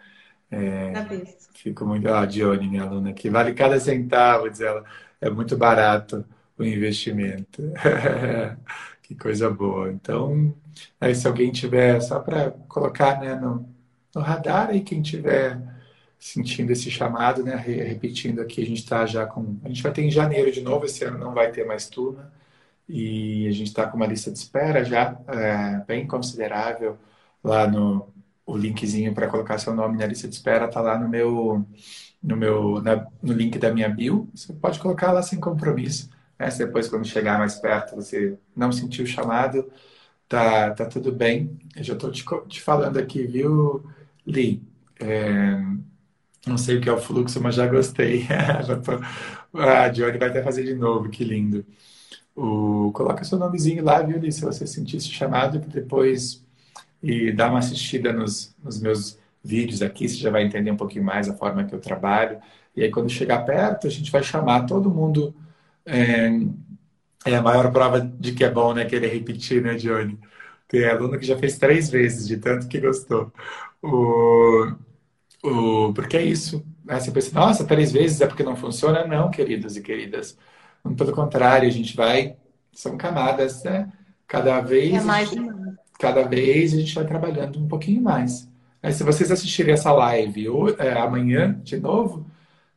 É, 0.52 0.94
fico 1.54 1.86
muito. 1.86 2.08
Ah, 2.08 2.26
Dione, 2.26 2.68
minha 2.68 2.84
aluna 2.84 3.10
aqui. 3.10 3.30
Vale 3.30 3.54
cada 3.54 3.80
centavo, 3.80 4.50
diz 4.50 4.62
ela. 4.62 4.84
É 5.20 5.30
muito 5.30 5.58
barato 5.58 6.24
o 6.58 6.64
investimento. 6.64 7.62
que 9.02 9.16
coisa 9.16 9.50
boa. 9.50 9.92
Então, 9.92 10.54
aí, 11.02 11.16
se 11.16 11.28
alguém 11.28 11.52
tiver, 11.52 12.00
só 12.00 12.20
para 12.20 12.52
colocar 12.68 13.20
né, 13.20 13.36
no, 13.36 13.68
no 14.14 14.22
radar, 14.22 14.70
aí 14.70 14.82
quem 14.82 15.02
tiver 15.02 15.60
sentindo 16.20 16.72
esse 16.72 16.92
chamado, 16.92 17.44
né, 17.44 17.56
repetindo 17.56 18.42
aqui, 18.42 18.62
a 18.62 18.66
gente 18.66 18.80
está 18.84 19.06
já 19.06 19.26
com. 19.26 19.58
A 19.64 19.70
gente 19.70 19.82
vai 19.82 19.92
ter 19.94 20.04
em 20.04 20.12
janeiro 20.12 20.52
de 20.52 20.62
novo, 20.62 20.86
esse 20.86 21.04
ano 21.06 21.18
não 21.18 21.34
vai 21.34 21.52
ter 21.52 21.66
mais 21.66 21.88
turma. 21.90 22.32
E 22.88 23.48
a 23.48 23.52
gente 23.52 23.68
está 23.68 23.88
com 23.88 23.98
uma 23.98 24.08
lista 24.08 24.32
de 24.32 24.40
espera 24.40 24.84
já 24.84 25.18
é, 25.28 25.84
bem 25.86 26.08
considerável 26.08 26.98
lá 27.44 27.68
no, 27.68 28.12
o 28.46 28.58
linkzinho 28.58 29.14
para 29.14 29.28
colocar 29.28 29.60
seu 29.60 29.74
nome 29.76 29.98
na 29.98 30.06
lista 30.08 30.28
de 30.28 30.36
espera 30.36 30.66
está 30.66 30.82
lá 30.82 30.98
no 30.98 31.08
meu 31.08 31.66
no 32.22 32.36
meu 32.36 32.82
na, 32.82 33.08
no 33.22 33.34
link 33.34 33.58
da 33.60 33.74
minha 33.74 33.90
bio. 33.90 34.30
Você 34.34 34.54
pode 34.54 34.80
colocar 34.80 35.12
lá 35.12 35.22
sem 35.22 35.40
compromisso. 35.40 36.10
Né? 36.38 36.50
Depois 36.58 36.88
quando 36.90 37.06
chegar 37.08 37.38
mais 37.40 37.56
perto 37.56 37.96
você 37.96 38.38
não 38.56 38.72
sentiu 38.72 39.06
o 39.06 39.08
chamado, 39.08 39.72
tá 40.28 40.72
tá 40.72 40.86
tudo 40.86 41.12
bem. 41.12 41.60
Eu 41.76 41.84
já 41.84 41.94
estou 41.94 42.12
te, 42.12 42.26
te, 42.48 42.62
falando 42.62 42.98
aqui, 42.98 43.26
viu, 43.28 43.86
Li? 44.26 44.64
É, 45.00 45.58
não 46.48 46.58
sei 46.58 46.78
o 46.78 46.82
que 46.82 46.90
é 46.90 46.92
o 46.92 46.98
fluxo, 47.00 47.42
mas 47.42 47.56
já 47.56 47.68
gostei. 47.68 48.26
já 48.66 48.76
tô, 48.80 48.94
ah, 49.54 49.84
a 49.84 49.90
Johnny 49.90 50.18
vai 50.18 50.30
até 50.30 50.44
fazer 50.44 50.64
de 50.64 50.76
novo, 50.76 51.10
que 51.10 51.24
lindo. 51.24 51.66
O, 52.36 52.92
coloca 52.94 53.24
seu 53.24 53.38
nomezinho 53.38 53.84
lá, 53.84 54.02
viu? 54.02 54.32
Se 54.32 54.42
você 54.42 54.66
sentir 54.68 54.98
esse 54.98 55.10
chamado, 55.10 55.60
depois 55.60 56.46
e 57.02 57.32
dá 57.32 57.50
uma 57.50 57.60
assistida 57.60 58.14
nos, 58.14 58.56
nos 58.64 58.80
meus 58.82 59.20
vídeos 59.44 59.82
aqui, 59.82 60.08
você 60.08 60.18
já 60.18 60.30
vai 60.30 60.44
entender 60.44 60.72
um 60.72 60.78
pouquinho 60.78 61.06
mais 61.06 61.30
a 61.30 61.36
forma 61.36 61.64
que 61.64 61.74
eu 61.74 61.80
trabalho. 61.80 62.40
E 62.76 62.84
aí, 62.84 62.92
quando 62.92 63.10
chegar 63.10 63.46
perto, 63.46 63.88
a 63.88 63.90
gente 63.90 64.12
vai 64.12 64.24
chamar 64.24 64.66
todo 64.66 64.90
mundo. 64.90 65.34
É, 65.86 66.30
é 67.26 67.36
a 67.36 67.42
maior 67.42 67.72
prova 67.72 68.00
de 68.02 68.34
que 68.34 68.44
é 68.44 68.52
bom, 68.52 68.74
né? 68.74 68.86
Querer 68.86 69.08
repetir, 69.14 69.62
né, 69.62 69.76
Johnny? 69.76 70.18
Tem 70.68 70.86
aluno 70.86 71.18
que 71.20 71.26
já 71.26 71.38
fez 71.38 71.58
três 71.58 71.90
vezes, 71.90 72.28
de 72.28 72.38
tanto 72.38 72.68
que 72.68 72.80
gostou. 72.80 73.32
O, 73.82 74.72
o, 75.44 75.94
porque 75.94 76.18
é 76.18 76.24
isso. 76.24 76.66
Né? 76.84 77.00
Você 77.00 77.12
pensa, 77.12 77.32
nossa, 77.34 77.66
três 77.66 77.92
vezes 77.92 78.22
é 78.22 78.28
porque 78.28 78.44
não 78.44 78.56
funciona? 78.56 79.06
Não, 79.06 79.30
queridos 79.30 79.78
e 79.78 79.82
queridas. 79.82 80.38
Pelo 80.98 81.12
contrário, 81.12 81.68
a 81.68 81.72
gente 81.72 81.96
vai. 81.96 82.36
São 82.74 82.98
camadas, 82.98 83.64
né? 83.64 83.92
Cada 84.28 84.60
vez. 84.62 84.94
É 84.94 85.02
mais 85.02 85.30
gente, 85.30 85.52
cada 86.00 86.24
vez 86.24 86.74
a 86.74 86.78
gente 86.78 86.96
vai 86.96 87.06
trabalhando 87.06 87.60
um 87.60 87.68
pouquinho 87.68 88.02
mais. 88.02 88.50
Aí, 88.82 88.94
se 88.94 89.04
vocês 89.04 89.32
assistirem 89.32 89.74
essa 89.74 89.92
live 89.92 90.48
ou, 90.50 90.70
é, 90.70 90.98
amanhã, 90.98 91.60
de 91.64 91.78
novo, 91.78 92.26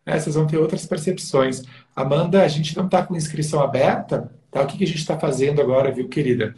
né, 0.04 0.18
vocês 0.18 0.34
vão 0.34 0.46
ter 0.46 0.58
outras 0.58 0.84
percepções. 0.84 1.62
Amanda, 1.94 2.42
a 2.42 2.48
gente 2.48 2.76
não 2.76 2.86
está 2.86 3.04
com 3.04 3.14
inscrição 3.14 3.60
aberta, 3.60 4.32
tá? 4.50 4.62
O 4.62 4.66
que, 4.66 4.78
que 4.78 4.84
a 4.84 4.86
gente 4.86 4.98
está 4.98 5.18
fazendo 5.18 5.60
agora, 5.60 5.92
viu, 5.92 6.08
querida? 6.08 6.54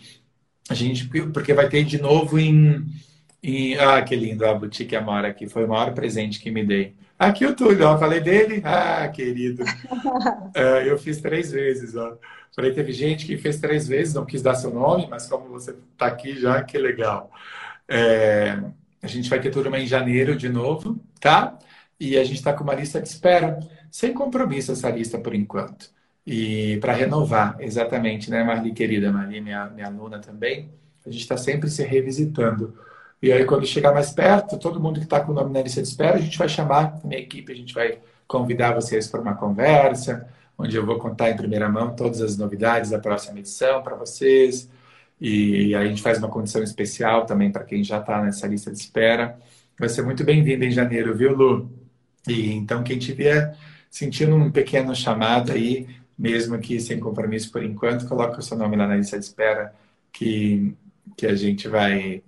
A 0.68 0.74
gente, 0.74 1.06
porque 1.06 1.52
vai 1.52 1.68
ter 1.68 1.84
de 1.84 2.00
novo 2.00 2.38
em, 2.38 2.86
em 3.44 3.76
ah, 3.78 4.00
que 4.02 4.16
lindo, 4.16 4.46
a 4.46 4.54
Boutique 4.54 4.96
Amora 4.96 5.28
aqui, 5.28 5.46
foi 5.46 5.64
o 5.64 5.68
maior 5.68 5.92
presente 5.92 6.40
que 6.40 6.50
me 6.50 6.64
dei. 6.64 6.94
Aqui 7.18 7.44
o 7.44 7.54
Túlio, 7.54 7.86
ó, 7.86 7.98
falei 7.98 8.20
dele, 8.20 8.62
ah, 8.64 9.06
querido. 9.08 9.64
é, 10.54 10.88
eu 10.88 10.98
fiz 10.98 11.20
três 11.20 11.52
vezes, 11.52 11.94
ó. 11.94 12.16
Falei, 12.54 12.72
teve 12.72 12.92
gente 12.92 13.26
que 13.26 13.36
fez 13.36 13.58
três 13.58 13.86
vezes, 13.86 14.14
não 14.14 14.24
quis 14.24 14.40
dar 14.40 14.54
seu 14.54 14.72
nome, 14.72 15.06
mas 15.10 15.26
como 15.26 15.48
você 15.48 15.72
está 15.92 16.06
aqui 16.06 16.38
já, 16.40 16.62
que 16.62 16.78
legal. 16.78 17.30
É, 17.86 18.58
a 19.02 19.06
gente 19.06 19.28
vai 19.28 19.40
ter 19.40 19.50
turma 19.50 19.78
em 19.78 19.86
janeiro 19.86 20.34
de 20.36 20.48
novo, 20.48 20.98
tá? 21.20 21.58
E 22.00 22.16
a 22.16 22.24
gente 22.24 22.36
está 22.36 22.52
com 22.52 22.64
uma 22.64 22.74
lista 22.74 23.00
de 23.00 23.08
espera, 23.08 23.60
sem 23.90 24.14
compromisso 24.14 24.72
essa 24.72 24.88
lista 24.88 25.18
por 25.18 25.34
enquanto. 25.34 25.90
E 26.26 26.78
para 26.80 26.94
renovar, 26.94 27.56
exatamente, 27.60 28.30
né, 28.30 28.42
Marli, 28.42 28.72
querida, 28.72 29.12
Marli, 29.12 29.40
minha, 29.40 29.66
minha 29.66 29.86
aluna 29.86 30.18
também, 30.18 30.70
a 31.04 31.10
gente 31.10 31.20
está 31.20 31.36
sempre 31.36 31.68
se 31.68 31.84
revisitando. 31.84 32.74
E 33.24 33.32
aí, 33.32 33.46
quando 33.46 33.64
chegar 33.64 33.94
mais 33.94 34.10
perto, 34.10 34.58
todo 34.58 34.78
mundo 34.78 35.00
que 35.00 35.06
está 35.06 35.18
com 35.18 35.32
o 35.32 35.34
nome 35.34 35.50
na 35.50 35.62
lista 35.62 35.80
de 35.80 35.88
espera, 35.88 36.18
a 36.18 36.20
gente 36.20 36.36
vai 36.36 36.46
chamar 36.46 37.00
a 37.02 37.06
minha 37.08 37.22
equipe, 37.22 37.50
a 37.50 37.56
gente 37.56 37.72
vai 37.72 37.98
convidar 38.28 38.74
vocês 38.74 39.06
para 39.06 39.18
uma 39.18 39.34
conversa, 39.34 40.28
onde 40.58 40.76
eu 40.76 40.84
vou 40.84 40.98
contar 40.98 41.30
em 41.30 41.36
primeira 41.36 41.66
mão 41.66 41.96
todas 41.96 42.20
as 42.20 42.36
novidades 42.36 42.90
da 42.90 42.98
próxima 42.98 43.38
edição 43.38 43.82
para 43.82 43.96
vocês. 43.96 44.68
E 45.18 45.74
aí 45.74 45.86
a 45.86 45.86
gente 45.86 46.02
faz 46.02 46.18
uma 46.18 46.28
condição 46.28 46.62
especial 46.62 47.24
também 47.24 47.50
para 47.50 47.64
quem 47.64 47.82
já 47.82 47.98
está 47.98 48.22
nessa 48.22 48.46
lista 48.46 48.70
de 48.70 48.76
espera. 48.76 49.38
Vai 49.80 49.88
ser 49.88 50.02
muito 50.02 50.22
bem-vindo 50.22 50.62
em 50.62 50.70
janeiro, 50.70 51.16
viu, 51.16 51.34
Lu? 51.34 51.72
E 52.28 52.52
então, 52.52 52.82
quem 52.82 52.98
tiver 52.98 53.56
sentindo 53.90 54.36
um 54.36 54.50
pequeno 54.50 54.94
chamado 54.94 55.50
aí, 55.50 55.88
mesmo 56.18 56.58
que 56.58 56.78
sem 56.78 57.00
compromisso 57.00 57.50
por 57.50 57.64
enquanto, 57.64 58.06
coloque 58.06 58.38
o 58.38 58.42
seu 58.42 58.58
nome 58.58 58.76
lá 58.76 58.86
na 58.86 58.96
lista 58.96 59.18
de 59.18 59.24
espera, 59.24 59.74
que, 60.12 60.74
que 61.16 61.26
a 61.26 61.34
gente 61.34 61.68
vai 61.68 62.22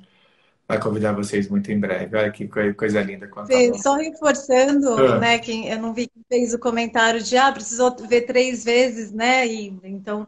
vai 0.68 0.80
convidar 0.80 1.12
vocês 1.12 1.48
muito 1.48 1.70
em 1.70 1.78
breve. 1.78 2.16
Olha 2.16 2.30
que 2.30 2.48
coisa 2.74 3.00
linda. 3.02 3.30
Sim, 3.46 3.74
só 3.74 3.94
reforçando, 3.94 4.88
ah. 4.94 5.18
né, 5.18 5.38
quem 5.38 5.68
eu 5.68 5.78
não 5.78 5.94
vi 5.94 6.08
quem 6.08 6.24
fez 6.28 6.54
o 6.54 6.58
comentário 6.58 7.22
de 7.22 7.36
ah, 7.36 7.52
precisou 7.52 7.94
ver 8.08 8.22
três 8.22 8.64
vezes, 8.64 9.12
né? 9.12 9.46
E, 9.46 9.78
então, 9.84 10.26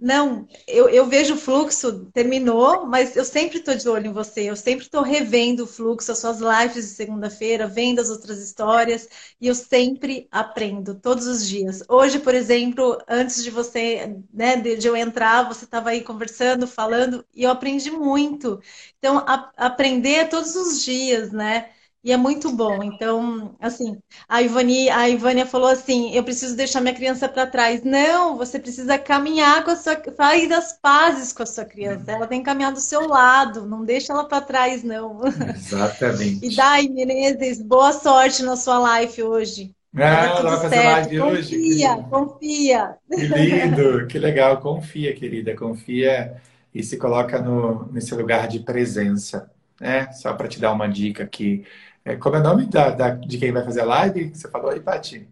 não, 0.00 0.46
eu, 0.66 0.88
eu 0.88 1.06
vejo 1.06 1.34
o 1.34 1.36
fluxo, 1.36 2.04
terminou, 2.12 2.86
mas 2.86 3.16
eu 3.16 3.24
sempre 3.24 3.58
estou 3.58 3.74
de 3.74 3.88
olho 3.88 4.06
em 4.08 4.12
você, 4.12 4.48
eu 4.48 4.54
sempre 4.56 4.84
estou 4.84 5.02
revendo 5.02 5.64
o 5.64 5.66
fluxo, 5.66 6.12
as 6.12 6.18
suas 6.20 6.38
lives 6.38 6.84
de 6.90 6.94
segunda-feira, 6.94 7.66
vendo 7.66 8.00
as 8.00 8.08
outras 8.08 8.38
histórias, 8.40 9.08
e 9.40 9.48
eu 9.48 9.54
sempre 9.56 10.28
aprendo, 10.30 10.94
todos 10.94 11.26
os 11.26 11.48
dias. 11.48 11.82
Hoje, 11.88 12.20
por 12.20 12.34
exemplo, 12.34 12.96
antes 13.08 13.42
de 13.42 13.50
você, 13.50 14.16
né, 14.32 14.56
de, 14.56 14.76
de 14.76 14.86
eu 14.86 14.96
entrar, 14.96 15.42
você 15.48 15.64
estava 15.64 15.90
aí 15.90 16.02
conversando, 16.02 16.66
falando, 16.68 17.24
e 17.34 17.42
eu 17.42 17.50
aprendi 17.50 17.90
muito. 17.90 18.60
Então, 18.98 19.18
a, 19.18 19.50
aprender 19.56 20.14
é 20.14 20.24
todos 20.26 20.54
os 20.54 20.82
dias, 20.84 21.32
né? 21.32 21.70
E 22.04 22.12
é 22.12 22.16
muito 22.16 22.52
bom. 22.52 22.82
Então, 22.82 23.56
assim, 23.60 23.98
a 24.28 24.40
Ivani, 24.40 24.88
a 24.88 25.08
Ivânia 25.08 25.44
falou 25.44 25.68
assim: 25.68 26.14
eu 26.14 26.22
preciso 26.22 26.56
deixar 26.56 26.80
minha 26.80 26.94
criança 26.94 27.28
para 27.28 27.46
trás. 27.46 27.82
Não, 27.82 28.36
você 28.36 28.58
precisa 28.58 28.98
caminhar 28.98 29.64
com 29.64 29.72
a 29.72 29.76
sua. 29.76 30.00
Faz 30.16 30.48
das 30.48 30.78
pazes 30.80 31.32
com 31.32 31.42
a 31.42 31.46
sua 31.46 31.64
criança. 31.64 32.12
Ela 32.12 32.26
tem 32.26 32.40
que 32.40 32.46
caminhar 32.46 32.72
do 32.72 32.80
seu 32.80 33.06
lado. 33.08 33.66
Não 33.66 33.84
deixa 33.84 34.12
ela 34.12 34.24
para 34.24 34.40
trás, 34.40 34.82
não. 34.82 35.20
Exatamente. 35.26 36.38
E 36.48 36.54
Dai 36.54 36.88
Menezes, 36.88 37.60
boa 37.60 37.92
sorte 37.92 38.42
na 38.42 38.56
sua 38.56 38.78
live 38.78 39.22
hoje. 39.22 39.74
Ah, 39.96 40.36
ela 40.38 40.42
vai 40.42 40.60
fazer 40.60 40.76
certo. 40.76 41.16
live 41.16 41.18
confia, 41.18 41.26
hoje. 41.26 41.56
Confia, 41.58 41.96
confia. 42.10 42.96
Que 43.10 43.26
lindo, 43.26 44.06
que 44.06 44.18
legal. 44.18 44.60
Confia, 44.60 45.14
querida. 45.14 45.56
Confia 45.56 46.40
e 46.74 46.82
se 46.82 46.96
coloca 46.96 47.40
no, 47.40 47.90
nesse 47.92 48.14
lugar 48.14 48.46
de 48.48 48.60
presença. 48.60 49.50
Né? 49.80 50.10
Só 50.12 50.32
para 50.34 50.48
te 50.48 50.60
dar 50.60 50.72
uma 50.72 50.88
dica 50.88 51.24
aqui. 51.24 51.64
É, 52.08 52.16
como 52.16 52.36
é 52.36 52.40
o 52.40 52.42
nome 52.42 52.64
da, 52.64 52.88
da, 52.88 53.10
de 53.10 53.36
quem 53.36 53.52
vai 53.52 53.62
fazer 53.62 53.82
a 53.82 53.84
live? 53.84 54.30
Você 54.34 54.48
falou 54.48 54.70
aí, 54.70 54.80
Paty? 54.80 55.28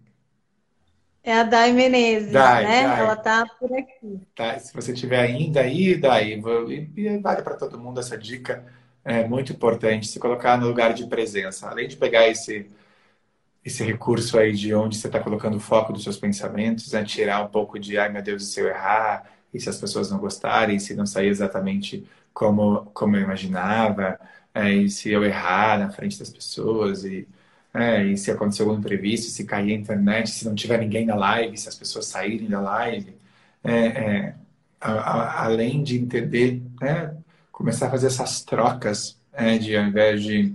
É 1.25 1.33
a 1.33 1.43
Dai 1.43 1.73
Menezes, 1.73 2.31
Dai, 2.31 2.65
né? 2.65 2.83
Dai. 2.83 3.01
Ela 3.01 3.17
tá 3.17 3.47
por 3.59 3.73
aqui. 3.73 4.21
Tá, 4.35 4.59
se 4.59 4.75
você 4.75 4.93
tiver 4.93 5.21
ainda 5.21 5.63
aí, 5.63 5.97
Dai, 5.97 6.35
e 6.35 7.19
vale 7.19 7.41
para 7.41 7.57
todo 7.57 7.79
mundo 7.79 7.99
essa 7.99 8.19
dica, 8.19 8.63
é 9.03 9.27
muito 9.27 9.53
importante, 9.55 10.07
se 10.07 10.19
colocar 10.19 10.59
no 10.59 10.69
lugar 10.69 10.93
de 10.93 11.07
presença. 11.07 11.67
Além 11.67 11.89
de 11.89 11.97
pegar 11.97 12.29
esse, 12.29 12.71
esse 13.65 13.83
recurso 13.83 14.39
aí 14.39 14.53
de 14.53 14.75
onde 14.75 14.99
você 14.99 15.07
está 15.07 15.19
colocando 15.19 15.57
o 15.57 15.61
foco 15.61 15.95
dos 15.95 16.03
seus 16.03 16.19
pensamentos, 16.19 16.93
né? 16.93 17.03
tirar 17.05 17.43
um 17.43 17.49
pouco 17.49 17.79
de, 17.79 17.97
ai 17.97 18.11
meu 18.11 18.21
Deus, 18.23 18.43
e 18.43 18.47
se 18.53 18.61
eu 18.61 18.69
errar, 18.69 19.25
e 19.53 19.59
se 19.59 19.71
as 19.71 19.79
pessoas 19.79 20.11
não 20.11 20.19
gostarem, 20.19 20.79
se 20.79 20.95
não 20.95 21.07
sair 21.07 21.29
exatamente 21.29 22.07
como, 22.35 22.85
como 22.93 23.17
eu 23.17 23.23
imaginava, 23.23 24.21
é, 24.57 24.73
e 24.73 24.89
se 24.89 25.11
eu 25.11 25.23
errar 25.23 25.79
na 25.79 25.91
frente 25.91 26.19
das 26.19 26.31
pessoas, 26.31 27.05
e, 27.05 27.29
é, 27.75 28.05
e 28.07 28.17
se 28.17 28.31
acontecer 28.31 28.63
algum 28.63 28.79
imprevisto, 28.79 29.31
se 29.31 29.45
cair 29.45 29.73
a 29.73 29.77
internet, 29.77 30.31
se 30.31 30.47
não 30.47 30.55
tiver 30.55 30.79
ninguém 30.79 31.05
na 31.05 31.15
live, 31.15 31.59
se 31.59 31.69
as 31.69 31.75
pessoas 31.75 32.07
saírem 32.07 32.49
da 32.49 32.61
live. 32.61 33.15
É, 33.63 33.87
é 33.87 34.35
a, 34.81 34.93
a, 34.93 35.45
além 35.45 35.83
de 35.83 35.99
entender, 35.99 36.63
né, 36.81 37.15
começar 37.53 37.89
a 37.89 37.91
fazer 37.91 38.07
essas 38.07 38.43
trocas, 38.43 39.19
é, 39.33 39.59
de 39.59 39.77
ao 39.77 39.85
invés 39.85 40.23
de, 40.23 40.55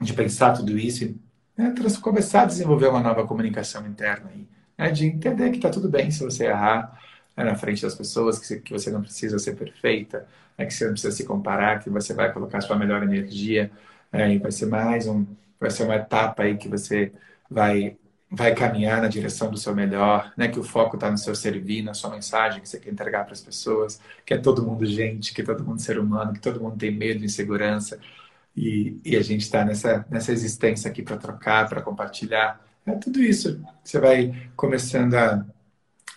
de 0.00 0.12
pensar 0.12 0.52
tudo 0.52 0.78
isso, 0.78 1.14
né, 1.56 1.74
começar 2.02 2.42
a 2.42 2.46
desenvolver 2.46 2.88
uma 2.88 3.00
nova 3.00 3.26
comunicação 3.26 3.86
interna 3.86 4.30
aí, 4.34 4.46
né, 4.76 4.90
de 4.90 5.06
entender 5.06 5.50
que 5.50 5.56
está 5.56 5.70
tudo 5.70 5.88
bem 5.88 6.10
se 6.10 6.22
você 6.22 6.46
errar, 6.46 6.98
né, 7.36 7.44
na 7.44 7.54
frente 7.54 7.82
das 7.82 7.94
pessoas, 7.94 8.38
que, 8.38 8.60
que 8.60 8.72
você 8.72 8.90
não 8.90 9.02
precisa 9.02 9.38
ser 9.38 9.56
perfeita, 9.56 10.26
é 10.56 10.66
que 10.66 10.74
você 10.74 10.84
não 10.84 10.92
precisa 10.92 11.14
se 11.14 11.24
comparar, 11.24 11.80
que 11.80 11.90
você 11.90 12.14
vai 12.14 12.32
colocar 12.32 12.60
sua 12.60 12.76
melhor 12.78 13.02
energia 13.02 13.70
é, 14.12 14.32
e 14.34 14.38
vai 14.38 14.52
ser 14.52 14.66
mais 14.66 15.06
um, 15.06 15.26
vai 15.58 15.70
ser 15.70 15.84
uma 15.84 15.96
etapa 15.96 16.42
aí 16.42 16.56
que 16.56 16.68
você 16.68 17.12
vai 17.50 17.96
vai 18.34 18.54
caminhar 18.54 19.02
na 19.02 19.08
direção 19.08 19.50
do 19.50 19.58
seu 19.58 19.74
melhor, 19.74 20.32
né? 20.38 20.48
Que 20.48 20.58
o 20.58 20.62
foco 20.64 20.96
está 20.96 21.10
no 21.10 21.18
seu 21.18 21.34
servir, 21.34 21.82
na 21.82 21.92
sua 21.92 22.08
mensagem 22.10 22.62
que 22.62 22.68
você 22.68 22.80
quer 22.80 22.90
entregar 22.90 23.24
para 23.24 23.34
as 23.34 23.42
pessoas, 23.42 24.00
que 24.24 24.32
é 24.32 24.38
todo 24.38 24.64
mundo 24.64 24.86
gente, 24.86 25.34
que 25.34 25.42
é 25.42 25.44
todo 25.44 25.62
mundo 25.62 25.82
ser 25.82 25.98
humano, 25.98 26.32
que 26.32 26.40
todo 26.40 26.58
mundo 26.60 26.76
tem 26.78 26.90
medo, 26.90 27.22
insegurança 27.24 27.98
e, 28.56 28.98
e 29.04 29.16
a 29.16 29.22
gente 29.22 29.42
está 29.42 29.64
nessa 29.64 30.06
nessa 30.10 30.32
existência 30.32 30.90
aqui 30.90 31.02
para 31.02 31.16
trocar, 31.18 31.68
para 31.68 31.82
compartilhar, 31.82 32.60
é 32.86 32.92
tudo 32.96 33.22
isso. 33.22 33.60
Você 33.84 34.00
vai 34.00 34.50
começando 34.56 35.14
a, 35.14 35.44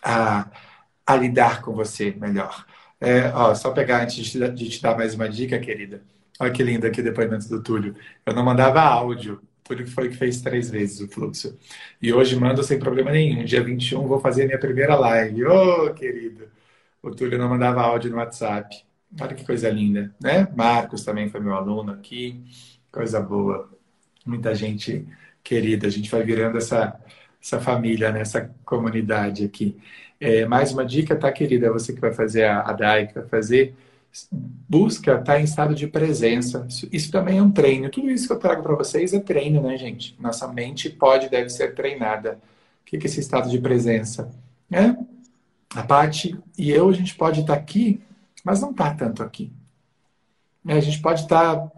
a, 0.04 0.48
a 1.06 1.16
lidar 1.16 1.62
com 1.62 1.74
você 1.74 2.12
melhor. 2.12 2.66
É, 3.00 3.30
ó, 3.34 3.54
só 3.54 3.72
pegar 3.72 4.04
antes 4.04 4.26
de 4.26 4.70
te, 4.70 4.82
dar 4.82 4.98
mais 4.98 5.14
uma 5.14 5.30
dica, 5.30 5.60
querida. 5.60 6.02
Olha 6.40 6.52
que 6.52 6.64
lindo 6.64 6.88
aqui 6.88 7.02
o 7.02 7.04
depoimento 7.04 7.48
do 7.48 7.62
Túlio. 7.62 7.96
Eu 8.26 8.34
não 8.34 8.44
mandava 8.44 8.82
áudio. 8.82 9.42
Túlio 9.64 9.88
foi 9.88 10.10
que 10.10 10.18
fez 10.18 10.42
três 10.42 10.70
vezes 10.70 11.02
o 11.02 11.08
fluxo. 11.08 11.58
E 12.02 12.14
hoje 12.14 12.36
mando 12.36 12.64
sem 12.64 12.80
problema 12.80 13.12
nenhum. 13.12 13.44
Dia 13.46 13.64
21 13.64 14.08
vou 14.08 14.20
fazer 14.20 14.44
a 14.44 14.46
minha 14.48 14.60
primeira 14.60 14.96
live. 14.96 15.46
Ô, 15.46 15.86
oh, 15.88 15.94
querido. 15.94 16.48
O 17.02 17.12
Túlio 17.12 17.38
não 17.38 17.50
mandava 17.50 17.82
áudio 17.82 18.12
no 18.12 18.18
WhatsApp. 18.18 18.84
Olha 19.20 19.34
que 19.36 19.46
coisa 19.46 19.70
linda, 19.70 20.14
né? 20.20 20.48
Marcos 20.56 21.04
também 21.04 21.30
foi 21.30 21.40
meu 21.40 21.54
aluno 21.54 21.94
aqui. 21.94 22.44
Coisa 22.92 23.22
boa. 23.22 23.70
Muita 24.26 24.54
gente 24.56 25.08
querida. 25.44 25.88
A 25.88 25.90
gente 25.90 26.10
vai 26.10 26.24
virando 26.24 26.58
essa, 26.58 27.00
essa 27.42 27.62
família, 27.62 28.12
né? 28.12 28.22
essa 28.22 28.52
comunidade 28.66 29.46
aqui. 29.46 29.78
É, 30.20 30.46
mais 30.46 30.72
uma 30.72 30.86
dica, 30.86 31.16
tá, 31.16 31.32
querida? 31.32 31.72
Você 31.72 31.94
que 31.94 32.00
vai 32.00 32.14
fazer 32.14 32.46
a, 32.46 32.62
a 32.62 32.74
DAI, 32.74 33.08
que 33.08 33.16
vai 33.16 33.28
fazer, 33.28 33.76
busca 34.30 35.12
estar 35.12 35.24
tá 35.24 35.40
em 35.40 35.44
estado 35.44 35.76
de 35.76 35.88
presença. 35.88 36.66
Isso, 36.70 36.88
isso, 36.92 37.12
também 37.12 37.38
é 37.38 37.42
um 37.42 37.52
treino. 37.52 37.90
Tudo 37.90 38.10
isso 38.10 38.28
que 38.28 38.34
eu 38.34 38.40
trago 38.40 38.64
para 38.64 38.76
vocês 38.76 39.14
é 39.14 39.20
treino, 39.20 39.62
né, 39.62 39.78
gente? 39.78 40.16
Nossa 40.20 40.48
mente 40.48 40.90
pode, 40.90 41.30
deve 41.30 41.50
ser 41.50 41.74
treinada. 41.76 42.40
O 42.82 42.86
que 42.86 42.96
é 42.98 43.00
esse 43.06 43.20
estado 43.20 43.50
de 43.50 43.60
presença? 43.60 44.32
É? 44.72 44.96
A 45.76 45.84
Paty 45.84 46.40
e 46.58 46.72
eu, 46.72 46.90
a 46.90 46.94
gente 46.94 47.16
pode 47.16 47.42
estar 47.42 47.56
tá 47.56 47.60
aqui, 47.60 48.02
mas 48.44 48.62
não 48.62 48.72
está 48.72 48.94
tanto 48.94 49.22
aqui. 49.22 49.52
É, 50.66 50.74
a 50.74 50.82
gente 50.82 51.02
pode 51.02 51.24
estar. 51.24 51.58
Tá... 51.58 51.72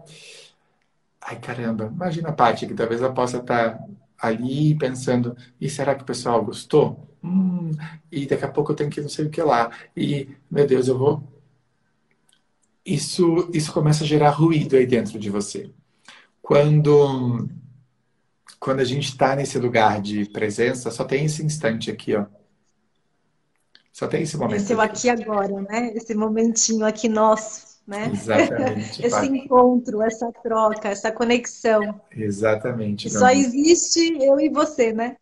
Ai, 1.20 1.36
caramba, 1.40 1.90
imagina 1.92 2.28
a 2.28 2.32
Paty, 2.32 2.66
que 2.66 2.74
talvez 2.74 3.02
ela 3.02 3.12
possa 3.12 3.38
estar 3.38 3.76
tá 3.76 3.84
ali 4.18 4.76
pensando: 4.76 5.36
e 5.60 5.68
será 5.68 5.94
que 5.94 6.02
o 6.02 6.06
pessoal 6.06 6.44
gostou? 6.44 7.07
Hum, 7.28 7.72
e 8.10 8.26
daqui 8.26 8.44
a 8.44 8.48
pouco 8.48 8.72
eu 8.72 8.76
tenho 8.76 8.88
que 8.88 9.02
não 9.02 9.08
sei 9.08 9.26
o 9.26 9.30
que 9.30 9.42
lá. 9.42 9.70
E, 9.94 10.28
meu 10.50 10.66
Deus, 10.66 10.88
eu 10.88 10.96
vou. 10.96 11.22
Isso, 12.84 13.50
isso 13.52 13.70
começa 13.70 14.02
a 14.02 14.06
gerar 14.06 14.30
ruído 14.30 14.74
aí 14.76 14.86
dentro 14.86 15.18
de 15.18 15.28
você. 15.28 15.70
Quando, 16.40 17.46
quando 18.58 18.80
a 18.80 18.84
gente 18.84 19.08
está 19.08 19.36
nesse 19.36 19.58
lugar 19.58 20.00
de 20.00 20.24
presença, 20.30 20.90
só 20.90 21.04
tem 21.04 21.26
esse 21.26 21.44
instante 21.44 21.90
aqui, 21.90 22.16
ó. 22.16 22.24
Só 23.92 24.06
tem 24.06 24.22
esse 24.22 24.38
momento. 24.38 24.56
Esse 24.56 24.72
aqui 24.72 25.10
agora, 25.10 25.60
né? 25.60 25.92
Esse 25.94 26.14
momentinho 26.14 26.86
aqui 26.86 27.08
nosso 27.08 27.67
né? 27.88 28.10
Exatamente. 28.12 29.00
Esse 29.04 29.26
encontro, 29.26 30.02
essa 30.02 30.30
troca, 30.42 30.90
essa 30.90 31.10
conexão. 31.10 31.98
Exatamente. 32.14 33.08
Só 33.08 33.30
existe 33.30 34.18
eu 34.22 34.38
e 34.38 34.50
você, 34.50 34.92
né? 34.92 35.16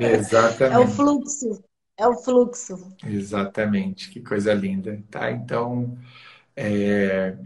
Exatamente. 0.00 0.74
É 0.74 0.78
o 0.78 0.88
fluxo. 0.88 1.64
É 1.96 2.08
o 2.08 2.14
fluxo. 2.14 2.96
Exatamente. 3.06 4.10
Que 4.10 4.20
coisa 4.20 4.52
linda. 4.52 5.00
Tá? 5.08 5.30
Então, 5.30 5.96
é, 6.56 7.36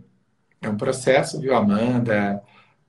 é 0.63 0.69
um 0.69 0.77
processo, 0.77 1.39
viu, 1.39 1.55
Amanda? 1.55 2.43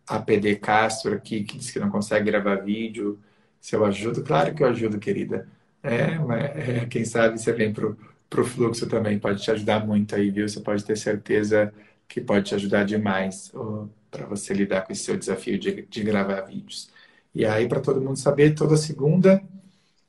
A 0.07 0.19
PD 0.19 0.55
Castro 0.55 1.13
aqui, 1.13 1.43
que 1.43 1.57
disse 1.57 1.73
que 1.73 1.79
não 1.79 1.89
consegue 1.89 2.31
gravar 2.31 2.55
vídeo. 2.55 3.19
Se 3.59 3.75
eu 3.75 3.83
ajudo, 3.85 4.23
claro 4.23 4.53
que 4.53 4.63
eu 4.63 4.67
ajudo, 4.67 4.99
querida. 4.99 5.47
É, 5.81 6.17
mas, 6.17 6.43
é, 6.43 6.85
quem 6.85 7.03
sabe 7.03 7.37
você 7.37 7.51
vem 7.51 7.73
pro 7.73 7.97
para 8.33 8.41
o 8.41 8.45
fluxo 8.45 8.87
também 8.87 9.19
pode 9.19 9.43
te 9.43 9.51
ajudar 9.51 9.85
muito 9.85 10.15
aí, 10.15 10.31
viu? 10.31 10.49
Você 10.49 10.59
pode 10.59 10.83
ter 10.83 10.97
certeza 10.97 11.71
que 12.07 12.19
pode 12.19 12.45
te 12.45 12.55
ajudar 12.55 12.83
demais 12.83 13.53
para 14.09 14.25
você 14.25 14.55
lidar 14.55 14.81
com 14.81 14.91
esse 14.91 15.03
seu 15.03 15.15
desafio 15.15 15.59
de, 15.59 15.83
de 15.83 16.03
gravar 16.03 16.41
vídeos. 16.41 16.89
E 17.33 17.45
aí, 17.45 17.67
para 17.67 17.79
todo 17.79 18.01
mundo 18.01 18.17
saber, 18.17 18.55
toda 18.55 18.75
segunda 18.75 19.41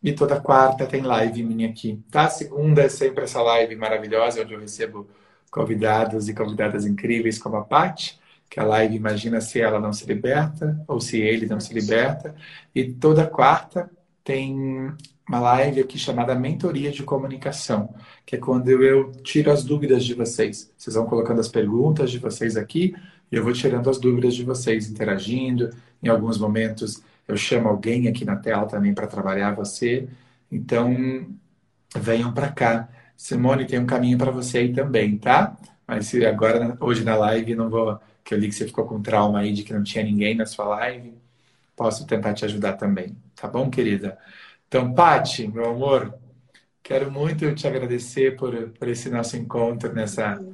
e 0.03 0.13
toda 0.13 0.41
quarta 0.41 0.87
tem 0.87 1.03
live 1.03 1.43
minha 1.43 1.69
aqui, 1.69 2.03
tá? 2.11 2.31
Segunda 2.31 2.83
é 2.83 2.89
sempre 2.89 3.25
essa 3.25 3.43
live 3.43 3.77
maravilhosa, 3.77 4.43
onde 4.43 4.55
eu 4.55 4.61
recebo 4.61 5.07
convidados 5.51 6.27
e 6.27 6.35
convidadas 6.35 6.87
incríveis 6.87 7.39
como 7.39 7.57
a 7.57 7.65
Paty, 7.65 8.19
que 8.49 8.59
a 8.59 8.65
live 8.65 8.97
imagina 8.97 9.41
se 9.43 9.61
ela 9.61 9.79
não 9.79 9.93
se 9.93 10.07
liberta 10.07 10.83
ou 10.89 10.99
se 10.99 11.21
ele 11.21 11.47
não 11.47 11.61
se 11.61 11.75
liberta. 11.75 12.35
E 12.75 12.91
toda 12.91 13.27
quarta 13.27 13.91
tem 14.23 14.95
uma 15.29 15.41
live 15.41 15.81
aqui 15.81 15.99
chamada 15.99 16.35
Mentoria 16.35 16.91
de 16.91 17.03
Comunicação, 17.03 17.95
que 18.27 18.37
é 18.37 18.39
quando 18.39 18.69
eu 18.69 19.11
tiro 19.23 19.51
as 19.51 19.65
dúvidas 19.65 20.05
de 20.05 20.15
vocês. 20.15 20.71
Vocês 20.77 20.95
vão 20.95 21.07
colocando 21.07 21.41
as 21.41 21.49
perguntas 21.49 22.11
de 22.11 22.19
vocês 22.19 22.57
aqui 22.57 22.95
e 23.33 23.37
eu 23.37 23.43
vou 23.43 23.53
tirando 23.53 23.89
as 23.89 23.99
dúvidas 23.99 24.35
de 24.35 24.45
vocês, 24.45 24.89
interagindo. 24.89 25.71
Em 26.03 26.09
alguns 26.09 26.39
momentos 26.39 27.03
eu 27.27 27.37
chamo 27.37 27.69
alguém 27.69 28.07
aqui 28.09 28.25
na 28.25 28.37
tela 28.37 28.67
também 28.67 28.93
para 28.93 29.07
trabalhar 29.07 29.55
você. 29.55 30.07
Então, 30.53 31.27
venham 31.97 32.33
para 32.33 32.53
cá. 32.53 32.89
Simone, 33.17 33.67
tem 33.67 33.79
um 33.79 33.87
caminho 33.87 34.19
para 34.19 34.31
você 34.31 34.59
aí 34.59 34.73
também, 34.73 35.17
tá? 35.17 35.57
Mas 35.87 36.07
se 36.07 36.25
agora, 36.27 36.77
hoje 36.81 37.03
na 37.05 37.17
live, 37.17 37.55
não 37.55 37.71
vou. 37.71 37.99
Que 38.23 38.35
eu 38.35 38.39
li 38.39 38.49
que 38.49 38.55
você 38.55 38.67
ficou 38.67 38.87
com 38.87 39.03
trauma 39.03 39.41
aí 39.41 39.53
de 39.53 39.63
que 39.63 39.73
não 39.73 39.83
tinha 39.83 40.05
ninguém 40.05 40.35
na 40.35 40.47
sua 40.47 40.67
live. 40.67 41.15
Posso 41.77 42.07
tentar 42.07 42.35
te 42.35 42.45
ajudar 42.45 42.75
também. 42.75 43.17
Tá 43.35 43.49
bom, 43.49 43.71
querida? 43.71 44.19
Então, 44.75 44.93
Pati, 44.93 45.47
meu 45.47 45.67
amor, 45.71 46.19
quero 46.83 47.09
muito 47.09 47.55
te 47.55 47.65
agradecer 47.65 48.35
por, 48.35 48.71
por 48.71 48.89
esse 48.89 49.09
nosso 49.09 49.37
encontro 49.37 49.93
nessa, 49.93 50.45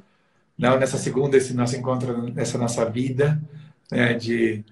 não 0.55 0.77
nessa 0.77 0.99
segunda, 0.99 1.37
esse 1.37 1.55
nosso 1.55 1.75
encontro 1.75 2.31
nessa 2.31 2.55
nossa 2.55 2.87
vida, 2.87 3.41
né, 3.91 4.13
de 4.13 4.63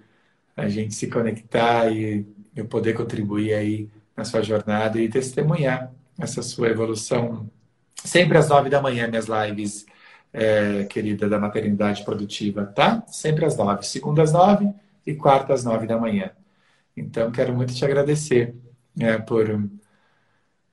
a 0.55 0.69
gente 0.69 0.93
se 0.93 1.07
conectar 1.07 1.91
e 1.91 2.27
eu 2.55 2.65
poder 2.65 2.93
contribuir 2.93 3.55
aí 3.55 3.89
na 4.15 4.23
sua 4.23 4.43
jornada 4.43 5.01
e 5.01 5.09
testemunhar 5.09 5.91
essa 6.19 6.43
sua 6.43 6.67
evolução. 6.67 7.49
Sempre 7.95 8.37
às 8.37 8.49
nove 8.49 8.69
da 8.69 8.79
manhã, 8.79 9.07
minhas 9.07 9.25
lives, 9.25 9.87
é, 10.31 10.83
querida, 10.83 11.27
da 11.27 11.39
maternidade 11.39 12.05
produtiva, 12.05 12.67
tá? 12.67 13.03
Sempre 13.07 13.45
às 13.45 13.57
nove. 13.57 13.83
Segunda 13.83 14.21
às 14.21 14.31
nove 14.31 14.71
e 15.07 15.15
quarta 15.15 15.55
às 15.55 15.63
nove 15.63 15.87
da 15.87 15.97
manhã. 15.97 16.29
Então, 16.95 17.31
quero 17.31 17.51
muito 17.51 17.73
te 17.73 17.83
agradecer 17.83 18.53
né, 18.99 19.17
por 19.17 19.47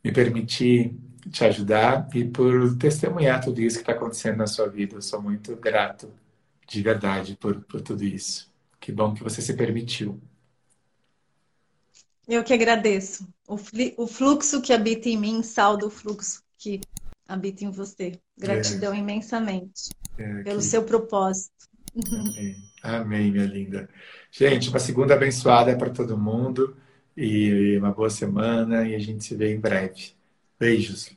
me 0.05 0.13
permitir 0.13 0.95
te 1.31 1.45
ajudar 1.45 2.09
e 2.15 2.25
por 2.25 2.77
testemunhar 2.77 3.43
tudo 3.43 3.61
isso 3.61 3.77
que 3.77 3.83
está 3.83 3.93
acontecendo 3.93 4.37
na 4.37 4.47
sua 4.47 4.69
vida. 4.69 4.97
Eu 4.97 5.03
sou 5.03 5.23
muito 5.23 5.57
grato, 5.57 6.13
de 6.69 6.83
verdade, 6.83 7.37
por, 7.37 7.61
por 7.63 7.81
tudo 7.81 8.05
isso. 8.05 8.53
Que 8.81 8.93
bom 8.93 9.15
que 9.15 9.23
você 9.23 9.41
se 9.41 9.55
permitiu. 9.55 10.21
Eu 12.29 12.43
que 12.43 12.53
agradeço. 12.53 13.27
O 13.47 14.07
fluxo 14.07 14.61
que 14.61 14.73
habita 14.73 15.09
em 15.09 15.17
mim 15.17 15.43
salda 15.43 15.87
o 15.87 15.91
fluxo 15.91 16.43
que 16.59 16.81
habita 17.29 17.65
em 17.65 17.71
você. 17.71 18.21
Gratidão 18.37 18.93
é. 18.93 18.99
imensamente 18.99 19.91
é, 20.19 20.43
pelo 20.43 20.59
que... 20.59 20.65
seu 20.65 20.83
propósito. 20.83 21.55
Amém. 22.13 22.57
Amém, 22.83 23.33
minha 23.33 23.47
linda. 23.47 23.89
Gente, 24.31 24.69
uma 24.69 24.79
segunda 24.79 25.15
abençoada 25.15 25.77
para 25.77 25.91
todo 25.91 26.19
mundo 26.19 26.77
e 27.17 27.77
uma 27.79 27.93
boa 27.93 28.11
semana 28.11 28.87
e 28.89 28.95
a 28.95 28.99
gente 28.99 29.25
se 29.25 29.35
vê 29.35 29.55
em 29.55 29.61
breve. 29.61 30.13
Beijos. 30.59 31.17